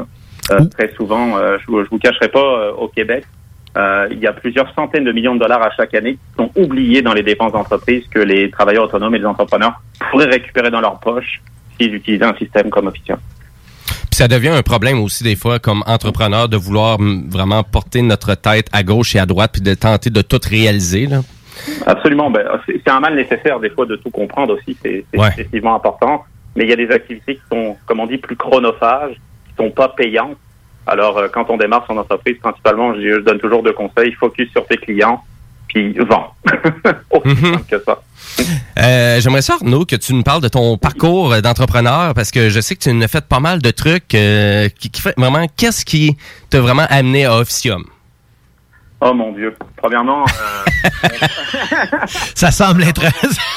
euh, 0.53 0.65
très 0.67 0.93
souvent, 0.95 1.37
euh, 1.37 1.59
je, 1.61 1.67
vous- 1.67 1.85
je 1.85 1.89
vous 1.91 1.99
cacherai 1.99 2.29
pas, 2.29 2.39
euh, 2.41 2.73
au 2.73 2.89
Québec, 2.89 3.25
euh, 3.77 4.09
il 4.11 4.19
y 4.21 4.27
a 4.27 4.33
plusieurs 4.33 4.73
centaines 4.75 5.05
de 5.05 5.13
millions 5.13 5.35
de 5.35 5.41
dollars 5.41 5.63
à 5.63 5.71
chaque 5.73 5.95
année 5.95 6.15
qui 6.15 6.21
sont 6.37 6.51
oubliés 6.57 7.03
dans 7.03 7.13
les 7.13 7.23
dépenses 7.23 7.53
d'entreprise 7.53 8.07
que 8.09 8.19
les 8.21 8.51
travailleurs 8.51 8.85
autonomes 8.85 9.15
et 9.15 9.19
les 9.19 9.27
entrepreneurs 9.27 9.81
pourraient 10.11 10.27
récupérer 10.27 10.71
dans 10.71 10.81
leur 10.81 11.01
poche 11.01 11.41
s'ils 11.79 11.95
utilisaient 11.95 12.25
un 12.25 12.37
système 12.37 12.71
comme 12.71 12.87
Officia. 12.87 13.19
Ça 14.19 14.27
devient 14.27 14.49
un 14.49 14.65
problème 14.65 14.99
aussi 15.01 15.23
des 15.23 15.37
fois 15.37 15.61
comme 15.61 15.85
entrepreneur 15.87 16.49
de 16.49 16.57
vouloir 16.57 16.99
vraiment 17.31 17.63
porter 17.63 18.03
notre 18.03 18.35
tête 18.35 18.67
à 18.73 18.83
gauche 18.83 19.15
et 19.15 19.21
à 19.21 19.27
droite 19.27 19.53
puis 19.53 19.63
de 19.63 19.75
tenter 19.75 20.11
de 20.11 20.23
tout 20.23 20.41
réaliser. 20.45 21.07
Là. 21.07 21.21
Absolument. 21.87 22.29
Ben, 22.29 22.45
c'est 22.67 22.89
un 22.91 22.99
mal 22.99 23.15
nécessaire 23.15 23.61
des 23.61 23.71
fois 23.71 23.87
de 23.87 23.95
tout 23.95 24.11
comprendre 24.11 24.55
aussi. 24.59 24.77
C'est 24.83 25.05
Ouais. 25.17 25.29
excessivement 25.29 25.77
important. 25.77 26.25
Mais 26.57 26.65
il 26.65 26.71
y 26.71 26.73
a 26.73 26.77
des 26.77 26.91
activités 26.91 27.37
qui 27.37 27.43
sont, 27.49 27.77
comme 27.87 28.01
on 28.01 28.07
dit, 28.09 28.19
plus 28.19 28.35
chronophages, 28.35 29.13
qui 29.15 29.55
sont 29.57 29.71
pas 29.71 29.91
payantes. 29.91 30.37
Alors, 30.89 31.17
euh, 31.19 31.29
quand 31.33 31.49
on 31.51 31.57
démarre 31.57 31.85
son 31.87 31.97
entreprise, 31.97 32.39
principalement, 32.43 32.95
je, 32.97 33.01
je 33.01 33.21
donne 33.21 33.39
toujours 33.39 33.63
deux 33.63 33.73
conseils. 33.73 34.11
Focus 34.15 34.51
sur 34.51 34.67
tes 34.67 34.79
clients, 34.79 35.23
puis 35.69 35.97
vends. 36.09 36.35
Aussi 37.11 37.37
simple 37.37 37.65
que 37.69 37.83
ça. 37.85 38.01
Euh, 38.79 39.21
J'aimerais 39.21 39.43
ça, 39.43 39.55
Arnaud, 39.55 39.85
que 39.85 39.97
tu 39.97 40.15
nous 40.15 40.23
parles 40.23 40.43
de 40.43 40.49
ton 40.49 40.77
parcours 40.79 41.41
d'entrepreneur 41.43 42.15
parce 42.15 42.31
que 42.31 42.49
je 42.49 42.61
sais 42.61 42.77
que 42.77 42.81
tu 42.81 42.93
nous 42.93 43.03
as 43.03 43.09
fait 43.09 43.25
pas 43.25 43.41
mal 43.41 43.61
de 43.61 43.71
trucs 43.71 44.15
euh, 44.15 44.69
qui, 44.69 44.91
qui 44.91 45.01
fait 45.01 45.15
vraiment 45.17 45.47
qu'est-ce 45.57 45.85
qui 45.85 46.17
t'a 46.51 46.61
vraiment 46.61 46.87
amené 46.89 47.25
à 47.25 47.37
Officium? 47.37 47.85
Oh 49.01 49.15
mon 49.15 49.33
Dieu. 49.33 49.55
Premièrement, 49.77 50.25
euh, 50.25 51.09
Ça 52.35 52.51
semble 52.51 52.83
être 52.83 53.03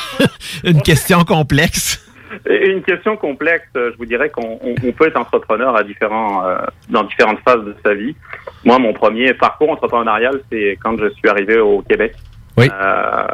une 0.63 0.81
question 0.81 1.23
complexe. 1.23 1.99
Une 2.49 2.81
question 2.81 3.17
complexe. 3.17 3.67
Je 3.75 3.95
vous 3.97 4.05
dirais 4.05 4.29
qu'on 4.29 4.59
on- 4.63 4.75
on 4.83 4.91
peut 4.91 5.07
être 5.07 5.17
entrepreneur 5.17 5.75
à 5.75 5.83
différents, 5.83 6.45
euh, 6.47 6.57
dans 6.89 7.03
différentes 7.03 7.39
phases 7.47 7.63
de 7.63 7.75
sa 7.85 7.93
vie. 7.93 8.15
Moi, 8.65 8.79
mon 8.79 8.93
premier 8.93 9.33
parcours 9.33 9.69
entrepreneurial, 9.71 10.39
c'est 10.51 10.77
quand 10.81 10.97
je 10.99 11.09
suis 11.09 11.29
arrivé 11.29 11.59
au 11.59 11.81
Québec. 11.81 12.13
Oui. 12.57 12.67
Euh, 12.71 13.25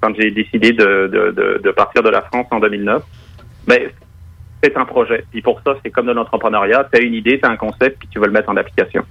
quand 0.00 0.14
j'ai 0.18 0.30
décidé 0.30 0.72
de, 0.72 1.06
de, 1.06 1.30
de, 1.30 1.60
de 1.62 1.70
partir 1.70 2.02
de 2.02 2.10
la 2.10 2.22
France 2.22 2.46
en 2.50 2.60
2009. 2.60 3.02
Ben, 3.66 3.88
c'est 4.62 4.76
un 4.76 4.84
projet. 4.84 5.24
Puis 5.30 5.40
pour 5.42 5.60
ça, 5.64 5.74
c'est 5.82 5.90
comme 5.90 6.06
de 6.06 6.12
l'entrepreneuriat. 6.12 6.88
Tu 6.92 7.00
as 7.00 7.02
une 7.02 7.14
idée, 7.14 7.38
tu 7.40 7.46
as 7.46 7.50
un 7.50 7.56
concept, 7.56 7.98
puis 7.98 8.08
tu 8.08 8.18
veux 8.18 8.26
le 8.26 8.32
mettre 8.32 8.50
en 8.50 8.56
application. 8.56 9.02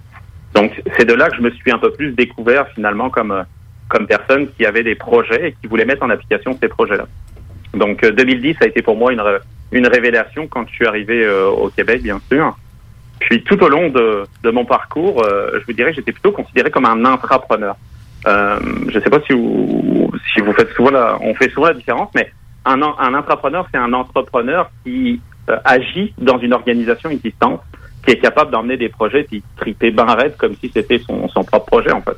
Donc, 0.53 0.79
c'est 0.97 1.05
de 1.05 1.13
là 1.13 1.29
que 1.29 1.37
je 1.37 1.41
me 1.41 1.49
suis 1.51 1.71
un 1.71 1.77
peu 1.79 1.91
plus 1.91 2.11
découvert 2.11 2.67
finalement 2.69 3.09
comme, 3.09 3.43
comme 3.87 4.05
personne 4.07 4.47
qui 4.51 4.65
avait 4.65 4.83
des 4.83 4.95
projets 4.95 5.49
et 5.49 5.51
qui 5.53 5.67
voulait 5.67 5.85
mettre 5.85 6.03
en 6.03 6.09
application 6.09 6.57
ces 6.61 6.67
projets-là. 6.67 7.05
Donc 7.73 8.03
euh, 8.03 8.11
2010 8.11 8.57
a 8.61 8.67
été 8.67 8.81
pour 8.81 8.95
moi 8.95 9.13
une, 9.13 9.23
une 9.71 9.87
révélation 9.87 10.47
quand 10.47 10.67
je 10.67 10.73
suis 10.73 10.87
arrivé 10.87 11.23
euh, 11.23 11.47
au 11.47 11.69
Québec, 11.69 12.01
bien 12.01 12.19
sûr. 12.31 12.57
Puis 13.19 13.43
tout 13.43 13.61
au 13.63 13.69
long 13.69 13.89
de, 13.89 14.23
de 14.43 14.49
mon 14.49 14.65
parcours, 14.65 15.23
euh, 15.25 15.59
je 15.59 15.65
vous 15.65 15.73
dirais 15.73 15.91
que 15.91 15.97
j'étais 15.97 16.13
plutôt 16.13 16.31
considéré 16.31 16.71
comme 16.71 16.85
un 16.85 17.05
intrapreneur. 17.05 17.75
Euh, 18.27 18.59
je 18.89 18.97
ne 18.97 19.03
sais 19.03 19.09
pas 19.09 19.19
si 19.27 19.33
vous, 19.33 20.11
si 20.33 20.41
vous 20.41 20.53
faites 20.53 20.71
souvent 20.73 20.91
la, 20.91 21.17
on 21.21 21.33
fait 21.35 21.49
souvent 21.51 21.67
la 21.67 21.73
différence, 21.73 22.09
mais 22.15 22.31
un, 22.65 22.81
un 22.81 23.13
intrapreneur, 23.13 23.67
c'est 23.71 23.77
un 23.77 23.93
entrepreneur 23.93 24.69
qui 24.83 25.21
euh, 25.49 25.57
agit 25.65 26.13
dans 26.17 26.37
une 26.39 26.53
organisation 26.53 27.09
existante, 27.09 27.61
qui 28.05 28.11
est 28.11 28.19
capable 28.19 28.51
d'emmener 28.51 28.77
des 28.77 28.89
projets 28.89 29.23
puis 29.23 29.43
triper 29.57 29.91
ben 29.91 30.05
raide 30.05 30.35
comme 30.37 30.55
si 30.55 30.69
c'était 30.73 30.99
son, 30.99 31.27
son 31.29 31.43
propre 31.43 31.65
projet 31.65 31.91
en 31.91 32.01
fait. 32.01 32.15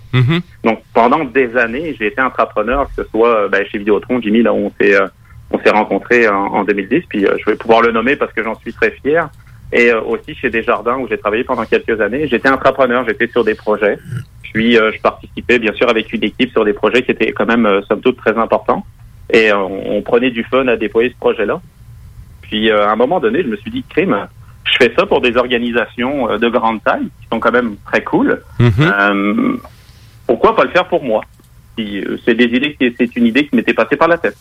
Donc 0.64 0.82
pendant 0.94 1.24
des 1.26 1.56
années, 1.58 1.96
j'ai 1.98 2.08
été 2.08 2.22
entrepreneur, 2.22 2.88
que 2.88 3.04
ce 3.04 3.10
soit 3.10 3.36
euh, 3.36 3.48
ben, 3.50 3.66
chez 3.66 3.80
Vidéotron, 3.80 4.22
Jimmy, 4.22 4.42
là 4.44 4.54
où 4.54 4.68
on 4.68 4.72
s'est 4.80 4.96
euh, 4.96 5.08
on 5.54 5.60
s'est 5.60 5.70
rencontrés 5.70 6.28
en, 6.28 6.46
en 6.46 6.64
2010, 6.64 7.04
puis 7.10 7.26
euh, 7.26 7.36
je 7.40 7.50
vais 7.52 7.56
pouvoir 7.58 7.82
le 7.82 7.92
nommer 7.92 8.16
parce 8.16 8.32
que 8.34 8.44
j'en 8.44 8.56
suis 8.60 8.74
très 8.74 8.92
fier. 8.92 9.30
Et 9.74 9.90
euh, 9.92 10.02
aussi 10.02 10.36
chez 10.36 10.50
Desjardins 10.50 10.98
où 10.98 11.08
j'ai 11.08 11.18
travaillé 11.18 11.44
pendant 11.44 11.66
quelques 11.66 12.00
années, 12.02 12.28
j'étais 12.28 12.50
entrepreneur, 12.50 13.06
j'étais 13.08 13.28
sur 13.28 13.44
des 13.44 13.56
projets. 13.56 13.98
Puis 14.44 14.78
euh, 14.78 14.92
je 14.94 15.02
participais 15.02 15.60
bien 15.60 15.74
sûr 15.74 15.90
avec 15.90 16.12
une 16.12 16.24
équipe 16.24 16.52
sur 16.52 16.66
des 16.66 16.74
projets 16.74 17.04
qui 17.04 17.12
étaient 17.12 17.32
quand 17.32 17.46
même 17.46 17.82
somme 17.88 18.02
toute 18.02 18.18
très 18.18 18.38
importants. 18.38 18.86
Et 19.34 19.52
on, 19.54 19.98
on 19.98 20.02
prenait 20.02 20.32
du 20.32 20.44
fun 20.44 20.68
à 20.68 20.76
déployer 20.76 21.10
ce 21.10 21.16
projet-là. 21.18 21.62
Puis 22.42 22.70
à 22.70 22.92
un 22.92 22.96
moment 22.98 23.22
donné, 23.22 23.44
je 23.44 23.48
me 23.48 23.56
suis 23.56 23.72
dit, 23.72 23.84
crime, 23.88 24.28
je 24.66 24.76
fais 24.78 24.94
ça 24.98 25.06
pour 25.06 25.22
des 25.22 25.38
organisations 25.38 26.38
de 26.38 26.50
grande 26.50 26.84
taille 26.84 27.06
qui 27.22 27.28
sont 27.32 27.40
quand 27.40 27.52
même 27.54 27.76
très 27.86 28.04
cool. 28.04 28.42
Euh, 28.82 29.56
pourquoi 30.28 30.54
pas 30.56 30.66
le 30.66 30.72
faire 30.72 30.88
pour 30.88 31.02
moi? 31.04 31.22
C'est 31.78 32.36
des 32.36 32.46
idées, 32.46 32.76
qui- 32.76 32.94
c'est 32.98 33.16
une 33.16 33.26
idée 33.26 33.48
qui 33.48 33.56
m'était 33.56 33.74
passée 33.74 33.96
par 33.96 34.08
la 34.10 34.18
tête. 34.18 34.36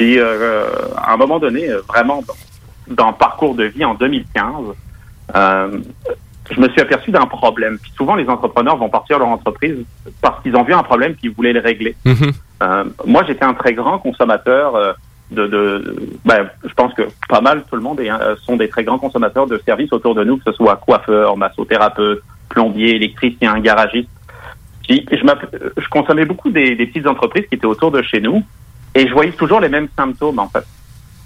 Puis 0.00 0.18
euh, 0.18 0.64
à 0.96 1.12
un 1.12 1.18
moment 1.18 1.38
donné, 1.38 1.68
euh, 1.68 1.82
vraiment 1.86 2.24
dans, 2.26 2.94
dans 2.94 3.08
le 3.08 3.16
parcours 3.16 3.54
de 3.54 3.64
vie 3.64 3.84
en 3.84 3.92
2015, 3.92 4.44
euh, 5.36 5.78
je 6.50 6.58
me 6.58 6.70
suis 6.70 6.80
aperçu 6.80 7.10
d'un 7.10 7.26
problème. 7.26 7.78
Puis 7.78 7.92
souvent, 7.94 8.14
les 8.14 8.26
entrepreneurs 8.26 8.78
vont 8.78 8.88
partir 8.88 9.18
de 9.18 9.24
leur 9.24 9.28
entreprise 9.28 9.76
parce 10.22 10.42
qu'ils 10.42 10.56
ont 10.56 10.62
vu 10.62 10.72
un 10.72 10.82
problème 10.82 11.12
puis 11.12 11.28
ils 11.28 11.34
voulaient 11.34 11.52
le 11.52 11.60
régler. 11.60 11.94
Euh, 12.62 12.84
moi, 13.06 13.24
j'étais 13.26 13.44
un 13.46 13.54
très 13.54 13.72
grand 13.72 13.98
consommateur 13.98 14.94
de, 15.30 15.46
de 15.46 15.96
ben, 16.26 16.46
je 16.62 16.74
pense 16.74 16.92
que 16.92 17.08
pas 17.26 17.40
mal 17.40 17.64
tout 17.70 17.74
le 17.74 17.80
monde 17.80 18.00
est, 18.00 18.10
sont 18.44 18.56
des 18.56 18.68
très 18.68 18.84
grands 18.84 18.98
consommateurs 18.98 19.46
de 19.46 19.58
services 19.64 19.90
autour 19.94 20.14
de 20.14 20.24
nous, 20.24 20.36
que 20.36 20.44
ce 20.44 20.52
soit 20.52 20.76
coiffeur, 20.76 21.38
massothérapeute, 21.38 22.22
plombier, 22.50 22.96
électricien, 22.96 23.58
garagiste. 23.60 24.10
Puis 24.86 25.06
je, 25.10 25.88
consommais 25.88 26.26
beaucoup 26.26 26.50
des, 26.50 26.76
des 26.76 26.84
petites 26.84 27.06
entreprises 27.06 27.46
qui 27.48 27.54
étaient 27.54 27.64
autour 27.64 27.90
de 27.90 28.02
chez 28.02 28.20
nous 28.20 28.44
et 28.94 29.06
je 29.06 29.12
voyais 29.12 29.32
toujours 29.32 29.60
les 29.60 29.68
mêmes 29.68 29.88
symptômes 29.96 30.38
en 30.38 30.48
fait. 30.48 30.64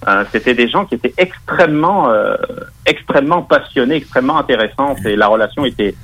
Euh, 0.07 0.24
C'était 0.32 0.55
des 0.55 0.69
gens 0.69 0.85
qui 0.85 0.97
étaient 0.97 1.15
extrêmement, 1.16 2.11
euh, 2.11 2.36
extrêmement 2.85 3.43
passionnés, 3.43 3.97
extrêmement 3.97 4.39
intéressants 4.39 4.97
et 5.05 5.16
la 5.16 5.28
relation 5.28 5.65
était 5.65 5.95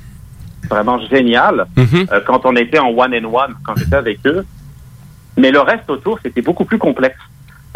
vraiment 0.69 0.99
géniale 1.07 1.65
euh, 1.77 2.21
quand 2.25 2.45
on 2.45 2.55
était 2.55 2.79
en 2.79 2.89
one 2.89 3.13
and 3.13 3.25
one, 3.33 3.55
quand 3.63 3.75
j'étais 3.77 3.95
avec 3.95 4.19
eux. 4.25 4.45
Mais 5.37 5.51
le 5.51 5.59
reste 5.59 5.89
autour, 5.89 6.19
c'était 6.21 6.41
beaucoup 6.41 6.65
plus 6.65 6.77
complexe. 6.77 7.19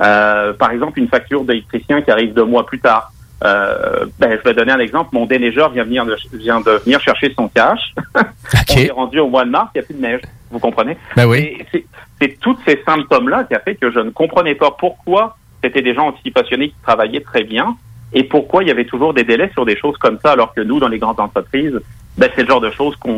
Euh, 0.01 0.53
par 0.53 0.71
exemple, 0.71 0.99
une 0.99 1.07
facture 1.07 1.43
d'électricien 1.43 2.01
qui 2.01 2.11
arrive 2.11 2.33
deux 2.33 2.43
mois 2.43 2.65
plus 2.65 2.79
tard. 2.79 3.11
Euh, 3.43 4.05
ben, 4.19 4.37
je 4.37 4.43
vais 4.47 4.53
donner 4.53 4.71
un 4.71 4.79
exemple. 4.79 5.09
Mon 5.13 5.25
déneigeur 5.25 5.69
vient, 5.71 5.83
venir 5.83 6.05
de, 6.05 6.15
vient 6.33 6.61
de 6.61 6.71
venir 6.83 6.99
chercher 6.99 7.33
son 7.37 7.47
cash. 7.47 7.93
On 8.15 8.77
est 8.77 8.91
rendu 8.91 9.19
au 9.19 9.29
mois 9.29 9.45
de 9.45 9.49
mars, 9.51 9.69
il 9.73 9.79
n'y 9.79 9.83
a 9.83 9.85
plus 9.85 9.95
de 9.95 10.01
neige. 10.01 10.21
Vous 10.55 10.59
comprenez? 10.59 10.95
Ben 11.17 11.25
oui. 11.27 11.57
C'est- 11.73 12.39
tous 12.39 12.57
ces 12.65 12.81
symptômes-là 12.85 13.43
qui 13.43 13.53
a 13.53 13.59
fait 13.59 13.75
que 13.75 13.91
je 13.91 13.99
ne 13.99 14.09
comprenais 14.09 14.55
pas 14.55 14.71
pourquoi 14.71 15.35
c'était 15.61 15.81
des 15.81 15.93
gens 15.93 16.13
aussi 16.13 16.31
passionnés 16.31 16.69
qui 16.69 16.75
travaillaient 16.81 17.19
très 17.19 17.43
bien 17.43 17.75
et 18.13 18.23
pourquoi 18.23 18.63
il 18.63 18.69
y 18.69 18.71
avait 18.71 18.85
toujours 18.85 19.13
des 19.13 19.25
délais 19.25 19.49
sur 19.51 19.65
des 19.65 19.75
choses 19.75 19.97
comme 19.97 20.17
ça 20.23 20.31
alors 20.31 20.53
que 20.53 20.61
nous, 20.61 20.79
dans 20.79 20.87
les 20.87 20.97
grandes 20.97 21.19
entreprises, 21.19 21.77
ben, 22.17 22.29
c'est 22.33 22.43
le 22.43 22.47
genre 22.47 22.61
de 22.61 22.71
choses 22.71 22.95
qu'on 22.95 23.17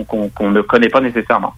ne 0.50 0.62
connaît 0.62 0.90
pas 0.90 1.00
nécessairement. 1.00 1.54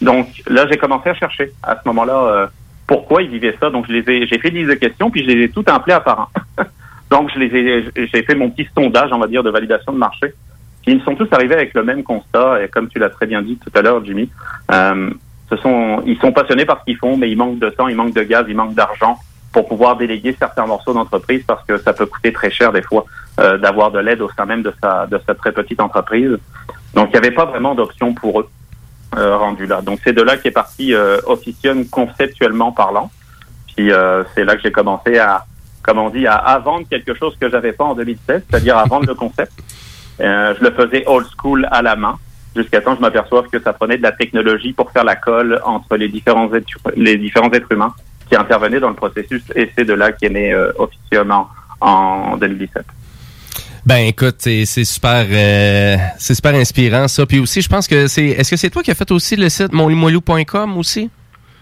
Donc 0.00 0.28
là, 0.46 0.68
j'ai 0.70 0.76
commencé 0.76 1.08
à 1.08 1.14
chercher 1.14 1.50
à 1.64 1.74
ce 1.74 1.88
moment-là 1.88 2.24
euh, 2.26 2.46
pourquoi 2.86 3.22
ils 3.22 3.30
vivaient 3.30 3.56
ça. 3.58 3.70
Donc 3.70 3.86
je 3.88 3.92
les 3.92 4.08
ai, 4.08 4.26
j'ai 4.28 4.38
fait 4.38 4.50
une 4.50 4.58
liste 4.58 4.70
de 4.70 4.74
questions 4.74 5.10
puis 5.10 5.24
je 5.24 5.30
les 5.30 5.44
ai 5.46 5.48
toutes 5.48 5.68
appelées 5.68 5.94
à 5.94 6.00
part 6.00 6.30
un. 6.58 6.64
Donc 7.10 7.28
je 7.34 7.40
les 7.40 7.56
ai, 7.56 7.84
j'ai 7.96 8.22
fait 8.22 8.36
mon 8.36 8.50
petit 8.50 8.68
sondage, 8.72 9.10
on 9.12 9.18
va 9.18 9.26
dire, 9.26 9.42
de 9.42 9.50
validation 9.50 9.92
de 9.92 9.98
marché. 9.98 10.32
Ils 10.86 11.02
sont 11.02 11.16
tous 11.16 11.28
arrivés 11.32 11.54
avec 11.54 11.74
le 11.74 11.82
même 11.82 12.02
constat 12.02 12.62
et 12.62 12.68
comme 12.68 12.88
tu 12.88 12.98
l'as 12.98 13.08
très 13.08 13.26
bien 13.26 13.40
dit 13.42 13.56
tout 13.56 13.70
à 13.76 13.82
l'heure, 13.82 14.04
Jimmy, 14.04 14.28
euh, 14.70 15.10
ce 15.50 15.56
sont, 15.56 16.02
ils 16.06 16.18
sont 16.18 16.32
passionnés 16.32 16.64
par 16.64 16.80
ce 16.80 16.84
qu'ils 16.84 16.96
font, 16.96 17.16
mais 17.16 17.30
ils 17.30 17.36
manquent 17.36 17.58
de 17.58 17.70
temps, 17.70 17.88
ils 17.88 17.96
manquent 17.96 18.14
de 18.14 18.22
gaz, 18.22 18.46
ils 18.48 18.56
manquent 18.56 18.74
d'argent 18.74 19.18
pour 19.52 19.68
pouvoir 19.68 19.96
déléguer 19.96 20.34
certains 20.38 20.66
morceaux 20.66 20.92
d'entreprise 20.92 21.44
parce 21.46 21.64
que 21.64 21.78
ça 21.78 21.92
peut 21.92 22.06
coûter 22.06 22.32
très 22.32 22.50
cher 22.50 22.72
des 22.72 22.82
fois 22.82 23.04
euh, 23.38 23.56
d'avoir 23.56 23.92
de 23.92 24.00
l'aide 24.00 24.20
au 24.20 24.28
sein 24.30 24.46
même 24.46 24.62
de 24.62 24.72
sa, 24.82 25.06
de 25.06 25.20
sa 25.26 25.34
très 25.34 25.52
petite 25.52 25.80
entreprise. 25.80 26.36
Donc 26.94 27.08
il 27.08 27.12
n'y 27.12 27.18
avait 27.18 27.30
pas 27.30 27.44
vraiment 27.44 27.74
d'option 27.74 28.14
pour 28.14 28.40
eux 28.40 28.48
euh, 29.16 29.36
rendu 29.36 29.66
là. 29.66 29.80
Donc 29.80 30.00
c'est 30.02 30.12
de 30.12 30.22
là 30.22 30.36
qu'est 30.36 30.50
parti 30.50 30.92
euh, 30.92 31.18
Officium 31.26 31.86
conceptuellement 31.86 32.72
parlant. 32.72 33.10
Puis 33.76 33.92
euh, 33.92 34.24
c'est 34.34 34.44
là 34.44 34.56
que 34.56 34.62
j'ai 34.62 34.72
commencé 34.72 35.18
à, 35.18 35.44
comme 35.82 35.98
on 35.98 36.10
dit, 36.10 36.26
à, 36.26 36.34
à 36.34 36.58
vendre 36.58 36.88
quelque 36.88 37.14
chose 37.14 37.36
que 37.40 37.48
j'avais 37.48 37.72
pas 37.72 37.84
en 37.84 37.94
2016, 37.94 38.42
c'est-à-dire 38.48 38.76
à 38.76 38.84
vendre 38.84 39.06
le 39.06 39.14
concept. 39.14 39.52
Euh, 40.20 40.54
je 40.58 40.64
le 40.64 40.70
faisais 40.70 41.04
old 41.06 41.26
school 41.36 41.68
à 41.70 41.82
la 41.82 41.96
main 41.96 42.18
jusqu'à 42.54 42.80
temps 42.80 42.92
que 42.92 42.98
je 42.98 43.02
m'aperçoive 43.02 43.48
que 43.48 43.60
ça 43.60 43.72
prenait 43.72 43.96
de 43.96 44.02
la 44.02 44.12
technologie 44.12 44.72
pour 44.72 44.90
faire 44.90 45.04
la 45.04 45.16
colle 45.16 45.60
entre 45.64 45.96
les 45.96 46.08
différents 46.08 46.52
êtres, 46.54 46.68
les 46.96 47.16
différents 47.16 47.50
êtres 47.52 47.72
humains 47.72 47.94
qui 48.28 48.36
intervenaient 48.36 48.80
dans 48.80 48.88
le 48.88 48.94
processus 48.94 49.42
et 49.54 49.70
c'est 49.76 49.84
de 49.84 49.92
là 49.92 50.12
qu'est 50.12 50.30
né 50.30 50.52
euh, 50.52 50.72
Officium 50.78 51.30
en, 51.30 51.48
en 51.80 52.36
2017. 52.36 52.84
Ben 53.86 54.06
écoute, 54.06 54.36
c'est 54.38 54.64
super, 54.64 55.26
euh, 55.30 55.96
c'est 56.18 56.34
super 56.34 56.54
inspirant 56.54 57.06
ça. 57.06 57.26
Puis 57.26 57.38
aussi, 57.38 57.60
je 57.60 57.68
pense 57.68 57.86
que 57.86 58.06
c'est, 58.06 58.28
est-ce 58.28 58.50
que 58.50 58.56
c'est 58.56 58.70
toi 58.70 58.82
qui 58.82 58.90
as 58.90 58.94
fait 58.94 59.10
aussi 59.10 59.36
le 59.36 59.50
site 59.50 59.72
monlimoilou.com 59.74 60.78
aussi? 60.78 61.10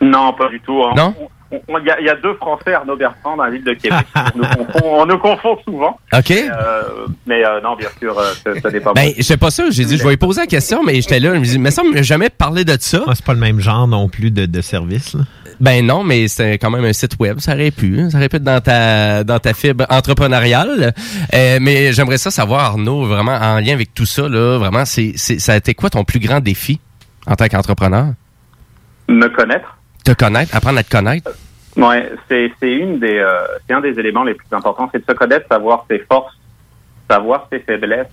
Non, 0.01 0.33
pas 0.33 0.49
du 0.49 0.61
tout. 0.61 0.73
On, 0.73 0.95
Non? 0.95 1.15
Il 1.53 1.87
y, 1.87 1.91
a- 1.91 2.01
il 2.01 2.07
y 2.07 2.09
a 2.09 2.17
deux 2.17 2.35
Français, 2.35 2.75
Arnaud 2.75 2.97
Bertrand, 2.97 3.37
dans 3.37 3.45
la 3.45 3.51
ville 3.51 3.65
de 3.65 3.75
Québec. 3.75 4.07
on, 4.17 4.39
nous 4.39 4.45
confond, 4.45 4.81
on 4.85 5.07
nous 5.07 5.19
confond 5.19 5.57
souvent. 5.65 5.99
OK. 6.13 6.31
Euh, 6.31 6.83
mais 7.27 7.45
euh, 7.45 7.61
non, 7.63 7.77
bien 7.77 7.89
sûr, 8.01 8.19
euh, 8.19 8.33
ce, 8.45 8.61
ce 8.61 8.69
n'est 8.69 8.81
pas 8.81 8.93
Ben, 8.95 9.05
moi. 9.05 9.13
je 9.17 9.23
sais 9.23 9.37
pas 9.37 9.51
ça. 9.51 9.65
J'ai 9.71 9.85
dit, 9.85 9.97
je 9.99 10.03
vais 10.05 10.11
lui 10.11 10.17
poser 10.17 10.41
la 10.43 10.47
question, 10.47 10.83
mais 10.83 10.95
j'étais 11.01 11.21
là. 11.21 11.35
Je 11.35 11.39
me 11.41 11.45
dis, 11.45 11.59
mais 11.59 11.71
ça, 11.71 11.83
on 11.85 11.91
m'a 11.93 12.03
jamais 12.03 12.31
parlé 12.31 12.65
de 12.65 12.77
ça. 12.81 13.03
c'est 13.15 13.25
pas 13.25 13.35
le 13.35 13.41
même 13.41 13.61
genre 13.61 13.87
non 13.89 14.09
plus 14.09 14.31
de, 14.31 14.47
de 14.47 14.61
service. 14.61 15.15
là. 15.15 15.21
Ben 15.61 15.87
non, 15.87 16.03
mais 16.03 16.27
c'est 16.29 16.55
quand 16.59 16.71
même 16.71 16.85
un 16.85 16.93
site 16.93 17.19
web. 17.21 17.39
Ça 17.39 17.53
aurait 17.55 17.71
pu. 17.71 18.01
hein. 18.01 18.11
Ça 18.11 18.19
aurait 18.19 18.29
pu 18.29 18.37
être 18.37 18.43
dans 18.43 18.61
ta, 18.61 19.23
dans 19.23 19.39
ta 19.39 19.53
fibre 19.55 19.85
entrepreneuriale. 19.91 20.93
Euh, 21.35 21.59
mais 21.61 21.93
j'aimerais 21.93 22.19
ça 22.19 22.31
savoir, 22.31 22.61
Arnaud, 22.65 23.05
vraiment, 23.05 23.35
en 23.37 23.59
lien 23.61 23.75
avec 23.75 23.95
tout 23.95 24.07
ça, 24.07 24.29
là, 24.29 24.59
vraiment, 24.59 24.85
c'est, 24.85 25.13
c'est, 25.17 25.39
ça 25.39 25.53
a 25.53 25.57
été 25.57 25.75
quoi 25.75 25.91
ton 25.91 26.05
plus 26.05 26.19
grand 26.19 26.41
défi 26.41 26.81
en 27.27 27.37
tant 27.37 27.47
qu'entrepreneur? 27.47 28.07
Me 29.09 29.29
connaître. 29.29 29.77
Te 30.05 30.13
connaître, 30.13 30.57
apprendre 30.57 30.79
à 30.79 30.83
te 30.83 30.91
connaître? 30.91 31.31
Ouais, 31.77 32.13
c'est 32.29 32.51
une 32.63 32.99
des 32.99 33.19
euh, 33.19 33.47
c'est 33.67 33.73
un 33.73 33.81
des 33.81 33.99
éléments 33.99 34.25
les 34.25 34.35
plus 34.35 34.47
importants, 34.53 34.91
c'est 34.93 34.99
de 34.99 35.11
se 35.11 35.17
connaître, 35.17 35.47
savoir 35.49 35.87
ses 35.89 36.01
forces, 36.01 36.37
savoir 37.09 37.47
ses 37.51 37.61
faiblesses, 37.61 38.09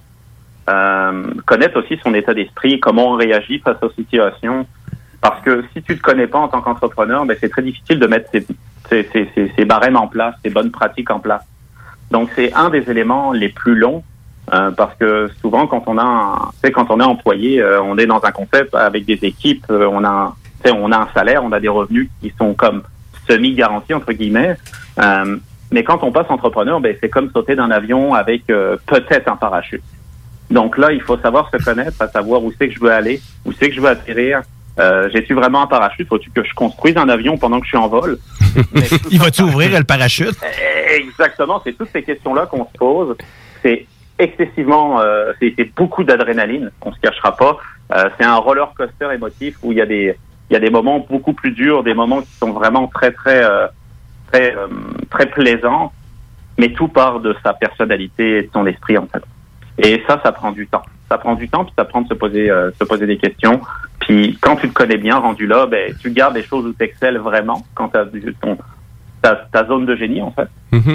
euh, 0.70 1.24
connaître 1.45 1.80
aussi 1.80 1.99
son 2.02 2.14
état 2.14 2.34
d'esprit, 2.34 2.80
comment 2.80 3.11
on 3.11 3.16
réagit 3.16 3.60
face 3.60 3.78
aux 3.82 3.91
situations. 3.91 4.66
Parce 5.20 5.41
que 5.41 5.66
si 5.74 5.82
tu 5.82 5.98
te 5.98 6.02
connais 6.02 6.28
pas 6.28 6.40
en 6.40 6.48
tant 6.48 6.61
qu'entrepreneur, 6.61 7.26
ben 7.26 7.36
c'est 7.41 7.49
très 7.49 7.61
difficile 7.61 7.99
de 7.99 8.07
mettre 8.07 8.30
ses, 8.90 9.66
barèmes 9.66 9.98
en 9.98 10.07
place, 10.07 10.36
ses 10.41 10.49
bonnes 10.49 10.72
pratiques 10.72 11.11
en 11.11 11.20
place. 11.20 11.44
Donc 12.11 12.30
c'est 12.36 12.53
un 12.53 12.70
des 12.70 12.90
éléments 12.90 13.34
les 13.34 13.49
plus 13.49 13.76
longs 13.76 14.03
euh, 14.53 14.72
parce 14.72 14.95
que 14.95 15.30
souvent 15.41 15.68
quand 15.68 15.84
on 15.88 15.98
a 15.98 16.03
un, 16.64 16.70
quand 16.70 16.90
on 16.90 17.02
est 17.02 17.03
employé, 17.03 17.61
on 17.84 17.98
est 17.98 18.06
dans 18.06 18.24
un 18.24 18.32
concept 18.32 18.74
avec 18.74 19.03
des 19.03 19.20
équipes, 19.24 19.66
on 19.70 20.06
a 20.06 20.34
on 20.65 20.91
a 20.91 20.98
un 20.98 21.07
salaire, 21.14 21.44
on 21.44 21.52
a 21.52 21.60
des 21.60 21.68
revenus 21.68 22.10
qui 22.22 22.34
sont 22.38 22.53
comme 22.53 22.84
semi 23.27 23.53
garantis 23.53 23.94
entre 23.94 24.11
guillemets. 24.14 24.57
Euh, 24.99 25.38
mais 25.72 25.84
quand 25.84 26.03
on 26.03 26.11
passe 26.11 26.30
entrepreneur, 26.30 26.80
ben 26.80 26.95
c'est 26.99 27.10
comme 27.10 27.30
sauter 27.31 27.56
d'un 27.56 27.72
avion 27.72 28.14
avec 28.14 28.44
euh, 28.49 28.77
peut-être 28.88 29.27
un 29.27 29.36
parachute. 29.36 29.84
Donc 30.49 30.77
là, 30.77 30.91
il 30.91 31.02
faut 31.02 31.18
savoir 31.18 31.49
se 31.52 31.64
connaître, 31.64 32.02
à 32.02 32.07
savoir 32.07 32.44
où 32.44 32.52
c'est 32.57 32.69
que 32.69 32.73
je 32.73 32.80
veux 32.80 32.91
aller, 32.91 33.22
où 33.45 33.52
c'est 33.52 33.69
que 33.69 33.76
je 33.76 33.81
veux 33.81 33.90
atterrir. 33.90 34.41
Euh, 34.80 35.10
J'ai-tu 35.14 35.34
vraiment 35.34 35.61
un 35.61 35.68
parachute? 35.68 36.07
Faut-tu 36.07 36.31
que 36.31 36.44
je 36.44 36.53
construise 36.53 36.98
un 36.98 37.10
avion 37.10 37.38
pendant 37.38 37.60
que 37.60 37.65
je 37.65 37.69
suis 37.69 37.77
en 37.77 37.88
vol? 37.88 38.18
Il 39.11 39.19
va-tu 39.19 39.44
ouvrir 39.44 39.77
le 39.77 39.84
parachute? 39.84 40.36
Exactement, 40.95 41.61
c'est 41.64 41.73
toutes 41.73 41.90
ces 41.91 42.02
questions-là 42.02 42.48
qu'on 42.48 42.65
se 42.65 42.77
pose. 42.77 43.15
C'est 43.61 43.86
excessivement, 44.18 45.02
euh, 45.02 45.34
c'est 45.40 45.53
c'est 45.57 45.72
beaucoup 45.76 46.03
d'adrénaline, 46.03 46.72
on 46.81 46.91
se 46.94 46.99
cachera 46.99 47.36
pas. 47.36 47.57
Euh, 47.94 48.10
c'est 48.18 48.26
un 48.26 48.36
roller 48.36 48.73
coaster 48.76 49.14
émotif 49.14 49.57
où 49.64 49.72
il 49.72 49.77
y 49.77 49.81
a 49.81 49.86
des, 49.86 50.15
il 50.50 50.54
y 50.54 50.56
a 50.56 50.60
des 50.60 50.70
moments 50.70 51.06
beaucoup 51.10 51.34
plus 51.34 51.52
durs, 51.52 51.84
des 51.84 51.94
moments 51.94 52.22
qui 52.22 52.34
sont 52.34 52.52
vraiment 52.52 52.88
très 52.88 53.12
très 53.12 53.44
euh, 53.44 53.68
très 54.32 54.56
euh, 54.56 54.68
très 55.10 55.28
plaisants, 55.28 55.92
mais 56.58 56.74
tout 56.74 56.88
part 56.88 57.20
de 57.20 57.36
sa 57.44 57.54
personnalité 57.54 58.38
et 58.38 58.42
de 58.44 58.50
son 58.52 58.66
esprit 58.66 58.98
en 58.98 59.08
fait. 59.08 59.24
Et 59.80 60.04
ça, 60.08 60.20
ça 60.24 60.32
prend 60.32 60.52
du 60.52 60.68
temps. 60.68 60.84
Ça 61.08 61.18
prend 61.18 61.36
du 61.36 61.50
temps, 61.50 61.64
puis 61.64 61.74
ça 61.78 61.86
prend 61.86 62.02
de 62.02 62.08
se 62.08 62.14
poser, 62.14 62.52
euh, 62.52 62.72
se 62.80 62.84
poser 62.84 63.08
des 63.08 63.18
questions. 63.18 63.62
Puis 64.00 64.38
quand 64.42 64.58
tu 64.58 64.70
te 64.70 64.74
connais 64.74 64.98
bien, 64.98 65.18
rendu 65.18 65.48
là, 65.48 65.66
ben, 65.66 65.94
tu 66.00 66.12
gardes 66.12 66.36
les 66.36 66.44
choses 66.44 66.66
où 66.66 66.74
tu 66.74 66.84
excelles 66.84 67.18
vraiment, 67.18 67.66
quand 67.74 67.90
tu 67.90 67.98
as 67.98 68.06
ton, 68.42 68.58
ta, 69.22 69.36
ta 69.52 69.66
zone 69.66 69.86
de 69.86 69.96
génie, 69.96 70.22
en 70.22 70.32
fait, 70.32 70.50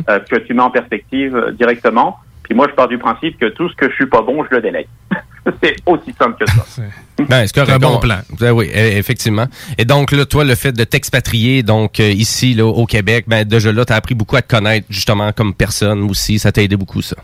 euh, 0.08 0.20
que 0.20 0.36
tu 0.36 0.54
mets 0.54 0.62
en 0.62 0.70
perspective 0.70 1.36
euh, 1.36 1.52
directement. 1.52 2.18
Puis 2.44 2.54
moi, 2.54 2.66
je 2.70 2.74
pars 2.74 2.88
du 2.88 2.98
principe 2.98 3.38
que 3.38 3.46
tout 3.46 3.68
ce 3.68 3.74
que 3.74 3.88
je 3.90 3.94
suis 3.94 4.06
pas 4.06 4.22
bon, 4.22 4.44
je 4.44 4.54
le 4.56 4.62
délègue. 4.62 4.86
C'est 5.62 5.76
aussi 5.86 6.12
simple 6.18 6.42
que 6.44 6.50
ça. 6.50 6.62
Ben, 7.28 7.46
c'est 7.46 7.58
un 7.60 7.78
bon 7.78 7.96
On- 7.96 8.00
plan. 8.00 8.18
Ben 8.40 8.50
oui, 8.52 8.66
e- 8.74 8.96
effectivement. 8.98 9.46
Et 9.78 9.84
donc, 9.84 10.10
là, 10.10 10.24
toi, 10.26 10.42
le 10.44 10.54
fait 10.56 10.72
de 10.72 10.82
t'expatrier, 10.84 11.62
donc, 11.62 12.00
euh, 12.00 12.08
ici, 12.10 12.54
là, 12.54 12.64
au 12.66 12.86
Québec, 12.86 13.26
ben, 13.28 13.44
déjà 13.44 13.70
là, 13.72 13.84
t'as 13.84 13.94
appris 13.96 14.14
beaucoup 14.16 14.34
à 14.36 14.42
te 14.42 14.48
connaître, 14.48 14.86
justement, 14.90 15.30
comme 15.32 15.54
personne 15.54 16.02
aussi. 16.10 16.38
Ça 16.40 16.50
t'a 16.50 16.62
aidé 16.62 16.76
beaucoup, 16.76 17.02
ça. 17.02 17.16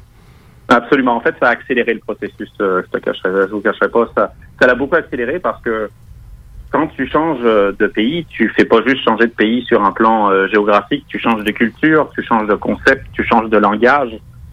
Absolument. 0.68 1.16
En 1.16 1.20
fait, 1.20 1.34
ça 1.40 1.48
a 1.48 1.50
accéléré 1.50 1.94
le 1.94 2.00
processus. 2.00 2.50
euh, 2.60 2.82
je 2.86 2.98
te 2.98 3.02
cacherai, 3.04 3.30
je 3.48 3.52
vous 3.52 3.60
cacherai 3.60 3.88
pas. 3.88 4.08
Ça, 4.16 4.32
ça 4.60 4.66
l'a 4.68 4.74
beaucoup 4.76 4.94
accéléré 4.94 5.40
parce 5.40 5.60
que 5.62 5.90
quand 6.70 6.86
tu 6.88 7.08
changes 7.08 7.40
euh, 7.42 7.72
de 7.78 7.86
pays, 7.88 8.24
tu 8.30 8.48
fais 8.56 8.64
pas 8.64 8.78
juste 8.86 9.02
changer 9.02 9.24
de 9.26 9.32
pays 9.32 9.64
sur 9.66 9.82
un 9.84 9.90
plan 9.90 10.30
euh, 10.30 10.46
géographique. 10.48 11.04
Tu 11.08 11.18
changes 11.18 11.42
de 11.42 11.50
culture, 11.50 12.08
tu 12.14 12.22
changes 12.22 12.46
de 12.46 12.54
concept, 12.54 13.06
tu 13.12 13.24
changes 13.26 13.50
de 13.50 13.58
langage, 13.58 14.10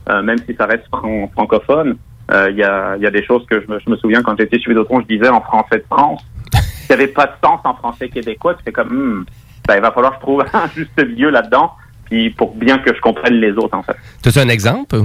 euh, 0.09 0.21
même 0.21 0.37
si 0.47 0.55
ça 0.55 0.65
reste 0.65 0.85
fran- 0.87 1.27
francophone. 1.33 1.97
euh, 2.31 2.49
Il 2.51 2.57
y, 2.57 2.63
a, 2.63 2.95
il 2.97 3.03
y 3.03 3.07
a 3.07 3.11
des 3.11 3.23
choses 3.25 3.45
que 3.49 3.61
je 3.61 3.71
me, 3.71 3.79
je 3.79 3.89
me 3.89 3.97
souviens 3.97 4.21
quand 4.23 4.35
j'étais 4.37 4.57
chez 4.59 4.69
Vidéotron, 4.69 5.01
je 5.01 5.07
disais 5.07 5.29
en 5.29 5.41
français 5.41 5.77
de 5.77 5.85
France. 5.89 6.21
Il 6.53 6.95
n'y 6.95 7.01
avait 7.01 7.07
pas 7.11 7.25
de 7.25 7.31
sens 7.43 7.59
en 7.65 7.73
français 7.75 8.07
québécois. 8.09 8.53
Tu 8.55 8.63
fais 8.63 8.71
comme, 8.71 8.89
hmm, 8.89 9.25
ben, 9.67 9.75
il 9.75 9.81
va 9.81 9.91
falloir 9.91 10.13
que 10.13 10.17
je 10.19 10.21
trouve 10.21 10.45
un 10.53 10.69
juste 10.73 10.97
milieu 11.05 11.29
là-dedans, 11.29 11.73
puis 12.05 12.29
pour 12.29 12.55
bien 12.55 12.79
que 12.79 12.93
je 12.95 13.01
comprenne 13.01 13.33
les 13.35 13.51
autres 13.51 13.75
en 13.77 13.83
fait. 13.83 13.97
T'as-tu 14.21 14.39
un 14.39 14.47
exemple? 14.47 14.95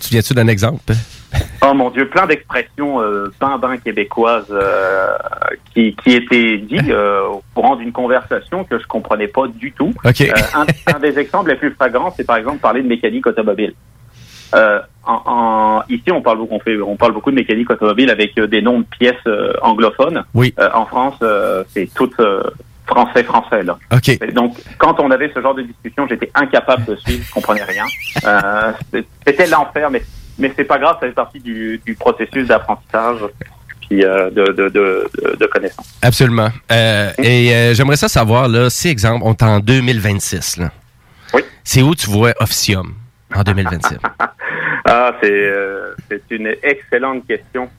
Tu 0.00 0.10
viens-tu 0.10 0.34
d'un 0.34 0.46
exemple? 0.46 0.92
Oh 1.66 1.74
mon 1.74 1.90
Dieu, 1.90 2.08
plein 2.08 2.26
d'expressions 2.26 3.00
euh, 3.00 3.32
ben 3.40 3.58
ben 3.58 3.76
québécoises 3.78 4.46
euh, 4.52 5.16
qui, 5.74 5.96
qui 5.96 6.12
étaient 6.12 6.58
dites 6.58 6.88
euh, 6.90 7.26
au 7.26 7.42
courant 7.54 7.74
d'une 7.74 7.90
conversation 7.90 8.62
que 8.62 8.78
je 8.78 8.86
comprenais 8.86 9.26
pas 9.26 9.48
du 9.48 9.72
tout. 9.72 9.92
Euh, 10.30 10.34
un, 10.54 10.94
un 10.94 10.98
des 11.00 11.18
exemples 11.18 11.50
les 11.50 11.56
plus 11.56 11.70
flagrants, 11.72 12.12
c'est 12.16 12.24
par 12.24 12.36
exemple 12.36 12.58
parler 12.58 12.82
de 12.82 12.86
mécanique 12.88 13.26
automobile. 13.26 13.74
Euh, 14.54 14.80
en, 15.06 15.22
en- 15.26 15.82
ici, 15.88 16.10
on 16.12 16.22
parle, 16.22 16.38
beaucoup- 16.38 16.54
on, 16.54 16.60
fait, 16.60 16.76
on 16.80 16.96
parle 16.96 17.12
beaucoup 17.12 17.30
de 17.30 17.36
mécanique 17.36 17.70
automobile 17.70 18.10
avec 18.10 18.36
euh, 18.38 18.46
des 18.46 18.62
noms 18.62 18.80
de 18.80 18.86
pièces 18.98 19.14
euh, 19.26 19.52
anglophones. 19.62 20.24
Oui. 20.34 20.54
Euh, 20.58 20.68
en 20.74 20.86
France, 20.86 21.14
euh, 21.22 21.64
c'est 21.74 21.88
tout 21.94 22.10
euh, 22.20 22.42
français-français. 22.86 23.62
là. 23.62 23.78
OK. 23.92 24.08
Et 24.08 24.18
Donc, 24.32 24.56
quand 24.78 25.00
on 25.00 25.10
avait 25.10 25.30
ce 25.34 25.40
genre 25.40 25.54
de 25.54 25.62
discussion, 25.62 26.06
j'étais 26.08 26.30
incapable 26.34 26.84
de 26.84 26.96
suivre, 26.96 27.24
je 27.26 27.32
comprenais 27.32 27.64
rien. 27.64 27.84
Euh, 28.26 28.72
C'était 29.26 29.46
l'enfer, 29.46 29.90
mais 29.90 30.02
mais 30.36 30.52
c'est 30.56 30.64
pas 30.64 30.78
grave, 30.78 30.96
ça 31.00 31.06
fait 31.06 31.12
partie 31.12 31.38
du, 31.38 31.80
du 31.86 31.94
processus 31.94 32.48
d'apprentissage 32.48 33.18
puis 33.88 34.04
euh, 34.04 34.30
de, 34.30 34.46
de, 34.46 34.68
de, 34.68 35.08
de, 35.22 35.36
de 35.36 35.46
connaissance. 35.46 35.86
Absolument. 36.02 36.48
Euh, 36.72 37.10
et 37.22 37.54
euh, 37.54 37.74
j'aimerais 37.74 37.96
ça 37.96 38.08
savoir, 38.08 38.48
là, 38.48 38.68
si, 38.70 38.88
exemple, 38.88 39.22
on 39.24 39.32
est 39.32 39.42
en 39.44 39.60
2026, 39.60 40.56
là. 40.56 40.70
Oui. 41.34 41.42
C'est 41.62 41.82
où 41.82 41.94
tu 41.94 42.08
vois 42.10 42.32
Officium? 42.40 42.94
En 43.34 43.42
2026? 43.42 43.98
Ah, 44.86 45.14
c'est 45.22 45.32
euh, 45.32 45.94
c'est 46.10 46.30
une 46.30 46.54
excellente 46.62 47.26
question. 47.26 47.70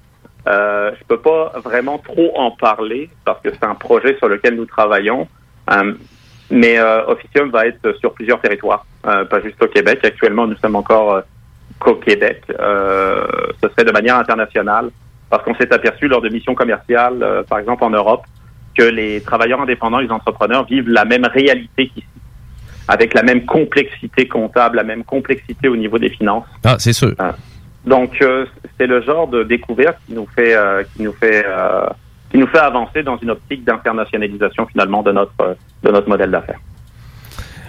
Euh, 0.47 0.91
je 0.99 1.03
peux 1.05 1.19
pas 1.19 1.53
vraiment 1.63 1.97
trop 1.97 2.31
en 2.37 2.51
parler 2.51 3.09
parce 3.25 3.41
que 3.41 3.49
c'est 3.51 3.63
un 3.63 3.75
projet 3.75 4.15
sur 4.17 4.27
lequel 4.27 4.55
nous 4.55 4.65
travaillons. 4.65 5.27
Euh, 5.71 5.93
mais 6.51 6.77
euh, 6.77 7.05
Officium 7.07 7.49
va 7.49 7.65
être 7.65 7.95
sur 7.99 8.13
plusieurs 8.13 8.39
territoires, 8.39 8.85
pas 9.03 9.41
juste 9.43 9.61
au 9.63 9.67
Québec. 9.67 9.99
Actuellement, 10.03 10.45
nous 10.45 10.57
sommes 10.57 10.75
encore 10.75 11.21
qu'au 11.79 11.95
Québec. 11.95 12.43
Ce 12.49 13.69
serait 13.69 13.83
de 13.83 13.91
manière 13.91 14.17
internationale 14.17 14.89
parce 15.29 15.43
qu'on 15.43 15.55
s'est 15.55 15.73
aperçu 15.73 16.07
lors 16.07 16.21
de 16.21 16.29
missions 16.29 16.53
commerciales, 16.53 17.43
par 17.49 17.57
exemple 17.57 17.83
en 17.83 17.89
Europe, 17.89 18.25
que 18.77 18.83
les 18.83 19.21
travailleurs 19.21 19.61
indépendants, 19.61 19.99
les 19.99 20.11
entrepreneurs 20.11 20.65
vivent 20.65 20.89
la 20.89 21.05
même 21.05 21.25
réalité 21.25 21.87
qu'ici, 21.87 22.07
avec 22.87 23.13
la 23.13 23.23
même 23.23 23.45
complexité 23.45 24.27
comptable, 24.27 24.77
la 24.77 24.83
même 24.83 25.03
complexité 25.03 25.67
au 25.67 25.75
niveau 25.75 25.97
des 25.97 26.09
finances. 26.09 26.45
Ah, 26.63 26.75
c'est 26.79 26.93
sûr. 26.93 27.13
Donc, 27.85 28.21
euh, 28.21 28.45
c'est 28.77 28.87
le 28.87 29.01
genre 29.01 29.27
de 29.27 29.43
découverte 29.43 29.97
qui 30.05 30.13
nous 30.13 30.27
fait, 30.35 30.55
euh, 30.55 30.83
qui 30.95 31.03
nous 31.03 31.13
fait, 31.13 31.43
euh, 31.45 31.85
qui 32.31 32.37
nous 32.37 32.47
fait 32.47 32.59
avancer 32.59 33.03
dans 33.03 33.17
une 33.17 33.31
optique 33.31 33.63
d'internationalisation 33.63 34.65
finalement 34.67 35.03
de 35.03 35.11
notre, 35.11 35.57
de 35.83 35.91
notre 35.91 36.09
modèle 36.09 36.31
d'affaires. 36.31 36.59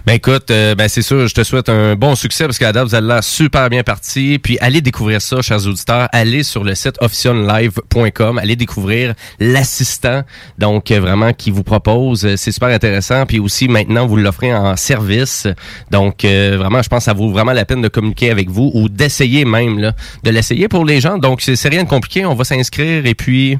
Ben 0.06 0.12
écoute, 0.12 0.52
euh, 0.52 0.76
ben 0.76 0.86
c'est 0.86 1.02
sûr, 1.02 1.26
je 1.26 1.34
te 1.34 1.42
souhaite 1.42 1.68
un 1.68 1.96
bon 1.96 2.14
succès 2.14 2.44
parce 2.44 2.60
qu'à 2.60 2.70
date, 2.70 2.84
vous 2.84 2.94
avez 2.94 3.08
l'air 3.08 3.24
super 3.24 3.68
bien 3.68 3.82
parti. 3.82 4.38
Puis 4.38 4.56
allez 4.60 4.80
découvrir 4.80 5.20
ça, 5.20 5.42
chers 5.42 5.66
auditeurs. 5.66 6.06
Allez 6.12 6.44
sur 6.44 6.62
le 6.62 6.76
site 6.76 6.94
officionlive.com. 7.00 8.38
Allez 8.38 8.54
découvrir 8.54 9.14
l'assistant, 9.40 10.22
donc 10.58 10.92
euh, 10.92 11.00
vraiment 11.00 11.32
qui 11.32 11.50
vous 11.50 11.64
propose. 11.64 12.24
Euh, 12.24 12.36
C'est 12.36 12.52
super 12.52 12.68
intéressant. 12.68 13.26
Puis 13.26 13.40
aussi 13.40 13.66
maintenant, 13.66 14.06
vous 14.06 14.16
l'offrez 14.16 14.54
en 14.54 14.76
service. 14.76 15.48
Donc 15.90 16.24
euh, 16.24 16.54
vraiment, 16.56 16.82
je 16.82 16.88
pense 16.88 17.00
que 17.00 17.06
ça 17.06 17.12
vaut 17.12 17.30
vraiment 17.30 17.52
la 17.52 17.64
peine 17.64 17.82
de 17.82 17.88
communiquer 17.88 18.30
avec 18.30 18.48
vous 18.48 18.70
ou 18.74 18.88
d'essayer 18.88 19.44
même 19.44 19.80
là, 19.80 19.90
de 20.22 20.30
l'essayer 20.30 20.68
pour 20.68 20.84
les 20.84 21.00
gens. 21.00 21.18
Donc 21.18 21.40
c'est 21.40 21.68
rien 21.68 21.82
de 21.82 21.88
compliqué. 21.88 22.24
On 22.24 22.34
va 22.34 22.44
s'inscrire 22.44 23.04
et 23.06 23.14
puis. 23.16 23.58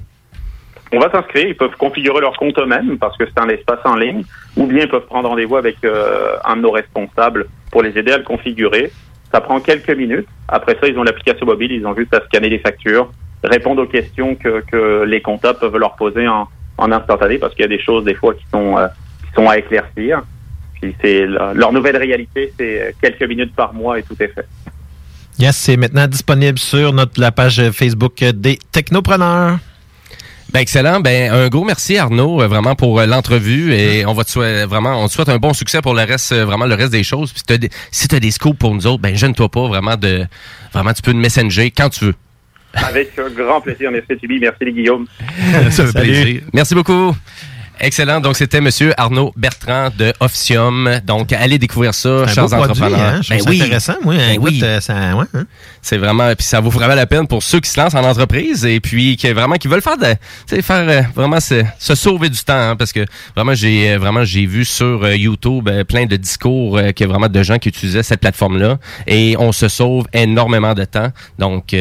On 0.93 1.01
va 1.01 1.10
s'inscrire, 1.10 1.48
ils 1.48 1.56
peuvent 1.56 1.77
configurer 1.77 2.20
leur 2.20 2.36
compte 2.36 2.56
eux-mêmes 2.60 2.98
parce 2.98 3.16
que 3.16 3.24
c'est 3.27 3.43
un 3.43 3.48
espace 3.48 3.81
en 3.85 3.97
ligne, 3.97 4.23
ou 4.57 4.66
bien 4.66 4.85
ils 4.85 4.89
peuvent 4.89 5.07
prendre 5.07 5.28
rendez-vous 5.28 5.57
avec 5.57 5.77
euh, 5.85 6.37
un 6.45 6.57
de 6.57 6.62
nos 6.62 6.70
responsables 6.70 7.47
pour 7.70 7.83
les 7.83 7.97
aider 7.99 8.12
à 8.12 8.19
le 8.19 8.24
configurer. 8.24 8.91
Ça 9.33 9.41
prend 9.41 9.61
quelques 9.61 9.91
minutes. 9.91 10.27
Après 10.49 10.77
ça, 10.81 10.89
ils 10.89 10.99
ont 10.99 11.03
l'application 11.03 11.47
mobile, 11.47 11.73
ils 11.73 11.87
ont 11.87 11.95
juste 11.95 12.15
à 12.15 12.24
scanner 12.24 12.49
les 12.49 12.59
factures, 12.59 13.11
répondre 13.45 13.83
aux 13.83 13.87
questions 13.87 14.35
que, 14.35 15.05
les 15.05 15.20
comptables 15.20 15.59
peuvent 15.59 15.77
leur 15.77 15.97
poser 15.97 16.27
en, 16.27 16.49
instantané 16.78 17.39
parce 17.39 17.55
qu'il 17.55 17.62
y 17.62 17.65
a 17.65 17.69
des 17.69 17.83
choses 17.83 18.05
des 18.05 18.15
fois 18.15 18.35
qui 18.35 18.45
sont, 18.53 18.78
euh, 18.78 18.87
à 19.49 19.59
éclaircir. 19.59 20.23
Puis 20.81 20.95
c'est 21.03 21.27
leur 21.27 21.73
nouvelle 21.73 21.97
réalité, 21.97 22.53
c'est 22.59 22.95
quelques 23.03 23.28
minutes 23.28 23.55
par 23.55 23.74
mois 23.74 23.99
et 23.99 24.03
tout 24.03 24.16
est 24.20 24.28
fait. 24.28 24.47
Yes, 25.39 25.57
c'est 25.57 25.77
maintenant 25.77 26.07
disponible 26.07 26.59
sur 26.59 26.95
notre, 26.95 27.20
la 27.20 27.31
page 27.31 27.70
Facebook 27.70 28.24
des 28.24 28.59
Technopreneurs. 28.73 29.59
Ben, 30.57 30.62
excellent. 30.62 31.01
Ben, 31.01 31.31
un 31.31 31.49
gros 31.49 31.65
merci 31.65 31.99
Arnaud, 31.99 32.41
euh, 32.41 32.47
vraiment 32.49 32.74
pour 32.74 32.99
euh, 32.99 33.05
l'entrevue 33.05 33.74
et 33.74 34.07
on 34.07 34.15
va 34.15 34.24
te 34.24 34.31
souhaiter 34.31 34.65
vraiment, 34.65 35.05
on 35.05 35.07
te 35.07 35.12
souhaite 35.12 35.28
un 35.28 35.37
bon 35.37 35.53
succès 35.53 35.83
pour 35.83 35.93
le 35.93 36.01
reste, 36.03 36.33
euh, 36.33 36.47
vraiment 36.47 36.65
le 36.65 36.74
reste 36.74 36.93
des 36.93 37.05
choses. 37.05 37.31
Puis 37.31 37.41
si 37.41 37.45
t'as 37.45 37.59
des, 37.59 37.69
si 37.91 38.09
t'as 38.09 38.20
des 38.20 38.31
scoops 38.31 38.59
pour 38.59 38.74
nous 38.74 38.87
autres, 38.87 39.03
ben 39.03 39.15
gêne-toi 39.15 39.51
pas, 39.51 39.69
vraiment 39.69 39.97
de, 39.97 40.24
vraiment 40.73 40.95
tu 40.95 41.03
peux 41.03 41.12
me 41.12 41.20
messenger 41.20 41.70
quand 41.70 41.91
tu 41.91 42.07
veux. 42.07 42.15
Avec 42.73 43.12
un 43.19 43.28
grand 43.28 43.61
plaisir. 43.61 43.91
Merci, 43.91 44.16
Tibi. 44.19 44.39
Merci, 44.41 44.65
les 44.65 44.73
Guillaume. 44.73 45.07
Ça 45.70 45.85
fait 45.89 46.01
plaisir. 46.01 46.41
Merci 46.55 46.74
beaucoup. 46.74 47.15
Excellent. 47.78 48.20
Donc, 48.20 48.37
c'était 48.37 48.62
Monsieur 48.62 48.95
Arnaud 48.97 49.35
Bertrand 49.37 49.91
de 49.97 50.12
Officium. 50.20 51.01
Donc, 51.05 51.33
allez 51.33 51.59
découvrir 51.59 51.93
ça, 51.93 52.27
chers 52.27 52.45
beau 52.45 52.57
produit, 52.57 52.70
entrepreneurs. 52.83 53.01
hein? 53.01 53.20
Je 53.23 53.35
trouve 53.35 53.55
ça 53.55 53.65
intéressant, 53.65 53.95
moi. 54.03 54.15
Ben 54.15 54.31
Écoute, 54.33 54.49
oui. 54.53 54.61
euh, 54.62 54.81
ça, 54.81 54.95
ouais, 55.15 55.27
hein? 55.35 55.45
C'est 55.86 55.98
vraiment, 55.98 56.34
puis 56.34 56.44
ça 56.44 56.58
vaut 56.58 56.70
vraiment 56.70 56.96
la 56.96 57.06
peine 57.06 57.28
pour 57.28 57.44
ceux 57.44 57.60
qui 57.60 57.70
se 57.70 57.78
lancent 57.78 57.94
en 57.94 58.02
entreprise 58.02 58.64
et 58.64 58.80
puis 58.80 59.16
qui 59.16 59.30
vraiment 59.30 59.54
qui 59.54 59.68
veulent 59.68 59.80
faire 59.80 59.96
de, 59.96 60.60
faire 60.60 60.88
euh, 60.88 61.02
vraiment 61.14 61.38
se, 61.38 61.62
sauver 61.78 62.28
du 62.28 62.40
temps, 62.40 62.70
hein, 62.70 62.74
parce 62.74 62.92
que 62.92 63.06
vraiment 63.36 63.54
j'ai 63.54 63.92
euh, 63.92 63.96
vraiment 63.96 64.24
j'ai 64.24 64.46
vu 64.46 64.64
sur 64.64 65.04
euh, 65.04 65.14
YouTube 65.14 65.68
euh, 65.68 65.84
plein 65.84 66.06
de 66.06 66.16
discours 66.16 66.76
a 66.78 67.06
vraiment 67.06 67.28
de 67.28 67.42
gens 67.44 67.58
qui 67.58 67.68
utilisaient 67.68 68.02
cette 68.02 68.18
plateforme 68.18 68.58
là 68.58 68.78
et 69.06 69.36
on 69.38 69.52
se 69.52 69.68
sauve 69.68 70.08
énormément 70.12 70.74
de 70.74 70.84
temps. 70.84 71.12
Donc 71.38 71.72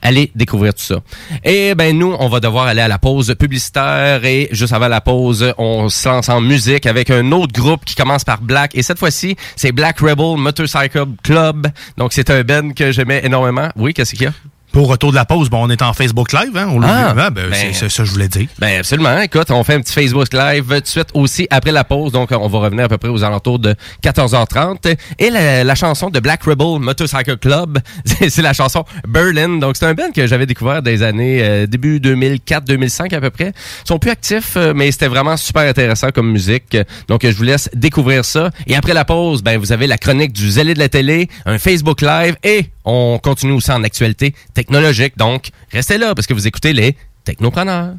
allez 0.00 0.30
découvrir 0.34 0.72
tout 0.72 0.82
ça. 0.82 1.00
Et 1.44 1.74
ben 1.74 1.98
nous 1.98 2.16
on 2.18 2.28
va 2.28 2.40
devoir 2.40 2.66
aller 2.66 2.80
à 2.80 2.88
la 2.88 2.98
pause 2.98 3.34
publicitaire 3.38 4.24
et 4.24 4.48
juste 4.52 4.72
avant 4.72 4.88
la 4.88 5.02
pause 5.02 5.52
on 5.58 5.90
se 5.90 6.08
lance 6.08 6.30
en 6.30 6.40
musique 6.40 6.86
avec 6.86 7.10
un 7.10 7.30
autre 7.32 7.52
groupe 7.52 7.84
qui 7.84 7.94
commence 7.94 8.24
par 8.24 8.40
Black 8.40 8.70
et 8.74 8.82
cette 8.82 8.98
fois-ci 8.98 9.36
c'est 9.54 9.72
Black 9.72 9.98
Rebel 9.98 10.38
Motorcycle 10.38 11.08
Club. 11.22 11.66
Donc 11.98 12.14
c'est 12.14 12.30
un 12.30 12.42
band 12.42 12.70
que 12.70 12.90
j'aimais 12.90 13.18
énormément. 13.18 13.33
Oui, 13.76 13.94
qu'est-ce 13.94 14.14
qu'il 14.14 14.22
y 14.22 14.26
a? 14.26 14.32
Pour 14.74 14.88
retour 14.88 15.12
de 15.12 15.14
la 15.14 15.24
pause, 15.24 15.50
bon, 15.50 15.62
on 15.62 15.70
est 15.70 15.82
en 15.82 15.92
Facebook 15.92 16.32
Live, 16.32 16.56
hein? 16.56 16.66
On 16.68 16.82
Ah, 16.82 17.14
ben, 17.14 17.30
ben- 17.30 17.52
c'est 17.52 17.88
ça 17.88 18.02
je 18.02 18.10
voulais 18.10 18.26
dire. 18.26 18.48
Ben 18.58 18.80
absolument. 18.80 19.20
Écoute, 19.20 19.48
on 19.52 19.62
fait 19.62 19.74
un 19.74 19.80
petit 19.80 19.92
Facebook 19.92 20.32
Live 20.32 20.64
tout 20.66 20.80
de 20.80 20.86
suite 20.88 21.08
aussi 21.14 21.46
après 21.48 21.70
la 21.70 21.84
pause. 21.84 22.10
Donc, 22.10 22.30
on 22.32 22.48
va 22.48 22.58
revenir 22.58 22.86
à 22.86 22.88
peu 22.88 22.98
près 22.98 23.08
aux 23.08 23.22
alentours 23.22 23.60
de 23.60 23.76
14h30. 24.02 24.96
Et 25.20 25.30
la, 25.30 25.62
la 25.62 25.74
chanson 25.76 26.10
de 26.10 26.18
Black 26.18 26.42
Rebel 26.42 26.80
Motorcycle 26.80 27.36
Club, 27.36 27.78
c'est 28.04 28.42
la 28.42 28.52
chanson 28.52 28.84
Berlin. 29.06 29.58
Donc, 29.60 29.76
c'est 29.76 29.86
un 29.86 29.94
band 29.94 30.10
que 30.12 30.26
j'avais 30.26 30.46
découvert 30.46 30.82
des 30.82 31.04
années 31.04 31.38
euh, 31.40 31.66
début 31.68 32.00
2004-2005 32.00 33.14
à 33.14 33.20
peu 33.20 33.30
près. 33.30 33.52
Ils 33.84 33.88
sont 33.88 34.00
plus 34.00 34.10
actifs, 34.10 34.54
euh, 34.56 34.72
mais 34.74 34.90
c'était 34.90 35.06
vraiment 35.06 35.36
super 35.36 35.62
intéressant 35.62 36.08
comme 36.10 36.32
musique. 36.32 36.76
Donc, 37.06 37.22
je 37.24 37.30
vous 37.36 37.44
laisse 37.44 37.70
découvrir 37.74 38.24
ça. 38.24 38.50
Et 38.66 38.74
après 38.74 38.92
la 38.92 39.04
pause, 39.04 39.40
ben 39.44 39.56
vous 39.56 39.70
avez 39.70 39.86
la 39.86 39.98
chronique 39.98 40.32
du 40.32 40.50
zélé 40.50 40.74
de 40.74 40.80
la 40.80 40.88
télé, 40.88 41.28
un 41.46 41.58
Facebook 41.60 42.00
Live 42.00 42.34
et 42.42 42.66
on 42.84 43.18
continue 43.22 43.52
aussi 43.52 43.70
en 43.70 43.82
actualité 43.84 44.34
technologique. 44.64 45.16
Donc, 45.18 45.50
restez 45.70 45.98
là 45.98 46.14
parce 46.14 46.26
que 46.26 46.34
vous 46.34 46.46
écoutez 46.46 46.72
les 46.72 46.96
Technopreneurs. 47.24 47.94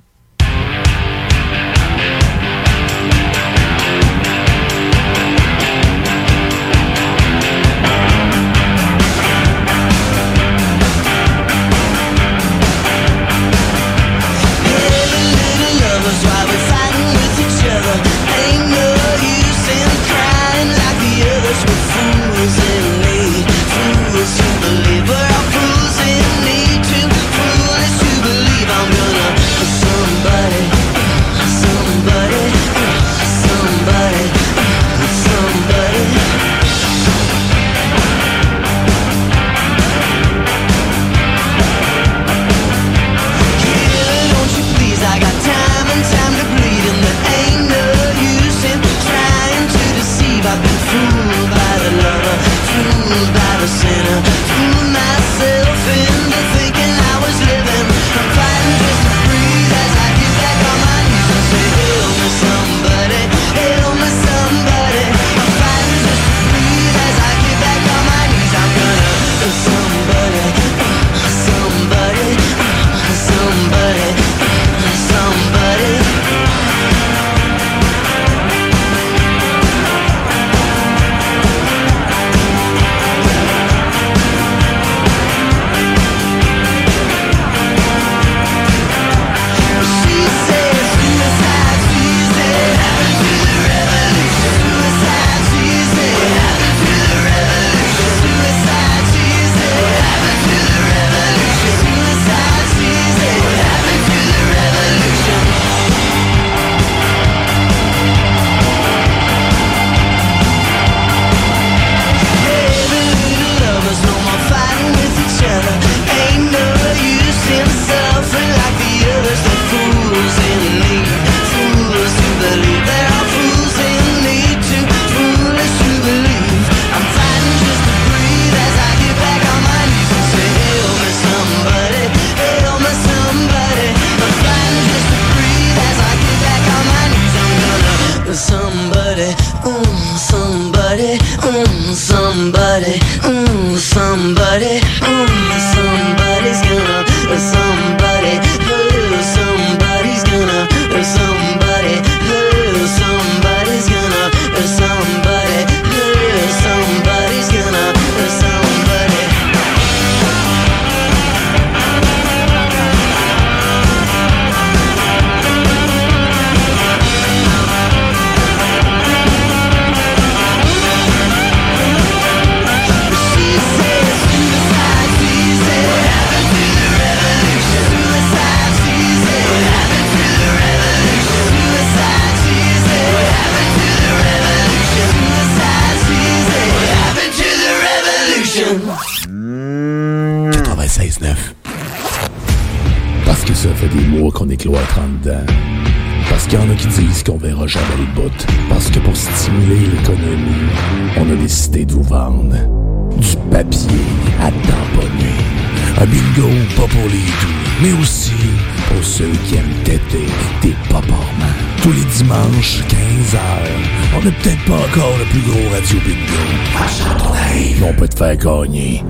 Gagner 218.37 219.03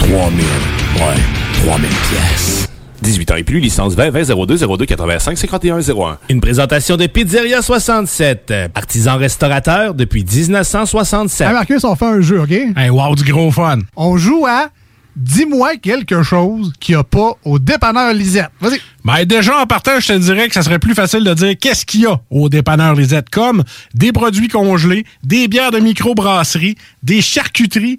3000, 0.00 0.16
ouais, 0.16 1.64
3000 1.64 1.88
pièces. 1.88 2.68
18 3.02 3.30
ans 3.32 3.36
et 3.36 3.42
plus, 3.42 3.60
licence 3.60 3.94
20 3.94 4.10
20 4.10 4.46
02 4.46 4.56
02 4.56 4.86
85 4.86 5.36
51 5.36 5.80
01. 5.80 6.18
Une 6.30 6.40
présentation 6.40 6.96
de 6.96 7.06
Pizzeria 7.06 7.60
67, 7.60 8.50
euh, 8.50 8.68
artisan 8.74 9.18
restaurateur 9.18 9.94
depuis 9.94 10.24
1967. 10.24 11.46
Hey 11.46 11.52
Marcus, 11.52 11.84
on 11.84 11.94
fait 11.96 12.06
un 12.06 12.20
jeu, 12.20 12.40
OK? 12.40 12.50
Hey, 12.50 12.90
wow, 12.90 13.14
du 13.14 13.30
gros 13.30 13.50
fun. 13.50 13.80
On 13.96 14.16
joue 14.16 14.46
à 14.46 14.70
Dis-moi 15.16 15.76
quelque 15.76 16.24
chose 16.24 16.72
qu'il 16.80 16.96
n'y 16.96 17.00
a 17.00 17.04
pas 17.04 17.34
au 17.44 17.60
dépanneur 17.60 18.12
Lisette. 18.12 18.50
Vas-y. 18.60 18.80
Ben 19.04 19.24
déjà, 19.24 19.60
en 19.60 19.66
partant, 19.66 20.00
je 20.00 20.08
te 20.08 20.18
dirais 20.18 20.48
que 20.48 20.54
ça 20.54 20.62
serait 20.62 20.80
plus 20.80 20.94
facile 20.94 21.22
de 21.22 21.32
dire 21.34 21.54
qu'est-ce 21.60 21.86
qu'il 21.86 22.00
y 22.00 22.06
a 22.06 22.20
au 22.30 22.48
dépanneur 22.48 22.94
Lisette, 22.94 23.30
comme 23.30 23.62
des 23.94 24.10
produits 24.10 24.48
congelés, 24.48 25.04
des 25.22 25.46
bières 25.46 25.70
de 25.70 25.78
microbrasserie, 25.78 26.74
des 27.04 27.20
charcuteries, 27.20 27.98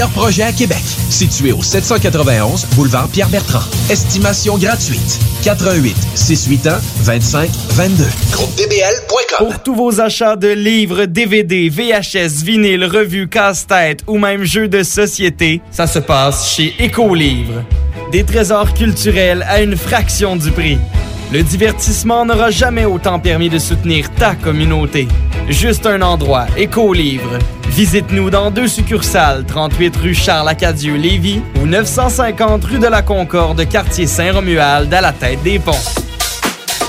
projets 0.00 0.42
à 0.42 0.52
Québec. 0.52 0.82
Situé 1.10 1.52
au 1.52 1.62
791 1.62 2.66
boulevard 2.74 3.08
Pierre-Bertrand. 3.08 3.62
Estimation 3.90 4.56
gratuite. 4.56 5.18
88 5.44 5.94
681 6.14 6.80
25 7.02 7.50
22. 7.70 8.04
GroupeDBL.com. 8.32 9.46
Pour 9.46 9.62
tous 9.62 9.74
vos 9.74 10.00
achats 10.00 10.36
de 10.36 10.48
livres, 10.48 11.04
DVD, 11.04 11.68
VHS, 11.68 12.42
vinyle, 12.42 12.84
revues, 12.84 13.28
casse-tête 13.28 14.00
ou 14.06 14.18
même 14.18 14.44
jeux 14.44 14.68
de 14.68 14.82
société, 14.82 15.60
ça 15.70 15.86
se 15.86 15.98
passe 15.98 16.54
chez 16.54 16.74
Écolivre. 16.78 17.64
Des 18.10 18.24
trésors 18.24 18.72
culturels 18.74 19.44
à 19.48 19.62
une 19.62 19.76
fraction 19.76 20.36
du 20.36 20.50
prix. 20.50 20.78
Le 21.32 21.42
divertissement 21.42 22.26
n'aura 22.26 22.50
jamais 22.50 22.84
autant 22.84 23.18
permis 23.18 23.48
de 23.48 23.58
soutenir 23.58 24.10
ta 24.10 24.34
communauté. 24.34 25.08
Juste 25.48 25.86
un 25.86 26.02
endroit, 26.02 26.44
Écolivre. 26.58 27.38
Visite-nous 27.70 28.28
dans 28.28 28.50
deux 28.50 28.68
succursales, 28.68 29.46
38 29.46 29.96
rue 29.96 30.14
Charles-Acadieux-Lévis 30.14 31.40
ou 31.58 31.66
950 31.66 32.64
rue 32.66 32.78
de 32.78 32.86
la 32.86 33.00
Concorde, 33.00 33.66
quartier 33.66 34.06
Saint-Romuald, 34.06 34.92
à 34.92 35.00
la 35.00 35.12
tête 35.12 35.42
des 35.42 35.58
ponts. 35.58 35.72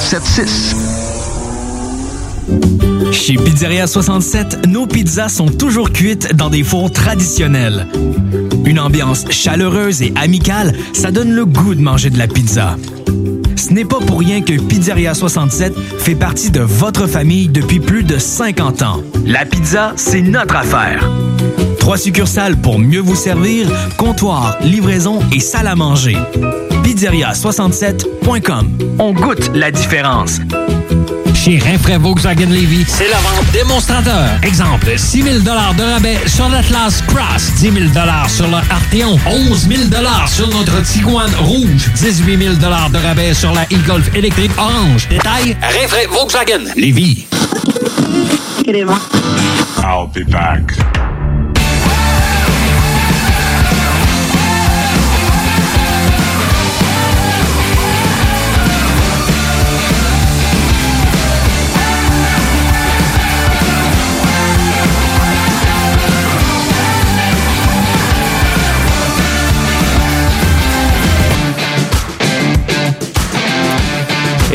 681 0.00 0.46
4476. 0.46 0.86
Chez 3.12 3.36
Pizzeria 3.36 3.86
67, 3.86 4.66
nos 4.66 4.86
pizzas 4.86 5.28
sont 5.28 5.48
toujours 5.48 5.90
cuites 5.90 6.34
dans 6.34 6.50
des 6.50 6.62
fours 6.62 6.90
traditionnels. 6.92 7.86
Une 8.64 8.78
ambiance 8.78 9.24
chaleureuse 9.30 10.02
et 10.02 10.12
amicale, 10.16 10.74
ça 10.92 11.10
donne 11.10 11.32
le 11.32 11.44
goût 11.44 11.74
de 11.74 11.80
manger 11.80 12.10
de 12.10 12.18
la 12.18 12.28
pizza. 12.28 12.76
Ce 13.56 13.72
n'est 13.72 13.84
pas 13.84 13.98
pour 13.98 14.20
rien 14.20 14.42
que 14.42 14.60
Pizzeria 14.60 15.14
67 15.14 15.74
fait 15.98 16.14
partie 16.14 16.50
de 16.50 16.60
votre 16.60 17.06
famille 17.06 17.48
depuis 17.48 17.80
plus 17.80 18.04
de 18.04 18.18
50 18.18 18.82
ans. 18.82 19.02
La 19.24 19.44
pizza, 19.44 19.92
c'est 19.96 20.22
notre 20.22 20.56
affaire. 20.56 21.10
Trois 21.86 21.98
succursales 21.98 22.56
pour 22.56 22.80
mieux 22.80 22.98
vous 22.98 23.14
servir, 23.14 23.68
comptoir, 23.96 24.56
livraison 24.60 25.20
et 25.32 25.38
salle 25.38 25.68
à 25.68 25.76
manger. 25.76 26.16
Pizzeria67.com. 26.82 28.76
On 28.98 29.12
goûte 29.12 29.52
la 29.54 29.70
différence. 29.70 30.40
Chez 31.32 31.60
Rinfraie 31.60 31.98
Volkswagen 31.98 32.48
Levy, 32.48 32.84
c'est 32.88 33.08
la 33.08 33.18
vente 33.18 33.52
démonstrateur. 33.52 34.30
Exemple, 34.42 34.98
6 34.98 35.22
000 35.22 35.38
de 35.38 35.48
rabais 35.48 36.18
sur 36.26 36.48
l'Atlas 36.48 37.04
Cross, 37.06 37.52
10 37.60 37.60
000 37.60 37.74
sur 38.30 38.48
le 38.48 38.56
Arteon, 38.68 39.16
11 39.24 39.68
000 39.68 39.82
sur 40.26 40.48
notre 40.48 40.82
Tiguan 40.82 41.30
Rouge, 41.38 41.88
18 41.94 42.36
000 42.36 42.54
de 42.56 43.06
rabais 43.06 43.32
sur 43.32 43.52
la 43.52 43.62
e-Golf 43.62 44.12
électrique 44.12 44.50
orange. 44.58 45.06
Détail, 45.08 45.56
Rinfraie 45.62 46.08
Volkswagen 46.10 46.64
Levy. 46.74 47.28
I'll 49.84 50.08
be 50.08 50.28
back. 50.28 50.72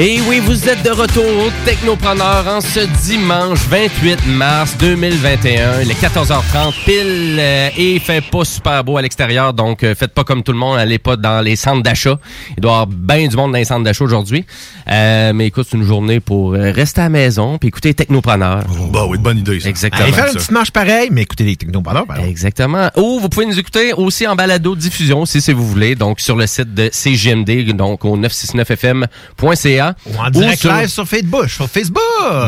Et 0.04 0.20
oui, 0.28 0.40
vous 0.40 0.68
êtes 0.68 0.82
de 0.82 0.90
retour 0.90 1.24
au 1.24 1.52
Technopreneur 1.64 2.48
en 2.48 2.60
ce 2.60 2.80
dimanche 3.06 3.60
28 3.70 4.26
mars 4.30 4.76
2021. 4.80 5.82
Il 5.82 5.92
est 5.92 6.02
14h30 6.02 6.74
pile 6.86 7.38
euh, 7.40 7.70
et 7.78 7.94
il 7.94 8.00
fait 8.00 8.22
pas 8.22 8.44
super 8.44 8.84
beau 8.84 8.98
à 8.98 9.04
l'extérieur, 9.04 9.54
donc 9.54 9.84
euh, 9.84 9.94
faites 9.94 10.16
pas 10.16 10.24
comme 10.24 10.42
tout 10.42 10.54
le 10.54 10.58
monde, 10.58 10.80
allez 10.80 10.98
pas 10.98 11.18
dans 11.18 11.42
les 11.42 11.56
centres 11.56 11.84
d'achat. 11.84 12.18
Il 12.58 12.62
doit 12.62 12.72
y 12.72 12.74
avoir 12.74 12.88
bien 12.88 13.28
du 13.28 13.36
monde 13.36 13.52
dans 13.52 13.60
les 13.60 13.66
centres 13.66 13.84
d'achat 13.84 14.04
aujourd'hui. 14.04 14.44
Euh, 14.90 15.34
mais 15.34 15.46
écoute, 15.46 15.68
c'est 15.70 15.78
une 15.78 15.84
journée 15.84 16.20
pour 16.20 16.56
euh, 16.56 16.72
rester 16.72 17.02
à 17.02 17.04
la 17.04 17.10
maison 17.10 17.60
puis 17.60 17.68
écouter 17.68 17.94
Technopreneur. 17.94 18.64
bah 18.92 19.06
oui, 19.08 19.20
bonne 19.20 19.38
idée 19.38 19.60
ça. 19.60 19.70
Exactement. 19.70 20.04
Allez 20.06 20.14
faire 20.14 20.30
une 20.30 20.34
petite 20.34 20.50
marche 20.50 20.72
pareille, 20.72 21.10
mais 21.12 21.22
écoutez 21.22 21.44
les 21.44 21.56
technopreneurs. 21.58 22.08
par 22.08 22.16
exemple. 22.16 22.32
Exactement. 22.32 22.90
Ou 22.98 23.20
vous 23.20 23.30
pouvez 23.30 23.46
nous 23.46 23.60
écouter 23.60 23.94
aussi 23.94 24.26
en 24.26 24.36
balado 24.36 24.76
diffusion 24.76 25.28
si, 25.28 25.42
si 25.42 25.54
vous 25.54 25.68
voulez, 25.68 25.94
donc 25.94 26.22
sur 26.22 26.36
le 26.36 26.48
site 26.48 26.74
de 26.74 26.90
CGMD, 26.92 27.72
donc 27.74 28.04
au 28.04 28.18
969fm.ca. 28.18 29.91
Ou 30.06 30.18
en 30.20 30.30
direct 30.30 30.64
live 30.64 30.88
sur 30.88 31.08
Facebook. 31.08 31.50
Sur 31.50 31.70
Facebook. 31.70 32.02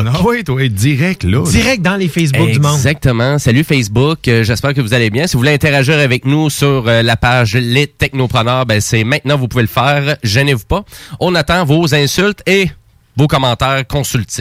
Non, 0.04 0.12
oui, 0.24 0.44
toi, 0.44 0.68
direct 0.68 1.24
là. 1.24 1.42
Direct 1.44 1.82
dans 1.82 1.96
les 1.96 2.08
Facebook 2.08 2.50
du 2.50 2.60
monde. 2.60 2.74
Exactement. 2.74 3.38
Salut 3.38 3.64
Facebook. 3.64 4.26
Euh, 4.28 4.44
J'espère 4.44 4.74
que 4.74 4.80
vous 4.80 4.94
allez 4.94 5.10
bien. 5.10 5.26
Si 5.26 5.34
vous 5.34 5.40
voulez 5.40 5.54
interagir 5.54 5.98
avec 5.98 6.24
nous 6.24 6.50
sur 6.50 6.84
euh, 6.86 7.02
la 7.02 7.16
page 7.16 7.54
Les 7.54 7.86
Technopreneurs, 7.86 8.66
ben 8.66 8.80
c'est 8.80 9.04
maintenant 9.04 9.36
vous 9.36 9.48
pouvez 9.48 9.62
le 9.62 9.68
faire. 9.68 10.16
Gênez-vous 10.22 10.64
pas. 10.64 10.84
On 11.20 11.34
attend 11.34 11.64
vos 11.64 11.94
insultes 11.94 12.42
et 12.46 12.70
vos 13.16 13.26
commentaires 13.26 13.84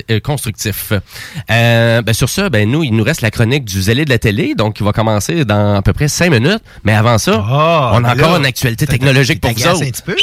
euh, 0.09 0.19
constructifs. 0.19 0.93
Euh, 1.51 2.01
ben 2.01 2.13
sur 2.13 2.29
ça, 2.29 2.49
ben 2.49 2.69
nous, 2.69 2.83
il 2.83 2.95
nous 2.95 3.03
reste 3.03 3.21
la 3.21 3.31
chronique 3.31 3.65
du 3.65 3.81
zélé 3.81 4.05
de 4.05 4.09
la 4.09 4.17
télé, 4.19 4.55
donc 4.55 4.79
il 4.79 4.83
va 4.83 4.91
commencer 4.91 5.45
dans 5.45 5.75
à 5.75 5.81
peu 5.81 5.93
près 5.93 6.07
cinq 6.07 6.31
minutes. 6.31 6.63
Mais 6.83 6.93
avant 6.93 7.17
ça, 7.17 7.43
on 7.47 7.97
a 7.97 7.99
mais 8.01 8.09
encore 8.09 8.33
là, 8.33 8.39
une 8.39 8.45
actualité 8.45 8.87
technologique 8.87 9.41
pour 9.41 9.51
vous 9.51 9.57
t'agaces 9.57 9.75
autres. 9.75 9.85
un 9.87 9.91
petit 9.91 10.01
peu. 10.01 10.15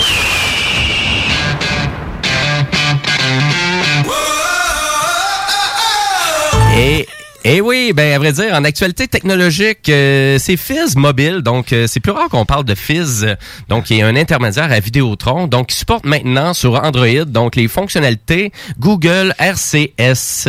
Et, 6.80 7.06
et 7.44 7.60
oui, 7.60 7.92
ben 7.94 8.14
à 8.14 8.18
vrai 8.18 8.32
dire, 8.32 8.52
en 8.52 8.64
actualité 8.64 9.08
technologique, 9.08 9.88
euh, 9.88 10.38
c'est 10.38 10.56
Fizz 10.56 10.96
Mobile, 10.96 11.40
donc 11.42 11.72
euh, 11.72 11.86
c'est 11.86 12.00
plus 12.00 12.12
rare 12.12 12.28
qu'on 12.28 12.44
parle 12.44 12.64
de 12.64 12.74
Fizz, 12.74 13.36
donc 13.68 13.90
il 13.90 13.98
y 13.98 14.02
a 14.02 14.06
un 14.06 14.16
intermédiaire 14.16 14.70
à 14.70 14.80
Vidéotron, 14.80 15.46
donc 15.46 15.68
qui 15.68 15.76
supporte 15.76 16.04
maintenant 16.04 16.54
sur 16.54 16.74
Android, 16.82 17.24
donc 17.26 17.56
les 17.56 17.68
fonctionnalités 17.68 18.52
Google 18.78 19.34
RCS. 19.38 20.46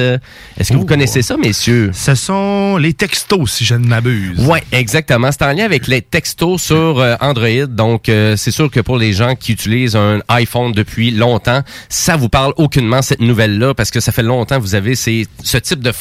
Est-ce 0.57 0.71
que 0.71 0.77
vous 0.77 0.85
connaissez 0.85 1.21
ça, 1.21 1.37
messieurs? 1.37 1.91
Ce 1.93 2.15
sont 2.15 2.77
les 2.77 2.93
textos, 2.93 3.51
si 3.51 3.65
je 3.65 3.75
ne 3.75 3.85
m'abuse. 3.87 4.39
Ouais, 4.47 4.63
exactement. 4.71 5.31
C'est 5.31 5.43
en 5.43 5.53
lien 5.53 5.65
avec 5.65 5.87
les 5.87 6.01
textos 6.01 6.61
sur 6.61 6.99
euh, 6.99 7.15
Android. 7.21 7.67
Donc, 7.67 8.09
euh, 8.09 8.35
c'est 8.35 8.51
sûr 8.51 8.69
que 8.69 8.79
pour 8.79 8.97
les 8.97 9.13
gens 9.13 9.35
qui 9.35 9.53
utilisent 9.53 9.95
un 9.95 10.19
iPhone 10.27 10.71
depuis 10.71 11.11
longtemps, 11.11 11.61
ça 11.89 12.17
vous 12.17 12.29
parle 12.29 12.53
aucunement 12.57 13.01
cette 13.01 13.21
nouvelle-là 13.21 13.73
parce 13.73 13.91
que 13.91 13.99
ça 13.99 14.11
fait 14.11 14.23
longtemps 14.23 14.57
que 14.57 14.61
vous 14.61 14.75
avez 14.75 14.95
ces, 14.95 15.27
ce 15.43 15.57
type 15.57 15.79
de 15.79 15.91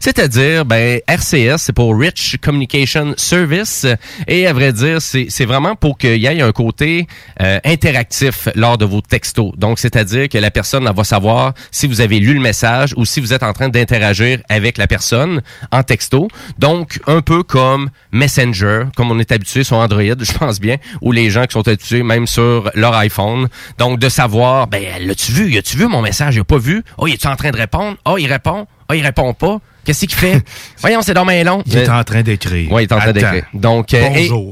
C'est-à-dire, 0.00 0.64
ben, 0.64 1.00
RCS, 1.06 1.58
c'est 1.58 1.72
pour 1.72 1.98
Rich 1.98 2.38
Communication 2.42 3.14
Service. 3.16 3.86
Et 4.26 4.46
à 4.46 4.52
vrai 4.52 4.72
dire, 4.72 4.98
c'est 5.00 5.44
vraiment 5.44 5.76
pour 5.76 5.98
qu'il 5.98 6.16
y 6.16 6.26
ait 6.26 6.40
un 6.40 6.52
côté 6.52 7.06
euh, 7.40 7.58
interactif 7.64 8.48
lors 8.54 8.78
de 8.78 8.84
vos 8.84 9.00
textos. 9.00 9.52
Donc, 9.56 9.78
c'est-à-dire 9.78 10.28
que 10.28 10.38
la 10.38 10.50
personne 10.50 10.88
va 10.90 11.04
savoir 11.04 11.54
si 11.70 11.86
vous 11.86 12.00
avez 12.00 12.18
lu 12.18 12.34
le 12.34 12.40
message 12.40 12.94
ou 12.96 13.04
si 13.04 13.20
vous 13.20 13.32
êtes 13.32 13.42
en 13.42 13.52
train 13.52 13.68
d'interagir 13.68 14.40
avec 14.48 14.78
la 14.78 14.86
personne 14.86 15.42
en 15.70 15.82
texto. 15.82 16.28
Donc, 16.58 17.00
un 17.06 17.20
peu 17.22 17.42
comme 17.42 17.90
Messenger, 18.12 18.84
comme 18.96 19.10
on 19.10 19.18
est 19.18 19.32
habitué 19.32 19.64
sur 19.64 19.76
Android, 19.76 20.02
je 20.20 20.32
pense 20.32 20.60
bien, 20.60 20.76
ou 21.00 21.12
les 21.12 21.30
gens 21.30 21.46
qui 21.46 21.52
sont 21.52 21.66
habitués 21.66 22.02
même 22.02 22.26
sur 22.26 22.70
leur 22.74 22.94
iPhone. 22.94 23.48
Donc, 23.78 23.98
de 23.98 24.08
savoir, 24.08 24.66
ben, 24.66 24.84
l'as-tu 25.00 25.32
vu? 25.32 25.56
As-tu 25.56 25.76
vu 25.76 25.86
mon 25.86 26.02
message? 26.02 26.36
Il 26.36 26.40
a 26.40 26.44
pas 26.44 26.58
vu? 26.58 26.82
Oh, 26.98 27.06
il 27.06 27.14
est 27.14 27.26
en 27.26 27.36
train 27.36 27.50
de 27.50 27.56
répondre? 27.56 27.96
Oh, 28.04 28.16
il 28.18 28.26
répond? 28.26 28.66
Oh, 28.90 28.92
il 28.92 29.02
répond 29.02 29.32
pas? 29.34 29.58
Qu'est-ce 29.84 30.00
qu'il 30.00 30.12
fait? 30.14 30.42
Voyons, 30.78 31.00
c'est 31.02 31.14
dans 31.14 31.24
main 31.24 31.44
long. 31.44 31.62
Il 31.66 31.78
est 31.78 31.88
en 31.88 32.02
train 32.02 32.22
d'écrire. 32.22 32.72
Oui, 32.72 32.82
il 32.82 32.84
est 32.86 32.92
en 32.92 32.98
train 32.98 33.12
d'écrire. 33.12 33.44
Donc, 33.54 33.94
euh, 33.94 34.04
et- 34.14 34.28
Bonjour. 34.28 34.50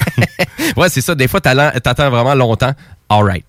ouais, 0.78 0.88
c'est 0.88 1.02
ça. 1.02 1.14
Des 1.14 1.28
fois, 1.28 1.40
t'attends 1.42 2.08
vraiment 2.10 2.34
longtemps. 2.34 2.72
All 3.10 3.22
right. 3.24 3.44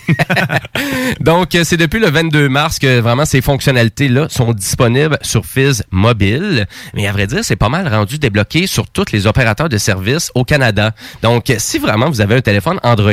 Donc, 1.20 1.54
euh, 1.54 1.64
c'est 1.64 1.76
depuis 1.76 2.00
le 2.00 2.10
22 2.10 2.48
mars 2.48 2.78
que 2.78 3.00
vraiment 3.00 3.24
ces 3.24 3.40
fonctionnalités-là 3.40 4.28
sont 4.28 4.52
disponibles 4.52 5.18
sur 5.22 5.44
Fizz 5.46 5.84
Mobile. 5.90 6.66
Mais 6.94 7.06
à 7.06 7.12
vrai 7.12 7.26
dire, 7.26 7.40
c'est 7.42 7.56
pas 7.56 7.68
mal 7.68 7.88
rendu 7.88 8.18
débloqué 8.18 8.66
sur 8.66 8.88
tous 8.88 9.12
les 9.12 9.26
opérateurs 9.26 9.68
de 9.68 9.78
services 9.78 10.30
au 10.34 10.44
Canada. 10.44 10.92
Donc, 11.22 11.50
euh, 11.50 11.56
si 11.58 11.78
vraiment 11.78 12.08
vous 12.08 12.20
avez 12.20 12.36
un 12.36 12.40
téléphone 12.40 12.78
Android 12.82 13.12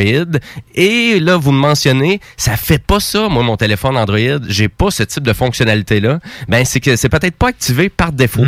et 0.75 1.19
là, 1.19 1.37
vous 1.37 1.51
me 1.51 1.59
mentionnez, 1.59 2.19
ça 2.37 2.55
fait 2.55 2.83
pas 2.83 2.99
ça, 2.99 3.29
moi, 3.29 3.43
mon 3.43 3.57
téléphone 3.57 3.97
Android, 3.97 4.39
j'ai 4.47 4.69
pas 4.69 4.91
ce 4.91 5.03
type 5.03 5.23
de 5.23 5.33
fonctionnalité-là, 5.33 6.19
ben, 6.47 6.65
c'est 6.65 6.79
que 6.79 6.95
c'est 6.95 7.09
peut-être 7.09 7.35
pas 7.35 7.49
activé 7.49 7.89
par 7.89 8.11
défaut. 8.11 8.45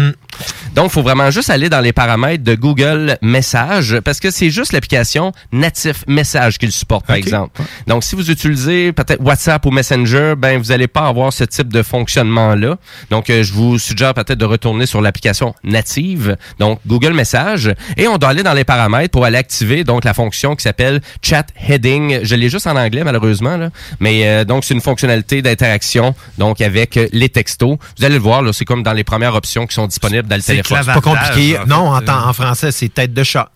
Donc, 0.76 0.86
il 0.86 0.92
faut 0.92 1.02
vraiment 1.02 1.32
juste 1.32 1.50
aller 1.50 1.70
dans 1.70 1.82
les 1.82 1.94
paramètres 1.94 2.44
de 2.44 2.56
Google 2.56 3.18
Message 3.22 4.00
parce 4.00 4.20
que 4.20 4.32
c'est 4.32 4.50
juste 4.50 4.72
l'application 4.72 5.34
natif 5.52 6.04
Message 6.08 6.58
qu'il 6.58 6.72
supporte, 6.72 7.06
par 7.06 7.18
exemple. 7.18 7.62
Donc, 7.88 8.04
si 8.04 8.16
vous 8.16 8.32
utilisez 8.32 8.94
peut-être 8.94 9.22
WhatsApp 9.22 9.66
ou 9.66 9.72
Messenger, 9.72 10.36
ben 10.38 10.58
vous 10.58 10.70
n'allez 10.70 10.88
pas 10.88 11.08
avoir 11.08 11.34
ce 11.34 11.44
type 11.44 11.72
de 11.74 11.84
fonctionnement-là. 11.84 12.78
Donc, 13.10 13.30
euh, 13.30 13.44
je 13.44 13.54
vous 13.54 13.80
suggère 13.80 14.14
peut-être 14.14 14.38
de 14.38 14.46
retourner 14.46 14.86
sur 14.86 15.02
l'application 15.02 15.54
native, 15.64 16.38
donc 16.60 16.80
Google 16.88 17.14
Message, 17.14 17.74
et 17.98 18.08
on 18.08 18.18
doit 18.18 18.30
aller 18.30 18.44
dans 18.44 18.54
les 18.54 18.64
paramètres 18.64 19.12
pour 19.12 19.26
aller 19.26 19.38
activer 19.38 19.84
donc 19.84 20.06
la 20.06 20.14
fonction 20.14 20.56
qui 20.56 20.64
s'appelle 20.64 21.02
Chat 21.22 21.48
Heading. 21.68 22.20
Je 22.24 22.36
l'ai 22.36 22.50
juste 22.50 22.68
en 22.68 22.76
anglais 22.76 23.04
malheureusement, 23.04 23.58
là. 23.58 23.70
mais 24.00 24.28
euh, 24.28 24.46
donc 24.46 24.64
c'est 24.64 24.74
une 24.74 24.82
fonctionnalité 24.82 25.42
d'interaction 25.42 26.16
donc 26.38 26.62
avec 26.62 26.98
euh, 26.98 27.08
les 27.12 27.30
textos. 27.30 27.78
Vous 27.98 28.06
allez 28.06 28.16
le 28.16 28.22
voir, 28.22 28.44
c'est 28.54 28.66
comme 28.66 28.84
dans 28.84 28.94
les 28.94 29.04
premières 29.04 29.36
options 29.36 29.68
qui 29.68 29.74
sont 29.74 29.88
disponibles 29.88 30.21
dans 30.28 30.36
le 30.36 30.42
C'est 30.42 30.62
pas 30.64 31.02
compliqué. 31.02 31.58
Non, 31.68 31.90
en, 31.94 32.02
temps- 32.02 32.28
en 32.28 32.34
français, 32.34 32.72
c'est 32.72 32.90
tête 32.90 33.14
de 33.14 33.24
chat. 33.24 33.50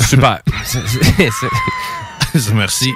Super. 0.00 0.38
C'est- 0.64 0.80
c'est- 0.86 2.52
Merci. 2.54 2.92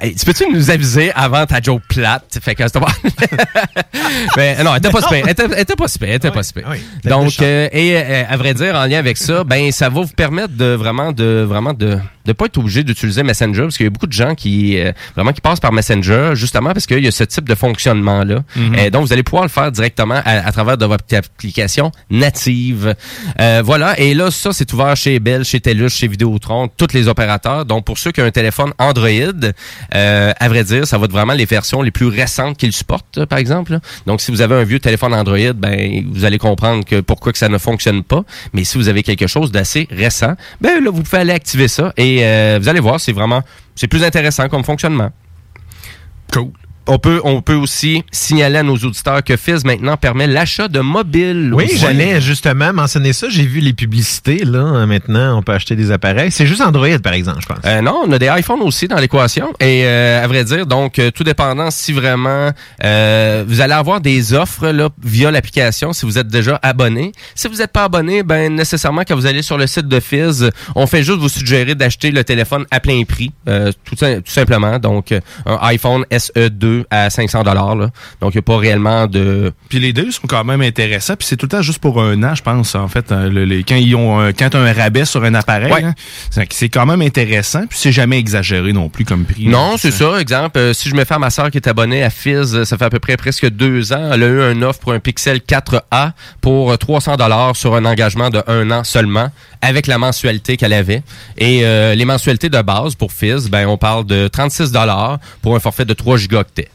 Hey, 0.00 0.14
tu 0.14 0.24
peux-tu 0.24 0.44
nous 0.52 0.70
aviser 0.70 1.12
avant 1.12 1.44
ta 1.44 1.60
joke 1.60 1.82
plate? 1.88 2.38
Fait 2.40 2.54
que 2.54 2.62
pas... 2.78 2.86
ben, 4.36 4.62
non, 4.64 4.72
elle 4.72 4.78
était 4.78 4.90
pas 4.90 5.00
super. 5.02 5.18
Elle 5.24 5.30
était, 5.30 5.44
elle 5.44 5.58
était 5.60 5.76
pas 5.76 5.88
super. 5.88 6.08
Elle 6.08 6.14
était 6.16 6.30
pas 6.30 6.42
super. 6.42 6.64
Donc, 7.04 7.40
euh, 7.40 7.68
et 7.72 7.96
euh, 7.96 8.22
à 8.28 8.36
vrai 8.36 8.54
dire, 8.54 8.74
en 8.76 8.84
lien 8.86 8.98
avec 8.98 9.16
ça, 9.16 9.44
ben, 9.44 9.72
ça 9.72 9.88
va 9.88 10.00
vous 10.02 10.06
permettre 10.08 10.54
de 10.54 10.66
vraiment, 10.74 11.12
de 11.12 11.44
vraiment 11.48 11.72
de, 11.72 11.98
de 12.30 12.36
pas 12.36 12.46
être 12.46 12.58
obligé 12.58 12.84
d'utiliser 12.84 13.22
Messenger 13.22 13.62
parce 13.62 13.76
qu'il 13.76 13.86
y 13.86 13.88
a 13.88 13.90
beaucoup 13.90 14.06
de 14.06 14.12
gens 14.12 14.34
qui, 14.34 14.78
euh, 14.78 14.92
vraiment, 15.16 15.32
qui 15.32 15.40
passent 15.40 15.60
par 15.60 15.72
Messenger 15.72 16.32
justement 16.34 16.72
parce 16.72 16.86
qu'il 16.86 17.02
y 17.04 17.08
a 17.08 17.10
ce 17.10 17.24
type 17.24 17.48
de 17.48 17.54
fonctionnement-là. 17.54 18.42
Mhm. 18.54 18.74
Euh, 18.78 18.90
donc, 18.90 19.06
vous 19.06 19.12
allez 19.12 19.22
pouvoir 19.22 19.42
le 19.42 19.48
faire 19.48 19.72
directement 19.72 20.20
à, 20.24 20.46
à 20.46 20.52
travers 20.52 20.78
de 20.78 20.86
votre 20.86 21.04
application 21.14 21.90
native. 22.10 22.94
Euh, 23.40 23.62
voilà. 23.64 23.98
Et 23.98 24.14
là, 24.14 24.30
ça, 24.30 24.52
c'est 24.52 24.72
ouvert 24.72 24.96
chez 24.96 25.18
Bell, 25.18 25.44
chez 25.44 25.60
TELUS, 25.60 25.90
chez 25.90 26.06
Vidéotron, 26.08 26.68
tous 26.76 26.92
les 26.94 27.08
opérateurs. 27.08 27.64
Donc, 27.64 27.84
pour 27.84 27.98
ceux 27.98 28.12
qui 28.12 28.20
ont 28.20 28.24
un 28.24 28.30
téléphone 28.30 28.72
Android, 28.78 29.08
à 29.90 30.48
vrai 30.48 30.64
dire, 30.64 30.86
ça 30.86 30.98
va 30.98 31.06
être 31.06 31.12
vraiment 31.12 31.34
les 31.34 31.46
versions 31.46 31.82
les 31.82 31.90
plus 31.90 32.06
récentes 32.06 32.56
qu'ils 32.56 32.72
supportent, 32.72 33.24
par 33.26 33.38
exemple. 33.38 33.72
là. 33.72 33.80
Donc, 34.06 34.20
si 34.20 34.30
vous 34.30 34.40
avez 34.40 34.54
un 34.54 34.64
vieux 34.64 34.78
téléphone 34.78 35.14
Android, 35.14 35.52
ben, 35.54 36.04
vous 36.12 36.24
allez 36.24 36.38
comprendre 36.38 36.84
que 36.84 37.00
pourquoi 37.00 37.32
que 37.32 37.38
ça 37.38 37.48
ne 37.48 37.58
fonctionne 37.58 38.02
pas. 38.02 38.24
Mais 38.52 38.64
si 38.64 38.78
vous 38.78 38.88
avez 38.88 39.02
quelque 39.02 39.26
chose 39.26 39.50
d'assez 39.50 39.88
récent, 39.90 40.34
ben 40.60 40.82
là, 40.82 40.90
vous 40.90 41.02
pouvez 41.02 41.18
aller 41.18 41.32
activer 41.32 41.68
ça 41.68 41.92
et 41.96 42.19
euh, 42.24 42.58
vous 42.60 42.68
allez 42.68 42.80
voir, 42.80 43.00
c'est 43.00 43.12
vraiment, 43.12 43.42
c'est 43.74 43.88
plus 43.88 44.04
intéressant 44.04 44.48
comme 44.48 44.64
fonctionnement. 44.64 45.10
Cool 46.32 46.50
on 46.86 46.98
peut, 46.98 47.20
on 47.24 47.42
peut 47.42 47.54
aussi 47.54 48.04
signaler 48.10 48.58
à 48.58 48.62
nos 48.62 48.76
auditeurs 48.76 49.22
que 49.22 49.36
Fizz 49.36 49.64
maintenant 49.64 49.96
permet 49.96 50.26
l'achat 50.26 50.68
de 50.68 50.80
mobiles. 50.80 51.52
Oui, 51.54 51.70
j'allais 51.76 52.20
justement 52.20 52.72
mentionner 52.72 53.12
ça. 53.12 53.28
J'ai 53.28 53.46
vu 53.46 53.60
les 53.60 53.72
publicités. 53.72 54.44
Là, 54.44 54.86
maintenant, 54.86 55.38
on 55.38 55.42
peut 55.42 55.52
acheter 55.52 55.76
des 55.76 55.90
appareils. 55.90 56.30
C'est 56.30 56.46
juste 56.46 56.60
Android, 56.60 56.98
par 57.02 57.12
exemple, 57.12 57.40
je 57.42 57.46
pense. 57.46 57.58
Euh, 57.64 57.80
non, 57.80 58.02
on 58.06 58.12
a 58.12 58.18
des 58.18 58.28
iPhones 58.28 58.60
aussi 58.62 58.88
dans 58.88 58.98
l'équation. 58.98 59.52
Et 59.60 59.84
euh, 59.84 60.24
à 60.24 60.26
vrai 60.26 60.44
dire, 60.44 60.66
donc, 60.66 60.98
euh, 60.98 61.10
tout 61.10 61.24
dépendant 61.24 61.70
si 61.70 61.92
vraiment 61.92 62.50
euh, 62.84 63.44
vous 63.46 63.60
allez 63.60 63.74
avoir 63.74 64.00
des 64.00 64.32
offres 64.34 64.68
là, 64.68 64.88
via 65.02 65.30
l'application 65.30 65.92
si 65.92 66.06
vous 66.06 66.18
êtes 66.18 66.28
déjà 66.28 66.58
abonné. 66.62 67.12
Si 67.34 67.48
vous 67.48 67.56
n'êtes 67.56 67.72
pas 67.72 67.84
abonné, 67.84 68.22
ben 68.22 68.54
nécessairement 68.54 69.02
quand 69.06 69.14
vous 69.14 69.26
allez 69.26 69.42
sur 69.42 69.58
le 69.58 69.66
site 69.66 69.88
de 69.88 70.00
Fizz, 70.00 70.50
on 70.74 70.86
fait 70.86 71.02
juste 71.02 71.18
vous 71.18 71.28
suggérer 71.28 71.74
d'acheter 71.74 72.10
le 72.10 72.24
téléphone 72.24 72.64
à 72.70 72.80
plein 72.80 73.02
prix, 73.04 73.32
euh, 73.48 73.72
tout, 73.84 73.96
tout, 73.96 74.20
simplement. 74.26 74.78
Donc, 74.78 75.12
euh, 75.12 75.20
un 75.46 75.58
iPhone 75.62 76.04
SE 76.16 76.48
2 76.48 76.69
à 76.90 77.10
500 77.10 77.42
dollars. 77.42 77.76
Donc, 77.76 78.34
il 78.34 78.36
n'y 78.36 78.38
a 78.38 78.42
pas 78.42 78.56
réellement 78.56 79.06
de... 79.06 79.52
Puis 79.68 79.78
les 79.78 79.92
deux 79.92 80.10
sont 80.10 80.26
quand 80.26 80.44
même 80.44 80.60
intéressants. 80.60 81.16
Puis 81.16 81.26
c'est 81.28 81.36
tout 81.36 81.46
le 81.46 81.50
temps 81.50 81.62
juste 81.62 81.78
pour 81.78 82.02
un 82.02 82.22
an, 82.22 82.34
je 82.34 82.42
pense, 82.42 82.74
en 82.74 82.88
fait. 82.88 83.12
Hein, 83.12 83.30
quand 83.66 83.76
ils 83.76 83.94
ont 83.94 84.20
un, 84.20 84.32
quand 84.32 84.54
un 84.54 84.72
rabais 84.72 85.04
sur 85.04 85.24
un 85.24 85.34
appareil, 85.34 85.84
hein, 85.84 85.94
c'est 86.50 86.68
quand 86.68 86.86
même 86.86 87.02
intéressant. 87.02 87.66
Puis 87.68 87.78
c'est 87.78 87.92
jamais 87.92 88.18
exagéré 88.18 88.72
non 88.72 88.88
plus 88.88 89.04
comme 89.04 89.24
prix. 89.24 89.46
Non, 89.46 89.72
hein. 89.72 89.76
c'est 89.78 89.90
ça. 89.90 90.20
Exemple, 90.20 90.58
euh, 90.58 90.72
si 90.72 90.88
je 90.88 90.94
me 90.94 91.04
fais 91.04 91.14
à 91.14 91.18
ma 91.18 91.30
soeur 91.30 91.50
qui 91.50 91.58
est 91.58 91.68
abonnée 91.68 92.02
à 92.02 92.10
Fizz, 92.10 92.64
ça 92.64 92.76
fait 92.76 92.84
à 92.84 92.90
peu 92.90 92.98
près 92.98 93.16
presque 93.16 93.48
deux 93.48 93.92
ans, 93.92 94.10
elle 94.12 94.22
a 94.22 94.26
eu 94.26 94.42
un 94.42 94.62
offre 94.62 94.80
pour 94.80 94.92
un 94.92 95.00
Pixel 95.00 95.38
4A 95.38 96.12
pour 96.40 96.76
300 96.76 97.16
dollars 97.16 97.56
sur 97.56 97.74
un 97.74 97.84
engagement 97.84 98.30
de 98.30 98.42
un 98.46 98.70
an 98.70 98.84
seulement 98.84 99.30
avec 99.60 99.86
la 99.86 99.98
mensualité 99.98 100.56
qu'elle 100.56 100.72
avait. 100.72 101.02
Et 101.38 101.64
euh, 101.64 101.94
les 101.94 102.04
mensualités 102.04 102.48
de 102.48 102.60
base 102.62 102.94
pour 102.94 103.12
Fizz, 103.12 103.48
ben, 103.50 103.66
on 103.66 103.76
parle 103.76 104.06
de 104.06 104.28
36 104.28 104.72
dollars 104.72 105.18
pour 105.42 105.54
un 105.54 105.60
forfait 105.60 105.84
de 105.84 105.94
3 105.94 106.16
gigaoctets 106.16 106.69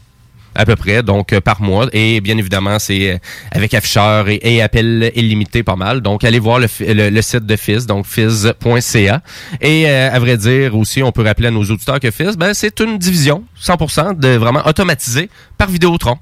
à 0.56 0.64
peu 0.64 0.76
près, 0.76 1.02
donc 1.02 1.32
euh, 1.32 1.40
par 1.40 1.60
mois. 1.62 1.86
Et 1.92 2.20
bien 2.20 2.36
évidemment, 2.38 2.78
c'est 2.78 3.12
euh, 3.12 3.18
avec 3.52 3.74
afficheur 3.74 4.28
et, 4.28 4.40
et 4.42 4.62
appel 4.62 5.12
illimité 5.14 5.62
pas 5.62 5.76
mal. 5.76 6.00
Donc, 6.00 6.24
allez 6.24 6.38
voir 6.38 6.58
le, 6.58 6.66
le, 6.80 7.10
le 7.10 7.22
site 7.22 7.46
de 7.46 7.56
Fizz, 7.56 7.86
donc 7.86 8.06
fizz.ca. 8.06 9.22
Et 9.60 9.88
euh, 9.88 10.10
à 10.12 10.18
vrai 10.18 10.36
dire 10.36 10.76
aussi, 10.76 11.02
on 11.02 11.12
peut 11.12 11.22
rappeler 11.22 11.48
à 11.48 11.50
nos 11.50 11.64
auditeurs 11.64 12.00
que 12.00 12.10
Fizz, 12.10 12.36
ben, 12.36 12.54
c'est 12.54 12.80
une 12.80 12.98
division 12.98 13.44
100% 13.60 14.18
de 14.18 14.28
vraiment 14.36 14.66
automatisée 14.66 15.30
par 15.58 15.68
Vidéotron. 15.68 16.18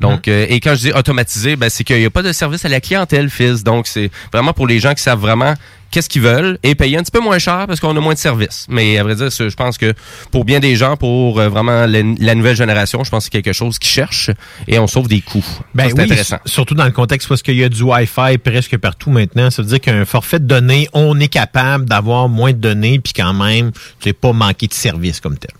Donc, 0.00 0.28
euh, 0.28 0.46
et 0.48 0.60
quand 0.60 0.74
je 0.74 0.88
dis 0.88 0.92
automatisé, 0.92 1.56
ben, 1.56 1.70
c'est 1.70 1.84
qu'il 1.84 1.98
n'y 1.98 2.04
a 2.04 2.10
pas 2.10 2.22
de 2.22 2.32
service 2.32 2.64
à 2.64 2.68
la 2.68 2.80
clientèle 2.80 3.30
Fizz. 3.30 3.64
Donc, 3.64 3.86
c'est 3.86 4.10
vraiment 4.32 4.52
pour 4.52 4.66
les 4.66 4.78
gens 4.78 4.94
qui 4.94 5.02
savent 5.02 5.20
vraiment 5.20 5.54
qu'est-ce 5.90 6.08
qu'ils 6.08 6.22
veulent 6.22 6.58
et 6.62 6.74
payer 6.74 6.98
un 6.98 7.02
petit 7.02 7.10
peu 7.10 7.20
moins 7.20 7.38
cher 7.38 7.66
parce 7.66 7.80
qu'on 7.80 7.96
a 7.96 8.00
moins 8.00 8.14
de 8.14 8.18
services. 8.18 8.66
Mais 8.68 8.98
à 8.98 9.02
vrai 9.02 9.14
dire, 9.14 9.30
je 9.30 9.54
pense 9.54 9.78
que 9.78 9.94
pour 10.30 10.44
bien 10.44 10.60
des 10.60 10.76
gens, 10.76 10.96
pour 10.96 11.38
euh, 11.38 11.48
vraiment 11.48 11.86
la, 11.86 12.02
la 12.18 12.34
nouvelle 12.34 12.56
génération, 12.56 13.04
je 13.04 13.10
pense 13.10 13.24
que 13.24 13.32
c'est 13.32 13.42
quelque 13.42 13.54
chose 13.54 13.78
qu'ils 13.78 13.90
cherchent 13.90 14.30
et 14.68 14.78
on 14.78 14.86
sauve 14.86 15.08
des 15.08 15.20
coûts. 15.20 15.44
Ben 15.74 15.88
c'est 15.88 15.94
oui, 15.94 16.04
intéressant. 16.04 16.38
surtout 16.44 16.74
dans 16.74 16.84
le 16.84 16.92
contexte 16.92 17.28
parce 17.28 17.42
qu'il 17.42 17.56
y 17.56 17.64
a 17.64 17.68
du 17.68 17.82
Wi-Fi 17.82 18.38
presque 18.38 18.76
partout 18.76 19.10
maintenant. 19.10 19.50
Ça 19.50 19.62
veut 19.62 19.68
dire 19.68 19.80
qu'un 19.80 20.04
forfait 20.04 20.38
de 20.38 20.46
données, 20.46 20.88
on 20.92 21.18
est 21.20 21.28
capable 21.28 21.86
d'avoir 21.86 22.28
moins 22.28 22.52
de 22.52 22.58
données 22.58 22.98
puis 22.98 23.12
quand 23.12 23.34
même, 23.34 23.72
tu 23.72 23.80
sais, 24.04 24.12
pas 24.12 24.32
manquer 24.32 24.66
de 24.66 24.74
service 24.74 25.20
comme 25.20 25.38
tel. 25.38 25.50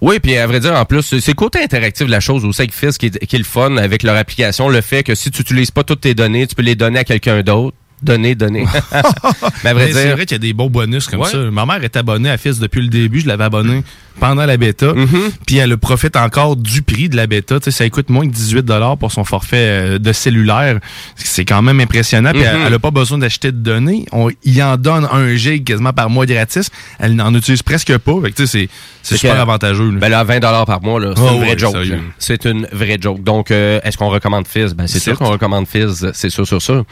Oui, 0.00 0.18
puis 0.20 0.36
à 0.36 0.46
vrai 0.46 0.60
dire, 0.60 0.74
en 0.74 0.84
plus, 0.84 1.02
c'est 1.02 1.26
le 1.26 1.34
côté 1.34 1.62
interactif 1.62 2.06
de 2.06 2.10
la 2.10 2.20
chose 2.20 2.44
aussi 2.44 2.62
avec 2.62 2.74
Fizz 2.74 2.98
qui 2.98 3.10
qui 3.10 3.36
est 3.36 3.38
le 3.38 3.44
fun 3.44 3.76
avec 3.76 4.02
leur 4.02 4.16
application. 4.16 4.68
Le 4.68 4.80
fait 4.80 5.02
que 5.02 5.14
si 5.14 5.30
tu 5.30 5.40
n'utilises 5.40 5.70
pas 5.70 5.84
toutes 5.84 6.02
tes 6.02 6.14
données, 6.14 6.46
tu 6.46 6.54
peux 6.54 6.62
les 6.62 6.74
donner 6.74 6.98
à 6.98 7.04
quelqu'un 7.04 7.42
d'autre. 7.42 7.76
Donner, 8.02 8.34
donner. 8.34 8.66
Mais 9.64 9.72
Mais 9.74 9.92
c'est 9.92 10.04
dire, 10.04 10.12
vrai 10.16 10.26
qu'il 10.26 10.32
y 10.32 10.34
a 10.34 10.38
des 10.38 10.52
beaux 10.52 10.68
bonus 10.68 11.06
comme 11.06 11.20
Ouais. 11.20 11.30
ça. 11.30 11.38
Ma 11.38 11.64
mère 11.64 11.82
est 11.82 11.96
abonnée 11.96 12.30
à 12.30 12.36
Fils 12.36 12.58
depuis 12.58 12.82
le 12.82 12.88
début. 12.88 13.20
Je 13.20 13.26
l'avais 13.26 13.44
abonnée 13.44 13.82
pendant 14.20 14.44
la 14.46 14.56
bêta. 14.56 14.92
Mm-hmm. 14.92 15.30
Puis 15.46 15.56
elle 15.56 15.76
profite 15.78 16.16
encore 16.16 16.56
du 16.56 16.82
prix 16.82 17.08
de 17.08 17.16
la 17.16 17.26
bêta. 17.26 17.56
Ça 17.66 17.88
coûte 17.90 18.10
moins 18.10 18.26
que 18.26 18.32
18 18.32 18.66
pour 18.98 19.12
son 19.12 19.24
forfait 19.24 19.56
euh, 19.56 19.98
de 19.98 20.12
cellulaire. 20.12 20.78
C'est 21.16 21.44
quand 21.46 21.62
même 21.62 21.80
impressionnant. 21.80 22.32
Puis 22.32 22.42
elle- 22.42 22.58
elle 22.66 22.72
n'a 22.72 22.78
pas 22.78 22.90
besoin 22.90 23.16
d'acheter 23.18 23.50
de 23.50 23.56
données. 23.58 24.04
On 24.12 24.30
y 24.44 24.62
en 24.62 24.76
donne 24.76 25.08
un 25.10 25.34
gig 25.34 25.64
quasiment 25.64 25.92
par 25.94 26.10
mois 26.10 26.26
gratis. 26.26 26.70
Elle 26.98 27.14
n'en 27.16 27.34
utilise 27.34 27.62
presque 27.62 27.96
pas. 27.98 28.12
C'est 28.44 28.68
super 29.16 29.40
avantageux. 29.40 29.90
là. 29.90 30.00
Ben 30.00 30.08
là, 30.08 30.24
20 30.24 30.40
par 30.40 30.82
mois, 30.82 31.00
c'est 31.00 31.22
Ah 31.24 31.32
une 31.32 31.38
vraie 31.38 31.50
ouais, 31.50 31.58
joke. 31.58 31.76
C'est 32.18 32.44
une 32.44 32.66
vraie 32.72 32.98
joke. 33.00 33.22
Donc, 33.22 33.50
euh, 33.50 33.80
est-ce 33.84 33.96
qu'on 33.96 34.08
recommande 34.08 34.46
Fizz? 34.48 34.74
Ben, 34.74 34.86
c'est 34.86 34.98
sûr 34.98 35.16
qu'on 35.18 35.30
recommande 35.30 35.66
Fizz, 35.68 36.10
c'est 36.12 36.28
sûr, 36.30 36.46
sûr, 36.46 36.60
sûr. 36.60 36.84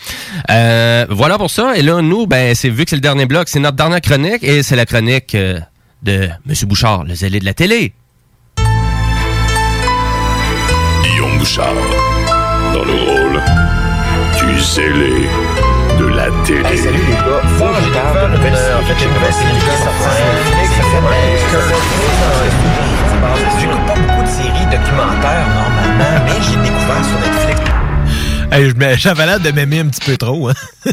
Euh, 0.50 0.93
voilà 1.10 1.38
pour 1.38 1.50
ça. 1.50 1.76
Et 1.76 1.82
là, 1.82 2.00
nous, 2.02 2.26
ben, 2.26 2.54
c'est 2.54 2.68
vu 2.68 2.84
que 2.84 2.90
c'est 2.90 2.96
le 2.96 3.00
dernier 3.00 3.26
bloc, 3.26 3.48
c'est 3.48 3.60
notre 3.60 3.76
dernière 3.76 4.00
chronique 4.00 4.42
et 4.42 4.62
c'est 4.62 4.76
la 4.76 4.86
chronique 4.86 5.34
euh, 5.34 5.60
de 6.02 6.28
M. 6.48 6.54
Bouchard, 6.64 7.04
le 7.04 7.14
zélé 7.14 7.40
de 7.40 7.44
la 7.44 7.54
télé. 7.54 7.92
Guillaume 11.02 11.38
Bouchard, 11.38 11.74
dans 12.72 12.84
le 12.84 12.92
rôle 12.92 13.42
du 14.38 14.60
zélé 14.60 15.28
de 15.98 16.06
la 16.06 16.26
télé. 16.44 16.76
salut 16.76 16.98
les 16.98 17.14
gars. 17.14 17.42
J'ai 17.58 18.36
nouvelle 18.36 18.56
série. 18.56 18.74
En 18.74 18.84
fait, 18.84 19.04
une 19.04 19.14
nouvelle 19.14 19.32
série 19.32 19.58
qui 19.58 19.68
est 19.68 19.84
sortie 19.84 20.10
sur 20.16 20.26
Netflix. 20.34 20.68
Ça 20.76 20.82
s'appelle 20.92 21.34
J'écoute 23.60 23.86
pas 23.86 23.94
beaucoup 23.94 24.22
de 24.22 24.28
séries 24.28 24.66
documentaires 24.66 25.46
normalement, 25.54 26.14
mais 26.24 26.38
j'ai 26.42 26.56
découvert 26.56 27.04
sur 27.04 27.18
Netflix. 27.20 27.83
Hey, 28.52 28.70
J'avais 28.98 29.26
l'air 29.26 29.40
de 29.40 29.50
m'aimer 29.50 29.80
un 29.80 29.86
petit 29.88 30.00
peu 30.10 30.16
trop. 30.16 30.48
Hein? 30.48 30.54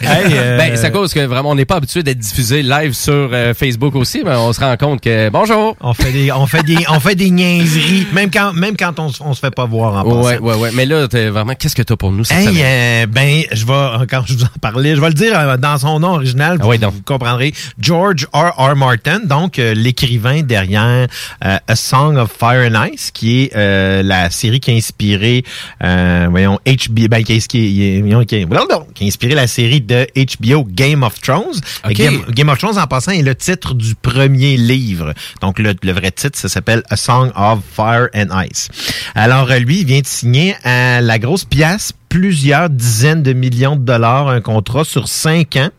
Hey, 0.00 0.32
euh, 0.32 0.58
Ben, 0.58 0.76
c'est 0.76 0.86
à 0.86 0.90
cause 0.90 1.12
que 1.14 1.20
vraiment, 1.20 1.50
on 1.50 1.54
n'est 1.54 1.64
pas 1.64 1.76
habitué 1.76 2.02
d'être 2.02 2.18
diffusé 2.18 2.62
live 2.62 2.92
sur 2.92 3.30
euh, 3.32 3.54
Facebook 3.54 3.94
aussi, 3.94 4.22
mais 4.24 4.32
on 4.34 4.52
se 4.52 4.58
rend 4.60 4.76
compte 4.76 5.00
que, 5.00 5.28
bonjour! 5.30 5.76
On 5.80 5.94
fait 5.94 6.10
des, 6.12 6.32
on 6.32 6.46
fait 6.46 6.62
des, 6.64 6.78
on 6.88 6.98
fait 6.98 7.14
des 7.14 7.30
niaiseries, 7.30 8.06
même 8.12 8.30
quand, 8.32 8.52
même 8.52 8.76
quand 8.76 8.98
on, 8.98 9.10
on 9.20 9.32
se 9.34 9.38
fait 9.40 9.54
pas 9.54 9.66
voir 9.66 9.94
en 9.96 10.02
passant. 10.04 10.22
Ouais, 10.22 10.38
ouais, 10.38 10.54
ouais. 10.56 10.70
Mais 10.74 10.86
là, 10.86 11.06
t'es 11.06 11.28
vraiment, 11.28 11.54
qu'est-ce 11.54 11.76
que 11.76 11.82
t'as 11.82 11.94
pour 11.96 12.10
nous 12.12 12.24
cette 12.24 12.38
Hey, 12.38 12.46
semaine? 12.48 12.62
euh, 12.64 13.06
ben, 13.06 13.42
je 13.52 13.64
vais, 13.64 14.06
quand 14.08 14.22
je 14.26 14.34
vous 14.34 14.44
en 14.44 14.48
parlais, 14.60 14.96
je 14.96 15.00
vais 15.00 15.08
le 15.08 15.14
dire 15.14 15.38
euh, 15.38 15.56
dans 15.56 15.78
son 15.78 16.00
nom 16.00 16.14
original, 16.14 16.58
Ah 16.60 16.64
vous, 16.64 16.72
vous 16.72 17.02
comprendrez. 17.04 17.52
George 17.78 18.26
R. 18.32 18.52
R. 18.58 18.74
Martin, 18.76 19.20
donc 19.24 19.58
euh, 19.58 19.72
l'écrivain 19.74 20.42
derrière 20.42 21.06
euh, 21.44 21.58
A 21.66 21.76
Song 21.76 22.16
of 22.16 22.30
Fire 22.36 22.68
and 22.72 22.86
Ice, 22.92 23.10
qui 23.12 23.42
est 23.44 23.56
euh, 23.56 24.02
la 24.02 24.30
série 24.30 24.58
qui 24.60 24.72
a 24.72 24.74
inspiré, 24.74 25.44
euh, 25.84 26.26
voyons, 26.30 26.58
HBO, 26.66 27.08
ben, 27.08 27.24
qui, 27.24 27.38
qui, 27.40 27.46
qui, 27.46 28.26
qui 28.26 29.04
a 29.04 29.06
inspiré 29.06 29.34
la 29.34 29.46
série 29.46 29.80
de 29.80 30.06
HBO 30.14 30.64
Game 30.64 31.02
of 31.02 31.20
Thrones. 31.20 31.60
Game, 31.90 32.22
Game 32.30 32.48
of 32.48 32.58
Thrones, 32.58 32.78
en 32.78 32.86
passant, 32.86 33.12
est 33.12 33.22
le 33.22 33.34
titre 33.34 33.74
du 33.74 33.94
premier 33.94 34.56
livre. 34.56 35.14
Donc, 35.40 35.58
le, 35.58 35.74
le 35.82 35.92
vrai 35.92 36.10
titre, 36.10 36.38
ça 36.38 36.48
s'appelle 36.48 36.82
A 36.90 36.96
Song 36.96 37.30
of 37.34 37.60
Fire 37.74 38.08
and 38.14 38.28
Ice. 38.50 38.68
Alors, 39.14 39.50
euh, 39.50 39.58
lui, 39.58 39.80
il 39.80 39.86
vient 39.86 40.00
de 40.00 40.06
signer 40.06 40.54
à 40.64 41.00
la 41.00 41.18
grosse 41.18 41.44
pièce 41.44 41.92
plusieurs 42.08 42.68
dizaines 42.68 43.22
de 43.22 43.32
millions 43.32 43.76
de 43.76 43.84
dollars, 43.84 44.28
un 44.28 44.40
contrat 44.40 44.84
sur 44.84 45.08
cinq 45.08 45.56
ans. 45.56 45.70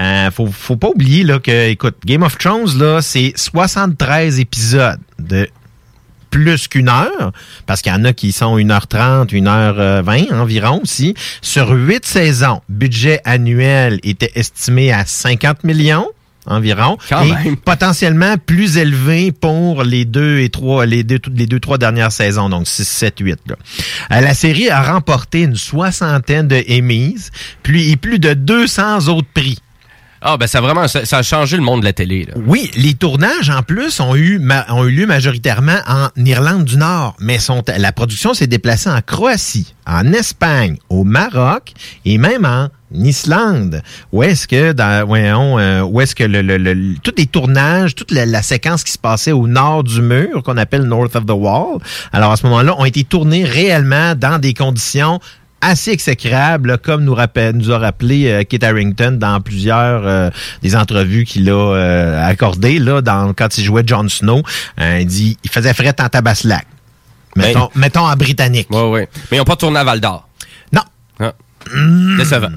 Euh, 0.00 0.30
faut, 0.30 0.46
faut 0.46 0.76
pas 0.76 0.88
oublier 0.88 1.22
là, 1.24 1.38
que, 1.38 1.68
écoute, 1.68 1.96
Game 2.04 2.22
of 2.22 2.38
Thrones, 2.38 2.78
là, 2.78 3.02
c'est 3.02 3.32
73 3.36 4.40
épisodes 4.40 4.98
de 5.18 5.48
plus 6.30 6.68
qu'une 6.68 6.88
heure, 6.88 7.32
parce 7.66 7.82
qu'il 7.82 7.92
y 7.92 7.94
en 7.94 8.04
a 8.04 8.12
qui 8.12 8.32
sont 8.32 8.58
1h30, 8.58 9.28
1h20 9.28 10.34
environ 10.34 10.80
aussi. 10.82 11.14
Sur 11.42 11.70
huit 11.70 12.04
saisons, 12.04 12.60
budget 12.68 13.20
annuel 13.24 14.00
était 14.02 14.32
estimé 14.34 14.92
à 14.92 15.04
50 15.04 15.64
millions 15.64 16.06
environ. 16.46 16.96
Quand 17.08 17.22
et 17.24 17.32
même. 17.32 17.56
potentiellement 17.56 18.36
plus 18.38 18.78
élevé 18.78 19.32
pour 19.32 19.82
les 19.82 20.04
deux 20.04 20.38
et 20.40 20.48
trois, 20.48 20.86
les 20.86 21.04
deux, 21.04 21.20
les 21.32 21.46
deux, 21.46 21.60
trois 21.60 21.78
dernières 21.78 22.12
saisons, 22.12 22.48
donc 22.48 22.66
6, 22.66 22.86
7, 22.86 23.14
8. 23.20 23.38
Là. 23.46 23.56
Euh, 24.12 24.20
la 24.20 24.34
série 24.34 24.70
a 24.70 24.82
remporté 24.82 25.42
une 25.42 25.56
soixantaine 25.56 26.48
de 26.48 26.62
Emmys, 26.68 27.30
puis 27.62 27.90
et 27.90 27.96
plus 27.96 28.18
de 28.18 28.32
200 28.34 29.08
autres 29.08 29.28
prix. 29.34 29.58
Ah, 30.22 30.36
ben, 30.36 30.46
ça 30.46 30.58
a 30.58 30.60
vraiment, 30.60 30.88
ça, 30.88 31.00
a 31.18 31.22
changé 31.22 31.56
le 31.56 31.62
monde 31.62 31.80
de 31.80 31.84
la 31.84 31.92
télé, 31.92 32.24
là. 32.24 32.34
Oui, 32.46 32.70
les 32.76 32.94
tournages 32.94 33.50
en 33.50 33.62
plus 33.62 34.00
ont 34.00 34.16
eu 34.16 34.40
ont 34.70 34.84
eu 34.84 34.90
lieu 34.90 35.06
majoritairement 35.06 35.78
en 35.86 36.08
Irlande 36.24 36.64
du 36.64 36.76
Nord, 36.78 37.16
mais 37.20 37.38
la 37.76 37.92
production 37.92 38.32
s'est 38.34 38.46
déplacée 38.46 38.88
en 38.90 39.00
Croatie, 39.02 39.74
en 39.86 40.12
Espagne, 40.12 40.78
au 40.88 41.04
Maroc 41.04 41.72
et 42.04 42.18
même 42.18 42.44
en 42.44 42.68
Islande. 42.94 43.82
Où 44.12 44.22
est-ce 44.22 44.48
que 44.48 44.74
euh, 44.78 45.82
où 45.82 46.00
est-ce 46.00 46.14
que 46.14 46.24
le, 46.24 46.40
le, 46.42 46.56
le- 46.56 46.94
tous 47.02 47.12
les 47.18 47.26
tournages, 47.26 47.94
toute 47.94 48.10
la, 48.10 48.24
la 48.26 48.42
séquence 48.42 48.84
qui 48.84 48.92
se 48.92 48.98
passait 48.98 49.32
au 49.32 49.46
nord 49.46 49.84
du 49.84 50.00
mur 50.00 50.42
qu'on 50.42 50.56
appelle 50.56 50.82
North 50.82 51.14
of 51.16 51.26
the 51.26 51.30
Wall, 51.32 51.78
alors 52.12 52.32
à 52.32 52.36
ce 52.36 52.46
moment-là, 52.46 52.74
ont 52.78 52.84
été 52.84 53.04
tournés 53.04 53.44
réellement 53.44 54.14
dans 54.14 54.38
des 54.40 54.54
conditions 54.54 55.20
assez 55.60 55.90
exécrable, 55.90 56.68
là, 56.70 56.78
comme 56.78 57.04
nous, 57.04 57.14
rappelle, 57.14 57.56
nous 57.56 57.72
a 57.72 57.78
rappelé 57.78 58.28
euh, 58.28 58.42
Kit 58.44 58.64
Harrington 58.64 59.12
dans 59.18 59.40
plusieurs 59.40 60.06
euh, 60.06 60.30
des 60.62 60.76
entrevues 60.76 61.24
qu'il 61.24 61.48
a 61.50 61.52
euh, 61.54 62.26
accordées 62.26 62.78
là, 62.78 63.00
dans, 63.00 63.32
quand 63.32 63.58
il 63.58 63.64
jouait 63.64 63.82
Jon 63.86 64.08
Snow. 64.08 64.42
Euh, 64.80 64.98
il 65.00 65.06
dit 65.06 65.38
il 65.44 65.50
faisait 65.50 65.74
fret 65.74 65.94
en 66.00 66.08
tabaslac. 66.08 66.66
Mettons, 67.36 67.68
mettons 67.74 68.06
en 68.06 68.16
britannique. 68.16 68.68
Ouais, 68.70 68.88
ouais. 68.88 69.08
Mais 69.30 69.36
ils 69.36 69.40
n'ont 69.40 69.44
pas 69.44 69.56
tourné 69.56 69.78
à 69.78 69.84
Val 69.84 70.00
d'Or. 70.00 70.26
Non. 70.72 70.82
Ah. 71.20 71.32
Décevant. 72.16 72.48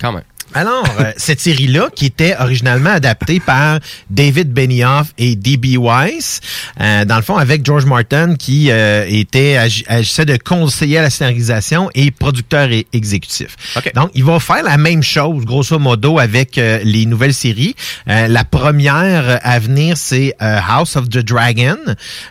Quand 0.00 0.12
même. 0.12 0.24
Alors, 0.54 0.84
euh, 1.00 1.12
cette 1.16 1.40
série-là, 1.40 1.88
qui 1.94 2.06
était 2.06 2.36
originalement 2.38 2.90
adaptée 2.90 3.40
par 3.40 3.80
David 4.08 4.52
Benioff 4.52 5.08
et 5.18 5.34
D.B. 5.34 5.76
Weiss, 5.78 6.40
euh, 6.80 7.04
dans 7.04 7.16
le 7.16 7.22
fond, 7.22 7.36
avec 7.36 7.64
George 7.66 7.86
Martin, 7.86 8.36
qui 8.36 8.70
euh, 8.70 9.04
était 9.08 9.56
agi- 9.56 9.84
agissait 9.88 10.24
de 10.26 10.36
conseiller 10.36 10.98
à 10.98 11.02
la 11.02 11.10
scénarisation 11.10 11.90
et 11.94 12.12
producteur 12.12 12.70
et 12.70 12.86
exécutif. 12.92 13.56
Donc, 13.94 14.10
il 14.14 14.22
va 14.22 14.38
faire 14.38 14.62
la 14.62 14.76
même 14.76 15.02
chose, 15.02 15.44
grosso 15.44 15.78
modo, 15.80 16.18
avec 16.20 16.56
euh, 16.56 16.78
les 16.84 17.04
nouvelles 17.06 17.34
séries. 17.34 17.74
Euh, 18.08 18.28
la 18.28 18.44
première 18.44 19.40
à 19.42 19.58
venir, 19.58 19.96
c'est 19.96 20.36
House 20.38 20.94
of 20.96 21.08
the 21.08 21.18
Dragon, 21.18 21.76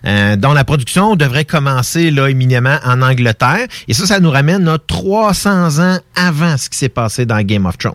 euh, 0.06 0.36
dont 0.38 0.54
la 0.54 0.64
production 0.64 1.16
devrait 1.18 1.46
commencer 1.46 2.10
là 2.10 2.28
éminemment 2.30 2.78
en 2.86 3.02
Angleterre. 3.02 3.68
Et 3.88 3.94
ça, 3.94 4.06
ça 4.06 4.20
nous 4.22 4.32
ramène 4.32 4.64
là, 4.64 4.78
300 4.88 5.80
ans 5.80 5.98
avant 6.16 6.58
ce 6.58 6.70
qui 6.70 6.78
s'est 6.78 6.90
passé 6.90 7.26
dans 7.26 7.42
Game 7.42 7.66
of 7.66 7.78
Thrones. 7.78 7.94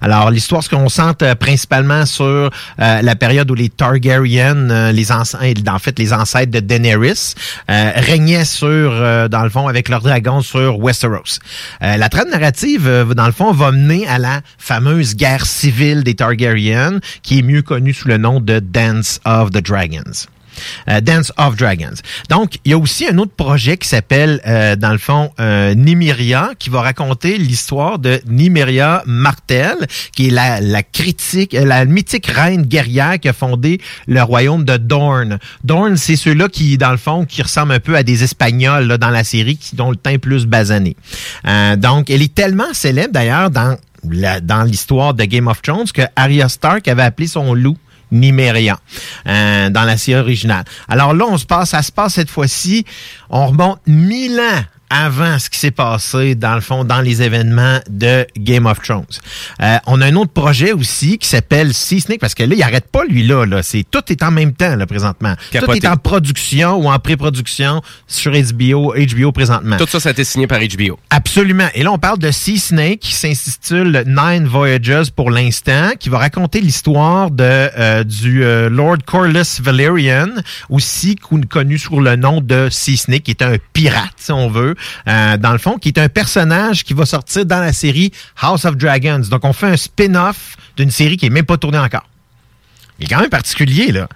Alors, 0.00 0.30
l'histoire 0.30 0.62
se 0.62 0.68
concentre 0.68 1.24
euh, 1.24 1.34
principalement 1.34 2.06
sur 2.06 2.24
euh, 2.24 3.02
la 3.02 3.16
période 3.16 3.50
où 3.50 3.54
les 3.54 3.68
Targaryen, 3.68 4.70
euh, 4.70 4.92
les 4.92 5.12
ancêtres, 5.12 5.62
en 5.68 5.78
fait, 5.78 5.98
les 5.98 6.12
ancêtres 6.12 6.50
de 6.50 6.60
Daenerys, 6.60 7.34
euh, 7.70 7.92
régnaient 7.96 8.44
sur, 8.44 8.92
dans 9.28 9.42
le 9.42 9.50
fond, 9.50 9.68
avec 9.68 9.88
leurs 9.88 10.02
dragons 10.02 10.40
sur 10.40 10.78
Westeros. 10.78 11.38
La 11.80 12.08
trame 12.08 12.30
narrative, 12.30 13.12
dans 13.14 13.26
le 13.26 13.32
fond, 13.32 13.52
va 13.52 13.72
mener 13.72 14.06
à 14.06 14.18
la 14.18 14.40
fameuse 14.58 15.14
guerre 15.16 15.46
civile 15.46 16.02
des 16.02 16.14
Targaryen, 16.14 17.00
qui 17.22 17.38
est 17.38 17.42
mieux 17.42 17.62
connue 17.62 17.94
sous 17.94 18.08
le 18.08 18.18
nom 18.18 18.40
de 18.40 18.58
Dance 18.58 19.20
of 19.24 19.50
the 19.50 19.62
Dragons. 19.62 20.26
Euh, 20.88 21.00
Dance 21.00 21.32
of 21.36 21.56
Dragons. 21.56 21.94
Donc, 22.28 22.58
il 22.64 22.70
y 22.70 22.74
a 22.74 22.78
aussi 22.78 23.06
un 23.06 23.18
autre 23.18 23.32
projet 23.32 23.76
qui 23.76 23.88
s'appelle, 23.88 24.40
euh, 24.46 24.76
dans 24.76 24.92
le 24.92 24.98
fond, 24.98 25.30
euh, 25.40 25.74
Nymeria, 25.74 26.50
qui 26.58 26.70
va 26.70 26.82
raconter 26.82 27.38
l'histoire 27.38 27.98
de 27.98 28.20
Nymeria 28.26 29.02
Martel, 29.06 29.76
qui 30.14 30.28
est 30.28 30.30
la, 30.30 30.60
la 30.60 30.82
critique, 30.82 31.54
euh, 31.54 31.64
la 31.64 31.84
mythique 31.84 32.26
reine 32.26 32.62
guerrière 32.62 33.18
qui 33.20 33.28
a 33.28 33.32
fondé 33.32 33.80
le 34.06 34.22
royaume 34.22 34.64
de 34.64 34.76
Dorne. 34.76 35.38
Dorne, 35.64 35.96
c'est 35.96 36.16
ceux-là 36.16 36.48
qui, 36.48 36.78
dans 36.78 36.92
le 36.92 36.96
fond, 36.96 37.24
qui 37.24 37.42
ressemblent 37.42 37.72
un 37.72 37.80
peu 37.80 37.96
à 37.96 38.02
des 38.02 38.24
Espagnols 38.24 38.86
là, 38.86 38.98
dans 38.98 39.10
la 39.10 39.24
série, 39.24 39.56
qui 39.56 39.76
dont 39.76 39.90
le 39.90 39.96
teint 39.96 40.18
plus 40.18 40.46
basané. 40.46 40.96
Donc, 41.78 42.10
elle 42.10 42.22
est 42.22 42.34
tellement 42.34 42.72
célèbre 42.72 43.12
d'ailleurs 43.12 43.50
dans 43.50 43.76
dans 44.04 44.64
l'histoire 44.64 45.14
de 45.14 45.24
Game 45.24 45.46
of 45.46 45.62
Thrones 45.62 45.86
que 45.92 46.02
Arya 46.16 46.48
Stark 46.48 46.88
avait 46.88 47.02
appelé 47.02 47.28
son 47.28 47.54
loup 47.54 47.76
Nymeria 48.12 48.78
euh, 49.26 49.70
dans 49.70 49.82
la 49.84 49.96
série 49.96 50.20
originale. 50.20 50.64
Alors 50.88 51.14
là, 51.14 51.24
on 51.28 51.38
se 51.38 51.46
passe, 51.46 51.70
ça 51.70 51.82
se 51.82 51.90
passe 51.90 52.14
cette 52.14 52.30
fois-ci, 52.30 52.84
on 53.30 53.46
remonte 53.48 53.80
mille 53.86 54.38
ans 54.38 54.62
avant 54.92 55.38
ce 55.38 55.48
qui 55.48 55.58
s'est 55.58 55.70
passé, 55.70 56.34
dans 56.34 56.54
le 56.54 56.60
fond, 56.60 56.84
dans 56.84 57.00
les 57.00 57.22
événements 57.22 57.80
de 57.88 58.26
Game 58.36 58.66
of 58.66 58.80
Thrones. 58.82 59.04
Euh, 59.62 59.78
on 59.86 60.00
a 60.02 60.06
un 60.06 60.16
autre 60.16 60.32
projet 60.32 60.72
aussi 60.72 61.16
qui 61.16 61.26
s'appelle 61.26 61.72
Sea 61.72 62.00
Snake, 62.00 62.20
parce 62.20 62.34
que 62.34 62.42
là, 62.42 62.54
il 62.54 62.62
arrête 62.62 62.86
pas, 62.90 63.04
lui, 63.04 63.26
là. 63.26 63.46
là. 63.46 63.62
C'est, 63.62 63.84
tout 63.90 64.02
est 64.08 64.22
en 64.22 64.30
même 64.30 64.52
temps, 64.52 64.76
là, 64.76 64.86
présentement. 64.86 65.34
Capoté. 65.50 65.80
Tout 65.80 65.86
est 65.86 65.88
en 65.88 65.96
production 65.96 66.76
ou 66.76 66.90
en 66.90 66.98
pré-production 66.98 67.80
sur 68.06 68.32
HBO, 68.32 68.94
HBO 68.94 69.32
présentement. 69.32 69.78
Tout 69.78 69.86
ça, 69.86 69.98
ça 69.98 70.10
a 70.10 70.12
été 70.12 70.24
signé 70.24 70.46
par 70.46 70.60
HBO. 70.60 70.98
Absolument. 71.10 71.68
Et 71.74 71.82
là, 71.82 71.92
on 71.92 71.98
parle 71.98 72.18
de 72.18 72.30
Sea 72.30 72.58
Snake 72.58 73.00
qui 73.00 73.14
s'intitule 73.14 74.04
Nine 74.06 74.46
Voyages 74.46 75.10
pour 75.10 75.30
l'instant, 75.30 75.90
qui 75.98 76.10
va 76.10 76.18
raconter 76.18 76.60
l'histoire 76.60 77.30
de 77.30 77.42
euh, 77.44 78.04
du 78.04 78.44
euh, 78.44 78.68
Lord 78.68 78.98
Corlys 79.06 79.60
Valerian, 79.62 80.28
aussi 80.68 81.16
con- 81.16 81.40
connu 81.48 81.78
sous 81.78 82.00
le 82.00 82.16
nom 82.16 82.40
de 82.40 82.68
Sea 82.70 82.96
Snake, 82.96 83.22
qui 83.22 83.30
est 83.30 83.42
un 83.42 83.56
pirate, 83.72 84.12
si 84.16 84.32
on 84.32 84.48
veut, 84.48 84.74
euh, 85.08 85.36
dans 85.36 85.52
le 85.52 85.58
fond, 85.58 85.78
qui 85.78 85.88
est 85.88 85.98
un 85.98 86.08
personnage 86.08 86.84
qui 86.84 86.94
va 86.94 87.06
sortir 87.06 87.46
dans 87.46 87.60
la 87.60 87.72
série 87.72 88.12
House 88.40 88.64
of 88.64 88.76
Dragons. 88.76 89.22
Donc, 89.30 89.44
on 89.44 89.52
fait 89.52 89.66
un 89.66 89.76
spin-off 89.76 90.56
d'une 90.76 90.90
série 90.90 91.16
qui 91.16 91.26
est 91.26 91.30
même 91.30 91.46
pas 91.46 91.56
tournée 91.56 91.78
encore. 91.78 92.06
Il 93.02 93.06
est 93.06 93.14
quand 93.14 93.20
même 93.20 93.30
particulier, 93.30 93.90
là. 93.90 94.08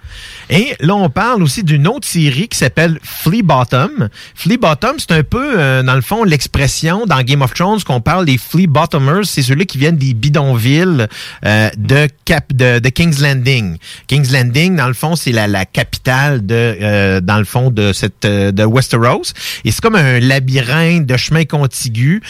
Et 0.49 0.75
là, 0.79 0.95
on 0.95 1.09
parle 1.09 1.43
aussi 1.43 1.61
d'une 1.65 1.87
autre 1.89 2.07
série 2.07 2.47
qui 2.47 2.57
s'appelle 2.57 2.99
Flea 3.03 3.41
Bottom. 3.43 4.07
Flea 4.33 4.55
Bottom, 4.55 4.95
c'est 4.97 5.11
un 5.11 5.23
peu, 5.23 5.59
euh, 5.59 5.83
dans 5.83 5.95
le 5.95 6.01
fond, 6.01 6.23
l'expression 6.23 7.05
dans 7.05 7.21
Game 7.21 7.41
of 7.41 7.53
Thrones 7.53 7.81
qu'on 7.83 7.99
parle 7.99 8.25
des 8.25 8.37
Flea 8.37 8.65
Bottomers. 8.67 9.25
C'est 9.25 9.41
ceux-là 9.41 9.65
qui 9.65 9.77
viennent 9.77 9.97
des 9.97 10.13
bidonvilles 10.13 11.07
euh, 11.45 11.69
de, 11.77 12.07
Cap, 12.23 12.53
de, 12.53 12.79
de 12.79 12.89
King's 12.89 13.19
Landing. 13.19 13.77
King's 14.07 14.31
Landing, 14.31 14.77
dans 14.77 14.87
le 14.87 14.93
fond, 14.93 15.17
c'est 15.17 15.33
la, 15.33 15.47
la 15.47 15.65
capitale 15.65 16.45
de, 16.45 16.77
euh, 16.81 17.19
dans 17.19 17.39
le 17.39 17.45
fond, 17.45 17.69
de 17.69 17.91
cette, 17.91 18.23
euh, 18.23 18.53
de 18.53 18.63
Westeros. 18.63 19.33
Et 19.65 19.71
c'est 19.71 19.81
comme 19.81 19.95
un 19.95 20.21
labyrinthe 20.21 21.05
de 21.05 21.17
chemins 21.17 21.43
contigus. 21.43 22.21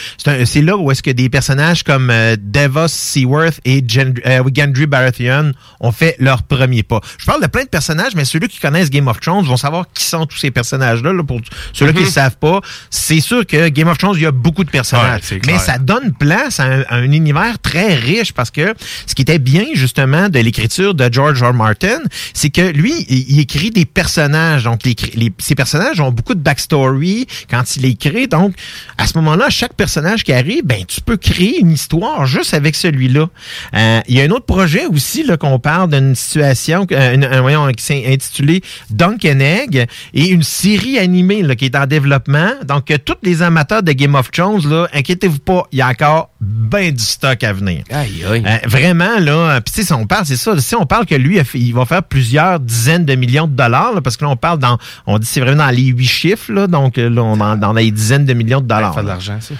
C'est 0.44 0.62
là 0.62 0.76
où 0.76 0.90
est-ce 0.90 1.04
que 1.04 1.10
des 1.12 1.28
personnages 1.28 1.84
comme 1.84 2.10
euh, 2.10 2.34
Davos 2.40 2.88
Seaworth 2.88 3.60
et 3.64 3.84
Gen- 3.86 4.18
euh, 4.26 4.42
Baratheon 4.88 5.52
ont 5.78 5.92
fait 5.92 6.16
leur 6.18 6.42
premier 6.48 6.82
pas. 6.82 7.00
Je 7.18 7.24
parle 7.26 7.42
de 7.42 7.46
plein 7.46 7.62
de 7.64 7.68
personnages, 7.68 8.14
mais 8.14 8.24
ceux-là 8.24 8.48
qui 8.48 8.58
connaissent 8.58 8.90
Game 8.90 9.06
of 9.08 9.20
Thrones 9.20 9.44
vont 9.44 9.56
savoir 9.56 9.86
qui 9.94 10.04
sont 10.04 10.26
tous 10.26 10.38
ces 10.38 10.50
personnages-là. 10.50 11.12
là, 11.12 11.22
pour 11.22 11.40
ceux-là 11.72 11.92
qui 11.92 12.00
ne 12.00 12.04
Mhm. 12.06 12.10
savent 12.10 12.36
pas, 12.36 12.60
c'est 12.90 13.20
sûr 13.20 13.46
que 13.46 13.68
Game 13.68 13.88
of 13.88 13.98
Thrones, 13.98 14.14
il 14.16 14.22
y 14.22 14.26
a 14.26 14.30
beaucoup 14.32 14.64
de 14.64 14.70
personnages. 14.70 15.22
Ouais, 15.30 15.40
mais 15.46 15.58
ça 15.58 15.78
donne 15.78 16.12
place 16.12 16.60
à 16.60 16.64
un, 16.64 16.80
à 16.88 16.96
un 16.96 17.10
univers 17.12 17.58
très 17.60 17.94
riche 17.94 18.32
parce 18.32 18.50
que 18.50 18.74
ce 19.06 19.14
qui 19.14 19.22
était 19.22 19.38
bien 19.38 19.64
justement 19.74 20.28
de 20.28 20.38
l'écriture 20.38 20.94
de 20.94 21.08
George 21.12 21.42
R. 21.42 21.52
Martin, 21.52 21.98
c'est 22.34 22.50
que 22.50 22.62
lui, 22.72 22.92
il, 23.08 23.24
il 23.32 23.40
écrit 23.40 23.70
des 23.70 23.84
personnages. 23.84 24.64
Donc, 24.64 24.84
les- 24.84 24.96
ces 25.38 25.54
personnages 25.54 26.00
ont 26.00 26.10
beaucoup 26.10 26.34
de 26.34 26.40
backstory 26.40 27.26
quand 27.50 27.76
il 27.76 27.82
les 27.82 27.94
crée. 27.96 28.26
Donc, 28.26 28.54
à 28.96 29.06
ce 29.06 29.16
moment-là, 29.18 29.50
chaque 29.50 29.74
personnage 29.74 30.24
qui 30.24 30.32
arrive, 30.32 30.64
ben, 30.64 30.84
tu 30.86 31.00
peux 31.00 31.16
créer 31.16 31.58
une 31.60 31.72
histoire 31.72 32.26
juste 32.26 32.54
avec 32.54 32.74
celui-là. 32.74 33.28
Euh, 33.74 34.00
il 34.08 34.16
y 34.16 34.20
a 34.20 34.24
un 34.24 34.30
autre 34.30 34.46
projet 34.46 34.86
aussi 34.86 35.22
là 35.24 35.36
qu'on 35.36 35.58
parle 35.58 35.90
d'une 35.90 36.14
situation, 36.14 36.37
euh, 36.42 37.16
un- 37.32 37.40
voyons, 37.40 37.66
qui 37.72 37.84
s'est 37.84 38.04
intitulé 38.06 38.62
Dunk 38.90 39.24
and 39.24 39.40
Egg 39.40 39.86
et 40.14 40.28
une 40.28 40.42
série 40.42 40.98
animée 40.98 41.42
là, 41.42 41.54
qui 41.56 41.66
est 41.66 41.76
en 41.76 41.86
développement. 41.86 42.50
Donc, 42.66 42.90
euh, 42.90 42.98
tous 43.04 43.16
les 43.22 43.42
amateurs 43.42 43.82
de 43.82 43.92
Game 43.92 44.14
of 44.14 44.30
Thrones, 44.30 44.68
là, 44.68 44.88
inquiétez-vous 44.92 45.38
pas, 45.38 45.64
il 45.72 45.78
y 45.78 45.82
a 45.82 45.88
encore 45.88 46.30
ben 46.40 46.92
du 46.92 47.02
stock 47.02 47.42
à 47.42 47.52
venir. 47.52 47.82
Aïe, 47.90 48.24
aïe. 48.30 48.42
Euh, 48.46 48.56
vraiment, 48.68 49.18
là, 49.18 49.60
puis 49.60 49.84
si 49.84 49.92
on 49.92 50.06
parle, 50.06 50.26
c'est 50.26 50.36
ça, 50.36 50.58
si 50.58 50.74
on 50.74 50.86
parle 50.86 51.06
que 51.06 51.14
lui, 51.14 51.40
il 51.54 51.74
va 51.74 51.84
faire 51.84 52.02
plusieurs 52.02 52.60
dizaines 52.60 53.04
de 53.04 53.14
millions 53.14 53.46
de 53.46 53.56
dollars, 53.56 53.94
là, 53.94 54.00
parce 54.00 54.16
que 54.16 54.24
là, 54.24 54.30
on 54.30 54.36
parle 54.36 54.58
dans, 54.58 54.78
on 55.06 55.18
dit 55.18 55.26
c'est 55.26 55.40
vraiment 55.40 55.64
dans 55.64 55.70
les 55.70 55.86
huit 55.86 56.06
chiffres, 56.06 56.52
là, 56.52 56.66
donc 56.66 56.96
là, 56.96 57.22
on 57.22 57.34
est 57.34 57.58
dans, 57.58 57.72
les 57.72 57.90
dizaines 57.90 58.24
de 58.24 58.34
millions 58.34 58.60
de 58.60 58.66
dollars. 58.66 58.94
Ça 58.94 59.00
fait 59.00 59.04
de 59.04 59.08
l'argent, 59.08 59.38
ça. 59.40 59.54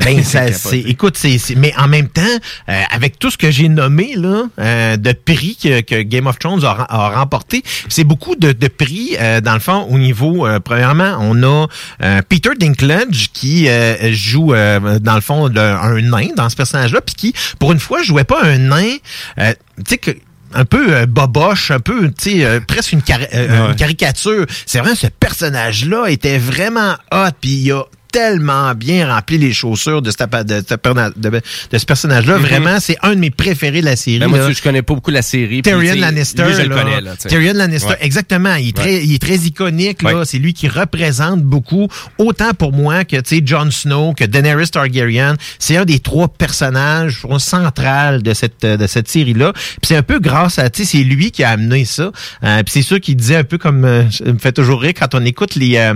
Ben, 0.00 0.22
ça, 0.22 0.52
C'est 0.52 0.78
écoute, 0.80 1.16
c'est, 1.16 1.38
c'est- 1.38 1.54
mais 1.54 1.72
en 1.78 1.88
même 1.88 2.08
temps, 2.08 2.22
euh, 2.68 2.82
avec 2.90 3.18
tout 3.18 3.30
ce 3.30 3.38
que 3.38 3.50
j'ai 3.50 3.68
nommé 3.68 4.14
là, 4.16 4.44
euh, 4.58 4.96
de 4.96 5.12
prix 5.12 5.56
que, 5.62 5.80
que 5.80 6.02
Game 6.02 6.26
of 6.26 6.38
Thrones 6.38 6.64
a, 6.64 6.86
a 6.88 7.08
remporté, 7.18 7.62
c'est 7.88 8.04
beaucoup 8.04 8.36
de, 8.36 8.52
de 8.52 8.68
prix 8.68 9.16
euh, 9.18 9.40
dans 9.40 9.54
le 9.54 9.60
fond 9.60 9.86
au 9.90 9.98
niveau. 9.98 10.46
euh, 10.46 10.60
premièrement, 10.60 11.16
on 11.20 11.42
a 11.42 11.66
euh, 12.02 12.20
Peter 12.28 12.50
Dinklage 12.58 13.30
qui 13.32 13.68
euh, 13.68 14.12
joue 14.12 14.54
euh, 14.54 14.98
dans 14.98 15.14
le 15.14 15.20
fond 15.20 15.48
le- 15.48 15.58
un 15.60 16.00
nain 16.02 16.28
dans 16.36 16.48
ce 16.48 16.56
personnage-là, 16.56 17.00
puis 17.00 17.14
qui, 17.14 17.34
pour 17.58 17.72
une 17.72 17.80
fois, 17.80 18.02
jouait 18.02 18.24
pas 18.24 18.42
un 18.44 18.58
nain, 18.58 18.96
euh, 19.38 19.52
tu 19.78 19.82
sais 19.88 19.98
que 19.98 20.10
un 20.54 20.64
peu 20.64 20.94
euh, 20.94 21.06
boboche, 21.06 21.70
un 21.70 21.80
peu, 21.80 22.08
tu 22.12 22.30
sais, 22.38 22.44
euh, 22.44 22.60
presque 22.66 22.92
une, 22.92 23.02
cari- 23.02 23.26
euh, 23.34 23.64
Ouais. 23.64 23.70
une 23.70 23.76
caricature. 23.76 24.46
C'est 24.64 24.78
vrai, 24.78 24.94
ce 24.94 25.08
personnage-là 25.08 26.06
était 26.08 26.38
vraiment 26.38 26.94
hot, 27.12 27.30
puis 27.40 27.50
il 27.50 27.72
a 27.72 27.82
tellement 28.16 28.74
bien 28.74 29.12
rempli 29.12 29.36
les 29.36 29.52
chaussures 29.52 30.00
de, 30.00 30.10
ce 30.10 30.16
tapa- 30.16 30.42
de, 30.44 30.62
ce 30.66 30.74
perna- 30.74 31.10
de- 31.16 31.28
de 31.70 31.78
ce 31.78 31.84
personnage-là. 31.84 32.38
Mhm. 32.38 32.42
Vraiment, 32.44 32.80
c'est 32.80 32.96
un 33.02 33.10
de 33.14 33.20
mes 33.20 33.30
préférés 33.30 33.80
de 33.80 33.84
la 33.86 33.96
série. 33.96 34.18
Ben, 34.20 34.28
moi, 34.28 34.38
là. 34.38 34.48
tu- 34.48 34.54
je 34.54 34.62
connais 34.62 34.80
pas 34.82 34.94
beaucoup 34.94 35.10
la 35.10 35.20
série. 35.22 35.60
Tyrion 35.62 35.94
Lannister. 35.96 36.44
Lui, 36.46 36.54
je 36.54 36.62
le 36.62 36.74
connais. 36.74 37.00
Là. 37.02 37.14
Tyrion 37.16 37.52
Lannister, 37.54 37.90
Ouais. 37.90 37.98
exactement. 38.00 38.54
Il 38.54 38.68
est, 38.68 38.78
Ouais. 38.78 38.84
très, 38.84 39.04
il 39.04 39.14
est 39.14 39.18
très 39.22 39.36
iconique. 39.36 40.02
là. 40.02 40.14
Ouais. 40.20 40.24
C'est 40.24 40.38
lui 40.38 40.54
qui 40.54 40.68
représente 40.68 41.42
beaucoup, 41.42 41.88
autant 42.18 42.52
pour 42.54 42.72
moi 42.72 43.04
que 43.04 43.16
tu 43.16 43.36
sais, 43.36 43.42
Jon 43.44 43.70
Snow, 43.70 44.14
que 44.14 44.24
Daenerys 44.24 44.68
Targaryen. 44.68 45.36
C'est 45.58 45.76
un 45.76 45.84
des 45.84 45.98
trois 45.98 46.28
personnages 46.28 47.22
centrales 47.38 48.22
de 48.22 48.32
cette, 48.34 48.64
de 48.64 48.86
cette 48.86 49.08
série-là. 49.08 49.52
C'est 49.82 49.96
un 49.96 50.02
peu 50.02 50.18
grâce 50.20 50.58
à, 50.58 50.70
tu 50.70 50.84
sais, 50.84 50.96
c'est 50.98 51.04
lui 51.04 51.30
qui 51.30 51.44
a 51.44 51.50
amené 51.50 51.84
ça. 51.84 52.10
Euh, 52.44 52.62
Puis 52.62 52.72
c'est 52.72 52.82
sûr 52.82 53.00
qu'il 53.00 53.16
disait 53.16 53.36
un 53.36 53.44
peu 53.44 53.58
comme, 53.58 53.84
euh, 53.84 54.10
ça 54.10 54.24
me 54.24 54.38
fait 54.38 54.52
toujours 54.52 54.80
rire 54.80 54.94
quand 54.98 55.14
on 55.14 55.24
écoute 55.24 55.54
les, 55.54 55.76
euh, 55.76 55.94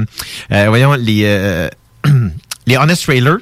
euh, 0.52 0.66
voyons, 0.68 0.92
les, 0.94 1.22
euh, 1.24 1.68
les 2.66 2.76
Honest 2.76 3.02
Trailers. 3.04 3.38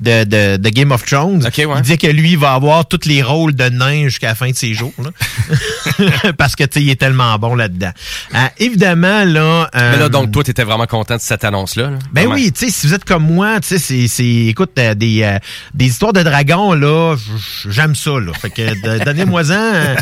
De, 0.00 0.24
de, 0.24 0.56
de 0.58 0.68
Game 0.68 0.90
of 0.92 1.04
Thrones. 1.06 1.48
Il 1.56 1.82
disait 1.82 1.96
que 1.96 2.06
lui 2.08 2.32
il 2.32 2.38
va 2.38 2.52
avoir 2.54 2.86
tous 2.86 3.06
les 3.06 3.22
rôles 3.22 3.54
de 3.54 3.68
nain 3.70 4.04
jusqu'à 4.08 4.28
la 4.28 4.34
fin 4.34 4.50
de 4.50 4.54
ses 4.56 4.74
jours. 4.74 4.92
là. 4.98 5.10
Parce 6.38 6.56
que 6.56 6.64
tu 6.64 6.74
sais, 6.74 6.82
il 6.82 6.90
est 6.90 7.00
tellement 7.00 7.38
bon 7.38 7.54
là-dedans. 7.54 7.90
Euh, 8.34 8.38
évidemment, 8.58 9.24
là. 9.24 9.70
euh, 9.74 9.92
Mais 9.92 9.98
là, 9.98 10.08
donc, 10.08 10.30
toi, 10.30 10.44
t'étais 10.44 10.64
vraiment 10.64 10.86
content 10.86 11.16
de 11.16 11.20
cette 11.20 11.44
annonce-là. 11.44 11.84
là? 11.90 11.98
ben 12.12 12.22
Vraiment? 12.26 12.34
oui, 12.34 12.52
tu 12.52 12.66
sais, 12.66 12.72
si 12.72 12.86
vous 12.86 12.94
êtes 12.94 13.04
comme 13.04 13.24
moi, 13.24 13.60
tu 13.60 13.68
sais, 13.68 13.78
c'est, 13.78 14.08
c'est, 14.08 14.26
écoute, 14.46 14.72
euh, 14.78 14.94
des, 14.94 15.22
euh, 15.22 15.38
des 15.72 15.86
histoires 15.86 16.12
de 16.12 16.22
dragons, 16.22 16.74
là, 16.74 17.16
j'aime 17.68 17.94
ça, 17.94 18.10
là. 18.10 18.32
Fait 18.34 18.50
que, 18.50 19.04
donnez-moi-en. 19.04 19.52
euh, 19.52 19.94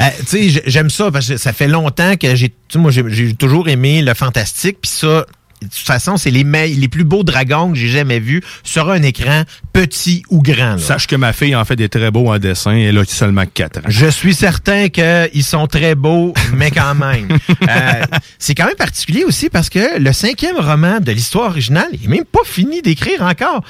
euh, 0.00 0.04
tu 0.28 0.50
sais, 0.50 0.62
j'aime 0.66 0.90
ça 0.90 1.10
parce 1.10 1.28
que 1.28 1.36
ça 1.38 1.52
fait 1.52 1.68
longtemps 1.68 2.16
que 2.16 2.34
j'ai, 2.34 2.48
tu 2.50 2.54
sais, 2.72 2.78
moi, 2.78 2.90
j'ai, 2.90 3.04
j'ai 3.08 3.34
toujours 3.34 3.68
aimé 3.68 4.02
le 4.02 4.12
fantastique, 4.14 4.78
puis 4.82 4.90
ça, 4.90 5.24
de 5.62 5.66
toute 5.68 5.86
façon, 5.86 6.16
c'est 6.16 6.30
les, 6.30 6.44
les 6.44 6.88
plus 6.88 7.04
beaux 7.04 7.22
dragons 7.24 7.70
que 7.72 7.78
j'ai 7.78 7.88
jamais 7.88 8.20
vus 8.20 8.42
sur 8.62 8.90
un 8.90 9.02
écran, 9.02 9.44
petit 9.72 10.22
ou 10.28 10.42
grand. 10.42 10.74
là. 10.74 10.78
Sache 10.78 11.06
que 11.06 11.16
ma 11.16 11.32
fille 11.32 11.56
en 11.56 11.64
fait 11.64 11.76
des 11.76 11.88
très 11.88 12.10
beaux 12.10 12.28
en 12.32 12.38
dessin. 12.38 12.72
Elle 12.72 12.98
a 12.98 13.04
seulement 13.04 13.44
4 13.46 13.78
ans. 13.78 13.82
Je 13.88 14.06
suis 14.06 14.34
certain 14.34 14.88
qu'ils 14.88 15.44
sont 15.44 15.66
très 15.66 15.94
beaux, 15.94 16.34
mais 16.54 16.70
quand 16.70 16.94
même. 16.94 17.28
Euh, 17.68 18.02
c'est 18.38 18.54
quand 18.54 18.66
même 18.66 18.74
particulier 18.76 19.24
aussi 19.24 19.48
parce 19.48 19.70
que 19.70 19.98
le 19.98 20.12
cinquième 20.12 20.56
roman 20.56 21.00
de 21.00 21.12
l'histoire 21.12 21.50
originale 21.50 21.88
est 21.92 22.06
même 22.08 22.24
pas 22.24 22.40
fini 22.44 22.82
d'écrire 22.82 23.22
encore. 23.22 23.62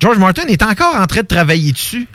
George 0.00 0.18
Martin 0.18 0.42
est 0.48 0.62
encore 0.62 0.96
en 0.96 1.06
train 1.06 1.20
de 1.22 1.26
travailler 1.26 1.72
dessus. 1.72 2.06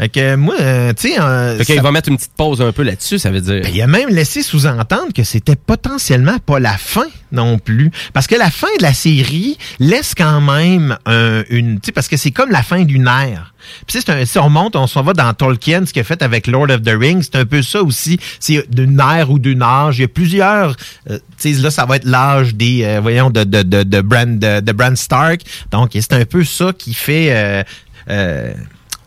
Fait 0.00 0.08
que 0.08 0.34
moi, 0.34 0.54
euh, 0.58 0.94
tu 0.94 1.10
sais... 1.10 1.20
euh, 1.20 1.58
Fait 1.58 1.64
qu'il 1.66 1.82
va 1.82 1.92
mettre 1.92 2.08
une 2.08 2.16
petite 2.16 2.32
pause 2.34 2.62
un 2.62 2.72
peu 2.72 2.82
là-dessus, 2.82 3.18
ça 3.18 3.30
veut 3.30 3.42
dire. 3.42 3.60
Ben, 3.62 3.70
il 3.74 3.82
a 3.82 3.86
même 3.86 4.08
laissé 4.08 4.42
sous-entendre 4.42 5.12
que 5.14 5.24
c'était 5.24 5.56
potentiellement 5.56 6.38
pas 6.38 6.58
la 6.58 6.78
fin 6.78 7.04
non 7.32 7.58
plus. 7.58 7.90
Parce 8.14 8.26
que 8.26 8.34
la 8.34 8.50
fin 8.50 8.66
de 8.78 8.82
la 8.82 8.94
série 8.94 9.58
laisse 9.78 10.14
quand 10.16 10.40
même 10.40 10.96
un- 11.04 11.42
une... 11.50 11.80
Tu 11.80 11.88
sais, 11.88 11.92
parce 11.92 12.08
que 12.08 12.16
c'est 12.16 12.30
comme 12.30 12.50
la 12.50 12.62
fin 12.62 12.84
d'une 12.84 13.08
ère. 13.08 13.52
Puis 13.86 14.00
un- 14.08 14.24
si 14.24 14.38
on 14.38 14.48
monte, 14.48 14.74
on 14.74 14.86
s'en 14.86 15.02
va 15.02 15.12
dans 15.12 15.34
Tolkien, 15.34 15.84
ce 15.84 15.92
qu'il 15.92 16.00
a 16.00 16.04
fait 16.04 16.22
avec 16.22 16.46
Lord 16.46 16.70
of 16.70 16.80
the 16.80 16.96
Rings, 16.98 17.24
c'est 17.24 17.36
un 17.36 17.44
peu 17.44 17.60
ça 17.60 17.82
aussi. 17.82 18.18
C'est 18.40 18.64
d'une 18.74 18.98
ère 19.00 19.30
ou 19.30 19.38
d'une 19.38 19.62
âge. 19.62 19.98
Il 19.98 20.00
y 20.00 20.04
a 20.06 20.08
plusieurs... 20.08 20.76
euh, 21.10 21.18
tu 21.38 21.54
sais, 21.54 21.60
là, 21.60 21.70
ça 21.70 21.84
va 21.84 21.96
être 21.96 22.06
l'âge 22.06 22.54
des... 22.54 22.84
euh, 22.84 23.00
voyons, 23.02 23.28
de, 23.28 23.44
de, 23.44 23.60
de, 23.62 23.82
de, 23.82 24.00
Bran, 24.00 24.26
de, 24.28 24.60
de 24.60 24.72
Bran 24.72 24.96
Stark. 24.96 25.42
Donc, 25.70 25.90
c'est 25.92 26.14
un 26.14 26.24
peu 26.24 26.42
ça 26.42 26.72
qui 26.72 26.94
fait... 26.94 27.66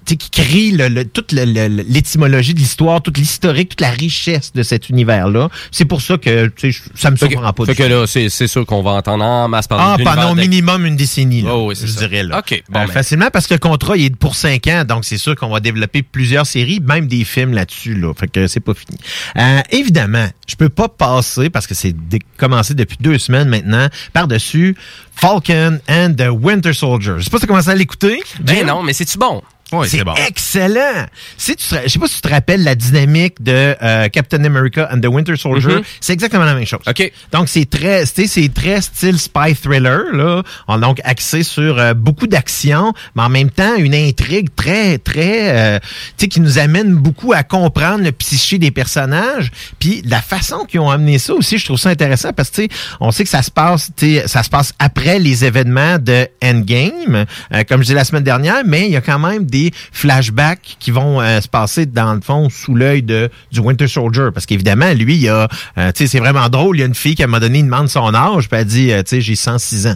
qui 0.06 0.30
crée 0.30 0.72
le, 0.72 0.88
le- 0.90 1.06
toute 1.06 1.32
l'étymologie 1.32 2.54
de 2.54 2.60
l'histoire, 2.60 3.02
toute 3.02 3.18
l'historique, 3.18 3.70
toute 3.70 3.82
la 3.82 3.92
richesse 3.92 4.52
de 4.54 4.64
cet 4.64 4.90
univers-là. 4.90 5.50
C'est 5.72 5.86
pour 5.86 6.02
ça 6.02 6.18
que 6.18 6.52
ça 6.96 7.12
me 7.12 7.16
surprend 7.16 7.54
pas. 7.54 7.66
fait 7.66 7.76
que 7.76 7.84
là, 7.84 8.06
c'est 8.08 8.30
sûr 8.48 8.66
qu'on 8.66 8.82
va 8.84 8.92
entendre 8.92 9.24
en 9.24 9.48
masse 9.48 9.68
parler 9.68 10.04
Ah, 10.08 10.16
pendant 10.16 10.32
au 10.32 10.36
minimum 10.36 10.86
une 10.86 10.96
décennie, 10.96 11.42
là, 11.42 11.56
Oh, 11.56 11.68
oui, 11.70 11.76
je 11.80 11.88
ça. 11.88 12.00
dirais. 12.00 12.24
Là. 12.24 12.40
OK, 12.40 12.64
bon, 12.70 12.80
Euh, 12.80 12.86
ben. 12.88 12.94
Facilement 12.94 13.30
parce 13.32 13.48
que 13.48 13.54
le 13.56 13.60
contrat 13.60 13.98
il 13.98 14.06
est 14.06 14.16
pour 14.16 14.36
cinq 14.36 14.68
ans, 14.68 14.84
donc 14.88 15.06
c'est 15.06 15.18
sûr 15.18 15.36
qu'on 15.36 15.50
va 15.50 15.60
développer 15.60 16.04
plusieurs 16.04 16.46
séries, 16.46 16.80
même 16.80 17.08
des 17.08 17.24
films 17.24 17.54
là-dessus. 17.54 17.96
Là. 17.96 18.14
Fait 18.14 18.28
que 18.28 18.48
c'est 18.48 18.60
pas 18.60 18.74
fini. 18.74 18.98
Euh, 19.38 19.62
évidemment, 19.72 20.28
je 20.48 20.56
peux 20.56 20.70
pas 20.70 20.88
passer, 20.90 21.50
parce 21.50 21.68
que 21.68 21.74
c'est 21.76 21.96
commencé 22.38 22.74
depuis 22.74 22.98
deux 23.00 23.18
semaines 23.18 23.48
maintenant, 23.50 23.88
par-dessus 24.14 24.76
Falcon 25.16 25.80
and 25.90 26.14
the 26.18 26.28
Winter 26.32 26.74
Soldier. 26.74 27.14
Je 27.18 27.24
sais 27.24 27.30
pas 27.30 27.38
si 27.38 27.42
tu 27.42 27.46
as 27.46 27.48
commencé 27.48 27.70
à 27.70 27.76
l'écouter. 27.76 28.20
Ben 28.42 28.66
non, 28.66 28.84
mais 28.84 28.94
c'est-tu 28.94 29.18
bon? 29.18 29.42
C'est 29.86 30.04
excellent. 30.28 31.06
Si 31.38 31.56
tu, 31.56 31.68
te- 31.68 31.76
je 31.84 31.88
sais 31.90 32.00
pas 32.00 32.08
si 32.08 32.16
tu 32.16 32.22
te 32.22 32.28
rappelles 32.30 32.64
la 32.64 32.76
dynamique 32.76 33.42
de 33.42 33.76
euh, 33.82 34.08
Captain 34.10 34.44
America 34.44 34.90
and 34.94 35.00
the 35.02 35.08
Winter 35.08 35.36
Soldier, 35.36 35.76
Mhm. 35.76 35.82
c'est 36.00 36.14
exactement 36.14 36.44
la 36.46 36.54
même 36.54 36.66
chose. 36.66 36.82
OK. 36.88 37.12
Donc 37.32 37.50
c'est 37.50 37.70
très, 37.70 38.06
tu 38.06 38.12
sais, 38.14 38.28
c'est 38.28 38.54
très 38.54 38.82
style 38.82 39.20
spy 39.20 39.56
thriller 39.56 40.04
là, 40.14 40.44
On- 40.68 40.78
donc 40.78 41.00
axé 41.04 41.44
sur 41.44 41.78
euh, 41.80 41.94
beaucoup 41.94 42.28
d'action, 42.28 42.94
mais 43.16 43.24
en 43.24 43.30
même 43.30 43.50
temps 43.50 43.76
une 43.78 43.96
intrigue 43.96 44.50
très 44.56 44.98
très, 44.98 45.76
euh, 45.76 45.80
tu 46.18 46.24
sais, 46.24 46.28
qui 46.28 46.40
nous 46.42 46.60
amène 46.60 46.94
beaucoup 46.96 47.34
à 47.34 47.44
comprendre 47.44 48.04
le 48.04 48.12
psyché 48.12 48.58
des 48.58 48.72
personnages, 48.72 49.52
puis 49.80 50.02
la 50.06 50.22
façon 50.22 50.66
qu'ils 50.66 50.80
ont 50.80 50.90
amené 50.90 51.20
ça 51.20 51.34
aussi, 51.34 51.58
je 51.58 51.66
trouve 51.66 51.78
ça 51.80 51.90
intéressant 51.90 52.34
parce 52.34 52.50
que 52.50 52.56
tu 52.56 52.62
sais, 52.64 52.70
on 53.00 53.12
sait 53.12 53.24
que 53.24 53.30
ça 53.30 53.42
se 53.42 53.52
passe, 53.52 53.90
tu 53.96 54.16
sais, 54.18 54.28
ça 54.28 54.44
se 54.44 54.50
passe 54.50 54.74
après 54.80 55.20
les 55.20 55.46
événements 55.46 55.98
de 56.00 56.28
Endgame, 56.44 57.26
euh, 57.54 57.64
comme 57.68 57.80
je 57.82 57.84
disais 57.88 57.96
la 57.96 58.04
semaine 58.04 58.24
dernière, 58.24 58.64
mais 58.66 58.86
il 58.86 58.92
y 58.92 58.96
a 58.98 59.02
quand 59.02 59.20
même 59.20 59.46
des 59.46 59.63
flashbacks 59.92 60.78
qui 60.80 60.92
vont 60.92 61.22
euh, 61.22 61.42
se 61.42 61.48
passer 61.48 61.86
dans 61.86 62.14
le 62.14 62.22
fond 62.22 62.50
sous 62.50 62.76
l'œil 62.76 63.04
de 63.04 63.30
du 63.52 63.60
Winter 63.60 63.88
Soldier, 63.88 64.30
parce 64.34 64.46
qu'évidemment 64.46 64.94
lui, 64.94 65.16
il 65.16 65.30
a, 65.30 65.48
euh, 65.78 65.92
tu 65.92 66.04
sais, 66.04 66.08
c'est 66.08 66.20
vraiment 66.20 66.50
drôle, 66.50 66.78
il 66.78 66.80
y 66.80 66.84
a 66.84 66.88
une 66.88 66.96
fille 66.96 67.16
qui 67.16 67.22
à 67.22 67.26
un 67.26 67.28
moment 67.28 67.40
donné 67.40 67.60
il 67.60 67.66
demande 67.66 67.90
son 67.90 68.14
âge, 68.14 68.50
puis 68.50 68.60
elle 68.60 68.66
dit, 68.66 68.92
euh, 68.92 69.04
tu 69.04 69.10
sais, 69.10 69.22
j'ai 69.22 69.36
106 69.36 69.88
ans. 69.88 69.96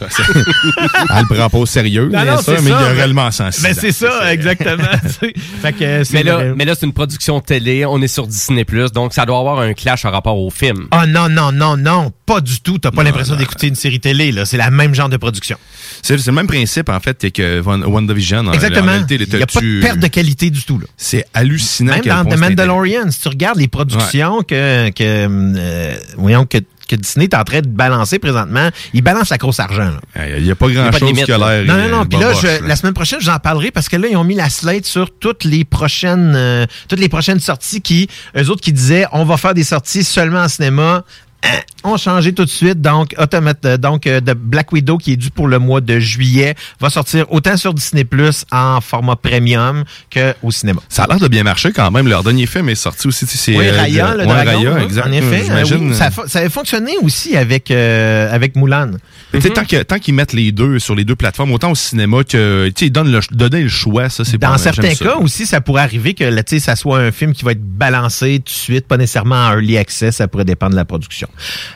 Elle 0.02 1.24
le 1.28 1.34
prend 1.34 1.48
pas 1.50 1.58
au 1.58 1.66
sérieux, 1.66 2.04
Non, 2.04 2.22
bien 2.22 2.24
non, 2.24 2.42
sûr, 2.42 2.54
c'est 2.56 2.62
mais 2.62 2.70
ça, 2.70 2.80
y 2.80 2.84
a 2.84 2.88
mais- 2.88 2.92
réellement 2.94 3.30
sens. 3.30 3.60
Ben, 3.60 3.74
c'est 3.74 3.92
ça, 3.92 4.32
exactement. 4.32 4.82
fait 5.62 5.72
que 5.72 6.04
c'est 6.04 6.12
Mais 6.14 6.22
là, 6.22 6.34
vrai. 6.36 6.52
mais 6.56 6.64
là 6.64 6.74
c'est 6.78 6.86
une 6.86 6.92
production 6.92 7.40
télé, 7.40 7.84
on 7.86 8.00
est 8.02 8.08
sur 8.08 8.26
Disney+, 8.26 8.64
donc 8.94 9.12
ça 9.14 9.26
doit 9.26 9.38
avoir 9.38 9.60
un 9.60 9.74
clash 9.74 10.04
en 10.04 10.10
rapport 10.10 10.38
au 10.38 10.50
film. 10.50 10.86
Ah 10.90 11.06
non, 11.06 11.28
non, 11.28 11.52
non, 11.52 11.76
non, 11.76 12.12
pas 12.26 12.40
du 12.40 12.60
tout. 12.60 12.78
T'as 12.78 12.90
pas 12.90 13.02
l'impression 13.02 13.36
d'écouter 13.36 13.68
une 13.68 13.74
série 13.74 14.00
télé, 14.00 14.32
là. 14.32 14.44
C'est 14.44 14.56
la 14.56 14.70
même 14.70 14.94
genre 14.94 15.08
de 15.08 15.16
production. 15.16 15.56
C'est 16.02 16.24
le 16.26 16.32
même 16.32 16.46
principe, 16.46 16.88
en 16.88 17.00
fait, 17.00 17.30
que 17.30 17.60
One- 17.64 17.84
WandaVision. 17.84 18.38
en- 18.38 18.46
en 18.48 18.52
Exactement. 18.52 18.86
réalité, 18.92 19.16
Il 19.20 19.36
n'y 19.36 19.42
a 19.42 19.46
pas 19.46 19.60
de 19.60 19.80
perte 19.80 19.98
de 19.98 20.06
qualité 20.08 20.50
du 20.50 20.62
tout, 20.64 20.78
là. 20.78 20.86
C'est 20.96 21.24
hallucinant. 21.34 21.92
Même 21.92 22.02
dans 22.04 22.24
The 22.24 22.38
Mandalorian, 22.38 23.10
si 23.10 23.20
tu 23.20 23.28
regardes 23.28 23.58
les 23.58 23.68
productions 23.68 24.42
que, 24.42 24.90
que, 24.90 25.02
euh, 25.02 25.94
voyons, 26.16 26.46
que, 26.46 26.58
que 26.96 27.00
Disney 27.00 27.24
est 27.24 27.34
en 27.34 27.44
train 27.44 27.60
de 27.60 27.68
balancer 27.68 28.18
présentement, 28.18 28.68
il 28.92 29.02
balance 29.02 29.30
la 29.30 29.38
grosse 29.38 29.60
argent. 29.60 29.90
Il 30.36 30.42
n'y 30.44 30.50
a 30.50 30.54
pas 30.54 30.68
grand-chose 30.68 31.12
qui 31.24 31.32
a 31.32 31.38
l'air. 31.38 31.64
Non, 31.64 31.76
non, 31.82 31.88
non. 31.88 32.00
euh, 32.02 32.04
Puis 32.04 32.18
là, 32.18 32.28
boboche, 32.28 32.42
je- 32.42 32.46
là. 32.46 32.58
la 32.68 32.76
semaine 32.76 32.94
prochaine, 32.94 33.20
j'en 33.20 33.38
parlerai 33.38 33.70
parce 33.70 33.88
que 33.88 33.96
là, 33.96 34.08
ils 34.10 34.16
ont 34.16 34.24
mis 34.24 34.34
la 34.34 34.50
slate 34.50 34.84
sur 34.86 35.10
toutes 35.18 35.44
les 35.44 35.64
prochaines, 35.64 36.34
euh, 36.36 36.66
toutes 36.88 37.00
les 37.00 37.08
prochaines 37.08 37.40
sorties 37.40 37.80
qui, 37.80 38.08
eux 38.36 38.48
autres 38.50 38.60
qui 38.62 38.72
disaient, 38.72 39.06
on 39.12 39.24
va 39.24 39.36
faire 39.36 39.54
des 39.54 39.64
sorties 39.64 40.04
seulement 40.04 40.40
en 40.42 40.48
cinéma. 40.48 41.04
Hein, 41.44 41.58
ont 41.84 41.96
changé 41.96 42.32
tout 42.32 42.44
de 42.44 42.50
suite. 42.50 42.80
Donc, 42.80 43.14
automate, 43.18 43.64
euh, 43.64 43.76
donc 43.76 44.06
euh, 44.06 44.20
de 44.20 44.32
Black 44.34 44.70
Widow 44.72 44.98
qui 44.98 45.14
est 45.14 45.16
dû 45.16 45.30
pour 45.30 45.48
le 45.48 45.58
mois 45.58 45.80
de 45.80 45.98
juillet 45.98 46.54
va 46.80 46.88
sortir 46.90 47.26
autant 47.32 47.56
sur 47.56 47.74
Disney 47.74 48.04
Plus 48.04 48.44
en 48.52 48.80
format 48.80 49.16
premium 49.16 49.82
que 50.10 50.34
au 50.42 50.52
cinéma. 50.52 50.80
Ça 50.88 51.04
a 51.04 51.08
l'air 51.08 51.18
de 51.18 51.26
bien 51.26 51.42
marcher 51.42 51.72
quand 51.72 51.90
même. 51.90 52.06
Leur 52.06 52.22
dernier 52.22 52.46
film 52.46 52.68
est 52.68 52.76
sorti 52.76 53.08
aussi. 53.08 53.26
tu 53.26 53.32
sais, 53.32 53.38
C'est, 53.52 53.58
Oui, 53.58 53.66
euh, 53.66 53.76
Raya, 53.76 54.14
le 54.14 54.20
ouais, 54.20 54.26
dragon. 54.26 54.72
Raya, 54.72 54.84
exact. 54.84 55.06
En 55.08 55.12
effet, 55.12 55.40
euh, 55.40 55.44
J'imagine, 55.44 55.90
oui, 55.90 55.94
ça, 55.96 56.06
a 56.06 56.28
ça 56.28 56.38
avait 56.38 56.48
fonctionné 56.48 56.92
aussi 57.02 57.36
avec, 57.36 57.70
euh, 57.72 58.32
avec 58.32 58.54
Mulan. 58.54 58.92
Sais, 59.40 59.50
Tant 59.84 59.98
qu'ils 59.98 60.14
mettent 60.14 60.34
les 60.34 60.52
deux 60.52 60.78
sur 60.78 60.94
les 60.94 61.04
deux 61.04 61.16
plateformes, 61.16 61.52
autant 61.52 61.72
au 61.72 61.74
cinéma 61.74 62.22
que 62.22 62.68
tu 62.68 62.72
sais, 62.78 62.86
ils 62.86 62.90
donnent 62.92 63.10
le, 63.10 63.20
donner 63.32 63.62
le 63.62 63.68
choix, 63.68 64.08
ça 64.08 64.24
c'est 64.24 64.38
pas 64.38 64.48
Dans 64.48 64.58
certains 64.58 64.94
ça. 64.94 65.04
cas 65.06 65.16
aussi, 65.16 65.46
ça 65.46 65.60
pourrait 65.60 65.82
arriver 65.82 66.14
que 66.14 66.24
là, 66.24 66.42
tu 66.44 66.56
sais, 66.56 66.60
ça 66.60 66.76
soit 66.76 66.98
un 66.98 67.10
film 67.10 67.32
qui 67.32 67.44
va 67.44 67.52
être 67.52 67.62
balancé 67.62 68.36
tout 68.38 68.52
de 68.52 68.56
suite, 68.56 68.86
pas 68.86 68.96
nécessairement 68.98 69.46
en 69.46 69.52
early 69.54 69.78
access, 69.78 70.16
ça 70.16 70.28
pourrait 70.28 70.44
dépendre 70.44 70.72
de 70.72 70.76
la 70.76 70.84
production. 70.84 71.28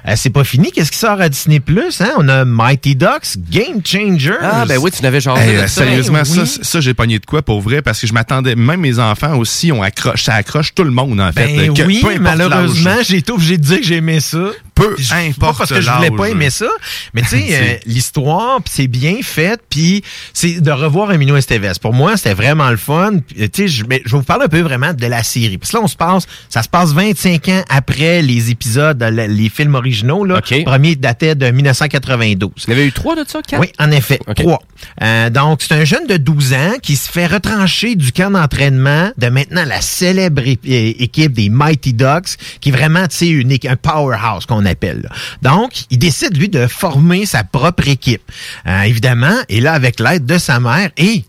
Euh, 0.07 0.13
c'est 0.17 0.31
pas 0.31 0.45
fini, 0.45 0.71
qu'est-ce 0.73 0.93
qui 0.93 0.99
sort 0.99 1.21
à 1.21 1.29
Disney 1.29 1.61
Plus 1.61 2.01
hein? 2.01 2.11
On 2.19 2.29
a 2.29 2.45
Mighty 2.45 2.95
Ducks, 2.95 3.37
Game 3.51 3.81
Changer. 3.85 4.37
Ah, 4.41 4.65
ben 4.67 4.79
oui, 4.79 4.91
tu 4.91 5.03
n'avais 5.03 5.21
genre. 5.21 5.39
Hey, 5.39 5.57
euh, 5.57 5.67
sérieusement, 5.67 6.25
ça, 6.25 6.43
oui. 6.43 6.59
ça 6.63 6.81
j'ai 6.81 6.95
pogné 6.95 7.19
de 7.19 7.27
quoi 7.27 7.43
pour 7.43 7.61
vrai 7.61 7.83
parce 7.83 8.01
que 8.01 8.07
je 8.07 8.13
m'attendais, 8.13 8.55
même 8.55 8.81
mes 8.81 8.99
enfants 8.99 9.37
aussi 9.37 9.73
ça 10.17 10.35
accroche 10.35 10.75
tout 10.75 10.85
le 10.85 10.91
monde 10.91 11.21
en 11.21 11.33
fait. 11.33 11.57
Ben 11.57 11.75
que- 11.75 11.83
oui, 11.83 12.03
malheureusement, 12.21 12.97
j'ai 13.03 13.19
été 13.19 13.33
obligé 13.33 13.59
de 13.59 13.63
dire 13.63 13.81
que 13.81 13.87
j'aimais 13.87 14.21
ça. 14.21 14.51
Peu 14.77 14.95
Puis 14.95 15.07
pas 15.09 15.17
importe 15.17 15.59
parce 15.59 15.71
que 15.71 15.81
je 15.81 15.91
voulais 15.91 16.11
pas 16.11 16.29
aimer 16.29 16.51
ça, 16.51 16.69
mais 17.15 17.23
tu 17.23 17.29
sais, 17.29 17.47
euh, 17.51 17.77
l'histoire, 17.87 18.61
puis 18.63 18.73
c'est 18.77 18.87
bien 18.89 19.17
fait, 19.23 19.59
puis 19.71 20.05
c'est 20.35 20.61
de 20.61 20.71
revoir 20.71 21.11
Emilio 21.13 21.35
Estevez. 21.35 21.73
Pour 21.81 21.95
moi, 21.95 22.19
c'était 22.19 22.35
vraiment 22.35 22.71
le 22.71 22.77
fun. 22.77 23.21
Puis, 23.27 23.49
Tu 23.49 23.63
sais, 23.63 23.69
je, 23.69 23.87
vais 23.87 24.03
vous 24.07 24.23
parler 24.23 24.45
un 24.45 24.49
peu 24.49 24.61
vraiment 24.61 24.93
de 24.93 25.07
la 25.07 25.23
série. 25.23 25.59
Que 25.59 25.67
là, 25.73 25.81
on 25.83 25.89
se 25.89 25.97
passe, 25.97 26.27
ça 26.51 26.63
se 26.63 26.69
passe 26.69 26.93
25 26.93 27.49
ans 27.49 27.63
après 27.71 28.21
les 28.21 28.51
épisodes, 28.51 29.03
les 29.03 29.49
films 29.49 29.77
originaux. 29.77 30.27
Là. 30.27 30.43
Le 30.51 30.65
premier 30.65 30.95
datait 30.95 31.35
de 31.35 31.51
1992. 31.51 32.51
Il 32.67 32.71
y 32.71 32.73
avait 32.75 32.87
eu 32.87 32.93
trois 32.93 33.17
de 33.17 33.25
ça, 33.27 33.41
quatre? 33.41 33.61
Oui, 33.61 33.73
en 33.79 33.91
effet, 33.91 34.21
trois. 34.37 34.61
Euh, 35.03 35.31
donc, 35.31 35.63
c'est 35.63 35.73
un 35.73 35.85
jeune 35.85 36.07
de 36.07 36.19
12 36.19 36.53
ans 36.53 36.73
qui 36.83 36.97
se 36.97 37.11
fait 37.11 37.27
retrancher 37.27 37.95
du 37.95 38.13
camp 38.13 38.31
d'entraînement 38.31 39.11
de 39.17 39.29
maintenant 39.29 39.65
la 39.65 39.81
célèbre 39.81 40.43
équipe 40.47 41.33
des 41.33 41.49
Mighty 41.49 41.95
Ducks, 41.95 42.37
qui 42.61 42.69
est 42.69 42.73
vraiment, 42.73 43.07
tu 43.07 43.17
sais, 43.17 43.29
é- 43.29 43.69
un 43.69 43.77
powerhouse 43.77 44.45
qu'on 44.45 44.66
appelle. 44.67 45.09
Donc, 45.43 45.73
il 45.91 45.99
décide, 45.99 46.37
lui, 46.37 46.49
de 46.49 46.67
former 46.67 47.27
sa 47.27 47.45
propre 47.45 47.89
équipe. 47.89 48.23
Euh, 48.67 48.83
évidemment, 48.83 49.37
et 49.49 49.61
là, 49.61 49.73
avec 49.73 50.01
l'aide 50.01 50.27
de 50.27 50.39
sa 50.39 50.61
mère 50.61 50.91
et 50.97 51.25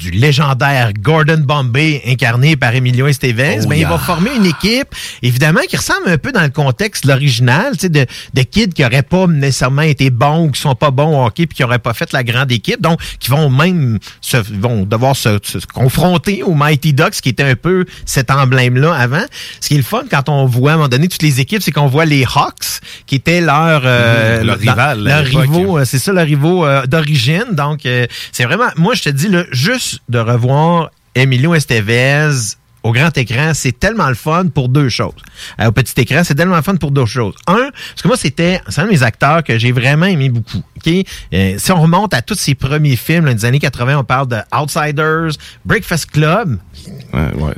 du 0.00 0.10
légendaire 0.12 0.92
Gordon 0.98 1.42
Bombay 1.44 2.00
incarné 2.06 2.56
par 2.56 2.74
Emilio 2.74 3.06
Estevez, 3.06 3.58
Oh 3.62 3.66
ben, 3.68 3.74
il 3.76 3.80
yeah. 3.80 3.88
va 3.90 3.98
former 3.98 4.30
une 4.34 4.46
équipe, 4.46 4.88
évidemment, 5.22 5.60
qui 5.68 5.76
ressemble 5.76 6.08
un 6.08 6.16
peu 6.16 6.32
dans 6.32 6.40
le 6.42 6.48
contexte 6.48 7.04
l'original, 7.04 7.72
tu 7.74 7.80
sais, 7.80 7.88
de, 7.90 8.06
de 8.32 8.42
kids 8.42 8.70
qui 8.70 8.80
n'auraient 8.82 9.02
pas 9.02 9.26
nécessairement 9.26 9.82
été 9.82 10.08
bons 10.08 10.46
ou 10.46 10.50
qui 10.52 10.60
sont 10.60 10.74
pas 10.74 10.90
bons 10.90 11.20
au 11.22 11.26
hockey 11.26 11.46
puis 11.46 11.56
qui 11.56 11.62
n'auraient 11.62 11.78
pas 11.78 11.92
fait 11.92 12.12
la 12.14 12.24
grande 12.24 12.50
équipe, 12.50 12.80
donc 12.80 12.98
qui 13.18 13.30
vont 13.30 13.50
même 13.50 13.98
se, 14.22 14.38
vont 14.38 14.84
devoir 14.84 15.14
se, 15.16 15.38
se 15.42 15.58
confronter 15.66 16.42
aux 16.42 16.54
Mighty 16.54 16.94
Ducks, 16.94 17.20
qui 17.20 17.28
était 17.28 17.42
un 17.44 17.56
peu 17.56 17.84
cet 18.06 18.30
emblème-là 18.30 18.94
avant. 18.94 19.24
Ce 19.60 19.68
qui 19.68 19.74
est 19.74 19.78
le 19.78 19.82
fun 19.82 20.04
quand 20.10 20.28
on 20.30 20.46
voit 20.46 20.70
à 20.70 20.74
un 20.74 20.76
moment 20.78 20.88
donné 20.88 21.08
toutes 21.08 21.22
les 21.22 21.40
équipes, 21.40 21.62
c'est 21.62 21.72
qu'on 21.72 21.88
voit 21.88 22.06
les 22.06 22.24
Hawks, 22.24 22.80
qui 23.06 23.16
étaient 23.16 23.40
leur, 23.42 23.82
euh, 23.84 24.42
leur 24.44 24.56
dans- 24.56 24.60
rival 24.60 25.04
leur 25.04 25.24
rivaux, 25.24 25.78
euh, 25.78 25.84
c'est 25.84 25.98
ça, 25.98 26.12
le 26.12 26.22
rivaux 26.22 26.64
euh, 26.64 26.86
d'origine. 26.86 27.44
Donc, 27.52 27.84
euh, 27.84 28.06
c'est 28.32 28.44
vraiment, 28.44 28.68
moi, 28.76 28.94
je 28.94 29.02
te 29.02 29.08
dis, 29.10 29.28
là, 29.28 29.44
juste 29.50 29.89
de 30.08 30.18
revoir 30.18 30.92
Emilio 31.14 31.54
Estevez 31.54 32.59
au 32.82 32.92
grand 32.92 33.16
écran, 33.18 33.52
c'est 33.54 33.78
tellement 33.78 34.08
le 34.08 34.14
fun 34.14 34.46
pour 34.46 34.68
deux 34.68 34.88
choses. 34.88 35.12
Euh, 35.60 35.66
au 35.66 35.72
petit 35.72 36.00
écran, 36.00 36.22
c'est 36.24 36.34
tellement 36.34 36.56
le 36.56 36.62
fun 36.62 36.76
pour 36.76 36.90
deux 36.90 37.06
choses. 37.06 37.34
Un, 37.46 37.54
parce 37.72 38.02
que 38.02 38.08
moi, 38.08 38.16
c'était, 38.16 38.60
c'est 38.68 38.80
un 38.80 38.84
de 38.86 38.90
mes 38.90 39.02
acteurs 39.02 39.42
que 39.44 39.58
j'ai 39.58 39.72
vraiment 39.72 40.06
aimé 40.06 40.28
beaucoup. 40.30 40.62
ok? 40.76 40.92
Euh, 41.34 41.54
si 41.58 41.72
on 41.72 41.80
remonte 41.82 42.14
à 42.14 42.22
tous 42.22 42.34
ses 42.38 42.54
premiers 42.54 42.96
films 42.96 43.26
là, 43.26 43.34
des 43.34 43.44
années 43.44 43.58
80, 43.58 43.98
on 43.98 44.04
parle 44.04 44.28
de 44.28 44.38
Outsiders, 44.56 45.32
Breakfast 45.64 46.10
Club. 46.10 46.58
Tu 46.82 46.88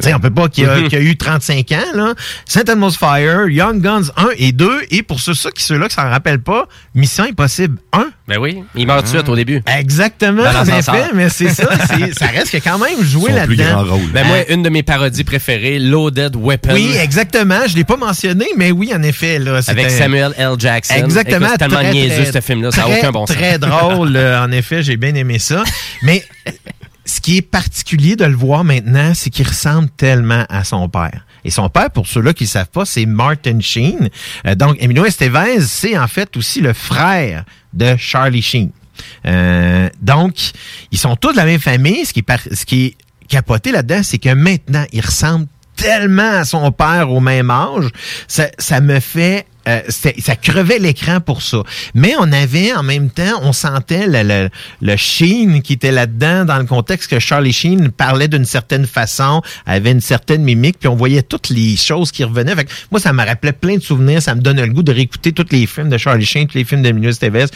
sais, 0.00 0.14
on 0.14 0.20
peut 0.20 0.30
pas 0.30 0.48
qu'il 0.48 0.64
y, 0.64 0.66
a- 0.66 0.82
qu'il 0.82 0.92
y 0.92 0.96
a 0.96 1.00
eu 1.00 1.16
35 1.16 1.70
ans, 1.72 1.76
là. 1.94 2.14
Saint 2.46 2.64
Elmo's 2.64 2.96
Fire, 2.96 3.48
Young 3.48 3.80
Guns 3.80 4.10
1 4.16 4.28
et 4.38 4.52
2, 4.52 4.70
et 4.90 5.02
pour 5.02 5.20
ceux, 5.20 5.34
ceux 5.34 5.50
qui 5.50 5.62
ceux-là 5.62 5.88
qui 5.88 5.94
s'en 5.94 6.08
rappellent 6.08 6.42
pas, 6.42 6.66
Mission 6.94 7.24
Impossible 7.24 7.78
1. 7.92 8.06
Ben 8.28 8.38
oui, 8.38 8.64
il 8.74 8.86
meurt 8.86 9.00
tout 9.06 9.12
de 9.12 9.18
suite 9.18 9.28
au 9.28 9.36
début. 9.36 9.62
Exactement, 9.78 10.42
en 10.42 10.64
effet, 10.64 11.10
mais 11.14 11.28
c'est 11.28 11.50
ça, 11.50 11.68
ça 12.12 12.26
reste 12.28 12.50
que 12.50 12.56
quand 12.58 12.78
même 12.78 12.96
plus 12.98 13.30
là-dedans. 13.32 13.84
grand 13.84 13.94
rôle. 13.96 14.10
Ben 14.12 14.26
moi, 14.26 14.38
une 14.50 14.62
de 14.62 14.68
mes 14.70 14.82
parodies 14.82 15.11
préférées, 15.24 15.78
Loaded 15.78 16.34
Weapon. 16.36 16.72
Oui, 16.72 16.94
exactement. 17.00 17.60
Je 17.68 17.76
l'ai 17.76 17.84
pas 17.84 17.96
mentionné, 17.96 18.46
mais 18.56 18.70
oui, 18.70 18.92
en 18.94 19.02
effet. 19.02 19.38
Là, 19.38 19.60
Avec 19.66 19.90
Samuel 19.90 20.32
L. 20.36 20.54
Jackson. 20.58 20.94
Exactement. 20.96 21.48
C'est 21.52 21.58
tellement 21.58 21.76
très, 21.80 21.92
niaiseux, 21.92 22.22
très- 22.24 22.32
ce 22.32 22.40
film-là. 22.40 22.70
Ça 22.72 22.88
n'a 22.88 22.98
aucun 22.98 23.12
bon 23.12 23.26
sens. 23.26 23.36
Très 23.36 23.58
drôle, 23.58 24.16
euh, 24.16 24.42
en 24.44 24.50
effet. 24.50 24.82
J'ai 24.82 24.96
bien 24.96 25.14
aimé 25.14 25.38
ça. 25.38 25.62
Mais 26.02 26.24
ce 27.04 27.20
qui 27.20 27.36
est 27.38 27.42
particulier 27.42 28.16
de 28.16 28.24
le 28.24 28.34
voir 28.34 28.64
maintenant, 28.64 29.12
c'est 29.14 29.30
qu'il 29.30 29.46
ressemble 29.46 29.88
tellement 29.96 30.44
à 30.48 30.64
son 30.64 30.88
père. 30.88 31.26
Et 31.44 31.50
son 31.50 31.68
père, 31.68 31.90
pour 31.90 32.06
ceux-là 32.06 32.32
qui 32.32 32.44
ne 32.44 32.48
savent 32.48 32.68
pas, 32.70 32.84
c'est 32.84 33.04
Martin 33.04 33.58
Sheen. 33.60 34.08
Euh, 34.46 34.54
donc, 34.54 34.76
Emilio 34.80 35.04
Estevez, 35.04 35.60
c'est 35.62 35.98
en 35.98 36.06
fait 36.06 36.36
aussi 36.36 36.60
le 36.60 36.72
frère 36.72 37.44
de 37.72 37.96
Charlie 37.98 38.42
Sheen. 38.42 38.70
Euh, 39.26 39.88
donc, 40.00 40.34
ils 40.92 40.98
sont 40.98 41.16
tous 41.16 41.32
de 41.32 41.36
la 41.36 41.44
même 41.44 41.58
famille. 41.60 42.04
Ce 42.06 42.12
qui 42.12 42.22
par- 42.22 42.38
ce 42.52 42.64
qui 42.64 42.84
est 42.86 42.94
capoté 43.32 43.72
là-dedans, 43.72 44.02
c'est 44.02 44.18
que 44.18 44.34
maintenant, 44.34 44.84
il 44.92 45.00
ressemble 45.00 45.46
tellement 45.76 46.32
à 46.40 46.44
son 46.44 46.70
père 46.70 47.10
au 47.10 47.20
même 47.20 47.50
âge. 47.50 47.88
Ça, 48.28 48.48
ça 48.58 48.80
me 48.80 49.00
fait... 49.00 49.46
euh, 49.66 49.80
ça 49.88 50.36
crevait 50.36 50.78
l'écran 50.78 51.20
pour 51.20 51.40
ça. 51.40 51.62
Mais 51.94 52.14
on 52.18 52.30
avait 52.32 52.72
en 52.74 52.82
même 52.82 53.10
temps, 53.10 53.40
on 53.42 53.52
sentait 53.52 54.06
le, 54.06 54.22
le, 54.22 54.50
le 54.80 54.96
Sheen 54.96 55.62
qui 55.62 55.72
était 55.72 55.92
là-dedans 55.92 56.44
dans 56.44 56.58
le 56.58 56.64
contexte 56.64 57.10
que 57.10 57.18
Charlie 57.18 57.52
Sheen 57.52 57.90
parlait 57.90 58.28
d'une 58.28 58.44
certaine 58.44 58.86
façon, 58.86 59.40
avait 59.64 59.92
une 59.92 60.00
certaine 60.00 60.42
mimique, 60.42 60.78
puis 60.78 60.88
on 60.88 60.96
voyait 60.96 61.22
toutes 61.22 61.48
les 61.48 61.76
choses 61.76 62.12
qui 62.12 62.24
revenaient. 62.24 62.54
Fait 62.54 62.64
que 62.64 62.72
moi, 62.90 63.00
ça 63.00 63.12
me 63.12 63.24
rappelait 63.24 63.52
plein 63.52 63.76
de 63.76 63.82
souvenirs. 63.82 64.20
Ça 64.20 64.34
me 64.34 64.40
donnait 64.40 64.66
le 64.66 64.72
goût 64.72 64.82
de 64.82 64.92
réécouter 64.92 65.32
tous 65.32 65.46
les 65.50 65.66
films 65.66 65.88
de 65.88 65.98
Charlie 65.98 66.26
Sheen, 66.26 66.46
tous 66.46 66.58
les 66.58 66.64
films 66.64 66.82
d'Emilio 66.82 67.10
Estevez. 67.10 67.46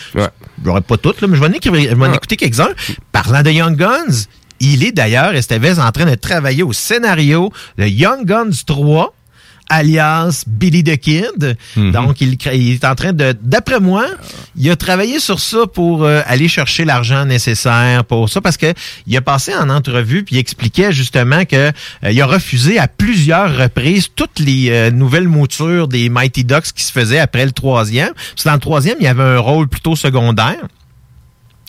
J'aurais 0.64 0.80
pas 0.80 0.96
toutes, 0.96 1.20
là, 1.20 1.28
mais 1.28 1.36
je 1.36 1.42
vais 1.42 1.48
en 1.48 2.12
écouter 2.12 2.36
quelques-uns. 2.36 2.70
Parlant 3.12 3.42
de 3.42 3.50
Young 3.50 3.76
Guns, 3.76 4.24
il 4.60 4.84
est 4.84 4.92
d'ailleurs, 4.92 5.34
Estevez, 5.34 5.78
en 5.78 5.92
train 5.92 6.06
de 6.06 6.14
travailler 6.14 6.62
au 6.62 6.72
scénario 6.72 7.52
de 7.78 7.86
Young 7.86 8.24
Guns 8.24 8.64
3 8.66 9.12
alias 9.68 10.44
Billy 10.46 10.84
the 10.84 10.96
Kid. 10.96 11.56
Donc, 11.76 12.20
il, 12.20 12.36
est 12.44 12.84
en 12.84 12.94
train 12.94 13.12
de... 13.12 13.34
D'après 13.42 13.80
moi, 13.80 14.06
il 14.56 14.70
a 14.70 14.76
travaillé 14.76 15.18
sur 15.18 15.40
ça 15.40 15.66
pour 15.66 16.04
euh, 16.04 16.22
aller 16.26 16.48
chercher 16.48 16.84
l'argent 16.84 17.24
nécessaire 17.24 18.04
pour 18.04 18.28
ça, 18.28 18.40
parce 18.40 18.56
que 18.56 18.72
il 19.06 19.16
a 19.16 19.20
passé 19.20 19.54
en 19.54 19.68
entrevue, 19.68 20.24
puis 20.24 20.36
il 20.36 20.38
expliquait 20.38 20.92
justement 20.92 21.44
que 21.44 21.56
euh, 21.56 22.10
il 22.10 22.20
a 22.20 22.26
refusé 22.26 22.78
à 22.78 22.88
plusieurs 22.88 23.56
reprises 23.56 24.08
toutes 24.14 24.38
les 24.38 24.70
euh, 24.70 24.90
nouvelles 24.90 25.28
moutures 25.28 25.88
des 25.88 26.08
Mighty 26.08 26.44
Ducks 26.44 26.72
qui 26.74 26.84
se 26.84 26.92
faisaient 26.92 27.18
après 27.18 27.44
le 27.44 27.52
troisième. 27.52 28.12
Parce 28.14 28.44
que 28.44 28.48
dans 28.48 28.54
le 28.54 28.60
troisième, 28.60 28.96
il 29.00 29.04
y 29.04 29.08
avait 29.08 29.22
un 29.22 29.38
rôle 29.38 29.68
plutôt 29.68 29.96
secondaire. 29.96 30.68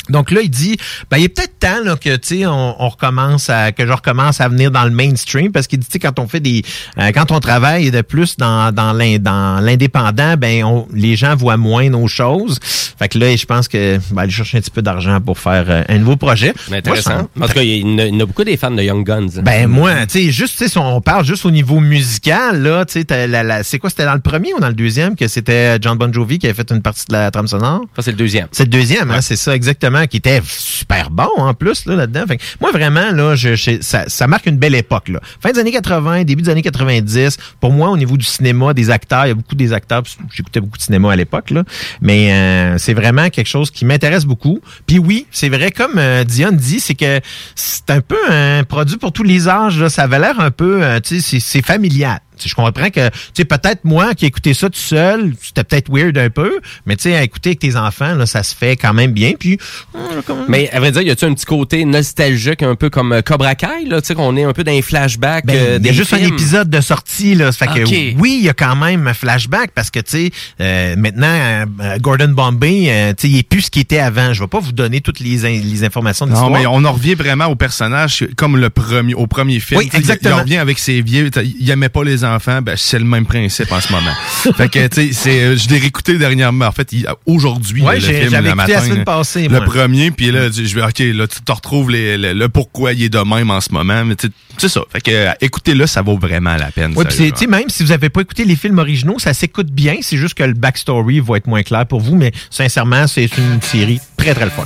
Donc 0.09 0.31
là, 0.31 0.41
il 0.41 0.49
dit, 0.49 0.77
ben, 1.11 1.17
il 1.17 1.25
est 1.25 1.29
peut-être 1.29 1.59
temps 1.59 1.83
là, 1.83 1.95
que 1.95 2.15
tu 2.15 2.39
sais, 2.39 2.45
on, 2.45 2.81
on 2.81 2.89
recommence 2.89 3.49
à 3.49 3.71
que 3.71 3.85
je 3.85 3.91
recommence 3.91 4.41
à 4.41 4.47
venir 4.49 4.71
dans 4.71 4.83
le 4.85 4.91
mainstream 4.91 5.51
parce 5.51 5.67
qu'il 5.67 5.79
dit, 5.79 5.85
tu 5.87 5.93
sais, 5.93 5.99
quand 5.99 6.19
on 6.19 6.27
fait 6.27 6.39
des, 6.39 6.63
euh, 6.99 7.11
quand 7.13 7.31
on 7.31 7.39
travaille 7.39 7.91
de 7.91 8.01
plus 8.01 8.37
dans 8.37 8.71
dans 8.71 8.93
l'in- 8.93 9.17
dans 9.19 9.59
l'indépendant, 9.61 10.35
ben, 10.37 10.63
on, 10.63 10.87
les 10.93 11.15
gens 11.15 11.35
voient 11.35 11.57
moins 11.57 11.89
nos 11.89 12.07
choses. 12.07 12.59
Fait 12.99 13.07
que 13.09 13.17
là, 13.19 13.35
je 13.35 13.45
pense 13.45 13.67
que 13.67 13.99
ben, 14.11 14.23
aller 14.23 14.31
chercher 14.31 14.57
un 14.57 14.61
petit 14.61 14.71
peu 14.71 14.81
d'argent 14.81 15.19
pour 15.21 15.37
faire 15.39 15.65
euh, 15.69 15.83
un 15.87 15.97
nouveau 15.99 16.15
projet. 16.15 16.53
Mais 16.71 16.77
intéressant. 16.77 17.27
en 17.39 17.47
tout 17.47 17.53
cas, 17.53 17.61
il 17.61 17.77
y, 17.79 17.83
en 17.83 17.97
a- 17.99 18.05
il 18.05 18.13
y 18.13 18.17
en 18.17 18.21
a 18.21 18.25
beaucoup 18.25 18.43
des 18.43 18.57
fans 18.57 18.71
de 18.71 18.81
Young 18.83 19.05
Guns. 19.05 19.41
ben 19.43 19.67
moi, 19.67 20.05
tu 20.07 20.19
sais, 20.25 20.31
juste, 20.31 20.53
tu 20.57 20.63
sais, 20.63 20.69
si 20.69 20.77
on 20.77 21.01
parle 21.01 21.25
juste 21.25 21.45
au 21.45 21.51
niveau 21.51 21.79
musical, 21.79 22.61
là, 22.61 22.85
tu 22.85 23.01
sais, 23.01 23.05
c'est 23.63 23.79
quoi, 23.79 23.89
c'était 23.89 24.05
dans 24.05 24.13
le 24.15 24.19
premier 24.21 24.53
ou 24.53 24.59
dans 24.59 24.67
le 24.67 24.73
deuxième 24.73 25.15
que 25.15 25.27
c'était 25.27 25.77
John 25.81 25.97
Bon 25.97 26.11
Jovi 26.11 26.39
qui 26.39 26.47
avait 26.47 26.53
fait 26.55 26.71
une 26.71 26.81
partie 26.81 27.05
de 27.07 27.13
la 27.13 27.29
trame 27.31 27.47
sonore? 27.47 27.81
Ça, 27.95 28.01
c'est 28.01 28.11
le 28.11 28.17
deuxième. 28.17 28.47
C'est 28.51 28.63
le 28.63 28.69
deuxième, 28.69 29.11
hein, 29.11 29.21
c'est 29.21 29.35
ça, 29.35 29.55
exactement, 29.55 29.96
qui 30.05 30.17
était 30.17 30.41
super 30.45 31.09
bon 31.09 31.29
en 31.37 31.53
plus, 31.55 31.85
là, 31.85 31.95
là-dedans. 31.95 32.25
Moi, 32.61 32.71
vraiment, 32.71 33.11
là, 33.11 33.35
je, 33.35 33.55
je- 33.55 33.81
ça, 33.81 34.03
ça 34.07 34.27
marque 34.27 34.45
une 34.45 34.57
belle 34.57 34.75
époque, 34.75 35.09
là. 35.09 35.19
Fin 35.41 35.51
des 35.51 35.59
années 35.59 35.71
80, 35.71 36.23
début 36.25 36.43
des 36.43 36.49
années 36.49 36.61
90. 36.61 37.37
Pour 37.59 37.71
moi, 37.71 37.89
au 37.89 37.97
niveau 37.97 38.17
du 38.17 38.25
cinéma, 38.25 38.73
des 38.73 38.89
acteurs, 38.91 39.25
il 39.25 39.29
y 39.29 39.31
a 39.31 39.35
beaucoup 39.35 39.55
des 39.55 39.73
acteurs, 39.73 40.03
j'écoutais 40.31 40.59
beaucoup 40.59 40.77
de 40.77 40.83
cinéma 40.83 41.11
à 41.11 41.15
l'époque, 41.15 41.49
là. 41.49 41.63
Mais 42.01 42.31
euh, 42.33 42.77
c'est 42.77 42.93
vraiment 42.93 43.29
quelque 43.29 43.47
chose 43.47 43.71
qui 43.71 43.85
m'intéresse 43.85 44.25
beaucoup. 44.25 44.59
Puis 44.85 44.99
oui, 44.99 45.25
c'est 45.31 45.49
vrai, 45.49 45.71
comme 45.71 45.97
euh, 45.97 46.23
dit, 46.23 46.79
c'est 46.79 46.95
que 46.95 47.19
c'est 47.55 47.89
un 47.89 48.01
peu 48.01 48.17
un 48.29 48.63
produit 48.63 48.97
pour 48.97 49.11
tous 49.13 49.23
les 49.23 49.47
âges, 49.47 49.79
là. 49.79 49.89
Ça 49.89 50.03
avait 50.03 50.19
l'air 50.19 50.39
un 50.39 50.51
peu, 50.51 50.83
euh, 50.83 50.99
tu 50.99 51.21
sais, 51.21 51.39
c'est 51.39 51.61
familial. 51.65 52.19
Tu 52.37 52.43
sais, 52.43 52.49
je 52.49 52.55
comprends 52.55 52.89
que, 52.89 53.09
tu 53.09 53.13
sais, 53.33 53.45
peut-être 53.45 53.83
moi 53.83 54.13
qui 54.15 54.25
ai 54.25 54.27
écouté 54.29 54.53
ça 54.53 54.69
tout 54.69 54.79
seul, 54.79 55.33
c'était 55.41 55.63
peut-être 55.63 55.89
weird 55.91 56.17
un 56.17 56.29
peu, 56.29 56.59
mais 56.85 56.95
tu 56.95 57.03
sais, 57.03 57.15
à 57.15 57.23
écouter 57.23 57.49
avec 57.49 57.59
tes 57.59 57.75
enfants, 57.75 58.15
là, 58.15 58.25
ça 58.25 58.43
se 58.43 58.55
fait 58.55 58.75
quand 58.75 58.93
même 58.93 59.11
bien. 59.11 59.33
Puis, 59.39 59.57
Mais 60.47 60.69
à 60.71 60.79
vrai 60.79 60.91
dire, 60.91 61.01
y 61.01 61.09
a-tu 61.11 61.25
un 61.25 61.33
petit 61.33 61.45
côté 61.45 61.85
nostalgique, 61.85 62.63
un 62.63 62.75
peu 62.75 62.89
comme 62.89 63.11
euh, 63.13 63.21
Cobra 63.21 63.55
Kai, 63.55 63.85
là, 63.87 64.01
tu 64.01 64.07
sais, 64.07 64.15
qu'on 64.15 64.35
est 64.37 64.43
un 64.43 64.53
peu 64.53 64.63
dans 64.63 64.71
les 64.71 64.81
flashbacks 64.81 65.45
Ben, 65.45 65.55
euh, 65.55 65.77
il 65.81 65.85
y 65.85 65.89
a 65.89 65.93
juste 65.93 66.13
un 66.13 66.17
épisode 66.17 66.69
de 66.69 66.81
sortie 66.81 67.35
là, 67.35 67.51
ça 67.51 67.67
fait 67.67 67.81
que 67.83 67.87
oui, 68.19 68.37
il 68.39 68.45
y 68.45 68.49
a 68.49 68.53
quand 68.53 68.75
même 68.75 69.07
un 69.07 69.13
flashback 69.13 69.71
parce 69.73 69.89
que 69.91 69.99
tu 69.99 70.11
sais 70.11 70.31
euh, 70.61 70.95
maintenant 70.95 71.27
euh, 71.81 71.97
Gordon 71.99 72.29
Bombay, 72.29 72.85
euh, 72.89 73.13
tu 73.17 73.27
sais, 73.27 73.33
il 73.33 73.37
est 73.39 73.47
plus 73.47 73.61
ce 73.63 73.71
qu'il 73.71 73.81
était 73.81 73.99
avant. 73.99 74.33
Je 74.33 74.41
vais 74.41 74.47
pas 74.47 74.59
vous 74.59 74.71
donner 74.71 75.01
toutes 75.01 75.19
les, 75.19 75.45
in- 75.45 75.61
les 75.63 75.83
informations 75.83 76.25
de 76.25 76.31
Non, 76.31 76.41
l'histoire. 76.49 76.59
mais 76.59 76.65
on 76.67 76.83
en 76.85 76.91
revient 76.93 77.15
vraiment 77.15 77.45
au 77.45 77.55
personnage 77.55 78.25
comme 78.35 78.57
le 78.57 78.69
premier, 78.69 79.13
au 79.13 79.27
premier 79.27 79.59
film. 79.59 79.79
Oui, 79.79 79.89
il- 79.91 79.97
exactement. 79.97 80.37
Il, 80.37 80.41
revient 80.41 80.57
avec 80.57 80.79
ses 80.79 81.01
vieux. 81.01 81.29
Il 81.59 81.69
aimait 81.69 81.89
pas 81.89 82.03
les 82.03 82.23
enfants. 82.27 82.61
Ben, 82.61 82.75
c'est 82.77 82.99
le 82.99 83.05
même 83.05 83.25
principe 83.25 83.71
en 83.71 83.81
ce 83.81 83.91
moment. 83.91 84.13
fait 84.55 84.69
que, 84.69 84.87
tu 84.87 85.07
sais, 85.07 85.13
c'est, 85.13 85.41
euh, 85.41 85.55
je 85.57 85.69
l'ai 85.69 85.79
réécouté 85.79 86.17
dernièrement. 86.17 86.65
En 86.67 86.71
fait, 86.71 86.89
aujourd'hui, 87.25 87.81
Ouais, 87.81 87.95
le 87.95 88.01
film, 88.01 88.31
la 88.31 88.81
semaine 88.81 89.03
passée, 89.03 89.43
Le 89.43 89.57
moi. 89.57 89.61
premier, 89.65 90.11
puis 90.11 90.31
là, 90.31 90.49
je 90.51 90.75
vais, 90.75 90.83
OK, 90.83 90.99
là, 90.99 91.27
tu 91.27 91.41
te 91.41 91.51
retrouves 91.51 91.89
les, 91.91 92.17
le, 92.17 92.33
le 92.33 92.49
pourquoi 92.49 92.93
il 92.93 93.03
est 93.03 93.09
de 93.09 93.19
même 93.19 93.49
en 93.49 93.61
ce 93.61 93.71
moment. 93.71 94.03
Mais 94.05 94.15
tu 94.15 94.27
sais, 94.27 94.33
c'est 94.57 94.69
ça. 94.69 94.81
Fait 94.91 95.01
que, 95.01 95.11
euh, 95.11 95.31
écoutez-le, 95.41 95.85
ça 95.87 96.01
vaut 96.01 96.17
vraiment 96.17 96.55
la 96.55 96.71
peine. 96.71 96.93
Ouais, 96.95 97.03
puis 97.05 97.11
c'est- 97.13 97.17
sérieusement. 97.17 97.37
tu 97.37 97.45
sais, 97.45 97.47
même 97.51 97.69
si 97.69 97.83
vous 97.83 97.91
avez 97.91 98.09
pas 98.09 98.21
écouté 98.21 98.45
les 98.45 98.55
films 98.55 98.79
originaux, 98.79 99.19
ça 99.19 99.33
s'écoute 99.33 99.67
bien. 99.71 99.95
C'est 100.01 100.17
juste 100.17 100.33
que 100.35 100.43
le 100.43 100.53
backstory 100.53 101.19
va 101.19 101.37
être 101.37 101.47
moins 101.47 101.63
clair 101.63 101.85
pour 101.85 102.01
vous, 102.01 102.15
mais 102.15 102.31
sincèrement, 102.49 103.07
c'est 103.07 103.29
une 103.37 103.61
série 103.61 103.99
très, 104.17 104.33
très 104.33 104.45
le 104.45 104.51
fun. 104.51 104.65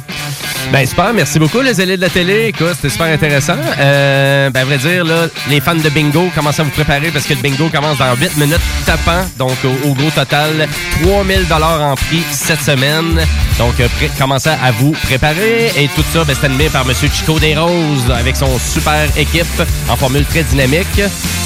Ben 0.71 0.85
super, 0.87 1.13
merci 1.13 1.39
beaucoup 1.39 1.59
les 1.61 1.81
élèves 1.81 1.97
de 1.97 2.01
la 2.03 2.09
télé. 2.09 2.45
Écoute, 2.47 2.73
c'était 2.75 2.89
super 2.89 3.07
intéressant. 3.07 3.55
Euh, 3.79 4.49
ben 4.51 4.61
à 4.61 4.65
vrai 4.65 4.77
dire, 4.77 5.03
là, 5.03 5.27
les 5.49 5.59
fans 5.59 5.75
de 5.75 5.89
bingo, 5.89 6.29
commencez 6.35 6.61
à 6.61 6.63
vous 6.63 6.69
préparer 6.71 7.09
parce 7.11 7.25
que 7.25 7.33
le 7.33 7.41
bingo 7.41 7.67
commence 7.69 7.97
dans 7.97 8.15
8 8.15 8.37
minutes 8.37 8.59
tapant. 8.85 9.25
Donc 9.37 9.57
au, 9.65 9.89
au 9.89 9.93
gros 9.93 10.09
total, 10.11 10.67
3000 11.01 11.47
dollars 11.47 11.81
en 11.81 11.95
prix 11.95 12.21
cette 12.31 12.61
semaine. 12.61 13.19
Donc 13.57 13.73
euh, 13.79 13.87
commencez 14.17 14.49
à 14.49 14.71
vous 14.71 14.91
préparer. 15.03 15.71
Et 15.75 15.87
tout 15.95 16.03
ça, 16.13 16.23
ben, 16.23 16.35
c'est 16.39 16.45
animé 16.45 16.69
par 16.69 16.85
Monsieur 16.85 17.09
Chico 17.09 17.39
Desroses 17.39 18.09
avec 18.11 18.35
son 18.35 18.57
super 18.59 19.05
équipe 19.17 19.45
en 19.89 19.95
formule 19.95 20.25
très 20.25 20.43
dynamique. 20.43 21.01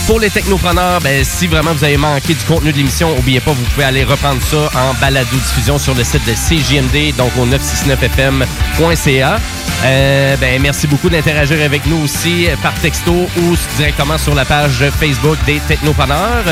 Pour 0.07 0.19
les 0.19 0.29
technopreneurs, 0.29 1.01
ben, 1.01 1.23
si 1.23 1.47
vraiment 1.47 1.73
vous 1.73 1.83
avez 1.83 1.97
manqué 1.97 2.35
du 2.35 2.43
contenu 2.45 2.71
de 2.71 2.77
l'émission, 2.77 3.15
n'oubliez 3.15 3.39
pas, 3.39 3.53
vous 3.53 3.63
pouvez 3.73 3.85
aller 3.85 4.03
reprendre 4.03 4.39
ça 4.43 4.69
en 4.75 4.93
balado-diffusion 5.01 5.79
sur 5.79 5.95
le 5.95 6.03
site 6.03 6.21
de 6.27 6.33
CJMD, 6.33 7.15
donc 7.17 7.31
au 7.39 7.47
969fm.ca. 7.47 9.39
Euh, 9.83 10.37
ben, 10.37 10.61
merci 10.61 10.87
beaucoup 10.87 11.09
d'interagir 11.09 11.61
avec 11.63 11.85
nous 11.85 12.03
aussi 12.03 12.47
euh, 12.47 12.55
par 12.61 12.73
texto 12.75 13.11
ou 13.11 13.55
directement 13.77 14.17
sur 14.17 14.33
la 14.33 14.45
page 14.45 14.83
Facebook 14.99 15.37
des 15.45 15.59
Technopreneurs. 15.67 16.43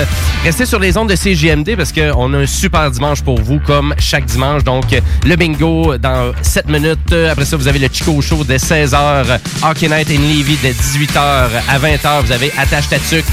Restez 0.43 0.65
sur 0.65 0.79
les 0.79 0.97
ondes 0.97 1.09
de 1.09 1.15
CJMD 1.15 1.75
parce 1.75 1.91
qu'on 1.91 2.33
a 2.33 2.37
un 2.37 2.45
super 2.45 2.91
dimanche 2.91 3.21
pour 3.21 3.39
vous 3.41 3.59
comme 3.59 3.95
chaque 3.97 4.25
dimanche. 4.25 4.63
Donc, 4.63 4.85
le 5.25 5.35
bingo 5.35 5.97
dans 5.97 6.31
7 6.41 6.67
minutes. 6.69 7.13
Après 7.31 7.45
ça, 7.45 7.55
vous 7.55 7.67
avez 7.67 7.79
le 7.79 7.87
Chico 7.91 8.21
Show 8.21 8.43
dès 8.43 8.57
16h. 8.57 9.39
Hockey 9.63 9.87
Night 9.87 10.09
in 10.11 10.21
Levy 10.21 10.57
dès 10.61 10.71
18h 10.73 11.49
à 11.69 11.72
20h. 11.79 12.25
Vous 12.25 12.31
avez 12.31 12.51
Attache 12.57 12.89
Tatuc 12.89 13.25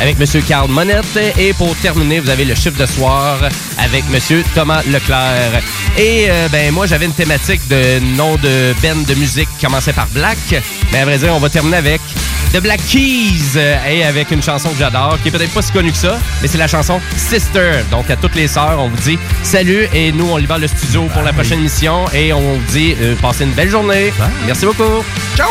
avec 0.00 0.18
Monsieur 0.18 0.40
Carl 0.40 0.70
Monette. 0.70 1.04
Et 1.38 1.52
pour 1.52 1.74
terminer, 1.76 2.20
vous 2.20 2.30
avez 2.30 2.44
le 2.44 2.54
chiffre 2.54 2.78
de 2.78 2.86
soir 2.86 3.38
avec 3.78 4.08
Monsieur 4.10 4.44
Thomas 4.54 4.82
Leclerc. 4.82 5.62
Et 5.96 6.26
euh, 6.28 6.48
ben 6.50 6.72
moi, 6.72 6.86
j'avais 6.86 7.06
une 7.06 7.12
thématique 7.12 7.66
de 7.68 7.98
nom 8.16 8.36
de 8.36 8.74
band 8.82 9.02
de 9.06 9.14
musique 9.14 9.48
qui 9.58 9.66
commençait 9.66 9.92
par 9.92 10.06
Black. 10.08 10.38
Mais 10.92 11.00
à 11.00 11.04
vrai 11.04 11.18
dire, 11.18 11.34
on 11.34 11.38
va 11.40 11.48
terminer 11.48 11.76
avec 11.78 12.00
The 12.52 12.60
Black 12.60 12.80
Keys 12.86 13.58
et 13.88 14.04
avec 14.04 14.30
une 14.30 14.42
chanson 14.42 14.70
que 14.70 14.78
j'adore, 14.78 15.18
qui 15.22 15.28
est 15.28 15.30
peut-être 15.30 15.52
pas 15.52 15.62
si 15.62 15.72
connue 15.72 15.92
que 15.92 15.98
ça, 15.98 16.18
mais 16.40 16.48
c'est 16.48 16.58
la 16.58 16.68
chanson 16.68 17.00
Sister. 17.16 17.82
Donc 17.90 18.08
à 18.10 18.16
toutes 18.16 18.34
les 18.34 18.48
sœurs, 18.48 18.78
on 18.78 18.88
vous 18.88 18.96
dit 19.02 19.18
salut 19.42 19.88
et 19.92 20.12
nous, 20.12 20.28
on 20.30 20.36
libère 20.36 20.58
le 20.58 20.68
studio 20.68 21.04
pour 21.12 21.22
la 21.22 21.32
prochaine 21.32 21.58
émission 21.58 22.04
et 22.14 22.32
on 22.32 22.40
vous 22.40 22.72
dit 22.72 22.94
euh, 23.00 23.14
passez 23.20 23.44
une 23.44 23.52
belle 23.52 23.70
journée. 23.70 24.12
Merci 24.46 24.66
beaucoup. 24.66 25.04
Ciao! 25.36 25.50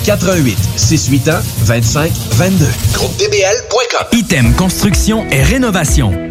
88 0.03 0.57
681 0.77 1.41
25 1.65 2.11
22. 2.37 2.65
GroupeDBL.com. 2.93 4.07
Item 4.13 4.53
Construction 4.55 5.25
et 5.31 5.43
Rénovation. 5.43 6.30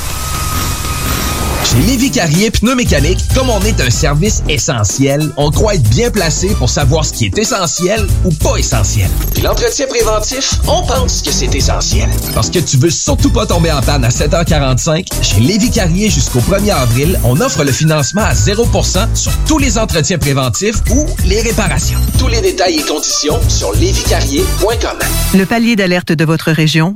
Chez 1.71 1.79
Lévi 1.83 2.11
Carrier 2.11 2.51
Pneumécanique, 2.51 3.19
comme 3.33 3.49
on 3.49 3.61
est 3.61 3.79
un 3.79 3.89
service 3.89 4.43
essentiel, 4.49 5.31
on 5.37 5.51
croit 5.51 5.75
être 5.75 5.87
bien 5.89 6.11
placé 6.11 6.49
pour 6.55 6.69
savoir 6.69 7.05
ce 7.05 7.13
qui 7.13 7.27
est 7.27 7.37
essentiel 7.37 8.05
ou 8.25 8.31
pas 8.31 8.57
essentiel. 8.57 9.09
Puis 9.33 9.41
l'entretien 9.41 9.87
préventif, 9.87 10.55
on 10.67 10.85
pense 10.85 11.21
que 11.21 11.31
c'est 11.31 11.55
essentiel. 11.55 12.09
Parce 12.33 12.49
que 12.49 12.59
tu 12.59 12.75
veux 12.75 12.89
surtout 12.89 13.29
pas 13.29 13.45
tomber 13.45 13.71
en 13.71 13.81
panne 13.81 14.03
à 14.03 14.09
7h45, 14.09 15.07
chez 15.21 15.39
Lévi 15.39 15.71
Carrier 15.71 16.09
jusqu'au 16.09 16.39
1er 16.41 16.73
avril, 16.73 17.17
on 17.23 17.39
offre 17.39 17.63
le 17.63 17.71
financement 17.71 18.23
à 18.23 18.33
0% 18.33 19.15
sur 19.15 19.31
tous 19.47 19.57
les 19.57 19.77
entretiens 19.77 20.17
préventifs 20.17 20.81
ou 20.89 21.05
les 21.23 21.39
réparations. 21.39 21.99
Tous 22.19 22.27
les 22.27 22.41
détails 22.41 22.79
et 22.79 22.83
conditions 22.83 23.39
sur 23.47 23.71
lévicarrier.com. 23.75 24.99
Le 25.35 25.45
palier 25.45 25.77
d'alerte 25.77 26.11
de 26.11 26.25
votre 26.25 26.51
région 26.51 26.95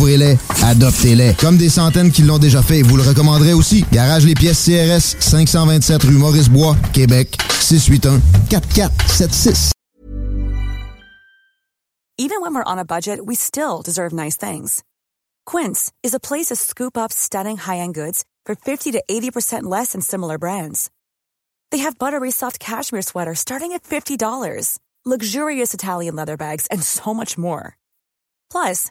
Découvrez-les, 0.00 0.38
adoptez-les. 0.64 1.34
Comme 1.34 1.58
des 1.58 1.68
centaines 1.68 2.10
qui 2.10 2.22
l'ont 2.22 2.38
déjà 2.38 2.62
fait, 2.62 2.80
vous 2.80 2.96
le 2.96 3.02
recommanderez 3.02 3.52
aussi. 3.52 3.84
Garage 3.92 4.24
Les 4.24 4.32
Pièces 4.32 4.64
CRS, 4.64 5.20
527 5.20 6.04
rue 6.04 6.16
Maurice-Bois, 6.16 6.74
Québec, 6.94 7.36
681 7.60 8.18
4476. 8.48 9.72
Even 12.16 12.40
when 12.40 12.54
we're 12.54 12.64
on 12.64 12.78
a 12.78 12.84
budget, 12.84 13.26
we 13.26 13.34
still 13.34 13.82
deserve 13.84 14.14
nice 14.14 14.38
things. 14.38 14.82
Quince 15.44 15.92
is 16.02 16.14
a 16.14 16.18
place 16.18 16.46
to 16.46 16.56
scoop 16.56 16.96
up 16.96 17.12
stunning 17.12 17.58
high-end 17.58 17.92
goods 17.92 18.24
for 18.46 18.54
50 18.54 18.92
to 18.92 19.02
80% 19.06 19.64
less 19.64 19.92
than 19.92 20.00
similar 20.00 20.38
brands. 20.38 20.90
They 21.72 21.78
have 21.84 21.98
buttery 21.98 22.30
soft 22.30 22.58
cashmere 22.58 23.02
sweaters 23.02 23.38
starting 23.38 23.72
at 23.74 23.82
$50, 23.82 24.78
luxurious 25.04 25.74
Italian 25.74 26.16
leather 26.16 26.38
bags, 26.38 26.66
and 26.70 26.82
so 26.82 27.12
much 27.12 27.36
more. 27.36 27.76
Plus, 28.50 28.90